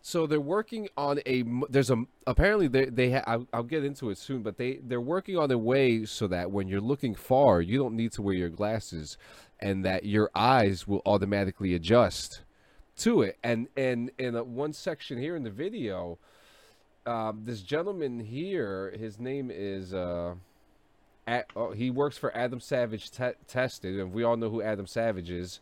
So 0.03 0.26
they're 0.26 0.40
working 0.40 0.88
on 0.96 1.20
a. 1.26 1.44
There's 1.68 1.90
a 1.90 2.05
apparently 2.26 2.68
they 2.68 2.86
they. 2.86 3.11
Ha, 3.12 3.22
I'll, 3.26 3.46
I'll 3.53 3.62
get 3.62 3.84
into 3.84 4.11
it 4.11 4.18
soon, 4.18 4.42
but 4.42 4.57
they 4.57 4.80
they're 4.82 5.01
working 5.01 5.36
on 5.36 5.51
a 5.51 5.59
way 5.59 6.07
so 6.07 6.26
that 6.28 6.51
when 6.51 6.68
you're 6.68 6.80
looking 6.80 7.14
far, 7.14 7.61
you 7.61 7.78
don't 7.78 7.96
need 7.96 8.12
to 8.12 8.22
wear 8.22 8.34
your 8.34 8.48
glasses, 8.48 9.18
and 9.61 9.84
that 9.84 10.05
your 10.05 10.30
eyes 10.34 10.88
will 10.88 11.03
automatically 11.05 11.74
adjust 11.74 12.40
to 12.98 13.22
it. 13.22 13.38
And 13.42 13.68
and 13.76 14.11
in 14.18 14.36
a, 14.36 14.42
one 14.42 14.72
section 14.72 15.18
here 15.18 15.36
in 15.36 15.42
the 15.42 15.51
video, 15.51 16.18
um, 17.05 17.42
this 17.44 17.61
gentleman 17.61 18.20
here, 18.20 18.94
his 18.98 19.18
name 19.18 19.51
is. 19.53 19.92
Uh, 19.92 20.34
at, 21.26 21.46
oh, 21.55 21.70
he 21.70 21.90
works 21.90 22.18
for 22.18 22.36
Adam 22.36 22.59
Savage 22.59 23.11
te- 23.11 23.38
Tested, 23.46 24.01
and 24.01 24.12
we 24.12 24.24
all 24.24 24.36
know 24.36 24.51
who 24.51 24.62
Adam 24.62 24.86
Savage 24.86 25.30
is. 25.30 25.61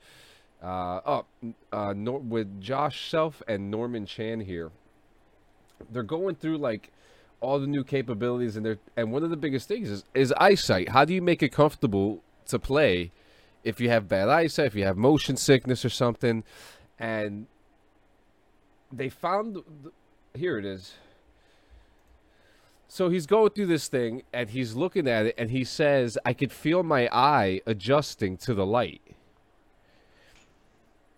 Uh, 0.63 1.01
oh, 1.07 1.25
uh, 1.73 1.95
Nor- 1.97 2.21
with 2.21 2.61
Josh 2.61 3.11
Self 3.11 3.43
and 3.47 3.71
Norman 3.71 4.07
Chan 4.07 4.41
here. 4.41 4.71
They're 5.91 6.03
going 6.03 6.35
through 6.35 6.59
like 6.59 6.91
all 7.41 7.61
the 7.61 7.67
new 7.67 7.85
capabilities, 7.85 8.57
and 8.57 8.67
they're 8.67 8.79
and 8.97 9.13
one 9.13 9.23
of 9.23 9.31
the 9.31 9.37
biggest 9.37 9.69
things 9.69 9.89
is 9.91 10.05
is 10.15 10.33
eyesight. 10.39 10.89
How 10.89 11.05
do 11.05 11.15
you 11.15 11.23
make 11.23 11.43
it 11.43 11.51
comfortable 11.51 12.23
to 12.47 12.59
play 12.59 13.13
if 13.63 13.81
you 13.81 13.89
have 13.91 14.09
bad 14.09 14.29
eyesight, 14.29 14.67
if 14.67 14.75
you 14.75 14.85
have 14.85 14.97
motion 14.97 15.37
sickness 15.37 15.85
or 15.85 15.91
something? 15.91 16.43
And 16.99 17.47
they 18.93 19.09
found 19.09 19.63
here 20.35 20.59
it 20.59 20.65
is. 20.65 20.95
So 22.89 23.11
he's 23.11 23.27
going 23.27 23.51
through 23.51 23.67
this 23.67 23.87
thing 23.87 24.23
and 24.33 24.49
he's 24.49 24.75
looking 24.75 25.07
at 25.07 25.27
it 25.27 25.35
and 25.37 25.51
he 25.51 25.63
says, 25.63 26.17
I 26.25 26.33
could 26.33 26.51
feel 26.51 26.83
my 26.83 27.09
eye 27.13 27.61
adjusting 27.67 28.39
to 28.39 28.55
the 28.55 28.65
light. 28.65 29.03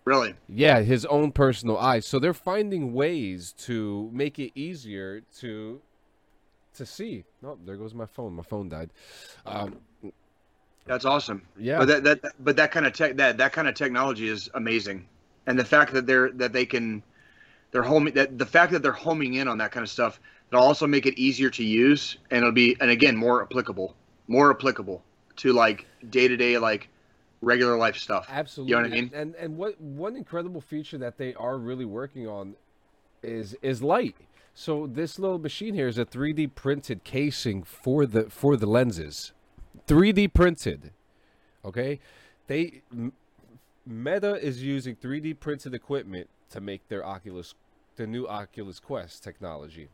Really. 0.05 0.35
Yeah, 0.47 0.81
his 0.81 1.05
own 1.05 1.31
personal 1.31 1.77
eyes. 1.77 2.05
So 2.05 2.19
they're 2.19 2.33
finding 2.33 2.93
ways 2.93 3.53
to 3.59 4.09
make 4.13 4.39
it 4.39 4.51
easier 4.55 5.21
to 5.39 5.81
to 6.75 6.85
see. 6.85 7.25
Oh, 7.43 7.57
there 7.65 7.75
goes 7.75 7.93
my 7.93 8.05
phone. 8.05 8.33
My 8.33 8.43
phone 8.43 8.69
died. 8.69 8.91
Um, 9.45 9.77
That's 10.85 11.05
awesome. 11.05 11.43
yeah. 11.57 11.79
But 11.79 11.87
that, 11.87 12.03
that 12.03 12.33
but 12.39 12.55
that 12.55 12.71
kind 12.71 12.85
of 12.85 12.93
tech 12.93 13.17
that 13.17 13.37
that 13.37 13.53
kind 13.53 13.67
of 13.67 13.75
technology 13.75 14.27
is 14.27 14.49
amazing, 14.53 15.07
and 15.47 15.57
the 15.59 15.65
fact 15.65 15.93
that 15.93 16.05
they're 16.05 16.31
that 16.31 16.53
they 16.53 16.65
can 16.65 17.03
they're 17.71 17.83
homing 17.83 18.13
that 18.13 18.37
the 18.37 18.45
fact 18.45 18.71
that 18.71 18.83
they're 18.83 18.91
homing 18.91 19.35
in 19.35 19.47
on 19.47 19.57
that 19.57 19.71
kind 19.71 19.83
of 19.83 19.89
stuff 19.89 20.19
it'll 20.51 20.63
also 20.63 20.85
make 20.85 21.05
it 21.05 21.17
easier 21.17 21.49
to 21.49 21.63
use 21.63 22.17
and 22.29 22.39
it'll 22.39 22.51
be 22.51 22.75
and 22.81 22.91
again 22.91 23.15
more 23.15 23.41
applicable 23.41 23.95
more 24.27 24.51
applicable 24.51 25.01
to 25.37 25.53
like 25.53 25.85
day 26.09 26.27
to 26.27 26.35
day 26.35 26.57
like 26.57 26.89
regular 27.41 27.77
life 27.77 27.97
stuff. 27.97 28.27
Absolutely. 28.29 28.71
You 28.71 28.77
know 28.77 28.83
what 28.83 28.91
I 28.91 29.01
mean? 29.01 29.11
And 29.13 29.35
and 29.35 29.57
what 29.57 29.79
one 29.81 30.15
incredible 30.15 30.61
feature 30.61 30.97
that 30.99 31.17
they 31.17 31.33
are 31.35 31.57
really 31.57 31.85
working 31.85 32.27
on 32.27 32.55
is 33.23 33.55
is 33.61 33.81
light. 33.81 34.15
So 34.53 34.85
this 34.87 35.17
little 35.17 35.39
machine 35.39 35.73
here 35.73 35.87
is 35.87 35.97
a 35.97 36.05
3D 36.05 36.55
printed 36.55 37.03
casing 37.03 37.63
for 37.63 38.05
the 38.05 38.29
for 38.29 38.57
the 38.57 38.65
lenses. 38.65 39.33
3D 39.87 40.33
printed. 40.33 40.91
Okay? 41.63 41.99
They 42.47 42.81
Meta 43.85 44.35
is 44.35 44.61
using 44.61 44.95
3D 44.95 45.39
printed 45.39 45.73
equipment 45.73 46.29
to 46.51 46.61
make 46.61 46.87
their 46.87 47.05
Oculus 47.05 47.55
the 47.95 48.07
new 48.07 48.27
Oculus 48.27 48.79
Quest 48.79 49.23
technology. 49.23 49.89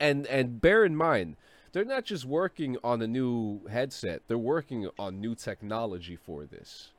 And 0.00 0.26
and 0.26 0.60
bear 0.60 0.84
in 0.84 0.96
mind, 0.96 1.36
they're 1.72 1.84
not 1.84 2.04
just 2.04 2.24
working 2.24 2.76
on 2.84 3.02
a 3.02 3.06
new 3.06 3.66
headset, 3.68 4.22
they're 4.28 4.38
working 4.38 4.88
on 4.98 5.20
new 5.20 5.34
technology 5.34 6.16
for 6.16 6.44
this. 6.44 6.92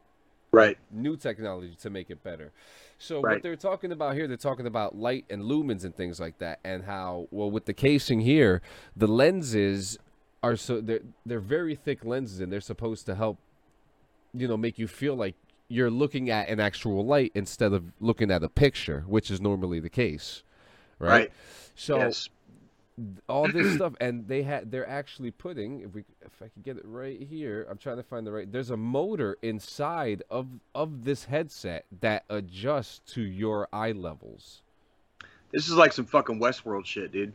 Right. 0.51 0.77
New 0.91 1.17
technology 1.17 1.75
to 1.81 1.89
make 1.89 2.11
it 2.11 2.23
better. 2.23 2.51
So 2.99 3.21
what 3.21 3.41
they're 3.41 3.55
talking 3.55 3.91
about 3.91 4.15
here, 4.15 4.27
they're 4.27 4.37
talking 4.37 4.67
about 4.67 4.95
light 4.95 5.25
and 5.29 5.43
lumens 5.43 5.83
and 5.83 5.95
things 5.95 6.19
like 6.19 6.37
that, 6.39 6.59
and 6.63 6.83
how 6.83 7.27
well 7.31 7.49
with 7.49 7.65
the 7.65 7.73
casing 7.73 8.21
here, 8.21 8.61
the 8.95 9.07
lenses 9.07 9.97
are 10.43 10.55
so 10.55 10.79
they're 10.79 10.99
they're 11.25 11.39
very 11.39 11.75
thick 11.75 12.05
lenses, 12.05 12.39
and 12.39 12.53
they're 12.53 12.61
supposed 12.61 13.07
to 13.07 13.15
help, 13.15 13.39
you 14.33 14.47
know, 14.47 14.55
make 14.55 14.77
you 14.77 14.87
feel 14.87 15.15
like 15.15 15.35
you're 15.69 15.89
looking 15.89 16.29
at 16.29 16.49
an 16.49 16.59
actual 16.59 17.03
light 17.03 17.31
instead 17.33 17.73
of 17.73 17.85
looking 17.99 18.29
at 18.29 18.43
a 18.43 18.49
picture, 18.49 19.03
which 19.07 19.31
is 19.31 19.41
normally 19.41 19.79
the 19.79 19.89
case, 19.89 20.43
right? 20.99 21.09
Right. 21.09 21.31
So 21.75 21.97
yes. 21.97 22.29
All 23.27 23.51
this 23.51 23.73
stuff 23.75 23.93
and 23.99 24.27
they 24.27 24.43
had 24.43 24.71
they're 24.71 24.87
actually 24.87 25.31
putting 25.31 25.81
if 25.81 25.93
we 25.93 26.03
if 26.21 26.41
I 26.41 26.47
could 26.47 26.63
get 26.63 26.77
it 26.77 26.85
right 26.85 27.19
here 27.21 27.65
I'm 27.69 27.77
trying 27.77 27.97
to 27.97 28.03
find 28.03 28.25
the 28.25 28.31
right 28.31 28.51
there's 28.51 28.69
a 28.69 28.77
motor 28.77 29.37
inside 29.41 30.23
of 30.29 30.47
of 30.75 31.03
this 31.03 31.25
headset 31.25 31.85
that 32.01 32.23
adjusts 32.29 32.99
to 33.13 33.21
your 33.21 33.67
eye 33.73 33.91
levels 33.93 34.61
This 35.51 35.67
is 35.67 35.73
like 35.75 35.93
some 35.93 36.05
fucking 36.05 36.39
Westworld 36.39 36.85
shit, 36.85 37.11
dude. 37.11 37.33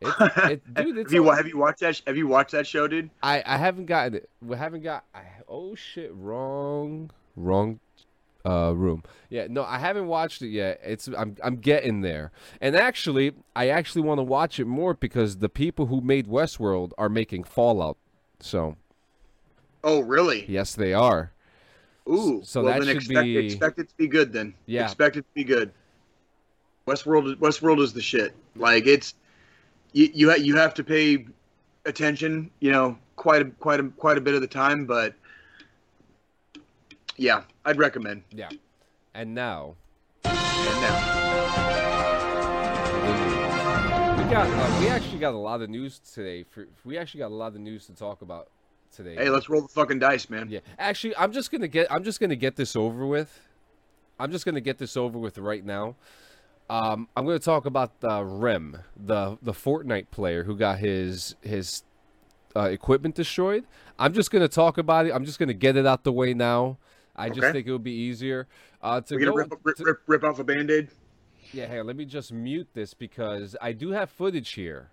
it, 0.00 0.14
it, 0.36 0.74
dude 0.74 0.96
have 0.96 1.12
you 1.12 1.30
have 1.30 1.46
you 1.46 1.58
watched 1.58 1.80
that? 1.80 2.00
Have 2.06 2.16
you 2.16 2.26
watched 2.26 2.52
that 2.52 2.66
show, 2.66 2.86
dude? 2.86 3.10
I 3.22 3.42
I 3.46 3.56
haven't 3.56 3.86
gotten 3.86 4.14
it 4.14 4.28
we 4.42 4.56
haven't 4.56 4.82
got 4.82 5.04
I, 5.14 5.22
oh 5.48 5.74
shit 5.74 6.10
wrong 6.14 7.10
wrong 7.36 7.80
uh 8.44 8.72
room 8.74 9.02
yeah 9.30 9.46
no 9.48 9.62
I 9.64 9.78
haven't 9.78 10.06
watched 10.08 10.42
it 10.42 10.48
yet 10.48 10.80
it's 10.84 11.06
I'm 11.08 11.36
I'm 11.44 11.56
getting 11.56 12.00
there 12.00 12.32
and 12.60 12.74
actually 12.74 13.32
I 13.54 13.68
actually 13.68 14.02
want 14.02 14.18
to 14.18 14.24
watch 14.24 14.58
it 14.58 14.66
more 14.66 14.94
because 14.94 15.38
the 15.38 15.48
people 15.48 15.86
who 15.86 16.00
made 16.00 16.26
Westworld 16.26 16.92
are 16.98 17.08
making 17.08 17.44
Fallout 17.44 17.98
so 18.40 18.76
Oh, 19.84 20.00
really? 20.00 20.44
Yes, 20.48 20.74
they 20.76 20.92
are. 20.92 21.32
Ooh, 22.08 22.40
So 22.44 22.62
well 22.62 22.74
that 22.78 22.86
should 22.86 22.96
expect, 22.96 23.24
be- 23.24 23.46
expect 23.46 23.78
it 23.80 23.88
to 23.88 23.96
be 23.96 24.06
good 24.06 24.32
then. 24.32 24.54
Yeah. 24.66 24.84
Expect 24.84 25.16
it 25.16 25.22
to 25.22 25.34
be 25.34 25.44
good. 25.44 25.72
Westworld 26.86 27.36
Westworld 27.36 27.80
is 27.80 27.92
the 27.92 28.02
shit. 28.02 28.34
Like 28.56 28.86
it's 28.86 29.14
you 29.92 30.08
you, 30.12 30.30
ha- 30.30 30.36
you 30.36 30.56
have 30.56 30.74
to 30.74 30.84
pay 30.84 31.26
attention, 31.84 32.50
you 32.60 32.70
know, 32.72 32.98
quite 33.16 33.42
a 33.42 33.44
quite 33.46 33.80
a 33.80 33.84
quite 33.90 34.18
a 34.18 34.20
bit 34.20 34.34
of 34.34 34.40
the 34.40 34.46
time, 34.48 34.84
but 34.86 35.14
yeah, 37.16 37.42
I'd 37.64 37.78
recommend. 37.78 38.22
Yeah. 38.30 38.48
And 39.14 39.34
now 39.34 39.76
And 40.24 40.80
now, 40.80 40.96
we 44.16 44.24
got 44.30 44.46
uh, 44.48 44.80
we 44.80 44.88
actually 44.88 45.18
got 45.18 45.34
a 45.34 45.38
lot 45.38 45.60
of 45.62 45.70
news 45.70 45.98
today. 45.98 46.44
For 46.44 46.66
we 46.84 46.96
actually 46.98 47.18
got 47.20 47.30
a 47.30 47.34
lot 47.34 47.54
of 47.54 47.60
news 47.60 47.86
to 47.86 47.94
talk 47.94 48.22
about 48.22 48.48
today. 48.94 49.14
hey, 49.16 49.28
let's 49.28 49.48
roll 49.48 49.62
the 49.62 49.68
fucking 49.68 49.98
dice, 49.98 50.30
man. 50.30 50.48
Yeah. 50.50 50.60
Actually, 50.78 51.16
I'm 51.16 51.32
just 51.32 51.50
gonna 51.50 51.68
get. 51.68 51.90
I'm 51.90 52.04
just 52.04 52.20
gonna 52.20 52.36
get 52.36 52.56
this 52.56 52.76
over 52.76 53.06
with. 53.06 53.40
I'm 54.18 54.30
just 54.30 54.44
gonna 54.44 54.60
get 54.60 54.78
this 54.78 54.96
over 54.96 55.18
with 55.18 55.38
right 55.38 55.64
now. 55.64 55.96
Um, 56.70 57.08
I'm 57.16 57.26
gonna 57.26 57.38
talk 57.38 57.66
about 57.66 57.92
uh, 58.02 58.24
Rem, 58.24 58.78
the 58.96 59.36
the 59.42 59.52
Fortnite 59.52 60.10
player 60.10 60.44
who 60.44 60.56
got 60.56 60.78
his 60.78 61.34
his 61.42 61.82
uh, 62.56 62.68
equipment 62.70 63.14
destroyed. 63.14 63.64
I'm 63.98 64.14
just 64.14 64.30
gonna 64.30 64.48
talk 64.48 64.78
about 64.78 65.06
it. 65.06 65.12
I'm 65.12 65.24
just 65.24 65.38
gonna 65.38 65.52
get 65.54 65.76
it 65.76 65.86
out 65.86 66.04
the 66.04 66.12
way 66.12 66.32
now. 66.34 66.78
I 67.14 67.28
just 67.28 67.40
Okay. 67.40 67.52
think 67.52 67.66
it 67.66 67.72
would 67.72 67.84
be 67.84 67.92
easier 67.92 68.46
uh, 68.82 69.00
to 69.02 69.16
We're 69.16 69.26
go. 69.26 69.34
rip, 69.34 69.52
rip, 69.64 69.76
to- 69.76 69.84
rip, 69.84 70.00
rip 70.06 70.24
off 70.24 70.38
a 70.38 70.44
band-aid. 70.44 70.88
yeah, 71.52 71.80
on. 71.80 71.86
Let 71.86 71.96
me 71.96 72.04
just 72.04 72.32
mute 72.32 72.68
this 72.74 72.94
because 72.94 73.54
I 73.60 73.72
do 73.72 73.90
have 73.90 74.10
footage 74.10 74.52
here, 74.54 74.90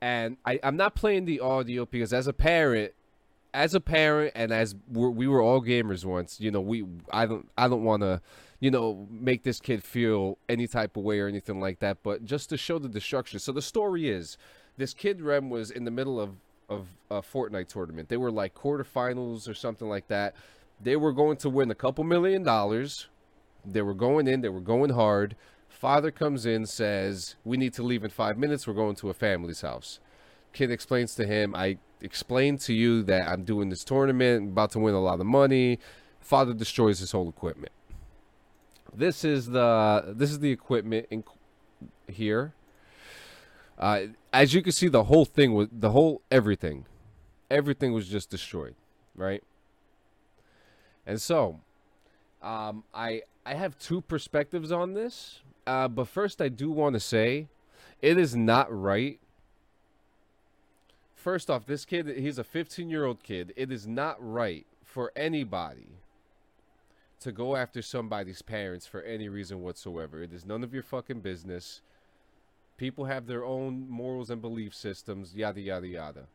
and 0.00 0.36
I, 0.44 0.60
I'm 0.62 0.76
not 0.76 0.94
playing 0.94 1.24
the 1.24 1.40
audio 1.40 1.86
because 1.86 2.12
as 2.12 2.26
a 2.26 2.32
parent, 2.34 2.92
as 3.54 3.72
a 3.74 3.80
parent, 3.80 4.32
and 4.34 4.52
as 4.52 4.74
we're, 4.92 5.08
we 5.10 5.26
were 5.26 5.40
all 5.40 5.62
gamers 5.62 6.04
once, 6.04 6.40
you 6.40 6.50
know, 6.50 6.60
we 6.60 6.84
I 7.10 7.24
don't 7.26 7.48
I 7.56 7.68
don't 7.68 7.84
want 7.84 8.02
to, 8.02 8.20
you 8.60 8.70
know, 8.70 9.06
make 9.10 9.42
this 9.44 9.60
kid 9.60 9.82
feel 9.82 10.36
any 10.48 10.66
type 10.66 10.96
of 10.98 11.04
way 11.04 11.20
or 11.20 11.28
anything 11.28 11.60
like 11.60 11.78
that, 11.78 11.98
but 12.02 12.24
just 12.26 12.50
to 12.50 12.56
show 12.58 12.78
the 12.78 12.88
destruction. 12.88 13.38
So 13.38 13.52
the 13.52 13.62
story 13.62 14.08
is, 14.10 14.36
this 14.76 14.92
kid 14.92 15.22
Rem 15.22 15.48
was 15.48 15.70
in 15.70 15.84
the 15.84 15.90
middle 15.90 16.20
of 16.20 16.36
of 16.68 16.88
a 17.10 17.20
Fortnite 17.22 17.68
tournament. 17.68 18.08
They 18.08 18.16
were 18.16 18.30
like 18.30 18.54
quarterfinals 18.54 19.48
or 19.48 19.54
something 19.54 19.88
like 19.88 20.08
that. 20.08 20.34
They 20.80 20.96
were 20.96 21.12
going 21.12 21.36
to 21.38 21.50
win 21.50 21.70
a 21.70 21.74
couple 21.74 22.04
million 22.04 22.42
dollars. 22.42 23.08
They 23.64 23.82
were 23.82 23.94
going 23.94 24.28
in, 24.28 24.40
they 24.42 24.48
were 24.48 24.60
going 24.60 24.90
hard. 24.90 25.36
Father 25.68 26.10
comes 26.10 26.46
in, 26.46 26.66
says, 26.66 27.36
We 27.44 27.56
need 27.56 27.72
to 27.74 27.82
leave 27.82 28.04
in 28.04 28.10
five 28.10 28.38
minutes. 28.38 28.66
We're 28.66 28.74
going 28.74 28.96
to 28.96 29.10
a 29.10 29.14
family's 29.14 29.62
house. 29.62 30.00
Kid 30.52 30.70
explains 30.70 31.14
to 31.16 31.26
him, 31.26 31.54
I 31.54 31.78
explained 32.00 32.60
to 32.60 32.74
you 32.74 33.02
that 33.04 33.28
I'm 33.28 33.44
doing 33.44 33.70
this 33.70 33.82
tournament, 33.82 34.50
about 34.50 34.70
to 34.72 34.78
win 34.78 34.94
a 34.94 35.00
lot 35.00 35.20
of 35.20 35.26
money. 35.26 35.78
Father 36.20 36.54
destroys 36.54 37.00
his 37.00 37.12
whole 37.12 37.28
equipment. 37.28 37.72
This 38.94 39.24
is 39.24 39.46
the 39.46 40.14
this 40.16 40.30
is 40.30 40.38
the 40.38 40.52
equipment 40.52 41.06
in 41.10 41.24
here. 42.08 42.54
Uh, 43.76 44.02
as 44.32 44.54
you 44.54 44.62
can 44.62 44.72
see, 44.72 44.88
the 44.88 45.04
whole 45.04 45.24
thing 45.24 45.52
was 45.52 45.68
the 45.72 45.90
whole 45.90 46.22
everything, 46.30 46.86
everything 47.50 47.92
was 47.92 48.08
just 48.08 48.30
destroyed, 48.30 48.76
right? 49.16 49.42
And 51.06 51.20
so, 51.20 51.60
um, 52.42 52.84
I 52.94 53.22
I 53.46 53.54
have 53.54 53.78
two 53.78 54.00
perspectives 54.00 54.72
on 54.72 54.94
this. 54.94 55.40
Uh, 55.66 55.88
but 55.88 56.08
first, 56.08 56.40
I 56.40 56.48
do 56.48 56.70
want 56.70 56.94
to 56.94 57.00
say, 57.00 57.48
it 58.02 58.18
is 58.18 58.36
not 58.36 58.66
right. 58.70 59.18
First 61.14 61.48
off, 61.48 61.64
this 61.64 61.84
kid, 61.84 62.06
he's 62.18 62.38
a 62.38 62.44
15 62.44 62.90
year 62.90 63.04
old 63.06 63.22
kid. 63.22 63.52
It 63.56 63.72
is 63.72 63.86
not 63.86 64.16
right 64.20 64.66
for 64.82 65.10
anybody 65.16 65.88
to 67.20 67.32
go 67.32 67.56
after 67.56 67.80
somebody's 67.80 68.42
parents 68.42 68.86
for 68.86 69.00
any 69.02 69.28
reason 69.28 69.62
whatsoever. 69.62 70.22
It 70.22 70.32
is 70.32 70.44
none 70.44 70.62
of 70.62 70.74
your 70.74 70.82
fucking 70.82 71.20
business. 71.20 71.80
People 72.76 73.06
have 73.06 73.26
their 73.26 73.44
own 73.44 73.88
morals 73.88 74.28
and 74.28 74.42
belief 74.42 74.74
systems, 74.74 75.34
yada, 75.34 75.60
yada, 75.60 75.88
yada. 75.88 76.26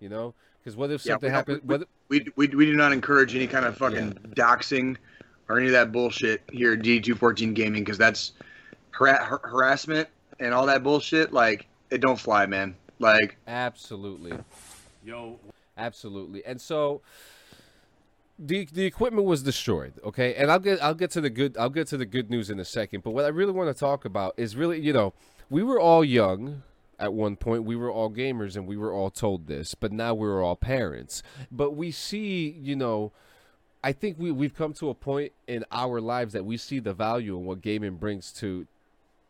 You 0.00 0.10
know? 0.10 0.34
Because 0.68 0.76
what 0.76 0.90
if 0.90 1.02
Yeah, 1.06 1.12
something 1.14 1.30
we 1.30 1.34
happens? 1.34 1.62
we- 1.64 1.84
We, 2.10 2.26
we, 2.36 2.46
we 2.48 2.66
do 2.66 2.74
not 2.76 2.92
encourage 2.92 3.34
any 3.34 3.46
kind 3.46 3.64
of 3.64 3.78
fucking 3.78 4.12
doxing 4.36 4.96
or 5.48 5.56
any 5.56 5.68
of 5.68 5.72
that 5.72 5.92
bullshit 5.92 6.42
here 6.52 6.74
at 6.74 6.80
DD214 6.80 7.54
Gaming 7.54 7.84
because 7.84 7.96
that's 7.96 8.32
hara- 8.90 9.24
har- 9.24 9.40
harassment 9.44 10.08
and 10.40 10.52
all 10.52 10.66
that 10.66 10.82
bullshit. 10.82 11.32
Like, 11.32 11.66
it 11.90 12.02
don't 12.02 12.20
fly, 12.20 12.44
man. 12.44 12.74
Like, 12.98 13.36
Absolutely. 13.46 14.38
Yo, 15.02 15.38
Absolutely. 15.78 16.44
And 16.44 16.60
so 16.60 17.00
the 18.38 18.66
the 18.66 18.84
equipment 18.84 19.26
was 19.26 19.42
destroyed, 19.42 19.94
okay? 20.04 20.34
And 20.34 20.50
I'll 20.50 20.58
get 20.58 20.82
I'll 20.82 20.94
get 20.94 21.10
to 21.12 21.20
the 21.22 21.30
good 21.30 21.56
I'll 21.56 21.70
get 21.70 21.86
to 21.88 21.96
the 21.96 22.06
good 22.06 22.28
news 22.30 22.50
in 22.50 22.60
a 22.60 22.64
second, 22.64 23.02
but 23.04 23.12
what 23.12 23.24
I 23.24 23.28
really 23.28 23.52
want 23.52 23.74
to 23.74 23.78
talk 23.78 24.04
about 24.04 24.34
is 24.36 24.54
really, 24.54 24.80
you 24.80 24.92
know, 24.92 25.14
we 25.48 25.62
were 25.62 25.80
all 25.80 26.04
young 26.04 26.62
at 26.98 27.12
one 27.12 27.36
point. 27.36 27.64
We 27.64 27.76
were 27.76 27.90
all 27.90 28.10
gamers 28.10 28.56
and 28.56 28.66
we 28.66 28.76
were 28.76 28.92
all 28.92 29.10
told 29.10 29.46
this, 29.46 29.74
but 29.74 29.92
now 29.92 30.14
we're 30.14 30.42
all 30.42 30.56
parents. 30.56 31.22
But 31.50 31.72
we 31.72 31.90
see, 31.90 32.56
you 32.60 32.76
know, 32.76 33.12
I 33.82 33.92
think 33.92 34.18
we 34.18 34.30
we've 34.32 34.54
come 34.54 34.72
to 34.74 34.90
a 34.90 34.94
point 34.94 35.32
in 35.46 35.64
our 35.70 36.00
lives 36.00 36.32
that 36.32 36.44
we 36.44 36.56
see 36.56 36.78
the 36.80 36.94
value 36.94 37.36
in 37.36 37.44
what 37.44 37.60
gaming 37.62 37.96
brings 37.96 38.32
to 38.34 38.66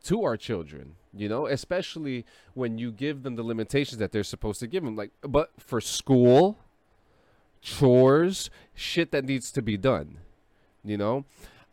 to 0.04 0.24
our 0.24 0.36
children 0.36 0.94
you 1.14 1.28
know 1.28 1.46
especially 1.46 2.24
when 2.54 2.78
you 2.78 2.90
give 2.90 3.22
them 3.22 3.36
the 3.36 3.42
limitations 3.42 3.98
that 3.98 4.12
they're 4.12 4.22
supposed 4.22 4.60
to 4.60 4.66
give 4.66 4.84
them 4.84 4.96
like 4.96 5.10
but 5.22 5.50
for 5.58 5.80
school 5.80 6.58
chores 7.60 8.50
shit 8.74 9.10
that 9.10 9.24
needs 9.24 9.50
to 9.50 9.60
be 9.60 9.76
done 9.76 10.18
you 10.84 10.96
know 10.96 11.24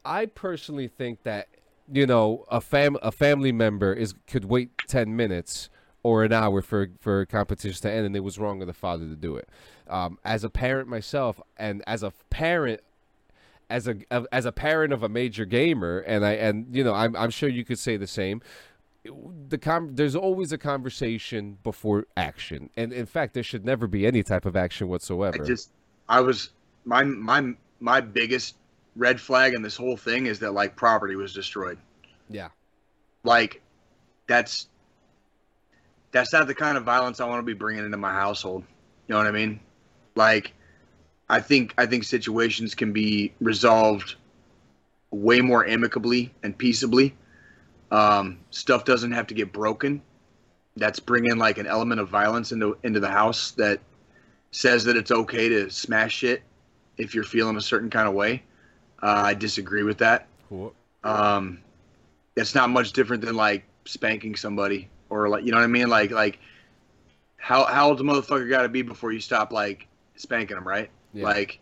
i 0.03 0.25
personally 0.25 0.87
think 0.87 1.23
that 1.23 1.47
you 1.91 2.07
know 2.07 2.45
a 2.49 2.59
fam 2.59 2.97
a 3.01 3.11
family 3.11 3.51
member 3.51 3.93
is 3.93 4.15
could 4.27 4.45
wait 4.45 4.71
10 4.87 5.15
minutes 5.15 5.69
or 6.05 6.23
an 6.23 6.31
hour 6.31 6.61
for 6.61 6.89
for 6.99 7.25
competition 7.25 7.81
to 7.81 7.91
end 7.91 8.05
and 8.05 8.15
it 8.15 8.19
was 8.19 8.37
wrong 8.37 8.61
of 8.61 8.67
the 8.67 8.73
father 8.73 9.05
to 9.05 9.15
do 9.15 9.35
it. 9.35 9.49
Um, 9.87 10.19
as 10.23 10.43
a 10.43 10.49
parent 10.49 10.87
myself 10.87 11.41
and 11.57 11.83
as 11.87 12.03
a 12.03 12.11
parent 12.29 12.81
as 13.69 13.87
a 13.87 13.95
as 14.31 14.45
a 14.45 14.51
parent 14.51 14.93
of 14.93 15.01
a 15.01 15.09
major 15.09 15.45
gamer 15.45 15.99
and 15.99 16.23
I 16.23 16.33
and 16.33 16.67
you 16.75 16.83
know 16.83 16.93
I'm 16.93 17.15
I'm 17.15 17.31
sure 17.31 17.49
you 17.49 17.65
could 17.65 17.79
say 17.79 17.97
the 17.97 18.07
same 18.07 18.41
the 19.49 19.57
com- 19.57 19.95
there's 19.95 20.15
always 20.15 20.51
a 20.51 20.57
conversation 20.57 21.57
before 21.63 22.05
action. 22.17 22.69
And 22.77 22.93
in 22.93 23.05
fact 23.05 23.33
there 23.33 23.43
should 23.43 23.65
never 23.65 23.87
be 23.87 24.05
any 24.05 24.23
type 24.23 24.45
of 24.45 24.55
action 24.55 24.87
whatsoever. 24.87 25.41
I 25.41 25.45
just, 25.45 25.71
I 26.09 26.19
was, 26.21 26.51
my, 26.85 27.03
my, 27.03 27.53
my 27.79 28.01
biggest 28.01 28.55
red 28.95 29.19
flag 29.19 29.53
in 29.53 29.61
this 29.61 29.75
whole 29.75 29.97
thing 29.97 30.25
is 30.27 30.39
that, 30.39 30.53
like, 30.53 30.75
property 30.75 31.15
was 31.15 31.33
destroyed. 31.33 31.77
yeah. 32.29 32.49
Like, 33.23 33.61
that's, 34.27 34.67
that's 36.15 36.31
not 36.31 36.47
the 36.47 36.55
kind 36.55 36.77
of 36.77 36.85
violence 36.85 37.19
I 37.19 37.25
want 37.25 37.39
to 37.39 37.45
be 37.45 37.51
bringing 37.51 37.83
into 37.83 37.97
my 37.97 38.13
household. 38.13 38.63
You 39.07 39.13
know 39.13 39.17
what 39.17 39.27
I 39.27 39.31
mean? 39.31 39.59
Like, 40.15 40.53
I 41.27 41.41
think 41.41 41.73
I 41.77 41.85
think 41.85 42.05
situations 42.05 42.73
can 42.73 42.93
be 42.93 43.33
resolved 43.41 44.15
way 45.11 45.41
more 45.41 45.67
amicably 45.67 46.33
and 46.41 46.57
peaceably. 46.57 47.13
Um, 47.91 48.39
stuff 48.49 48.85
doesn't 48.85 49.11
have 49.11 49.27
to 49.27 49.33
get 49.33 49.51
broken. 49.51 50.01
That's 50.77 51.01
bringing 51.01 51.37
like 51.37 51.57
an 51.57 51.67
element 51.67 51.99
of 51.99 52.07
violence 52.07 52.53
into 52.53 52.77
into 52.83 53.01
the 53.01 53.09
house 53.09 53.51
that 53.51 53.81
says 54.51 54.85
that 54.85 54.95
it's 54.95 55.11
okay 55.11 55.49
to 55.49 55.69
smash 55.69 56.15
shit 56.15 56.43
if 56.97 57.13
you're 57.13 57.25
feeling 57.25 57.57
a 57.57 57.61
certain 57.61 57.89
kind 57.89 58.07
of 58.07 58.13
way. 58.13 58.41
Uh, 59.03 59.23
I 59.25 59.33
disagree 59.33 59.83
with 59.83 59.97
that. 59.97 60.27
cool 60.47 60.73
Um, 61.03 61.59
it's 62.37 62.55
not 62.55 62.69
much 62.69 62.93
different 62.93 63.21
than 63.21 63.35
like 63.35 63.65
spanking 63.83 64.37
somebody 64.37 64.87
or 65.15 65.29
like 65.29 65.45
you 65.45 65.51
know 65.51 65.57
what 65.57 65.63
I 65.63 65.67
mean. 65.67 65.89
Like 65.89 66.11
like 66.11 66.39
how 67.37 67.65
how 67.65 67.89
old's 67.89 68.01
a 68.01 68.03
motherfucker 68.03 68.49
got 68.49 68.63
to 68.63 68.69
be 68.69 68.81
before 68.81 69.11
you 69.11 69.19
stop 69.19 69.51
like 69.51 69.87
spanking 70.15 70.55
them, 70.55 70.67
right? 70.67 70.89
Yeah. 71.13 71.25
Like 71.25 71.59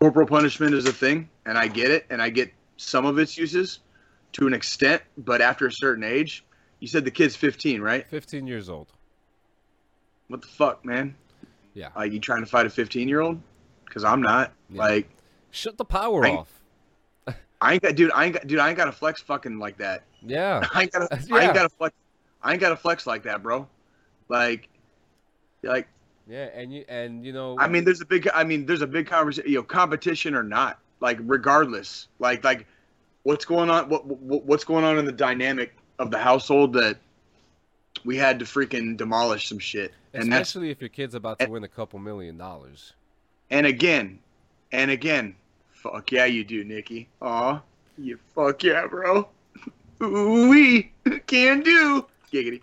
corporal 0.00 0.26
punishment 0.26 0.74
is 0.74 0.86
a 0.86 0.92
thing, 0.92 1.28
and 1.46 1.58
I 1.58 1.68
get 1.68 1.90
it, 1.90 2.06
and 2.10 2.20
I 2.22 2.30
get 2.30 2.52
some 2.76 3.06
of 3.06 3.18
its 3.18 3.36
uses 3.36 3.80
to 4.32 4.46
an 4.46 4.54
extent, 4.54 5.02
but 5.16 5.40
after 5.40 5.66
a 5.66 5.72
certain 5.72 6.02
age, 6.02 6.44
you 6.80 6.88
said 6.88 7.04
the 7.04 7.10
kid's 7.10 7.36
15, 7.36 7.80
right? 7.80 8.04
15 8.08 8.48
years 8.48 8.68
old 8.68 8.88
What 10.26 10.42
the 10.42 10.48
fuck, 10.48 10.84
man? 10.84 11.14
Yeah. 11.72 11.90
Like 11.94 12.12
you 12.12 12.18
trying 12.18 12.40
to 12.40 12.46
fight 12.46 12.66
a 12.66 12.70
15 12.70 13.08
year 13.08 13.20
old? 13.20 13.40
Because 13.84 14.02
I'm 14.04 14.20
not. 14.22 14.52
Yeah. 14.70 14.82
Like 14.82 15.08
shut 15.50 15.78
the 15.78 15.84
power 15.84 16.26
I- 16.26 16.30
off 16.30 16.60
I 17.60 17.74
ain't 17.74 17.82
got, 17.82 17.94
dude. 17.94 18.10
I 18.12 18.26
ain't 18.26 18.34
got, 18.34 18.46
dude. 18.46 18.58
I 18.58 18.68
ain't 18.68 18.76
got 18.76 18.84
to 18.86 18.92
flex 18.92 19.22
fucking 19.22 19.58
like 19.58 19.78
that. 19.78 20.02
yeah 20.20 20.68
I 20.74 20.82
ain't 20.82 20.92
got 20.92 21.10
to. 21.10 21.16
I 21.34 21.44
ain't 21.44 21.54
got 21.54 21.62
to 21.62 21.68
flex. 21.70 21.94
I 22.44 22.52
ain't 22.52 22.60
got 22.60 22.68
to 22.68 22.76
flex 22.76 23.06
like 23.06 23.24
that, 23.24 23.42
bro. 23.42 23.66
Like, 24.28 24.68
like 25.62 25.88
yeah 26.28 26.48
and 26.54 26.72
you 26.72 26.84
and 26.88 27.24
you 27.24 27.32
know 27.32 27.56
I 27.58 27.68
mean, 27.68 27.84
there's 27.84 28.00
a 28.00 28.04
big. 28.04 28.28
I 28.32 28.44
mean, 28.44 28.66
there's 28.66 28.82
a 28.82 28.86
big 28.86 29.06
conversation. 29.06 29.50
You 29.50 29.58
know, 29.58 29.62
competition 29.62 30.34
or 30.34 30.42
not, 30.42 30.78
like 31.00 31.18
regardless, 31.22 32.08
like 32.18 32.44
like 32.44 32.66
what's 33.24 33.44
going 33.44 33.70
on? 33.70 33.88
What, 33.88 34.06
what 34.06 34.44
what's 34.44 34.64
going 34.64 34.84
on 34.84 34.98
in 34.98 35.04
the 35.04 35.12
dynamic 35.12 35.74
of 35.98 36.10
the 36.10 36.18
household 36.18 36.74
that 36.74 36.98
we 38.04 38.16
had 38.16 38.38
to 38.38 38.44
freaking 38.44 38.96
demolish 38.96 39.48
some 39.48 39.58
shit, 39.58 39.92
and 40.12 40.32
that's 40.32 40.50
especially 40.50 40.70
if 40.70 40.80
your 40.80 40.90
kid's 40.90 41.14
about 41.14 41.38
to 41.40 41.44
and- 41.44 41.52
win 41.52 41.64
a 41.64 41.68
couple 41.68 41.98
million 41.98 42.38
dollars 42.38 42.92
and 43.50 43.66
again, 43.66 44.18
and 44.72 44.90
again, 44.90 45.34
Fuck 45.84 46.12
yeah, 46.12 46.24
you 46.24 46.44
do, 46.44 46.64
Nikki. 46.64 47.08
Aw, 47.20 47.60
you 47.98 48.18
fuck 48.34 48.62
yeah, 48.62 48.86
bro. 48.86 49.28
Ooh 50.02 50.48
wee, 50.48 50.92
can 51.26 51.60
do. 51.60 52.06
Giggity. 52.34 52.62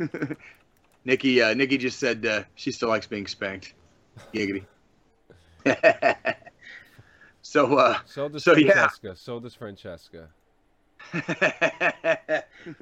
Nikki, 1.04 1.42
uh, 1.42 1.52
Nikki 1.52 1.76
just 1.76 1.98
said 1.98 2.24
uh, 2.24 2.44
she 2.54 2.72
still 2.72 2.88
likes 2.88 3.06
being 3.06 3.26
spanked. 3.26 3.74
Giggity. 4.32 4.64
so, 7.42 7.76
uh, 7.76 7.98
So 8.06 8.28
does 8.30 8.44
So, 8.44 8.56
yeah. 8.56 8.72
Francesca. 8.72 9.16
So 9.16 9.40
does 9.40 9.54
Francesca. 9.54 10.28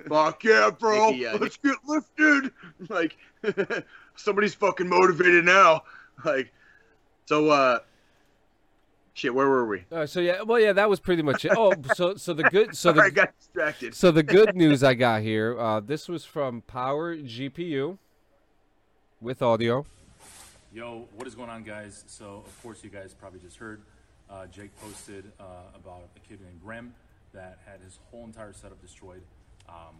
fuck 0.08 0.44
yeah, 0.44 0.70
bro. 0.78 1.10
Nikki, 1.10 1.26
uh, 1.26 1.38
Let's 1.38 1.56
get 1.56 1.76
lifted. 1.84 2.52
Like, 2.88 3.16
somebody's 4.14 4.54
fucking 4.54 4.88
motivated 4.88 5.44
now. 5.44 5.82
Like, 6.24 6.52
so, 7.26 7.48
uh, 7.48 7.80
shit, 9.14 9.34
where 9.34 9.48
were 9.48 9.66
we? 9.66 9.84
All 9.92 9.98
right, 9.98 10.08
so 10.08 10.20
yeah, 10.20 10.42
well, 10.42 10.58
yeah, 10.60 10.72
that 10.72 10.88
was 10.88 11.00
pretty 11.00 11.22
much 11.22 11.44
it. 11.44 11.52
Oh, 11.56 11.74
so 11.94 12.14
so 12.16 12.32
the 12.34 12.44
good, 12.44 12.76
so 12.76 12.92
Sorry, 12.94 13.06
I 13.06 13.10
the 13.10 13.14
got 13.14 13.38
distracted. 13.38 13.94
so 13.94 14.10
the 14.10 14.22
good 14.22 14.54
news 14.56 14.82
I 14.82 14.94
got 14.94 15.22
here. 15.22 15.58
Uh, 15.58 15.80
this 15.80 16.08
was 16.08 16.24
from 16.24 16.62
Power 16.62 17.16
GPU 17.16 17.98
with 19.20 19.42
audio. 19.42 19.84
Yo, 20.72 21.08
what 21.16 21.26
is 21.26 21.34
going 21.34 21.50
on, 21.50 21.64
guys? 21.64 22.04
So, 22.06 22.44
of 22.46 22.62
course, 22.62 22.84
you 22.84 22.90
guys 22.90 23.12
probably 23.12 23.40
just 23.40 23.56
heard 23.56 23.82
uh, 24.30 24.46
Jake 24.46 24.70
posted 24.80 25.24
uh, 25.40 25.44
about 25.74 26.02
a 26.16 26.20
kid 26.20 26.40
named 26.40 26.60
Graham 26.64 26.94
that 27.32 27.58
had 27.66 27.80
his 27.84 27.98
whole 28.10 28.24
entire 28.24 28.52
setup 28.52 28.80
destroyed. 28.80 29.22
Um, 29.68 29.96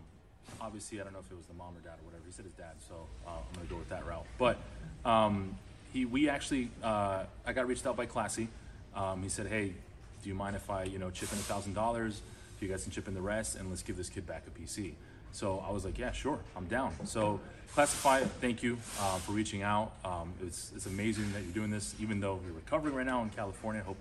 obviously, 0.61 1.01
I 1.01 1.05
don't 1.05 1.13
know 1.13 1.19
if 1.19 1.31
it 1.31 1.37
was 1.37 1.47
the 1.47 1.55
mom 1.55 1.77
or 1.77 1.81
dad 1.81 1.95
or 2.01 2.07
whatever. 2.07 2.23
He 2.25 2.33
said 2.33 2.45
his 2.45 2.55
dad, 2.55 2.75
so 2.89 2.95
uh, 3.27 3.31
I'm 3.31 3.55
gonna 3.55 3.67
go 3.69 3.77
with 3.77 3.89
that 3.89 4.07
route. 4.07 4.27
But 4.39 4.59
um, 5.05 5.57
he, 5.93 6.05
we 6.05 6.29
actually, 6.29 6.71
uh, 6.85 7.25
I 7.45 7.53
got 7.53 7.67
reached 7.67 7.85
out 7.87 7.97
by 7.97 8.07
Classy. 8.07 8.49
Um, 8.95 9.23
he 9.23 9.29
said, 9.29 9.47
"Hey, 9.47 9.73
do 10.23 10.29
you 10.29 10.35
mind 10.35 10.57
if 10.57 10.71
I, 10.71 10.85
you 10.85 10.99
know, 10.99 11.11
chip 11.11 11.33
in 11.33 11.39
a 11.39 11.43
thousand 11.43 11.75
dollars? 11.75 12.21
If 12.57 12.63
you 12.63 12.69
guys 12.69 12.83
can 12.83 12.93
chip 12.93 13.09
in 13.09 13.15
the 13.15 13.23
rest, 13.23 13.57
and 13.57 13.71
let's 13.71 13.83
give 13.83 13.97
this 13.97 14.09
kid 14.09 14.27
back 14.27 14.45
a 14.47 14.51
PC." 14.51 14.93
So 15.33 15.65
I 15.67 15.71
was 15.71 15.85
like, 15.85 15.99
"Yeah, 15.99 16.13
sure, 16.13 16.39
I'm 16.57 16.67
down." 16.67 16.95
So 17.07 17.41
Classify, 17.75 18.25
thank 18.41 18.65
you 18.65 18.79
uh, 18.99 19.19
for 19.19 19.31
reaching 19.31 19.63
out. 19.63 19.93
Um, 20.05 20.33
it's, 20.45 20.73
it's 20.75 20.87
amazing 20.87 21.33
that 21.33 21.45
you're 21.45 21.53
doing 21.53 21.71
this, 21.71 21.95
even 22.01 22.19
though 22.19 22.41
you're 22.45 22.53
recovering 22.53 22.97
right 22.97 23.07
now 23.07 23.23
in 23.23 23.31
California. 23.31 23.81
Hope 23.81 23.97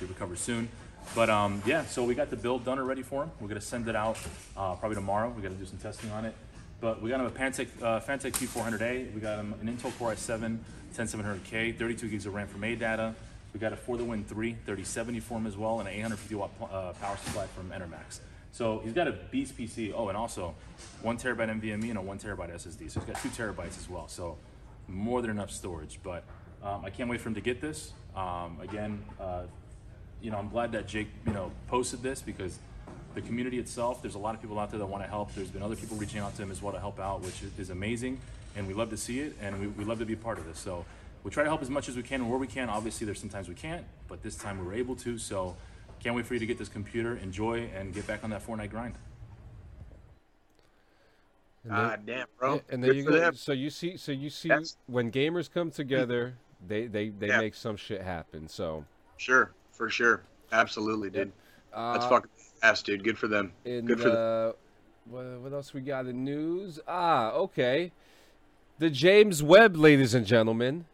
you 0.00 0.08
recover 0.08 0.34
soon. 0.34 0.68
But 1.14 1.30
um, 1.30 1.62
yeah, 1.64 1.84
so 1.84 2.02
we 2.02 2.16
got 2.16 2.30
the 2.30 2.36
build 2.36 2.64
done 2.64 2.80
already 2.80 3.02
for 3.02 3.22
him. 3.22 3.30
We're 3.40 3.46
gonna 3.46 3.60
send 3.60 3.86
it 3.86 3.94
out 3.94 4.18
uh, 4.56 4.74
probably 4.74 4.96
tomorrow. 4.96 5.28
We 5.28 5.42
gotta 5.42 5.54
do 5.54 5.64
some 5.64 5.78
testing 5.78 6.10
on 6.10 6.24
it. 6.24 6.34
But 6.80 7.00
we 7.00 7.08
got 7.08 7.20
him 7.20 7.26
a 7.26 7.30
Pantech, 7.30 7.68
uh, 7.80 8.00
Phanteks 8.00 8.32
P400A. 8.32 9.14
We 9.14 9.20
got 9.20 9.38
him 9.38 9.54
an 9.60 9.68
Intel 9.68 9.96
Core 9.96 10.12
i7 10.12 10.58
10700K, 10.96 11.78
32 11.78 12.08
gigs 12.08 12.26
of 12.26 12.34
RAM 12.34 12.48
from 12.48 12.62
ADATA. 12.62 13.14
We 13.54 13.60
got 13.60 13.72
a 13.72 13.76
For 13.76 13.96
the 13.96 14.04
Win 14.04 14.24
3 14.24 14.52
3070 14.52 15.20
for 15.20 15.38
him 15.38 15.46
as 15.46 15.56
well, 15.56 15.78
and 15.78 15.88
an 15.88 15.94
850 15.94 16.34
watt 16.34 16.50
uh, 16.60 16.92
power 17.00 17.16
supply 17.24 17.46
from 17.46 17.70
Enermax. 17.70 18.18
So 18.50 18.80
he's 18.84 18.92
got 18.92 19.06
a 19.06 19.12
beast 19.12 19.56
PC. 19.56 19.92
Oh, 19.96 20.08
and 20.08 20.18
also 20.18 20.54
one 21.02 21.16
terabyte 21.16 21.60
NVMe 21.60 21.88
and 21.88 21.98
a 21.98 22.02
one 22.02 22.18
terabyte 22.18 22.52
SSD. 22.52 22.90
So 22.90 23.00
he's 23.00 23.10
got 23.10 23.22
two 23.22 23.28
terabytes 23.28 23.78
as 23.78 23.88
well. 23.88 24.08
So 24.08 24.36
more 24.88 25.22
than 25.22 25.30
enough 25.30 25.52
storage. 25.52 26.00
But 26.02 26.24
um, 26.62 26.84
I 26.84 26.90
can't 26.90 27.08
wait 27.08 27.20
for 27.20 27.28
him 27.28 27.36
to 27.36 27.40
get 27.40 27.60
this. 27.60 27.92
Um, 28.16 28.58
again, 28.60 29.04
uh, 29.20 29.42
you 30.20 30.30
know, 30.30 30.38
I'm 30.38 30.48
glad 30.48 30.72
that 30.72 30.88
Jake, 30.88 31.08
you 31.26 31.32
know, 31.32 31.52
posted 31.68 32.02
this 32.02 32.22
because 32.22 32.58
the 33.14 33.22
community 33.22 33.58
itself, 33.58 34.02
there's 34.02 34.14
a 34.16 34.18
lot 34.18 34.34
of 34.34 34.40
people 34.40 34.58
out 34.58 34.70
there 34.70 34.78
that 34.80 34.86
want 34.86 35.04
to 35.04 35.08
help. 35.08 35.32
There's 35.34 35.50
been 35.50 35.62
other 35.62 35.76
people 35.76 35.96
reaching 35.96 36.18
out 36.20 36.34
to 36.36 36.42
him 36.42 36.50
as 36.50 36.60
well 36.60 36.72
to 36.72 36.80
help 36.80 36.98
out, 36.98 37.22
which 37.22 37.42
is, 37.58 37.70
amazing. 37.70 38.18
And 38.56 38.66
we 38.66 38.74
love 38.74 38.90
to 38.90 38.96
see 38.96 39.20
it 39.20 39.36
and 39.40 39.60
we, 39.60 39.66
we 39.68 39.84
love 39.84 39.98
to 39.98 40.06
be 40.06 40.14
a 40.14 40.16
part 40.16 40.38
of 40.38 40.46
this. 40.46 40.58
So 40.58 40.84
we 41.24 41.30
try 41.30 41.42
to 41.42 41.48
help 41.48 41.62
as 41.62 41.70
much 41.70 41.88
as 41.88 41.96
we 41.96 42.02
can 42.02 42.20
and 42.20 42.30
where 42.30 42.38
we 42.38 42.46
can. 42.46 42.68
Obviously, 42.68 43.04
there's 43.06 43.18
sometimes 43.18 43.48
we 43.48 43.54
can't, 43.54 43.84
but 44.06 44.22
this 44.22 44.36
time 44.36 44.58
we 44.60 44.64
were 44.66 44.74
able 44.74 44.94
to. 44.96 45.18
So 45.18 45.56
can't 46.00 46.14
wait 46.14 46.26
for 46.26 46.34
you 46.34 46.40
to 46.40 46.46
get 46.46 46.58
this 46.58 46.68
computer, 46.68 47.16
enjoy, 47.16 47.68
and 47.74 47.92
get 47.92 48.06
back 48.06 48.22
on 48.22 48.30
that 48.30 48.46
Fortnite 48.46 48.70
grind. 48.70 48.94
And 51.64 51.72
then- 51.72 51.78
God 51.88 52.06
damn, 52.06 52.26
bro. 52.38 52.60
And 52.68 52.84
there 52.84 52.90
Good 52.92 52.96
you 52.98 53.04
for 53.04 53.10
go. 53.12 53.18
them. 53.20 53.34
So 53.34 53.52
you 53.52 53.70
see, 53.70 53.96
so 53.96 54.12
you 54.12 54.28
see, 54.30 54.48
That's- 54.48 54.76
when 54.86 55.10
gamers 55.10 55.50
come 55.50 55.70
together, 55.70 56.34
they 56.66 56.86
they 56.86 57.08
they 57.08 57.28
Yeah. 57.28 57.40
make 57.40 57.54
some 57.54 57.76
shit 57.76 58.02
happen. 58.02 58.48
So 58.48 58.84
Sure, 59.16 59.52
for 59.72 59.88
sure. 59.88 60.22
Absolutely, 60.52 61.08
dude. 61.10 61.32
That's 61.72 62.04
uh, 62.04 62.08
fucking 62.08 62.30
ass, 62.62 62.82
dude. 62.82 63.02
Good 63.02 63.16
for 63.18 63.28
them. 63.28 63.52
in 63.64 63.86
Good 63.86 64.00
for 64.00 64.10
them. 64.10 64.16
uh, 64.16 64.52
what, 65.06 65.24
what 65.40 65.52
else 65.52 65.72
we 65.74 65.80
got 65.80 66.06
in 66.06 66.24
news? 66.24 66.78
Ah, 66.86 67.30
okay, 67.32 67.92
the 68.78 68.90
James 68.90 69.42
Webb, 69.42 69.76
ladies 69.76 70.14
and 70.14 70.26
gentlemen, 70.26 70.84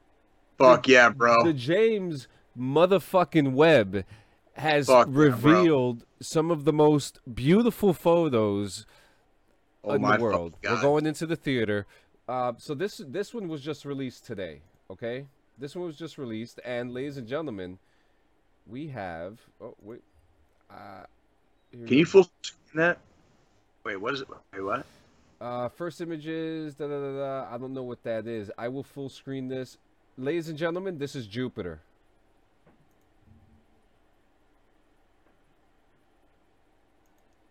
Fuck 0.61 0.89
yeah, 0.89 1.09
bro. 1.09 1.43
the 1.45 1.53
James 1.53 2.29
motherfucking 2.59 3.53
Webb 3.53 4.05
has 4.55 4.87
Fuck 4.87 5.09
yeah, 5.09 5.19
revealed 5.19 6.05
some 6.21 6.51
of 6.51 6.65
the 6.65 6.73
most 6.73 7.21
beautiful 7.35 7.95
photos 7.95 8.87
Oh 9.83 9.95
in 9.95 10.03
my 10.03 10.17
the 10.17 10.23
world. 10.23 10.57
We're 10.63 10.81
going 10.81 11.07
into 11.07 11.27
the 11.27 11.37
theater. 11.37 11.87
Uh, 12.29 12.53
so 12.59 12.75
this 12.75 13.01
this 13.07 13.33
one 13.33 13.49
was 13.49 13.63
just 13.63 13.85
released 13.85 14.27
today. 14.27 14.63
Okay, 14.91 15.27
this 15.59 15.75
one 15.75 15.87
was 15.87 15.97
just 15.97 16.19
released, 16.19 16.61
and 16.65 16.93
ladies 16.93 17.17
and 17.17 17.27
gentlemen, 17.27 17.79
we 18.67 18.89
have. 18.89 19.41
Oh 19.61 19.75
wait. 19.81 20.03
Uh, 20.71 21.05
Can 21.73 21.99
you 21.99 22.07
full 22.07 22.31
screen 22.43 22.59
that? 22.75 22.99
Wait, 23.85 23.97
what 23.97 24.15
is 24.15 24.21
it? 24.21 24.29
Wait, 24.53 24.63
what? 24.63 24.85
Uh, 25.41 25.69
first 25.69 26.01
images. 26.01 26.75
Da, 26.75 26.87
da, 26.87 27.01
da, 27.01 27.17
da. 27.17 27.55
I 27.55 27.59
don't 27.59 27.73
know 27.73 27.83
what 27.83 28.03
that 28.05 28.27
is. 28.27 28.51
I 28.59 28.69
will 28.69 28.83
full 28.83 29.09
screen 29.09 29.49
this, 29.49 29.79
ladies 30.21 30.49
and 30.49 30.59
gentlemen. 30.59 30.99
This 30.99 31.17
is 31.17 31.27
Jupiter. 31.27 31.81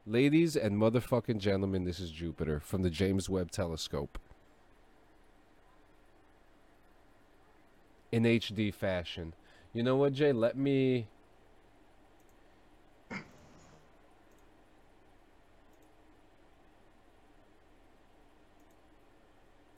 Ladies 0.06 0.56
and 0.56 0.76
motherfucking 0.76 1.40
gentlemen, 1.40 1.84
this 1.84 2.00
is 2.00 2.12
Jupiter 2.12 2.60
from 2.60 2.82
the 2.82 2.90
James 2.90 3.30
Webb 3.30 3.52
Telescope. 3.52 4.18
In 8.12 8.24
HD 8.24 8.74
fashion. 8.74 9.34
You 9.72 9.84
know 9.84 9.96
what, 9.98 10.14
Jay? 10.14 10.32
Let 10.32 10.58
me. 10.58 11.08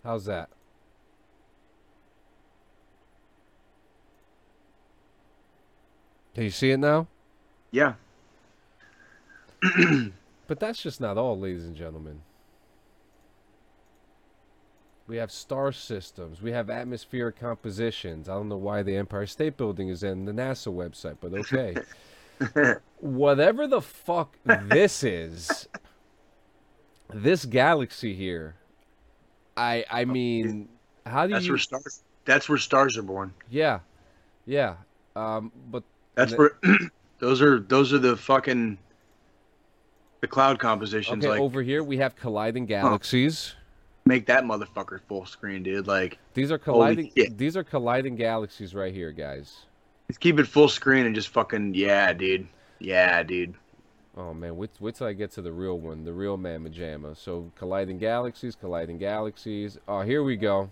How's 0.04 0.26
that? 0.26 0.50
Can 6.34 6.44
you 6.44 6.50
see 6.50 6.72
it 6.72 6.78
now? 6.78 7.08
Yeah. 7.72 7.94
But 10.52 10.60
that's 10.60 10.82
just 10.84 11.00
not 11.00 11.18
all, 11.18 11.40
ladies 11.40 11.64
and 11.64 11.78
gentlemen. 11.78 12.24
We 15.08 15.16
have 15.16 15.32
star 15.32 15.72
systems. 15.72 16.42
We 16.42 16.52
have 16.52 16.70
atmospheric 16.70 17.40
compositions. 17.40 18.28
I 18.28 18.34
don't 18.34 18.50
know 18.50 18.58
why 18.58 18.84
the 18.84 18.98
Empire 18.98 19.28
State 19.28 19.56
Building 19.56 19.88
is 19.88 20.04
in 20.04 20.26
the 20.26 20.34
NASA 20.34 20.68
website, 20.68 21.16
but 21.22 21.34
okay. 21.34 21.78
Whatever 23.00 23.66
the 23.66 23.80
fuck 23.80 24.36
this 24.44 25.06
is, 25.06 25.70
this 27.14 27.46
galaxy 27.46 28.14
here, 28.14 28.56
I 29.56 29.86
I 29.90 30.04
mean, 30.04 30.68
how 31.06 31.28
do 31.28 31.34
That's 31.34 31.46
you? 31.46 31.54
where 31.54 31.60
stars. 31.60 32.04
That's 32.26 32.50
where 32.50 32.58
stars 32.58 32.98
are 32.98 33.04
born. 33.04 33.34
Yeah, 33.50 33.80
yeah. 34.46 34.76
Um, 35.16 35.54
but 35.70 35.84
That's 36.16 36.34
where. 36.38 36.58
those 37.20 37.42
are 37.42 37.60
those 37.60 37.94
are 37.94 38.00
the 38.00 38.18
fucking. 38.18 38.78
The 40.22 40.28
cloud 40.28 40.60
compositions 40.60 41.26
okay, 41.26 41.32
like 41.32 41.42
over 41.42 41.64
here 41.64 41.84
we 41.84 41.98
have 41.98 42.16
colliding 42.16 42.68
galaxies. 42.68 43.56
make 44.06 44.28
that 44.28 44.44
motherfucker 44.44 45.00
full 45.08 45.26
screen, 45.26 45.64
dude. 45.64 45.88
Like 45.88 46.20
These 46.36 46.52
are 46.52 46.60
colliding. 46.60 47.12
These 47.16 47.58
are 47.58 47.64
colliding 47.64 48.16
galaxies 48.18 48.76
right 48.76 48.94
here, 48.94 49.12
guys. 49.12 49.66
just 50.10 50.20
keep 50.20 50.38
it 50.40 50.46
full 50.46 50.68
screen 50.68 51.08
and 51.08 51.16
just 51.16 51.30
fucking 51.30 51.74
yeah, 51.74 52.14
dude. 52.14 52.48
Yeah, 52.78 53.24
dude. 53.24 53.56
Oh 54.16 54.34
man, 54.34 54.58
wait, 54.58 54.70
wait 54.80 54.96
till 54.96 55.08
I 55.08 55.14
get 55.14 55.32
to 55.32 55.42
the 55.42 55.52
real 55.52 55.80
one, 55.80 56.04
the 56.04 56.14
real 56.14 56.38
man 56.38 56.64
Majama. 56.64 57.16
So 57.16 57.50
colliding 57.56 57.98
galaxies, 57.98 58.56
colliding 58.56 58.98
galaxies. 58.98 59.78
Oh, 59.88 60.02
here 60.02 60.22
we 60.22 60.36
go. 60.36 60.70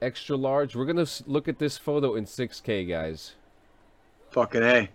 Extra 0.00 0.36
large. 0.36 0.76
We're 0.76 0.84
gonna 0.84 1.06
look 1.26 1.48
at 1.48 1.58
this 1.58 1.78
photo 1.78 2.14
in 2.14 2.24
6K, 2.24 2.88
guys. 2.88 3.34
Fucking 4.30 4.62
a. 4.62 4.88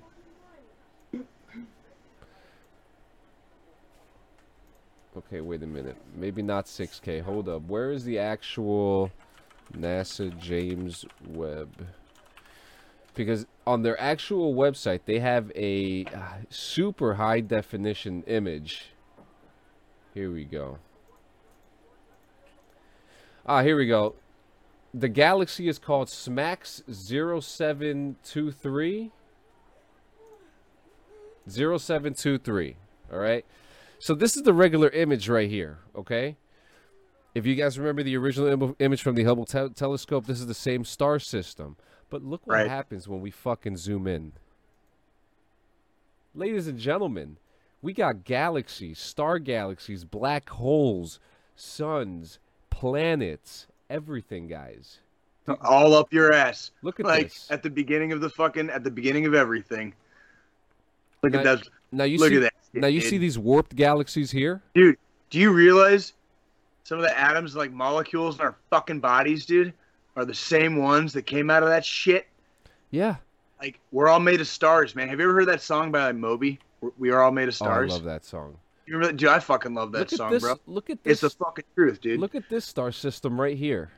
Okay, 5.18 5.42
wait 5.42 5.64
a 5.64 5.68
minute. 5.68 5.98
Maybe 6.16 6.42
not 6.42 6.66
6K. 6.66 7.22
Hold 7.22 7.50
up. 7.50 7.64
Where 7.64 7.92
is 7.92 8.04
the 8.04 8.20
actual 8.20 9.12
NASA 9.74 10.38
James 10.40 11.04
Webb? 11.28 11.88
Because 13.16 13.46
on 13.66 13.82
their 13.82 14.00
actual 14.00 14.54
website, 14.54 15.02
they 15.06 15.20
have 15.20 15.52
a 15.56 16.06
uh, 16.06 16.38
super 16.50 17.16
high 17.16 17.42
definition 17.42 18.24
image. 18.28 18.94
Here 20.14 20.32
we 20.32 20.46
go. 20.46 20.78
Ah, 23.46 23.64
here 23.64 23.76
we 23.76 23.88
go. 23.88 24.16
The 24.94 25.10
galaxy 25.10 25.68
is 25.68 25.78
called 25.80 26.08
SMACS 26.08 26.82
0723. 26.92 29.12
0723. 31.48 32.76
All 33.12 33.20
right. 33.20 33.46
So 34.00 34.16
this 34.16 34.36
is 34.38 34.44
the 34.44 34.54
regular 34.54 34.90
image 34.90 35.28
right 35.30 35.50
here. 35.50 35.80
Okay. 35.96 36.38
If 37.36 37.46
you 37.46 37.56
guys 37.56 37.78
remember 37.78 38.02
the 38.04 38.18
original 38.18 38.48
Im- 38.48 38.76
image 38.80 39.02
from 39.04 39.16
the 39.16 39.24
Hubble 39.24 39.46
te- 39.46 39.70
telescope, 39.70 40.26
this 40.26 40.40
is 40.40 40.48
the 40.48 40.54
same 40.54 40.84
star 40.84 41.20
system. 41.20 41.78
But 42.10 42.24
look 42.24 42.46
what 42.48 42.56
Right. 42.56 42.68
happens 42.70 43.08
when 43.08 43.22
we 43.22 43.30
fucking 43.32 43.78
zoom 43.78 44.08
in. 44.08 44.34
Ladies 46.34 46.68
and 46.68 46.80
gentlemen, 46.80 47.38
we 47.82 47.94
got 47.94 48.24
galaxies, 48.24 49.00
star 49.00 49.38
galaxies, 49.40 50.06
black 50.06 50.50
holes, 50.50 51.20
suns, 51.56 52.40
planets, 52.70 53.68
everything, 53.90 54.48
guys. 54.48 55.00
All 55.62 55.96
up 55.96 56.14
your 56.14 56.32
ass. 56.34 56.72
Look 56.84 57.00
at 57.00 57.06
like 57.08 57.30
this. 57.30 57.48
at 57.50 57.64
the 57.64 57.70
beginning 57.72 58.12
of 58.12 58.22
the 58.22 58.30
fucking 58.30 58.70
at 58.70 58.84
the 58.84 58.92
beginning 58.92 59.26
of 59.26 59.34
everything. 59.34 59.94
Look 61.24 61.34
Now- 61.34 61.40
at 61.40 61.44
that. 61.46 61.68
Now 61.92 62.04
you 62.04 62.20
Look 62.20 62.30
see 62.30 62.36
at 62.38 62.42
that. 62.42 62.54
shit, 62.72 62.82
now 62.82 62.88
you 62.88 63.02
dude. 63.02 63.10
see 63.10 63.18
these 63.18 63.40
warped 63.40 63.76
galaxies 63.76 64.30
here? 64.30 64.62
Dude, 64.76 64.96
do 65.32 65.40
you 65.40 65.52
realize 65.52 66.14
some 66.84 67.00
of 67.00 67.04
the 67.04 67.20
atoms, 67.20 67.56
like 67.56 67.72
molecules 67.72 68.36
in 68.36 68.42
our 68.42 68.56
fucking 68.70 69.00
bodies, 69.00 69.44
dude, 69.48 69.74
are 70.16 70.24
the 70.24 70.36
same 70.36 70.76
ones 70.78 71.12
that 71.14 71.24
came 71.24 71.50
out 71.50 71.64
of 71.64 71.70
that 71.70 71.84
shit? 71.84 72.28
Yeah. 72.92 73.16
Like, 73.60 73.80
we're 73.92 74.08
all 74.08 74.20
made 74.20 74.40
of 74.40 74.48
stars, 74.48 74.96
man. 74.96 75.10
Have 75.10 75.20
you 75.20 75.26
ever 75.26 75.34
heard 75.34 75.48
that 75.48 75.62
song 75.62 75.92
by 75.92 76.06
like, 76.06 76.16
Moby? 76.16 76.60
We're- 77.00 77.16
all 77.18 77.32
made 77.32 77.48
of 77.50 77.56
Oh, 77.60 77.66
I 77.66 77.70
stars. 77.70 77.92
love 77.92 78.04
that 78.04 78.24
song. 78.24 78.56
You 78.90 78.96
remember? 78.96 79.18
Dude, 79.18 79.30
I 79.30 79.38
fucking 79.38 79.76
love 79.76 79.92
that 79.92 80.00
look 80.00 80.10
song, 80.10 80.32
this. 80.32 80.42
bro. 80.42 80.56
Look 80.66 80.90
at 80.90 81.04
this. 81.04 81.22
It's 81.24 81.34
the 81.34 81.46
fucking 81.46 81.66
truth, 81.76 82.02
dude. 82.02 82.20
Look 82.20 82.34
at 82.34 82.50
this 82.50 82.66
star 82.66 82.92
system 82.92 83.40
right 83.40 83.56
here. 83.56 83.92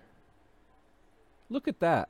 Look 1.49 1.69
at 1.69 1.80
that. 1.80 2.09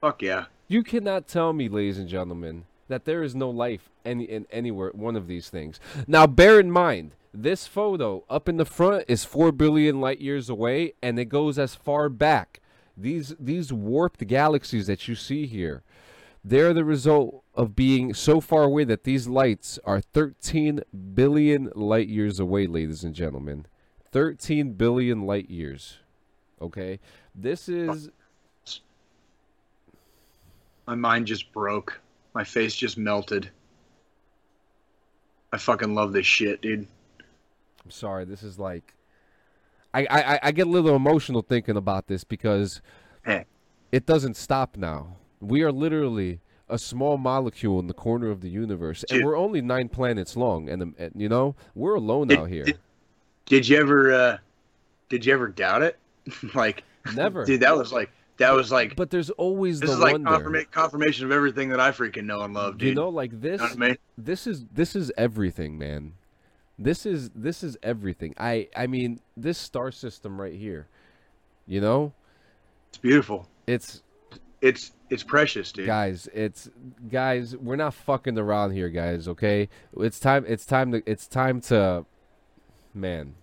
Fuck 0.00 0.22
yeah. 0.22 0.44
You 0.68 0.84
cannot 0.84 1.26
tell 1.26 1.52
me, 1.52 1.68
ladies 1.68 1.98
and 1.98 2.08
gentlemen, 2.08 2.64
that 2.86 3.06
there 3.06 3.24
is 3.24 3.34
no 3.34 3.50
life 3.50 3.90
any 4.04 4.22
in 4.22 4.46
anywhere 4.52 4.92
one 4.94 5.16
of 5.16 5.26
these 5.26 5.48
things. 5.48 5.80
Now, 6.06 6.28
bear 6.28 6.60
in 6.60 6.70
mind, 6.70 7.16
this 7.34 7.66
photo 7.66 8.22
up 8.30 8.48
in 8.48 8.56
the 8.56 8.64
front 8.64 9.04
is 9.08 9.24
four 9.24 9.50
billion 9.50 10.00
light 10.00 10.20
years 10.20 10.48
away, 10.48 10.92
and 11.02 11.18
it 11.18 11.24
goes 11.24 11.58
as 11.58 11.74
far 11.74 12.08
back. 12.08 12.60
These 12.96 13.34
these 13.40 13.72
warped 13.72 14.24
galaxies 14.28 14.86
that 14.86 15.08
you 15.08 15.16
see 15.16 15.46
here, 15.46 15.82
they're 16.44 16.72
the 16.72 16.84
result 16.84 17.41
of 17.54 17.76
being 17.76 18.14
so 18.14 18.40
far 18.40 18.62
away 18.62 18.84
that 18.84 19.04
these 19.04 19.28
lights 19.28 19.78
are 19.84 20.00
13 20.00 20.80
billion 21.14 21.70
light 21.74 22.08
years 22.08 22.40
away, 22.40 22.66
ladies 22.66 23.04
and 23.04 23.14
gentlemen. 23.14 23.66
13 24.10 24.72
billion 24.72 25.22
light 25.26 25.50
years. 25.50 25.98
Okay, 26.60 27.00
this 27.34 27.68
is 27.68 28.10
My 30.86 30.94
mind 30.94 31.26
just 31.26 31.52
broke. 31.52 32.00
My 32.34 32.44
face 32.44 32.74
just 32.74 32.98
melted. 32.98 33.50
I 35.52 35.58
fucking 35.58 35.94
love 35.94 36.12
this 36.12 36.26
shit, 36.26 36.60
dude. 36.62 36.86
I'm 37.84 37.90
sorry. 37.90 38.24
This 38.24 38.42
is 38.42 38.58
like, 38.58 38.94
I 39.92 40.06
I 40.10 40.40
I- 40.44 40.52
get 40.52 40.66
a 40.66 40.70
little 40.70 40.96
emotional 40.96 41.42
thinking 41.42 41.76
about 41.76 42.06
this 42.06 42.24
because 42.24 42.80
Hey. 43.24 43.44
it 43.92 44.06
doesn't 44.06 44.36
stop 44.36 44.76
now. 44.76 45.16
We 45.40 45.62
are 45.62 45.72
literally 45.72 46.40
a 46.68 46.78
small 46.78 47.18
molecule 47.18 47.78
in 47.80 47.86
the 47.86 47.94
corner 47.94 48.30
of 48.30 48.40
the 48.40 48.48
universe, 48.48 49.04
and 49.10 49.24
we're 49.24 49.36
only 49.36 49.60
nine 49.60 49.88
planets 49.88 50.36
long. 50.36 50.68
And, 50.68 50.82
um, 50.82 50.94
and 50.98 51.12
you 51.16 51.28
know, 51.28 51.54
we're 51.74 51.94
alone 51.94 52.28
Did- 52.28 52.38
out 52.38 52.48
here. 52.48 52.64
did- 52.64 52.78
Did 53.46 53.68
you 53.68 53.76
ever 53.78 54.12
uh 54.12 54.38
did 55.08 55.26
you 55.26 55.32
ever 55.34 55.48
doubt 55.48 55.82
it? 55.82 55.98
like 56.54 56.84
Never. 57.14 57.44
dude, 57.44 57.60
that 57.60 57.76
was 57.76 57.92
like 57.92 58.10
that 58.38 58.52
was 58.54 58.72
like 58.72 58.96
but 58.96 59.10
there's 59.10 59.30
always 59.30 59.80
this 59.80 59.90
the 59.90 59.96
is 59.96 60.00
like 60.00 60.16
confirma- 60.16 60.70
confirmation 60.70 61.26
of 61.26 61.32
everything 61.32 61.68
that 61.70 61.80
I 61.80 61.90
freaking 61.90 62.24
know 62.24 62.42
and 62.42 62.54
love, 62.54 62.78
dude. 62.78 62.88
you 62.90 62.94
know, 62.94 63.08
like 63.08 63.38
this. 63.40 63.60
know 63.60 63.66
I 63.66 63.74
mean? 63.74 63.96
this 64.16 64.46
is 64.46 64.64
this 64.72 64.94
is 64.96 65.12
everything, 65.18 65.76
man. 65.76 66.12
This 66.78 67.04
is 67.04 67.30
this 67.34 67.62
is 67.62 67.76
everything. 67.82 68.34
I 68.38 68.68
I 68.74 68.86
mean, 68.86 69.20
this 69.36 69.58
star 69.58 69.90
system 69.92 70.40
right 70.40 70.54
here. 70.54 70.86
You 71.66 71.80
know, 71.80 72.12
It's 72.88 72.98
beautiful. 72.98 73.48
it's 73.66 74.02
It's 74.62 74.92
it's 75.10 75.22
precious, 75.22 75.72
dude. 75.72 75.86
guys 75.86 76.28
it's 76.32 76.70
guys 77.10 77.54
we're 77.56 77.76
not 77.76 77.92
fucking 77.92 78.38
around 78.38 78.70
here 78.70 78.88
guys 78.88 79.28
okay 79.28 79.68
it's 79.98 80.18
time 80.18 80.44
it's 80.48 80.64
time 80.64 80.92
to 80.92 81.02
it's 81.04 81.26
time 81.26 81.60
to 81.60 82.06
man 82.94 83.34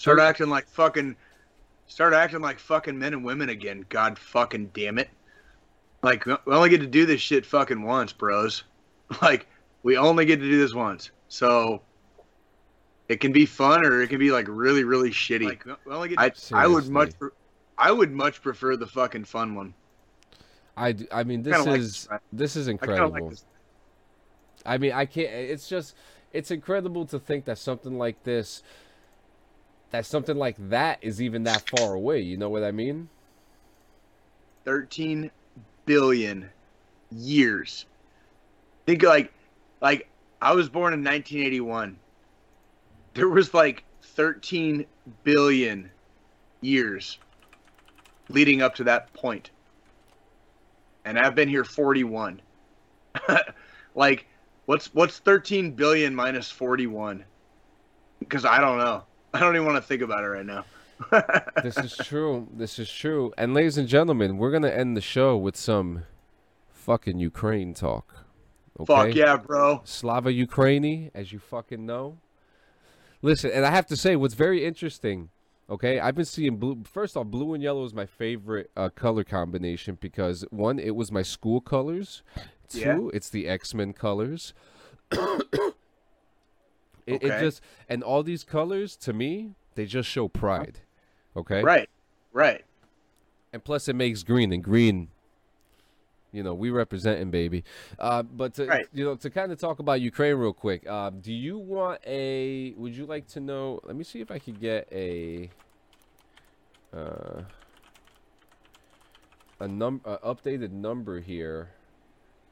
Start 0.00 0.18
acting 0.18 0.48
like 0.48 0.66
fucking 0.66 1.14
start 1.86 2.14
acting 2.14 2.40
like 2.40 2.58
fucking 2.58 2.98
men 2.98 3.12
and 3.12 3.22
women 3.22 3.50
again. 3.50 3.84
God 3.90 4.18
fucking 4.18 4.70
damn 4.72 4.98
it. 4.98 5.10
Like 6.02 6.24
we 6.24 6.34
only 6.46 6.70
get 6.70 6.80
to 6.80 6.86
do 6.86 7.04
this 7.04 7.20
shit 7.20 7.44
fucking 7.44 7.82
once, 7.82 8.10
bros. 8.10 8.64
Like 9.20 9.46
we 9.82 9.98
only 9.98 10.24
get 10.24 10.36
to 10.36 10.48
do 10.48 10.58
this 10.58 10.72
once. 10.72 11.10
So 11.28 11.82
it 13.10 13.20
can 13.20 13.30
be 13.32 13.44
fun 13.44 13.84
or 13.84 14.00
it 14.00 14.08
can 14.08 14.18
be 14.18 14.30
like 14.30 14.46
really 14.48 14.84
really 14.84 15.10
shitty. 15.10 15.44
Like, 15.44 15.66
we 15.84 15.92
only 15.92 16.08
get 16.08 16.18
I 16.18 16.32
I 16.54 16.66
would 16.66 16.88
much 16.88 17.12
I 17.76 17.92
would 17.92 18.12
much 18.12 18.40
prefer 18.40 18.76
the 18.76 18.86
fucking 18.86 19.24
fun 19.24 19.54
one. 19.54 19.74
I 20.76 20.94
i 21.12 21.24
mean 21.24 21.42
this 21.42 21.66
like 21.66 21.78
is 21.78 22.06
this, 22.06 22.20
this 22.32 22.56
is 22.56 22.68
incredible 22.68 23.06
of 23.06 23.12
like 23.12 23.30
this. 23.30 23.44
i 24.64 24.78
mean 24.78 24.92
i 24.92 25.04
can't 25.04 25.30
it's 25.30 25.68
just 25.68 25.94
it's 26.32 26.50
incredible 26.50 27.04
to 27.04 27.18
think 27.18 27.44
that 27.44 27.58
something 27.58 27.98
like 27.98 28.22
this 28.24 28.62
that 29.90 30.06
something 30.06 30.36
like 30.36 30.56
that 30.70 30.98
is 31.02 31.20
even 31.20 31.44
that 31.44 31.62
far 31.62 31.94
away 31.94 32.20
you 32.20 32.36
know 32.36 32.48
what 32.48 32.62
i 32.62 32.70
mean 32.70 33.08
13 34.64 35.30
billion 35.86 36.50
years. 37.10 37.86
Think 38.86 39.02
like 39.02 39.32
like 39.80 40.08
I 40.40 40.52
was 40.52 40.68
born 40.68 40.92
in 40.92 41.00
1981. 41.00 41.98
There 43.14 43.28
was 43.28 43.52
like 43.54 43.84
13 44.02 44.86
billion 45.24 45.90
years 46.60 47.18
leading 48.28 48.62
up 48.62 48.74
to 48.76 48.84
that 48.84 49.12
point. 49.12 49.50
And 51.10 51.18
I've 51.18 51.34
been 51.34 51.48
here 51.48 51.64
41. 51.64 52.40
like 53.94 54.26
what's 54.66 54.94
what's 54.94 55.18
13 55.18 55.72
billion 55.72 56.14
minus 56.14 56.50
41? 56.50 57.24
Cuz 58.28 58.44
I 58.44 58.60
don't 58.60 58.78
know. 58.78 59.04
I 59.34 59.40
don't 59.40 59.54
even 59.54 59.66
want 59.66 59.76
to 59.76 59.82
think 59.82 60.02
about 60.02 60.24
it 60.24 60.28
right 60.28 60.46
now. 60.46 60.64
this 61.62 61.78
is 61.78 61.96
true 61.96 62.46
this 62.52 62.78
is 62.78 62.92
true 62.92 63.32
and 63.38 63.54
ladies 63.54 63.78
and 63.78 63.88
gentlemen 63.88 64.36
we're 64.36 64.50
gonna 64.50 64.68
end 64.68 64.94
the 64.94 65.00
show 65.00 65.34
with 65.34 65.56
some 65.56 66.02
fucking 66.68 67.18
ukraine 67.18 67.72
talk 67.72 68.26
okay 68.78 68.86
Fuck 68.86 69.14
yeah, 69.14 69.36
bro. 69.36 69.80
Slava 69.84 70.30
Ukraini, 70.30 71.10
as 71.14 71.32
you 71.32 71.38
fucking 71.38 71.84
know. 71.84 72.18
Listen, 73.22 73.50
and 73.50 73.66
I 73.66 73.70
have 73.70 73.86
to 73.88 73.96
say, 73.96 74.16
what's 74.16 74.34
very 74.34 74.64
interesting, 74.64 75.28
okay? 75.70 76.00
I've 76.00 76.14
been 76.14 76.24
seeing 76.24 76.56
blue. 76.56 76.82
First 76.84 77.16
off, 77.16 77.26
blue 77.26 77.54
and 77.54 77.62
yellow 77.62 77.84
is 77.84 77.94
my 77.94 78.06
favorite 78.06 78.70
uh, 78.76 78.88
color 78.90 79.24
combination 79.24 79.96
because 80.00 80.44
one, 80.50 80.78
it 80.78 80.94
was 80.96 81.10
my 81.12 81.22
school 81.22 81.60
colors. 81.60 82.22
Two, 82.68 82.78
Yeah. 82.80 82.98
it's 83.14 83.30
the 83.30 83.48
X 83.48 83.72
Men 83.74 83.92
colors. 83.92 84.52
it, 85.12 85.74
it 87.06 87.40
just 87.40 87.60
and 87.88 88.02
all 88.02 88.22
these 88.22 88.44
colors 88.44 88.96
to 88.98 89.12
me, 89.12 89.54
they 89.74 89.86
just 89.86 90.08
show 90.08 90.28
pride. 90.28 90.80
Okay, 91.36 91.62
Right. 91.62 91.88
Right. 92.32 92.64
and 93.52 93.62
plus 93.64 93.88
it 93.88 93.94
makes 93.96 94.22
green 94.22 94.52
and 94.52 94.62
green 94.62 95.08
you 96.32 96.42
know 96.42 96.54
we 96.54 96.70
representing 96.70 97.30
baby 97.30 97.64
uh, 97.98 98.22
but 98.22 98.54
to, 98.54 98.66
Right. 98.66 98.86
you 98.92 99.04
know 99.04 99.16
to 99.16 99.30
kind 99.30 99.50
of 99.52 99.58
talk 99.58 99.78
about 99.78 100.00
ukraine 100.00 100.36
real 100.36 100.52
quick 100.52 100.86
uh, 100.88 101.10
do 101.10 101.32
you 101.32 101.58
want 101.58 102.00
a 102.06 102.72
would 102.76 102.94
you 102.96 103.06
like 103.06 103.26
to 103.28 103.40
know 103.40 103.80
let 103.84 103.96
me 103.96 104.04
see 104.04 104.20
if 104.20 104.30
i 104.30 104.38
could 104.38 104.60
get 104.60 104.88
a 104.92 105.50
uh, 106.94 107.42
a 109.60 109.68
num 109.68 110.00
uh, 110.04 110.18
updated 110.18 110.70
number 110.72 111.20
here 111.20 111.70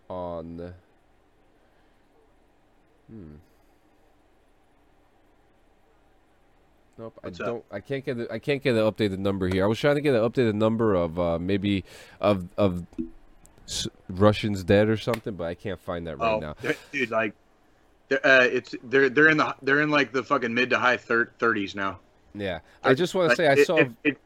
on 0.09 0.75
hmm 3.11 3.35
Nope, 6.99 7.17
What's 7.23 7.41
I 7.41 7.45
don't. 7.45 7.65
I 7.71 7.79
can't 7.79 8.05
get. 8.05 8.17
The, 8.17 8.33
I 8.33 8.41
can't 8.41 8.61
get 8.61 8.75
an 8.75 8.81
updated 8.83 9.19
number 9.19 9.47
here. 9.47 9.63
I 9.63 9.69
was 9.69 9.79
trying 9.79 9.95
to 9.95 10.01
get 10.01 10.17
an 10.17 10.21
updated 10.21 10.55
number 10.55 10.95
of 10.97 11.17
uh, 11.17 11.39
maybe 11.39 11.85
of 12.21 12.49
of 12.59 12.87
Russians 14.09 14.65
dead 14.65 14.89
or 14.89 14.97
something, 14.97 15.35
but 15.35 15.45
I 15.45 15.55
can't 15.55 15.81
find 15.81 16.07
that 16.07 16.19
right 16.19 16.35
oh, 16.35 16.40
now. 16.40 16.55
dude, 16.93 17.11
like, 17.11 17.35
they're, 18.09 18.27
uh, 18.27 18.45
it's 18.45 18.74
they're 18.85 19.11
they're 19.11 19.28
in 19.28 19.36
the 19.36 19.55
they're 19.62 19.82
in 19.82 19.90
like 19.90 20.12
the 20.12 20.23
fucking 20.23 20.53
mid 20.53 20.70
to 20.70 20.78
high 20.78 20.97
thir- 20.97 21.31
30s 21.39 21.74
now. 21.74 21.99
Yeah, 22.35 22.61
I 22.82 22.95
just 22.95 23.15
want 23.15 23.31
to 23.31 23.36
say 23.36 23.49
I 23.49 23.53
It- 23.53 23.66
saw. 23.66 23.77
it, 23.77 23.90
it 24.05 24.19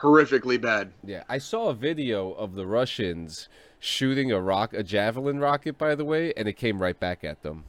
horrifically 0.00 0.60
bad. 0.60 0.92
Yeah, 1.04 1.22
I 1.28 1.38
saw 1.38 1.68
a 1.68 1.74
video 1.74 2.32
of 2.32 2.54
the 2.54 2.66
Russians 2.66 3.48
shooting 3.78 4.32
a 4.32 4.40
rock, 4.40 4.74
a 4.74 4.82
javelin 4.82 5.38
rocket, 5.38 5.78
by 5.78 5.94
the 5.94 6.04
way, 6.04 6.32
and 6.36 6.48
it 6.48 6.54
came 6.54 6.80
right 6.80 6.98
back 6.98 7.24
at 7.24 7.42
them. 7.42 7.64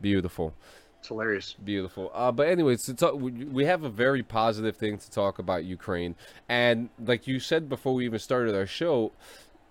Beautiful. 0.00 0.54
It's 0.98 1.08
hilarious. 1.08 1.54
Beautiful. 1.64 2.10
Uh, 2.12 2.32
but 2.32 2.48
anyways, 2.48 2.82
to 2.84 2.94
talk, 2.94 3.14
we 3.16 3.64
have 3.64 3.84
a 3.84 3.88
very 3.88 4.22
positive 4.22 4.76
thing 4.76 4.98
to 4.98 5.10
talk 5.10 5.38
about 5.38 5.64
Ukraine, 5.64 6.16
and 6.48 6.88
like 7.04 7.26
you 7.28 7.38
said 7.38 7.68
before 7.68 7.94
we 7.94 8.04
even 8.04 8.18
started 8.18 8.54
our 8.56 8.66
show, 8.66 9.12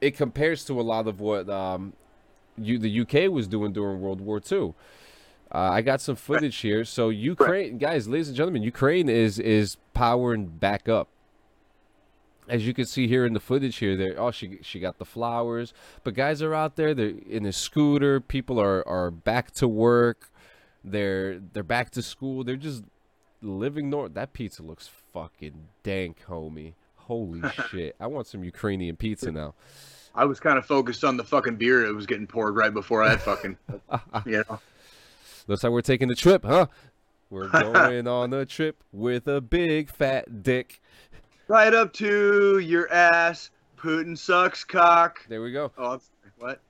it 0.02 0.16
compares 0.16 0.66
to 0.66 0.80
a 0.80 0.84
lot 0.84 1.08
of 1.08 1.20
what 1.20 1.50
um, 1.50 1.94
you 2.58 2.78
the 2.78 3.02
UK 3.02 3.32
was 3.32 3.48
doing 3.48 3.74
during 3.74 4.02
World 4.02 4.22
War 4.22 4.42
II. 4.52 4.74
Uh, 5.50 5.70
I 5.72 5.82
got 5.82 6.02
some 6.02 6.16
footage 6.16 6.58
here. 6.58 6.84
So 6.84 7.10
Ukraine, 7.10 7.78
guys, 7.78 8.08
ladies 8.08 8.28
and 8.28 8.38
gentlemen, 8.38 8.64
Ukraine 8.64 9.10
is 9.10 9.40
is 9.40 9.78
powering 9.94 10.48
back 10.48 10.90
up. 10.90 11.08
As 12.50 12.66
you 12.66 12.74
can 12.74 12.86
see 12.86 13.08
here 13.08 13.26
in 13.26 13.34
the 13.34 13.40
footage 13.40 13.78
here, 13.78 13.96
there 13.96 14.20
oh 14.20 14.32
she 14.32 14.60
she 14.62 14.80
got 14.80 15.00
the 15.00 15.06
flowers, 15.06 15.74
but 16.04 16.14
guys 16.14 16.42
are 16.42 16.54
out 16.54 16.76
there. 16.76 16.94
They're 16.94 17.14
in 17.30 17.46
a 17.46 17.54
scooter. 17.54 18.20
People 18.20 18.60
are 18.60 18.88
are 18.88 19.12
back 19.12 19.52
to 19.56 19.68
work. 19.68 20.30
They're 20.84 21.40
they're 21.40 21.64
back 21.64 21.92
to 21.92 22.02
school. 22.02 22.44
They're 22.44 22.56
just 22.56 22.84
living 23.42 23.90
north. 23.90 24.14
That 24.14 24.34
pizza 24.34 24.64
looks 24.64 24.90
fucking 25.14 25.68
dank, 25.84 26.24
homie. 26.28 26.74
Holy 27.08 27.42
shit! 27.72 27.96
I 28.00 28.08
want 28.08 28.28
some 28.28 28.44
Ukrainian 28.44 28.98
pizza 28.98 29.32
now. 29.32 29.56
I 30.14 30.26
was 30.26 30.40
kind 30.40 30.58
of 30.58 30.66
focused 30.66 31.04
on 31.04 31.16
the 31.16 31.24
fucking 31.24 31.56
beer 31.56 31.88
that 31.88 31.94
was 31.94 32.06
getting 32.06 32.28
poured 32.28 32.56
right 32.56 32.74
before 32.74 33.04
I 33.04 33.16
fucking, 33.16 33.58
you 34.26 34.44
know. 34.50 34.60
Looks 35.48 35.64
like 35.64 35.72
we're 35.72 35.82
taking 35.82 36.12
a 36.12 36.16
trip, 36.16 36.44
huh? 36.44 36.68
We're 37.30 37.48
going 37.74 38.08
on 38.08 38.34
a 38.34 38.46
trip 38.46 38.84
with 38.92 39.28
a 39.28 39.40
big 39.40 39.90
fat 39.90 40.44
dick. 40.44 40.82
Right 41.48 41.74
up 41.74 41.94
to 41.94 42.60
your 42.60 42.92
ass. 42.92 43.52
Putin 43.78 44.18
sucks 44.18 44.64
cock. 44.64 45.26
There 45.30 45.42
we 45.42 45.52
go. 45.52 45.72
Oh, 45.78 45.94
I'm 45.94 46.00
sorry, 46.00 46.32
what? 46.40 46.62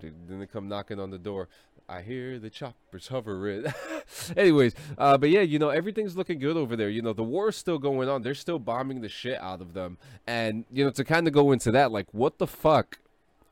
Dude, 0.00 0.14
Then 0.28 0.38
they 0.38 0.46
come 0.46 0.68
knocking 0.68 1.00
on 1.00 1.10
the 1.10 1.18
door. 1.18 1.48
I 1.88 2.00
hear 2.00 2.38
the 2.38 2.48
choppers 2.50 3.08
hovering. 3.08 3.66
Anyways, 4.36 4.74
uh, 4.96 5.18
but 5.18 5.28
yeah, 5.30 5.42
you 5.42 5.58
know 5.58 5.68
everything's 5.68 6.16
looking 6.16 6.38
good 6.38 6.56
over 6.56 6.76
there. 6.76 6.88
You 6.88 7.02
know 7.02 7.12
the 7.12 7.22
war 7.22 7.48
is 7.50 7.56
still 7.56 7.78
going 7.78 8.08
on. 8.08 8.22
They're 8.22 8.34
still 8.34 8.58
bombing 8.58 9.00
the 9.02 9.08
shit 9.08 9.38
out 9.40 9.60
of 9.60 9.74
them, 9.74 9.98
and 10.26 10.64
you 10.72 10.84
know 10.84 10.90
to 10.92 11.04
kind 11.04 11.26
of 11.26 11.34
go 11.34 11.52
into 11.52 11.70
that, 11.72 11.92
like, 11.92 12.06
what 12.12 12.38
the 12.38 12.46
fuck 12.46 12.98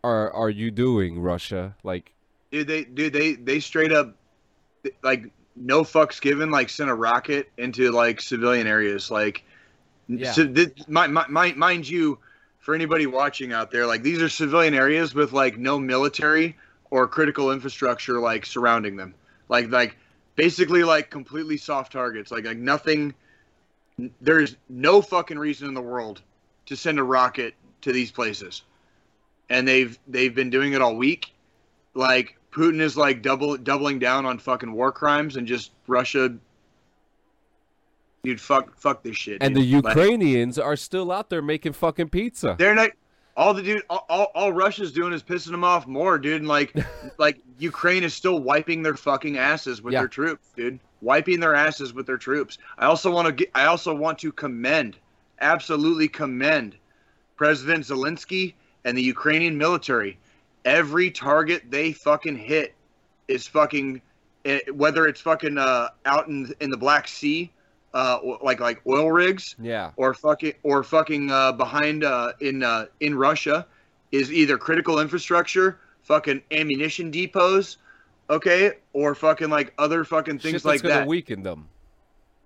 are 0.03 0.31
are 0.33 0.51
you 0.51 0.71
doing, 0.71 1.21
Russia? 1.21 1.77
Like, 1.83 2.13
Dude, 2.51 2.67
they 2.69 2.85
dude 2.85 3.13
they 3.13 3.35
they 3.35 3.61
straight 3.61 3.93
up 3.93 4.17
like 5.03 5.27
no 5.55 5.83
fucks 5.83 6.21
given 6.21 6.51
like 6.51 6.71
sent 6.71 6.89
a 6.91 6.95
rocket 6.95 7.51
into 7.59 7.91
like 7.93 8.21
civilian 8.21 8.67
areas 8.67 9.11
like 9.11 9.45
Yeah. 10.09 10.33
so 10.33 10.47
thi- 10.53 10.73
mi- 10.89 11.07
mi- 11.09 11.29
mi- 11.29 11.53
mind 11.53 11.87
you 11.89 12.19
for 12.59 12.75
anybody 12.75 13.07
watching 13.07 13.53
out 13.53 13.71
there 13.71 13.87
like 13.87 14.03
these 14.03 14.21
are 14.23 14.29
civilian 14.31 14.73
areas 14.75 15.15
with 15.15 15.33
like 15.33 15.59
no 15.59 15.79
military 15.79 16.57
or 16.93 17.09
critical 17.09 17.51
infrastructure 17.53 18.21
like 18.21 18.45
surrounding 18.45 18.97
them 18.97 19.15
like 19.49 19.71
like 19.71 19.97
basically 20.37 20.85
like 20.85 21.09
completely 21.09 21.57
soft 21.57 21.91
targets 21.91 22.31
like 22.31 22.45
like 22.45 22.59
nothing 22.59 23.15
there's 24.21 24.57
no 24.69 25.01
fucking 25.01 25.39
reason 25.39 25.67
in 25.69 25.75
the 25.75 25.81
world 25.81 26.21
to 26.67 26.77
send 26.77 26.99
a 26.99 27.03
rocket 27.03 27.55
to 27.81 27.93
these 27.93 28.11
places 28.11 28.63
and 29.49 29.67
they've 29.67 29.99
they've 30.07 30.35
been 30.35 30.51
doing 30.51 30.75
it 30.75 30.83
all 30.83 30.95
week 30.95 31.33
like 31.95 32.37
Putin 32.53 32.83
is 32.83 32.95
like 32.95 33.23
double 33.23 33.57
doubling 33.57 33.99
down 33.99 34.27
on 34.27 34.39
fucking 34.39 34.71
war 34.71 34.93
crimes 34.93 35.37
and 35.37 35.47
just 35.47 35.73
Russia 35.87 36.35
dude 38.23 38.39
fuck 38.39 38.79
fuck 38.79 39.03
this 39.03 39.17
shit 39.17 39.39
and 39.41 39.57
the 39.57 39.61
dude. 39.61 39.83
Like, 39.83 39.97
Ukrainians 39.97 40.59
are 40.59 40.77
still 40.77 41.11
out 41.11 41.31
there 41.31 41.41
making 41.41 41.73
fucking 41.73 42.11
pizza. 42.11 42.55
they're 42.59 42.75
not 42.75 42.91
all 43.37 43.55
the 43.55 43.63
dude 43.63 43.83
all, 43.89 44.05
all, 44.09 44.31
all 44.35 44.53
Russia's 44.53 44.93
doing 44.93 45.13
is 45.13 45.23
pissing 45.23 45.51
them 45.53 45.65
off 45.65 45.87
more 45.87 46.19
dude. 46.19 46.41
And 46.41 46.49
like 46.49 46.75
like 47.19 47.39
Ukraine 47.59 48.05
is 48.05 48.15
still 48.15 48.41
wiping 48.41 48.83
their 48.83 48.95
fucking 48.95 49.39
asses 49.39 49.83
with 49.83 49.93
Yeah. 49.95 50.01
their 50.01 50.09
troops 50.09 50.49
dude. 50.57 50.79
Wiping 51.01 51.41
their 51.41 51.55
asses 51.55 51.93
with 51.93 52.07
their 52.07 52.17
troops. 52.19 52.59
I 52.79 52.87
also 52.87 53.11
want 53.11 53.27
to 53.27 53.33
get 53.33 53.51
I 53.55 53.67
also 53.67 53.95
want 53.95 54.19
to 54.21 54.33
commend 54.33 54.97
absolutely 55.41 56.09
commend 56.09 56.77
President 57.37 57.85
Zelensky 57.85 58.55
and 58.85 58.97
the 58.97 59.03
Ukrainian 59.03 59.59
military. 59.59 60.19
Every 60.65 61.11
target 61.11 61.65
they 61.71 61.93
fucking 61.93 62.37
hit 62.37 62.75
is 63.27 63.47
fucking 63.49 64.01
eh, 64.45 64.61
whether 64.73 65.07
it's 65.07 65.21
fucking 65.21 65.59
uh, 65.59 65.89
out 66.05 66.29
in 66.29 66.53
in 66.61 66.71
the 66.71 66.77
Black 66.77 67.09
Sea, 67.09 67.51
uh, 67.95 68.19
like 68.43 68.61
like 68.61 68.81
oil 68.87 69.11
rigs, 69.11 69.55
Yeah. 69.61 69.91
or 69.97 70.15
fucking 70.15 70.55
or 70.63 70.83
fucking 70.83 71.31
uh, 71.31 71.53
behind 71.53 72.05
uh, 72.05 72.33
in 72.41 72.63
uh, 72.63 72.87
in 73.01 73.15
Russia, 73.15 73.67
is 74.13 74.33
either 74.33 74.57
critical 74.59 75.01
infrastructure, 75.01 75.79
fucking 76.03 76.43
ammunition 76.51 77.11
depots, 77.11 77.77
okay, 78.31 78.73
or 78.93 79.15
fucking 79.15 79.51
like 79.51 79.73
other 79.79 80.05
fucking 80.05 80.39
things 80.39 80.65
like 80.65 80.83
that. 80.83 81.07
weaken 81.07 81.43
them. 81.43 81.69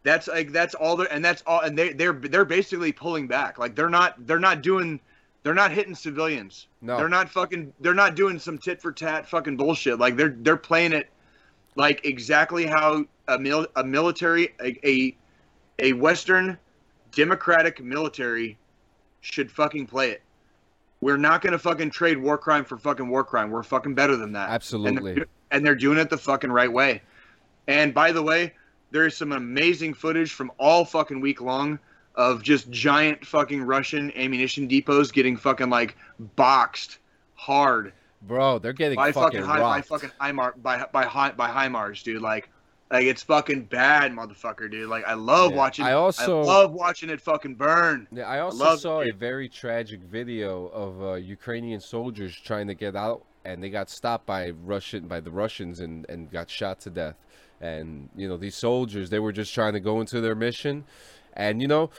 That's 0.02 0.28
like 0.28 0.52
that's 0.52 0.74
all 0.74 0.97
they're 0.97 1.12
and 1.12 1.24
that's 1.24 1.43
all 1.47 1.60
and 1.60 1.77
they 1.77 1.93
they're 1.93 2.12
they're 2.12 2.44
basically 2.44 2.93
pulling 2.93 3.27
back. 3.27 3.59
Like 3.59 3.74
they're 3.74 3.90
not 3.90 4.14
they're 4.27 4.39
not 4.39 4.62
doing 4.62 5.01
they're 5.43 5.55
not 5.55 5.70
hitting 5.73 5.94
civilians. 5.94 6.68
No. 6.81 6.97
They're 6.97 7.09
not 7.09 7.28
fucking 7.28 7.73
they're 7.81 7.94
not 7.94 8.14
doing 8.14 8.39
some 8.39 8.59
tit 8.59 8.81
for 8.81 8.93
tat 8.93 9.28
fucking 9.28 9.56
bullshit. 9.56 9.98
Like 9.98 10.16
they're 10.16 10.36
they're 10.39 10.56
playing 10.56 10.93
it 10.93 11.09
like 11.74 12.05
exactly 12.05 12.66
how 12.66 13.05
a 13.28 13.39
mil, 13.39 13.66
a 13.77 13.82
military 13.85 14.55
a, 14.60 14.78
a 14.89 15.16
a 15.78 15.92
western 15.92 16.58
democratic 17.12 17.82
military 17.82 18.58
should 19.20 19.50
fucking 19.50 19.86
play 19.86 20.10
it. 20.10 20.22
We're 21.00 21.16
not 21.16 21.42
going 21.42 21.52
to 21.52 21.58
fucking 21.58 21.90
trade 21.90 22.18
war 22.18 22.38
crime 22.38 22.64
for 22.64 22.78
fucking 22.78 23.08
war 23.08 23.24
crime. 23.24 23.50
We're 23.50 23.62
fucking 23.62 23.94
better 23.94 24.16
than 24.16 24.32
that. 24.32 24.46
And 24.46 24.54
Absolutely. 24.54 25.14
they're, 25.14 25.26
and 25.50 25.64
they're 25.64 25.74
doing 25.74 25.98
it 25.98 26.10
the 26.10 26.18
fucking 26.18 26.50
right 26.50 26.72
way. 26.72 27.02
And 27.68 27.92
by 27.92 28.12
the 28.12 28.22
way, 28.22 28.54
there 28.90 29.06
is 29.06 29.16
some 29.16 29.32
amazing 29.32 29.94
footage 29.94 30.32
from 30.32 30.50
all 30.58 30.84
fucking 30.84 31.20
week 31.20 31.40
long 31.40 31.78
of 32.14 32.42
just 32.42 32.70
giant 32.70 33.26
fucking 33.26 33.62
Russian 33.62 34.10
ammunition 34.16 34.66
depots 34.66 35.10
getting 35.10 35.36
fucking 35.36 35.68
like 35.68 35.96
boxed 36.36 36.98
hard 37.34 37.92
Bro, 38.22 38.60
they're 38.60 38.72
getting 38.72 38.96
by 38.96 39.12
fucking, 39.12 39.40
fucking 39.40 39.44
high, 39.44 39.60
by 39.60 39.80
fucking 39.82 40.10
HIMAR 40.20 40.54
by 40.62 40.84
by 40.92 41.04
high 41.04 41.30
by 41.32 41.48
HIMARS, 41.48 42.02
dude. 42.02 42.22
Like, 42.22 42.50
like 42.90 43.04
it's 43.04 43.22
fucking 43.22 43.64
bad, 43.64 44.12
motherfucker, 44.12 44.70
dude. 44.70 44.88
Like, 44.88 45.04
I 45.06 45.14
love 45.14 45.50
Yeah. 45.50 45.56
watching. 45.56 45.84
I 45.84 45.92
also- 45.92 46.42
love 46.42 46.72
watching 46.72 47.10
it 47.10 47.20
fucking 47.20 47.56
burn. 47.56 48.06
Yeah, 48.12 48.28
I 48.28 48.40
also 48.40 48.64
love 48.64 48.80
saw 48.80 49.00
a 49.02 49.10
very 49.10 49.48
tragic 49.48 50.00
video 50.00 50.66
of 50.68 51.02
uh, 51.02 51.14
Ukrainian 51.14 51.80
soldiers 51.80 52.38
trying 52.38 52.68
to 52.68 52.74
get 52.74 52.94
out, 52.94 53.24
and 53.44 53.62
they 53.62 53.70
got 53.70 53.90
stopped 53.90 54.26
by 54.26 54.50
Russian 54.50 55.08
by 55.08 55.20
the 55.20 55.30
Russians 55.30 55.80
and, 55.80 56.06
and 56.08 56.30
got 56.30 56.48
shot 56.48 56.80
to 56.80 56.90
death. 56.90 57.16
And 57.60 58.08
you 58.14 58.28
know 58.28 58.36
these 58.36 58.54
soldiers, 58.54 59.10
they 59.10 59.18
were 59.18 59.32
just 59.32 59.52
trying 59.54 59.72
to 59.72 59.80
go 59.80 60.00
into 60.00 60.20
their 60.20 60.34
mission, 60.34 60.84
and 61.32 61.60
you 61.62 61.68
know 61.68 61.90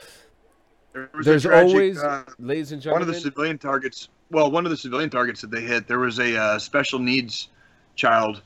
There 0.92 1.10
there's 1.20 1.42
tragic, 1.42 1.74
always, 1.74 1.98
uh, 1.98 2.24
ladies 2.38 2.72
and 2.72 2.80
gentlemen, 2.80 3.06
one 3.06 3.08
of 3.08 3.14
the 3.14 3.20
civilian 3.20 3.58
targets. 3.58 4.08
Well, 4.30 4.50
one 4.50 4.64
of 4.64 4.70
the 4.70 4.76
civilian 4.76 5.10
targets 5.10 5.40
that 5.40 5.50
they 5.50 5.62
hit, 5.62 5.86
there 5.88 5.98
was 5.98 6.18
a 6.20 6.36
uh, 6.36 6.58
special 6.58 6.98
needs 6.98 7.48
child 7.96 8.42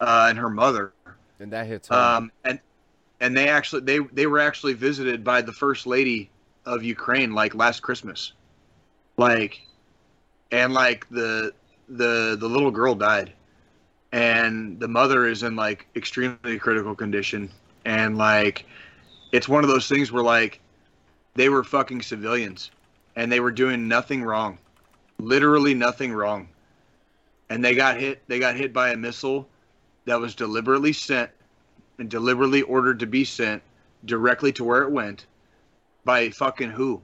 uh, 0.00 0.26
and 0.28 0.38
her 0.38 0.50
mother, 0.50 0.92
and 1.40 1.52
that 1.52 1.66
hits 1.66 1.88
home. 1.88 1.98
um, 1.98 2.32
and 2.44 2.60
and 3.20 3.36
they 3.36 3.48
actually 3.48 3.82
they 3.82 3.98
they 4.12 4.26
were 4.26 4.40
actually 4.40 4.74
visited 4.74 5.24
by 5.24 5.42
the 5.42 5.52
first 5.52 5.86
lady 5.86 6.30
of 6.66 6.82
Ukraine 6.82 7.32
like 7.32 7.54
last 7.54 7.80
Christmas, 7.80 8.32
like, 9.16 9.60
and 10.50 10.72
like 10.72 11.08
the 11.10 11.52
the 11.88 12.36
the 12.38 12.48
little 12.48 12.70
girl 12.70 12.94
died, 12.94 13.32
and 14.12 14.78
the 14.78 14.88
mother 14.88 15.26
is 15.26 15.42
in 15.42 15.56
like 15.56 15.86
extremely 15.96 16.58
critical 16.58 16.94
condition, 16.94 17.50
and 17.84 18.18
like, 18.18 18.66
it's 19.32 19.48
one 19.48 19.64
of 19.64 19.70
those 19.70 19.88
things 19.88 20.12
where 20.12 20.22
like, 20.22 20.60
they 21.34 21.48
were 21.48 21.64
fucking 21.64 22.02
civilians, 22.02 22.70
and 23.16 23.32
they 23.32 23.40
were 23.40 23.50
doing 23.52 23.88
nothing 23.88 24.22
wrong, 24.22 24.58
literally 25.18 25.74
nothing 25.74 26.12
wrong, 26.12 26.48
and 27.48 27.64
they 27.64 27.74
got 27.74 27.98
hit 27.98 28.22
they 28.28 28.38
got 28.38 28.56
hit 28.56 28.72
by 28.72 28.90
a 28.90 28.96
missile 28.96 29.48
that 30.08 30.18
was 30.18 30.34
deliberately 30.34 30.92
sent 30.92 31.30
and 31.98 32.08
deliberately 32.08 32.62
ordered 32.62 32.98
to 33.00 33.06
be 33.06 33.24
sent 33.24 33.62
directly 34.06 34.50
to 34.52 34.64
where 34.64 34.82
it 34.82 34.90
went 34.90 35.26
by 36.04 36.30
fucking 36.30 36.70
who? 36.70 37.02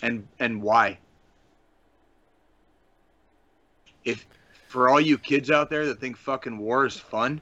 And 0.00 0.28
and 0.38 0.62
why? 0.62 0.98
If 4.04 4.24
for 4.68 4.88
all 4.88 5.00
you 5.00 5.18
kids 5.18 5.50
out 5.50 5.70
there 5.70 5.86
that 5.86 6.00
think 6.00 6.16
fucking 6.16 6.56
war 6.56 6.86
is 6.86 6.96
fun 6.96 7.40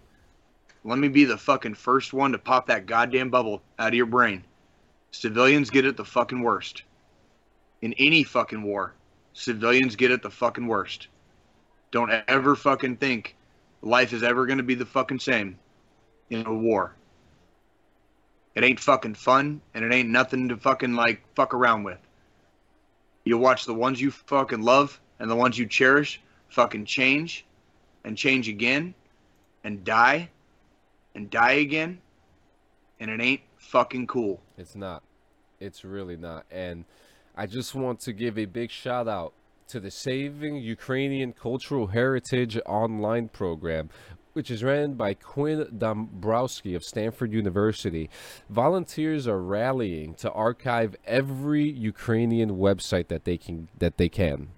let 0.85 0.98
me 0.98 1.09
be 1.09 1.24
the 1.24 1.39
fucking 1.39 1.74
first 1.74 2.12
one 2.12 2.32
to 2.32 2.39
pop 2.39 2.66
that 2.66 2.86
goddamn 2.86 3.31
bubble 3.31 3.62
out 3.78 3.89
of 3.89 3.94
your 3.94 4.06
brain. 4.06 4.43
Civilians 5.12 5.70
get 5.70 5.85
it 5.85 5.97
the 5.97 6.05
fucking 6.05 6.43
worst. 6.43 6.82
In 7.82 7.93
any 7.98 8.24
fucking 8.24 8.62
war 8.62 8.94
civilians 9.35 9.97
get 9.97 10.10
it 10.10 10.23
the 10.23 10.31
fucking 10.31 10.66
worst. 10.66 11.09
Don't 11.90 12.10
ever 12.27 12.56
fucking 12.56 12.97
think 12.97 13.36
life 13.83 14.13
is 14.13 14.23
ever 14.23 14.47
going 14.47 14.59
to 14.59 14.65
be 14.65 14.75
the 14.75 14.87
fucking 14.87 15.19
same 15.19 15.59
in 16.31 16.47
a 16.47 16.55
war. 16.55 16.95
It 18.55 18.65
ain't 18.65 18.81
fucking 18.81 19.15
fun, 19.15 19.61
and 19.75 19.85
it 19.85 19.93
ain't 19.93 20.09
nothing 20.09 20.49
to 20.49 20.57
fucking 20.57 20.95
like 20.95 21.23
fuck 21.35 21.55
around 21.55 21.85
with. 21.85 21.99
You 23.25 23.39
watch 23.39 23.67
the 23.67 23.75
ones 23.75 24.01
you 24.01 24.11
fucking 24.11 24.63
love 24.63 25.01
and 25.19 25.31
the 25.31 25.37
ones 25.37 25.59
you 25.59 25.67
cherish 25.67 26.21
fucking 26.49 26.85
change 26.85 27.45
and 28.05 28.17
change 28.17 28.49
again 28.49 28.95
and 29.65 29.85
die 29.85 30.29
and 31.15 31.31
die 31.31 31.53
again, 31.53 32.01
and 33.01 33.11
it 33.11 33.21
ain't 33.21 33.43
fucking 33.57 34.07
cool. 34.07 34.41
It's 34.59 34.75
not. 34.75 35.03
It's 35.61 35.85
really 35.85 36.17
not. 36.17 36.45
And 36.51 36.85
I 37.37 37.47
just 37.47 37.75
want 37.75 38.01
to 38.01 38.13
give 38.13 38.39
a 38.39 38.47
big 38.47 38.71
shout 38.71 39.09
out 39.09 39.33
to 39.73 39.81
the 39.81 39.90
Saving 39.90 40.57
Ukrainian 40.57 41.32
Cultural 41.32 41.86
Heritage 41.86 42.59
online 42.66 43.28
program, 43.28 43.89
which 44.35 44.51
is 44.51 44.62
ran 44.62 44.93
by 44.93 45.15
Quinn 45.15 45.66
Dombrowski 45.78 46.74
of 46.74 46.85
Stanford 46.85 47.32
University. 47.32 48.11
Volunteers 48.51 49.27
are 49.27 49.40
rallying 49.40 50.12
to 50.16 50.31
archive 50.32 50.94
every 51.07 51.66
Ukrainian 51.66 52.59
website 52.59 53.09
that 53.09 53.24
they 53.24 53.39
can 53.39 53.69
that 53.78 53.97
they 53.97 54.11
can 54.11 54.49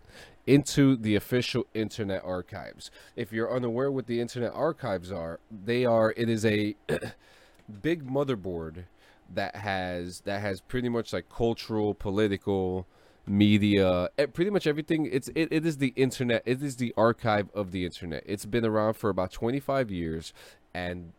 into 0.49 0.97
the 0.97 1.15
official 1.15 1.65
internet 1.75 2.21
archives. 2.25 2.91
If 3.15 3.33
you're 3.33 3.55
unaware 3.55 3.93
what 3.93 4.09
the 4.09 4.21
internet 4.21 4.53
archives 4.53 5.13
are, 5.13 5.39
they 5.49 5.85
are 5.85 6.13
it 6.17 6.29
is 6.29 6.45
a 6.45 6.75
big 7.83 8.05
motherboard 8.05 8.87
that 9.33 9.55
has 9.55 10.23
that 10.23 10.41
has 10.41 10.61
pretty 10.61 10.89
much 10.89 11.13
like 11.13 11.29
cultural, 11.29 11.95
political, 11.95 12.89
media, 13.27 14.09
pretty 14.33 14.51
much 14.51 14.67
everything. 14.67 15.09
It's 15.11 15.29
it, 15.35 15.49
it 15.51 15.67
is 15.67 15.79
the 15.79 15.93
internet. 15.97 16.43
It 16.45 16.63
is 16.63 16.77
the 16.77 16.93
archive 16.97 17.49
of 17.55 17.73
the 17.73 17.85
internet. 17.85 18.23
It's 18.27 18.45
been 18.45 18.65
around 18.65 18.95
for 18.95 19.11
about 19.11 19.33
25 19.33 19.91
years, 19.91 20.33
and 20.75 21.13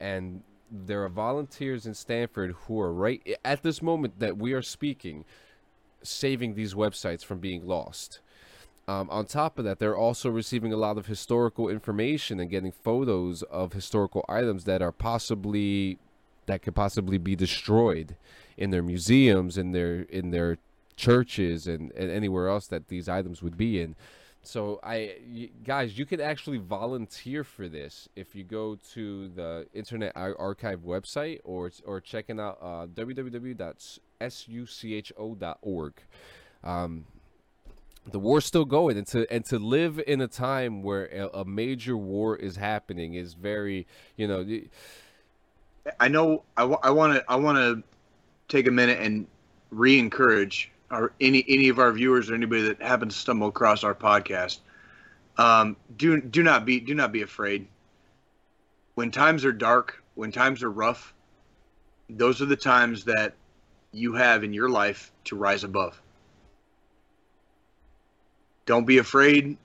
and 0.00 0.42
there 0.70 1.04
are 1.04 1.08
volunteers 1.08 1.86
in 1.86 1.94
Stanford 1.94 2.54
who 2.66 2.80
are 2.80 2.92
right 2.92 3.38
at 3.44 3.62
this 3.62 3.80
moment 3.80 4.18
that 4.18 4.36
we 4.36 4.52
are 4.52 4.62
speaking, 4.62 5.24
saving 6.02 6.54
these 6.54 6.74
websites 6.74 7.24
from 7.24 7.38
being 7.38 7.66
lost. 7.66 8.20
Um, 8.86 9.08
on 9.08 9.24
top 9.24 9.58
of 9.58 9.64
that, 9.64 9.78
they're 9.78 9.96
also 9.96 10.28
receiving 10.28 10.72
a 10.72 10.76
lot 10.76 10.98
of 10.98 11.06
historical 11.06 11.70
information 11.70 12.38
and 12.38 12.50
getting 12.50 12.72
photos 12.72 13.42
of 13.44 13.72
historical 13.72 14.24
items 14.28 14.64
that 14.64 14.82
are 14.82 14.92
possibly 14.92 15.98
that 16.46 16.60
could 16.60 16.74
possibly 16.74 17.16
be 17.16 17.34
destroyed 17.34 18.16
in 18.58 18.70
their 18.70 18.82
museums, 18.82 19.56
in 19.56 19.72
their 19.72 20.02
in 20.02 20.30
their 20.30 20.58
churches, 20.96 21.66
and, 21.66 21.92
and 21.92 22.10
anywhere 22.10 22.48
else 22.48 22.66
that 22.68 22.88
these 22.88 23.08
items 23.08 23.42
would 23.42 23.56
be 23.56 23.80
in. 23.80 23.96
So 24.42 24.78
I, 24.82 25.16
y- 25.26 25.50
guys, 25.64 25.98
you 25.98 26.04
could 26.04 26.20
actually 26.20 26.58
volunteer 26.58 27.44
for 27.44 27.66
this 27.68 28.08
if 28.14 28.34
you 28.34 28.44
go 28.44 28.76
to 28.92 29.28
the 29.28 29.66
Internet 29.72 30.12
Ar- 30.14 30.38
Archive 30.38 30.80
website 30.80 31.40
or 31.44 31.70
or 31.86 32.00
checking 32.00 32.38
out 32.38 32.58
uh, 32.60 32.86
www.sucho.org. 32.86 33.62
Um, 36.62 37.06
the 38.10 38.18
war's 38.18 38.44
still 38.44 38.66
going, 38.66 38.98
and 38.98 39.06
to 39.08 39.26
and 39.32 39.46
to 39.46 39.58
live 39.58 39.98
in 40.06 40.20
a 40.20 40.28
time 40.28 40.82
where 40.82 41.06
a, 41.06 41.40
a 41.40 41.44
major 41.44 41.96
war 41.96 42.36
is 42.36 42.56
happening 42.56 43.14
is 43.14 43.32
very, 43.32 43.86
you 44.16 44.28
know, 44.28 44.46
I 45.98 46.08
know 46.08 46.42
I 46.56 46.64
want 46.64 47.14
to 47.14 47.24
I 47.28 47.36
want 47.36 47.56
to 47.56 47.82
take 48.48 48.66
a 48.66 48.70
minute 48.70 49.00
and 49.00 49.26
re-encourage 49.70 50.70
our 50.94 51.12
any 51.20 51.44
any 51.48 51.68
of 51.68 51.78
our 51.78 51.92
viewers 51.92 52.30
or 52.30 52.34
anybody 52.34 52.62
that 52.62 52.82
happens 52.82 53.14
to 53.14 53.20
stumble 53.20 53.48
across 53.48 53.84
our 53.84 53.94
podcast. 53.94 54.58
Um, 55.36 55.76
do 55.96 56.20
do 56.20 56.42
not 56.42 56.64
be 56.64 56.80
do 56.80 56.94
not 56.94 57.12
be 57.12 57.22
afraid. 57.22 57.66
When 58.94 59.10
times 59.10 59.44
are 59.44 59.52
dark, 59.52 60.02
when 60.14 60.32
times 60.32 60.62
are 60.62 60.70
rough, 60.70 61.12
those 62.08 62.40
are 62.40 62.46
the 62.46 62.56
times 62.56 63.04
that 63.04 63.34
you 63.92 64.14
have 64.14 64.44
in 64.44 64.52
your 64.52 64.68
life 64.68 65.12
to 65.24 65.36
rise 65.36 65.64
above. 65.64 66.00
Don't 68.66 68.86
be 68.86 68.98
afraid 68.98 69.58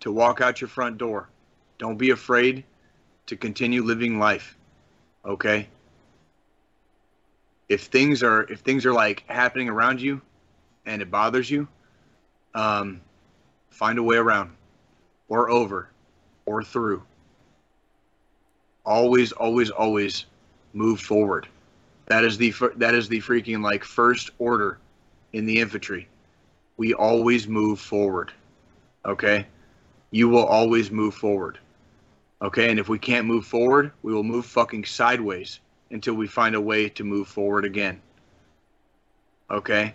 to 0.00 0.12
walk 0.12 0.40
out 0.40 0.60
your 0.60 0.68
front 0.68 0.98
door. 0.98 1.28
Don't 1.78 1.98
be 1.98 2.10
afraid 2.10 2.64
to 3.26 3.36
continue 3.36 3.82
living 3.82 4.18
life 4.18 4.56
okay 5.24 5.68
if 7.68 7.84
things 7.84 8.22
are 8.22 8.42
if 8.50 8.60
things 8.60 8.84
are 8.84 8.92
like 8.92 9.24
happening 9.28 9.68
around 9.68 10.00
you 10.00 10.20
and 10.86 11.02
it 11.02 11.10
bothers 11.10 11.50
you 11.50 11.66
um 12.54 13.00
find 13.70 13.98
a 13.98 14.02
way 14.02 14.16
around 14.16 14.50
or 15.28 15.50
over 15.50 15.88
or 16.46 16.62
through 16.62 17.02
always 18.84 19.32
always 19.32 19.70
always 19.70 20.26
move 20.72 21.00
forward 21.00 21.46
that 22.06 22.24
is 22.24 22.36
the 22.36 22.52
that 22.76 22.94
is 22.94 23.08
the 23.08 23.20
freaking 23.20 23.62
like 23.62 23.84
first 23.84 24.30
order 24.38 24.78
in 25.32 25.46
the 25.46 25.58
infantry 25.58 26.08
we 26.76 26.92
always 26.94 27.46
move 27.46 27.80
forward 27.80 28.32
okay 29.04 29.46
you 30.10 30.28
will 30.28 30.44
always 30.44 30.90
move 30.90 31.14
forward 31.14 31.58
Okay, 32.42 32.70
and 32.70 32.80
if 32.80 32.88
we 32.88 32.98
can't 32.98 33.24
move 33.24 33.46
forward, 33.46 33.92
we 34.02 34.12
will 34.12 34.24
move 34.24 34.44
fucking 34.44 34.84
sideways 34.84 35.60
until 35.92 36.14
we 36.14 36.26
find 36.26 36.56
a 36.56 36.60
way 36.60 36.88
to 36.88 37.04
move 37.04 37.28
forward 37.28 37.64
again. 37.64 38.02
Okay? 39.48 39.94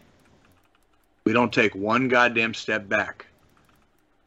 We 1.28 1.34
don't 1.34 1.52
take 1.52 1.76
one 1.76 2.08
goddamn 2.08 2.54
step 2.54 2.88
back. 2.88 3.26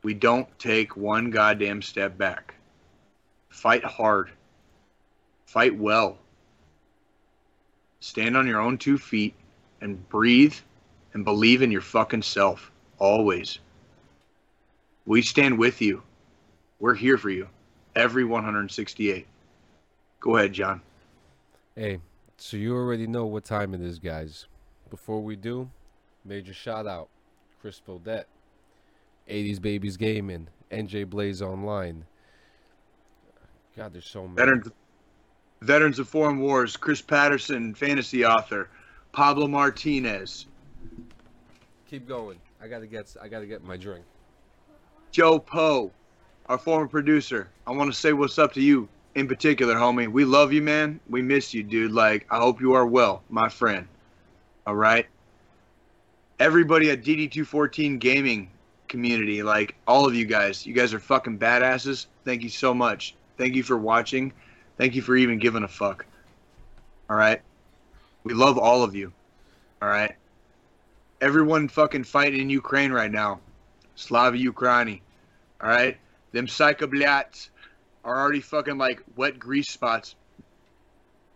We 0.02 0.12
don't 0.12 0.46
take 0.58 0.98
one 0.98 1.30
goddamn 1.30 1.80
step 1.80 2.18
back. 2.18 2.54
Fight 3.48 3.82
hard. 3.82 4.30
Fight 5.46 5.74
well. 5.78 6.18
Stand 8.00 8.36
on 8.36 8.46
your 8.46 8.60
own 8.60 8.76
two 8.76 8.98
feet 8.98 9.32
and 9.80 10.06
breathe 10.10 10.54
and 11.14 11.24
believe 11.24 11.62
in 11.62 11.70
your 11.72 11.80
fucking 11.80 12.20
self. 12.20 12.70
Always. 12.98 13.60
We 15.06 15.22
stand 15.22 15.58
with 15.58 15.80
you. 15.80 16.02
We're 16.80 16.92
here 16.92 17.16
for 17.16 17.30
you 17.30 17.48
every 17.96 18.24
168. 18.24 19.26
Go 20.20 20.36
ahead, 20.36 20.52
John. 20.52 20.82
Hey, 21.74 22.00
so 22.36 22.58
you 22.58 22.76
already 22.76 23.06
know 23.06 23.24
what 23.24 23.44
time 23.44 23.72
it 23.72 23.80
is, 23.80 23.98
guys. 23.98 24.48
Before 24.90 25.22
we 25.22 25.34
do, 25.34 25.70
major 26.24 26.54
shout 26.54 26.86
out, 26.86 27.08
Chris 27.60 27.80
Bodette, 27.86 28.24
80s 29.28 29.60
Babies 29.60 29.96
Gaming, 29.96 30.48
NJ 30.70 31.08
Blaze 31.08 31.42
Online. 31.42 32.04
God, 33.76 33.92
there's 33.92 34.06
so 34.06 34.22
many. 34.22 34.34
Veterans, 34.34 34.68
Veterans 35.60 35.98
of 35.98 36.08
Foreign 36.08 36.40
Wars, 36.40 36.76
Chris 36.76 37.00
Patterson, 37.00 37.74
fantasy 37.74 38.24
author, 38.24 38.68
Pablo 39.12 39.46
Martinez, 39.46 40.46
Keep 41.90 42.06
going. 42.06 42.38
I 42.62 42.68
gotta 42.68 42.86
get. 42.86 43.16
I 43.20 43.26
gotta 43.26 43.46
get 43.46 43.64
my 43.64 43.76
drink. 43.76 44.04
Joe 45.10 45.40
Poe, 45.40 45.90
our 46.46 46.56
former 46.56 46.86
producer. 46.86 47.48
I 47.66 47.72
want 47.72 47.92
to 47.92 47.98
say 47.98 48.12
what's 48.12 48.38
up 48.38 48.52
to 48.52 48.60
you 48.60 48.88
in 49.16 49.26
particular, 49.26 49.74
homie. 49.74 50.06
We 50.06 50.24
love 50.24 50.52
you, 50.52 50.62
man. 50.62 51.00
We 51.08 51.20
miss 51.20 51.52
you, 51.52 51.64
dude. 51.64 51.90
Like, 51.90 52.28
I 52.30 52.38
hope 52.38 52.60
you 52.60 52.74
are 52.74 52.86
well, 52.86 53.24
my 53.28 53.48
friend. 53.48 53.88
All 54.68 54.76
right. 54.76 55.06
Everybody 56.40 56.90
at 56.90 57.02
DD214 57.02 57.98
Gaming 57.98 58.50
community, 58.88 59.42
like 59.42 59.74
all 59.86 60.08
of 60.08 60.14
you 60.14 60.24
guys, 60.24 60.66
you 60.66 60.72
guys 60.72 60.94
are 60.94 60.98
fucking 60.98 61.38
badasses. 61.38 62.06
Thank 62.24 62.42
you 62.42 62.48
so 62.48 62.72
much. 62.72 63.14
Thank 63.36 63.54
you 63.56 63.62
for 63.62 63.76
watching. 63.76 64.32
Thank 64.78 64.94
you 64.94 65.02
for 65.02 65.14
even 65.16 65.38
giving 65.38 65.64
a 65.64 65.68
fuck. 65.68 66.06
All 67.10 67.16
right. 67.16 67.42
We 68.24 68.32
love 68.32 68.56
all 68.56 68.82
of 68.82 68.94
you. 68.94 69.12
All 69.82 69.88
right. 69.90 70.16
Everyone 71.20 71.68
fucking 71.68 72.04
fighting 72.04 72.40
in 72.40 72.48
Ukraine 72.48 72.90
right 72.90 73.12
now. 73.12 73.40
Slava 73.94 74.38
Ukraini. 74.38 75.02
All 75.60 75.68
right. 75.68 75.98
Them 76.32 76.46
psychoblats 76.46 77.50
are 78.02 78.18
already 78.18 78.40
fucking 78.40 78.78
like 78.78 79.02
wet 79.14 79.38
grease 79.38 79.68
spots 79.68 80.14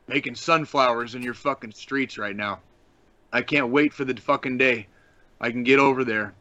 making 0.08 0.34
sunflowers 0.34 1.14
in 1.14 1.20
your 1.20 1.34
fucking 1.34 1.72
streets 1.72 2.16
right 2.16 2.34
now. 2.34 2.60
I 3.34 3.42
can't 3.42 3.68
wait 3.68 3.92
for 3.92 4.06
the 4.06 4.14
fucking 4.14 4.56
day 4.56 4.86
I 5.44 5.50
can 5.50 5.62
get 5.62 5.78
over 5.78 6.04
there 6.04 6.32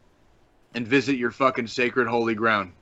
and 0.74 0.88
visit 0.88 1.16
your 1.16 1.30
fucking 1.30 1.66
sacred 1.66 2.08
holy 2.08 2.34
ground. 2.34 2.72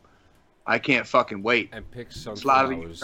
I 0.64 0.78
can't 0.78 1.04
fucking 1.04 1.42
wait. 1.42 1.70
And 1.72 1.90
pick 1.90 2.12
sunflowers. 2.12 3.02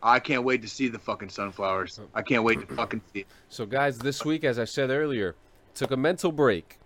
I 0.00 0.20
can't 0.20 0.44
wait 0.44 0.62
to 0.62 0.68
see 0.68 0.86
the 0.86 1.00
fucking 1.00 1.30
sunflowers. 1.30 1.98
I 2.14 2.22
can't 2.22 2.44
wait 2.44 2.60
to 2.60 2.72
fucking 2.76 3.00
see 3.12 3.20
it. 3.22 3.26
So, 3.48 3.66
guys, 3.66 3.98
this 3.98 4.24
week, 4.24 4.44
as 4.44 4.60
I 4.60 4.64
said 4.64 4.90
earlier, 4.90 5.34
took 5.74 5.90
a 5.90 5.96
mental 5.96 6.30
break. 6.30 6.78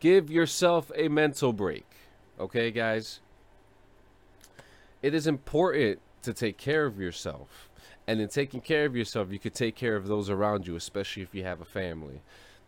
Give 0.00 0.28
yourself 0.28 0.90
a 0.96 1.06
mental 1.06 1.52
break. 1.52 1.86
Okay, 2.40 2.72
guys? 2.72 3.20
It 5.02 5.14
is 5.14 5.28
important 5.28 6.00
to 6.22 6.32
take 6.32 6.58
care 6.58 6.84
of 6.84 6.98
yourself. 6.98 7.70
And 8.08 8.20
in 8.20 8.28
taking 8.28 8.60
care 8.60 8.86
of 8.86 8.96
yourself, 8.96 9.30
you 9.30 9.38
could 9.38 9.54
take 9.54 9.76
care 9.76 9.94
of 9.94 10.08
those 10.08 10.30
around 10.30 10.66
you, 10.66 10.74
especially 10.74 11.22
if 11.22 11.32
you 11.32 11.44
have 11.44 11.60
a 11.60 11.64
family. 11.64 12.22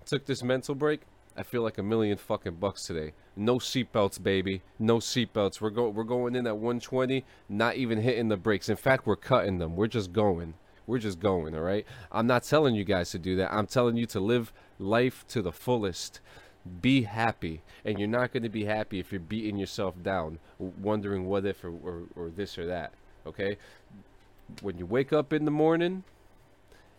Took 0.05 0.27
this 0.27 0.45
mental 0.45 0.77
break. 0.77 1.01
I 1.37 1.43
feel 1.43 1.63
like 1.63 1.79
a 1.79 1.83
million 1.83 2.17
fucking 2.17 2.55
bucks 2.55 2.87
today. 2.87 3.13
No 3.37 3.59
seatbelts, 3.59 4.23
baby. 4.23 4.63
No 4.79 4.99
seatbelts. 4.99 5.61
We're 5.61 5.71
going. 5.71 5.95
We're 5.95 6.05
going 6.05 6.35
in 6.35 6.47
at 6.47 6.57
120. 6.57 7.25
Not 7.49 7.77
even 7.77 8.01
hitting 8.01 8.29
the 8.29 8.37
brakes. 8.37 8.69
In 8.69 8.77
fact, 8.77 9.07
we're 9.07 9.17
cutting 9.17 9.59
them. 9.59 9.77
We're 9.77 9.87
just 9.87 10.13
going. 10.13 10.55
We're 10.87 10.99
just 10.99 11.21
going. 11.21 11.55
All 11.55 11.63
right. 11.63 11.85
I'm 12.11 12.27
not 12.27 12.45
telling 12.45 12.75
you 12.75 12.85
guys 12.85 13.11
to 13.11 13.19
do 13.19 13.37
that. 13.37 13.53
I'm 13.53 13.67
telling 13.67 13.97
you 13.97 14.07
to 14.07 14.21
live 14.21 14.53
life 14.79 15.25
to 15.29 15.43
the 15.43 15.53
fullest. 15.53 16.21
Be 16.81 17.03
happy, 17.03 17.63
and 17.85 17.99
you're 17.99 18.09
not 18.09 18.33
going 18.33 18.43
to 18.43 18.49
be 18.49 18.65
happy 18.65 18.99
if 18.99 19.13
you're 19.13 19.21
beating 19.21 19.57
yourself 19.57 19.95
down, 20.03 20.41
wondering 20.59 21.27
what 21.27 21.45
if 21.45 21.63
or, 21.63 21.71
or, 21.71 22.03
or 22.17 22.29
this 22.29 22.59
or 22.59 22.67
that. 22.67 22.93
Okay? 23.25 23.57
When 24.63 24.77
you 24.77 24.85
wake 24.85 25.13
up 25.13 25.33
in 25.33 25.45
the 25.45 25.53
morning, 25.53 26.03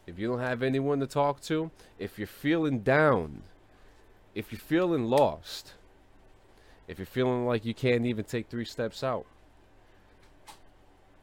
if 0.05 0.17
you 0.17 0.29
don't 0.29 0.39
have 0.39 0.63
anyone 0.63 1.01
to 1.01 1.07
talk 1.07 1.41
to, 1.41 1.69
if 1.99 2.17
you're 2.17 2.27
feeling 2.27 2.79
down, 2.79 3.43
if 4.37 4.51
you're 4.51 4.59
feeling 4.59 5.05
lost, 5.05 5.73
if 6.87 6.99
you're 6.99 7.07
feeling 7.07 7.47
like 7.47 7.65
you 7.65 7.73
can't 7.73 8.05
even 8.05 8.23
take 8.23 8.47
three 8.47 8.65
steps 8.65 9.03
out, 9.03 9.25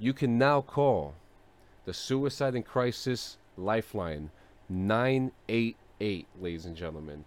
you 0.00 0.12
can 0.12 0.36
now 0.36 0.60
call 0.60 1.14
the 1.84 1.94
Suicide 1.94 2.56
and 2.56 2.66
Crisis 2.66 3.38
Lifeline 3.56 4.30
988, 4.68 6.26
ladies 6.40 6.66
and 6.66 6.76
gentlemen. 6.76 7.24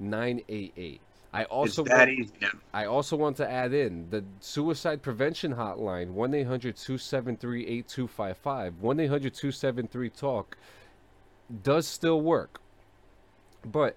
988. 0.00 1.02
I 1.34 1.44
also 1.44 1.82
it's 1.82 1.90
that 1.90 1.98
want- 2.08 2.10
easy 2.10 2.32
now. 2.40 2.48
I 2.72 2.86
also 2.86 3.14
want 3.14 3.36
to 3.36 3.50
add 3.50 3.74
in 3.74 4.08
the 4.08 4.24
suicide 4.40 5.02
prevention 5.02 5.54
hotline 5.54 6.12
1 6.12 6.32
800 6.32 6.74
273 6.74 7.66
8255. 7.66 8.80
1 8.80 9.00
800 9.00 9.34
273 9.34 10.08
TALK 10.08 10.56
does 11.62 11.86
still 11.86 12.22
work. 12.22 12.62
But 13.62 13.96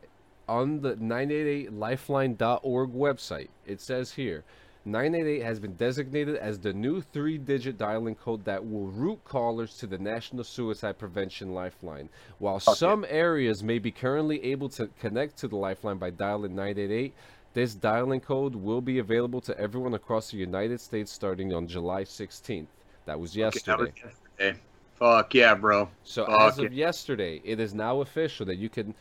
on 0.51 0.81
the 0.81 0.95
988lifeline.org 0.95 2.89
website, 2.93 3.47
it 3.65 3.79
says 3.79 4.11
here 4.11 4.43
988 4.83 5.43
has 5.43 5.59
been 5.59 5.75
designated 5.75 6.35
as 6.35 6.59
the 6.59 6.73
new 6.73 7.01
three 7.01 7.37
digit 7.37 7.77
dialing 7.77 8.15
code 8.15 8.43
that 8.43 8.67
will 8.67 8.87
route 8.87 9.23
callers 9.23 9.77
to 9.77 9.87
the 9.87 9.97
National 9.97 10.43
Suicide 10.43 10.97
Prevention 10.97 11.53
Lifeline. 11.53 12.09
While 12.39 12.59
some 12.59 13.05
areas 13.07 13.63
may 13.63 13.79
be 13.79 13.91
currently 13.91 14.43
able 14.43 14.67
to 14.69 14.89
connect 14.99 15.37
to 15.37 15.47
the 15.47 15.55
Lifeline 15.55 15.97
by 15.97 16.09
dialing 16.09 16.55
988, 16.55 17.13
this 17.53 17.73
dialing 17.75 18.19
code 18.19 18.55
will 18.55 18.81
be 18.81 18.99
available 18.99 19.39
to 19.41 19.57
everyone 19.57 19.93
across 19.93 20.31
the 20.31 20.37
United 20.37 20.81
States 20.81 21.11
starting 21.11 21.53
on 21.53 21.67
July 21.67 22.03
16th. 22.03 22.67
That 23.05 23.19
was 23.19 23.31
Okay, 23.37 23.41
that 23.43 23.55
yesterday. 23.55 23.93
was 23.93 24.13
yesterday. 24.39 24.59
Fuck 24.95 25.33
yeah, 25.33 25.55
bro. 25.55 25.89
So 26.03 26.25
Fuck 26.25 26.41
as 26.41 26.59
of 26.59 26.73
yeah. 26.73 26.85
yesterday, 26.87 27.41
it 27.43 27.59
is 27.59 27.73
now 27.73 28.01
official 28.01 28.45
that 28.47 28.57
you 28.57 28.67
can. 28.69 28.93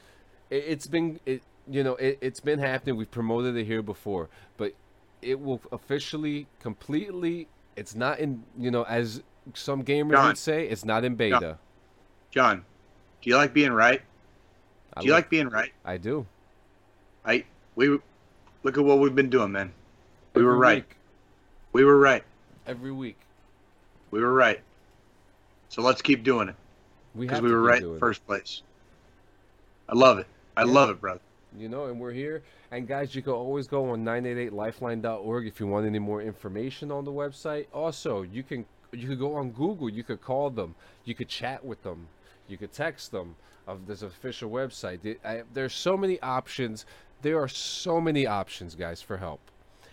It, 0.50 0.64
it's 0.66 0.86
been 0.86 1.20
it 1.24 1.42
you 1.68 1.82
know 1.82 1.96
it, 1.96 2.18
it's 2.20 2.40
been 2.40 2.58
happening. 2.58 2.96
We've 2.96 3.10
promoted 3.10 3.56
it 3.56 3.64
here 3.64 3.82
before, 3.82 4.28
but 4.56 4.74
it 5.22 5.40
will 5.40 5.60
officially 5.72 6.46
completely. 6.60 7.48
It's 7.76 7.94
not 7.94 8.18
in 8.18 8.42
you 8.58 8.70
know 8.70 8.82
as 8.84 9.22
some 9.54 9.82
gamers 9.84 10.12
John. 10.12 10.26
would 10.28 10.38
say. 10.38 10.66
It's 10.66 10.84
not 10.84 11.04
in 11.04 11.14
beta. 11.14 11.58
John, 12.30 12.64
do 13.22 13.30
you 13.30 13.36
like 13.36 13.52
being 13.52 13.72
right? 13.72 14.02
I 14.94 15.00
Do 15.00 15.06
you 15.06 15.12
li- 15.12 15.18
like 15.18 15.30
being 15.30 15.48
right? 15.48 15.72
I 15.84 15.96
do. 15.96 16.26
I 17.24 17.44
we 17.76 17.98
look 18.62 18.76
at 18.76 18.84
what 18.84 18.98
we've 18.98 19.14
been 19.14 19.30
doing, 19.30 19.52
man. 19.52 19.72
We 20.34 20.44
were 20.44 20.56
right. 20.56 20.76
week. 20.76 20.96
We 21.72 21.84
were 21.84 21.98
right. 21.98 22.24
Every 22.66 22.92
week 22.92 23.18
We 24.10 24.20
were 24.20 24.32
right. 24.32 24.60
So 25.68 25.82
let's 25.82 26.02
keep 26.02 26.22
doing 26.22 26.48
it 26.48 26.56
we 27.14 27.26
because 27.26 27.36
have 27.38 27.44
we 27.44 27.50
to 27.50 27.54
were 27.54 27.62
right 27.62 27.82
in 27.82 27.94
the 27.94 27.98
first 27.98 28.26
place. 28.26 28.62
I 29.88 29.94
love 29.94 30.18
it. 30.18 30.26
I 30.56 30.64
Yeah. 30.64 30.72
love 30.72 30.90
it, 30.90 31.00
brother. 31.00 31.20
you 31.56 31.68
know, 31.68 31.86
and 31.86 31.98
we're 31.98 32.12
here. 32.12 32.44
And 32.70 32.86
guys, 32.86 33.12
you 33.14 33.22
can 33.22 33.32
always 33.32 33.66
go 33.66 33.90
on 33.90 34.04
988lifeline.org 34.04 35.46
if 35.48 35.58
you 35.58 35.66
want 35.66 35.84
any 35.84 35.98
more 35.98 36.22
information 36.22 36.92
on 36.92 37.04
the 37.04 37.10
website. 37.12 37.66
Also, 37.72 38.22
you 38.22 38.42
can 38.44 38.66
you 38.92 39.06
could 39.08 39.18
go 39.20 39.34
on 39.34 39.50
Google, 39.52 39.88
you 39.88 40.02
could 40.04 40.20
call 40.20 40.50
them, 40.50 40.74
you 41.04 41.14
could 41.14 41.28
chat 41.28 41.64
with 41.64 41.82
them, 41.82 42.08
you 42.48 42.56
could 42.56 42.72
text 42.72 43.10
them 43.12 43.36
of 43.66 43.86
this 43.86 44.02
official 44.02 44.50
website. 44.50 45.16
There's 45.52 45.74
so 45.74 45.96
many 45.96 46.20
options. 46.22 46.84
There 47.22 47.40
are 47.40 47.48
so 47.48 48.00
many 48.00 48.26
options, 48.26 48.74
guys, 48.74 49.00
for 49.02 49.16
help. 49.18 49.40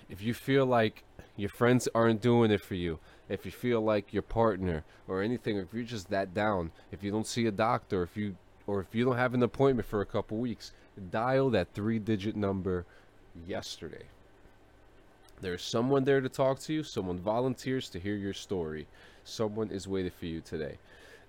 If 0.09 0.21
you 0.21 0.33
feel 0.33 0.65
like 0.65 1.03
your 1.35 1.49
friends 1.49 1.87
aren't 1.93 2.21
doing 2.21 2.49
it 2.51 2.61
for 2.61 2.73
you, 2.75 2.99
if 3.29 3.45
you 3.45 3.51
feel 3.51 3.81
like 3.81 4.13
your 4.13 4.23
partner 4.23 4.83
or 5.07 5.21
anything, 5.21 5.57
if 5.57 5.73
you're 5.73 5.83
just 5.83 6.09
that 6.09 6.33
down, 6.33 6.71
if 6.91 7.03
you 7.03 7.11
don't 7.11 7.27
see 7.27 7.45
a 7.45 7.51
doctor, 7.51 8.01
if 8.03 8.15
you 8.17 8.35
or 8.67 8.81
if 8.81 8.93
you 8.93 9.05
don't 9.05 9.17
have 9.17 9.33
an 9.33 9.41
appointment 9.43 9.87
for 9.87 10.01
a 10.01 10.05
couple 10.05 10.37
weeks, 10.37 10.73
dial 11.09 11.49
that 11.51 11.73
three-digit 11.73 12.35
number 12.35 12.85
yesterday. 13.47 14.03
There's 15.41 15.63
someone 15.63 16.03
there 16.03 16.21
to 16.21 16.29
talk 16.29 16.59
to 16.61 16.73
you. 16.73 16.83
Someone 16.83 17.19
volunteers 17.19 17.89
to 17.89 17.99
hear 17.99 18.15
your 18.15 18.33
story. 18.33 18.87
Someone 19.23 19.69
is 19.69 19.87
waiting 19.87 20.11
for 20.11 20.25
you 20.25 20.41
today. 20.41 20.77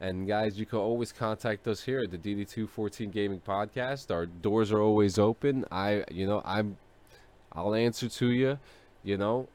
And 0.01 0.27
guys, 0.27 0.59
you 0.59 0.65
can 0.65 0.79
always 0.79 1.13
contact 1.13 1.67
us 1.67 1.83
here 1.83 2.01
at 2.01 2.11
the 2.11 2.19
DD214 2.19 3.11
Gaming 3.13 3.41
Podcast. 3.47 4.15
Our 4.15 4.27
doors 4.27 4.73
are 4.73 4.81
always 4.81 5.19
open. 5.19 5.65
I, 5.71 6.05
you 6.11 6.27
know, 6.27 6.41
I'm, 6.45 6.79
I'll 7.53 7.75
answer 7.75 8.09
to 8.09 8.29
you. 8.29 8.59
You 9.03 9.17
know, 9.17 9.49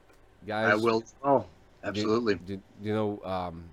guys. 0.45 0.73
I 0.73 0.75
will. 0.75 1.03
Oh, 1.23 1.45
absolutely. 1.83 2.39
You, 2.45 2.61
you 2.81 2.93
know, 2.93 3.21
um, 3.23 3.63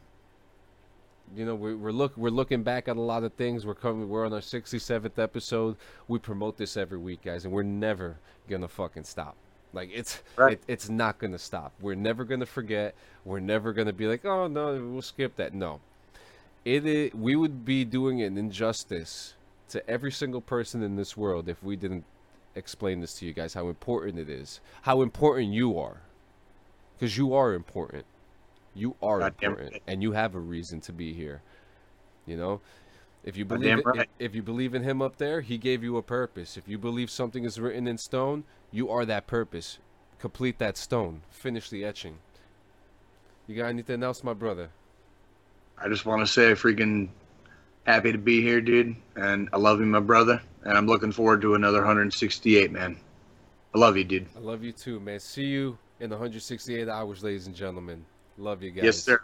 you 1.37 1.45
know, 1.45 1.55
we're, 1.55 1.77
we're 1.77 1.93
look 1.93 2.17
we're 2.17 2.31
looking 2.31 2.63
back 2.63 2.89
at 2.89 2.97
a 2.97 3.01
lot 3.01 3.25
of 3.25 3.33
things. 3.35 3.65
We're 3.67 3.75
coming. 3.75 4.09
We're 4.09 4.27
on 4.27 4.33
our 4.33 4.41
67th 4.41 5.19
episode. 5.19 5.77
We 6.09 6.19
promote 6.19 6.57
this 6.57 6.77
every 6.77 6.99
week, 6.99 7.23
guys, 7.23 7.45
and 7.45 7.53
we're 7.55 7.63
never 7.63 8.17
gonna 8.49 8.69
fucking 8.69 9.05
stop. 9.05 9.37
Like 9.73 9.91
it's 9.93 10.23
Right. 10.37 10.55
it, 10.55 10.63
it's 10.67 10.89
not 10.89 11.19
gonna 11.19 11.39
stop. 11.39 11.73
We're 11.81 11.95
never 11.95 12.25
gonna 12.25 12.47
forget. 12.47 12.95
We're 13.25 13.41
never 13.41 13.73
gonna 13.73 13.93
be 13.93 14.07
like, 14.07 14.25
oh 14.25 14.49
no, 14.49 14.73
we'll 14.93 15.03
skip 15.03 15.37
that. 15.37 15.55
No, 15.55 15.81
it 16.65 16.85
is, 16.87 17.15
we 17.15 17.37
would 17.37 17.65
be 17.65 17.85
doing 17.85 18.23
an 18.23 18.37
injustice 18.37 19.35
to 19.69 19.89
every 19.89 20.11
single 20.11 20.41
person 20.41 20.83
in 20.83 20.97
this 20.97 21.17
world 21.17 21.49
if 21.49 21.63
we 21.63 21.77
didn't 21.77 22.05
explain 22.57 23.01
this 23.01 23.15
to 23.15 23.25
you 23.25 23.33
guys 23.33 23.55
how 23.55 23.69
important 23.69 24.19
it 24.19 24.29
is, 24.29 24.61
how 24.83 25.03
important 25.03 25.53
you 25.53 25.79
are, 25.79 25.99
because 26.99 27.17
you 27.17 27.33
are 27.33 27.55
important. 27.55 28.05
You 28.75 28.97
are 29.03 29.19
Goddamn 29.21 29.51
important, 29.51 29.73
right. 29.73 29.83
and 29.87 30.03
you 30.03 30.13
have 30.13 30.35
a 30.35 30.39
reason 30.39 30.81
to 30.83 30.93
be 30.93 31.13
here. 31.13 31.43
You 32.27 32.37
know, 32.37 32.61
if 33.25 33.37
you 33.37 33.45
believe 33.45 33.79
in, 33.79 33.83
right. 33.85 34.01
if, 34.19 34.31
if 34.31 34.35
you 34.35 34.43
believe 34.43 34.75
in 34.75 34.83
him 34.83 35.03
up 35.03 35.17
there, 35.17 35.41
he 35.41 35.59
gave 35.59 35.83
you 35.83 35.97
a 35.97 36.03
purpose. 36.03 36.57
If 36.57 36.69
you 36.69 36.79
believe 36.79 37.11
something 37.11 37.45
is 37.45 37.59
written 37.59 37.87
in 37.87 37.99
stone, 37.99 38.45
you 38.71 38.89
are 38.91 39.05
that 39.05 39.27
purpose. 39.27 39.79
Complete 40.19 40.59
that 40.59 40.77
stone. 40.77 41.23
Finish 41.31 41.71
the 41.71 41.85
etching. 41.85 42.19
You 43.47 43.57
got 43.57 43.67
anything 43.67 44.03
else, 44.03 44.23
my 44.23 44.35
brother? 44.35 44.71
I 45.77 45.89
just 45.89 46.07
want 46.07 46.21
to 46.21 46.27
say, 46.27 46.53
freaking 46.53 47.09
happy 47.85 48.13
to 48.13 48.19
be 48.19 48.43
here, 48.43 48.61
dude. 48.61 48.95
And 49.17 49.49
I 49.53 49.57
love 49.57 49.81
you, 49.81 49.87
my 49.87 50.01
brother. 50.01 50.41
And 50.65 50.77
I'm 50.77 50.87
looking 50.87 51.11
forward 51.11 51.41
to 51.43 51.55
another 51.55 51.79
168, 51.79 52.71
man. 52.71 52.97
I 53.75 53.79
love 53.79 53.97
you, 53.97 54.05
dude. 54.05 54.27
I 54.37 54.41
love 54.41 54.63
you 54.63 54.73
too, 54.73 55.01
man. 55.01 55.21
See 55.21 55.47
you 55.47 55.79
in 56.01 56.11
168 56.11 56.89
hours, 56.89 57.25
ladies 57.25 57.47
and 57.47 57.57
gentlemen. 57.57 58.05
Love 58.41 58.63
you 58.63 58.71
guys. 58.71 58.85
Yes, 58.85 59.05
sir. 59.05 59.21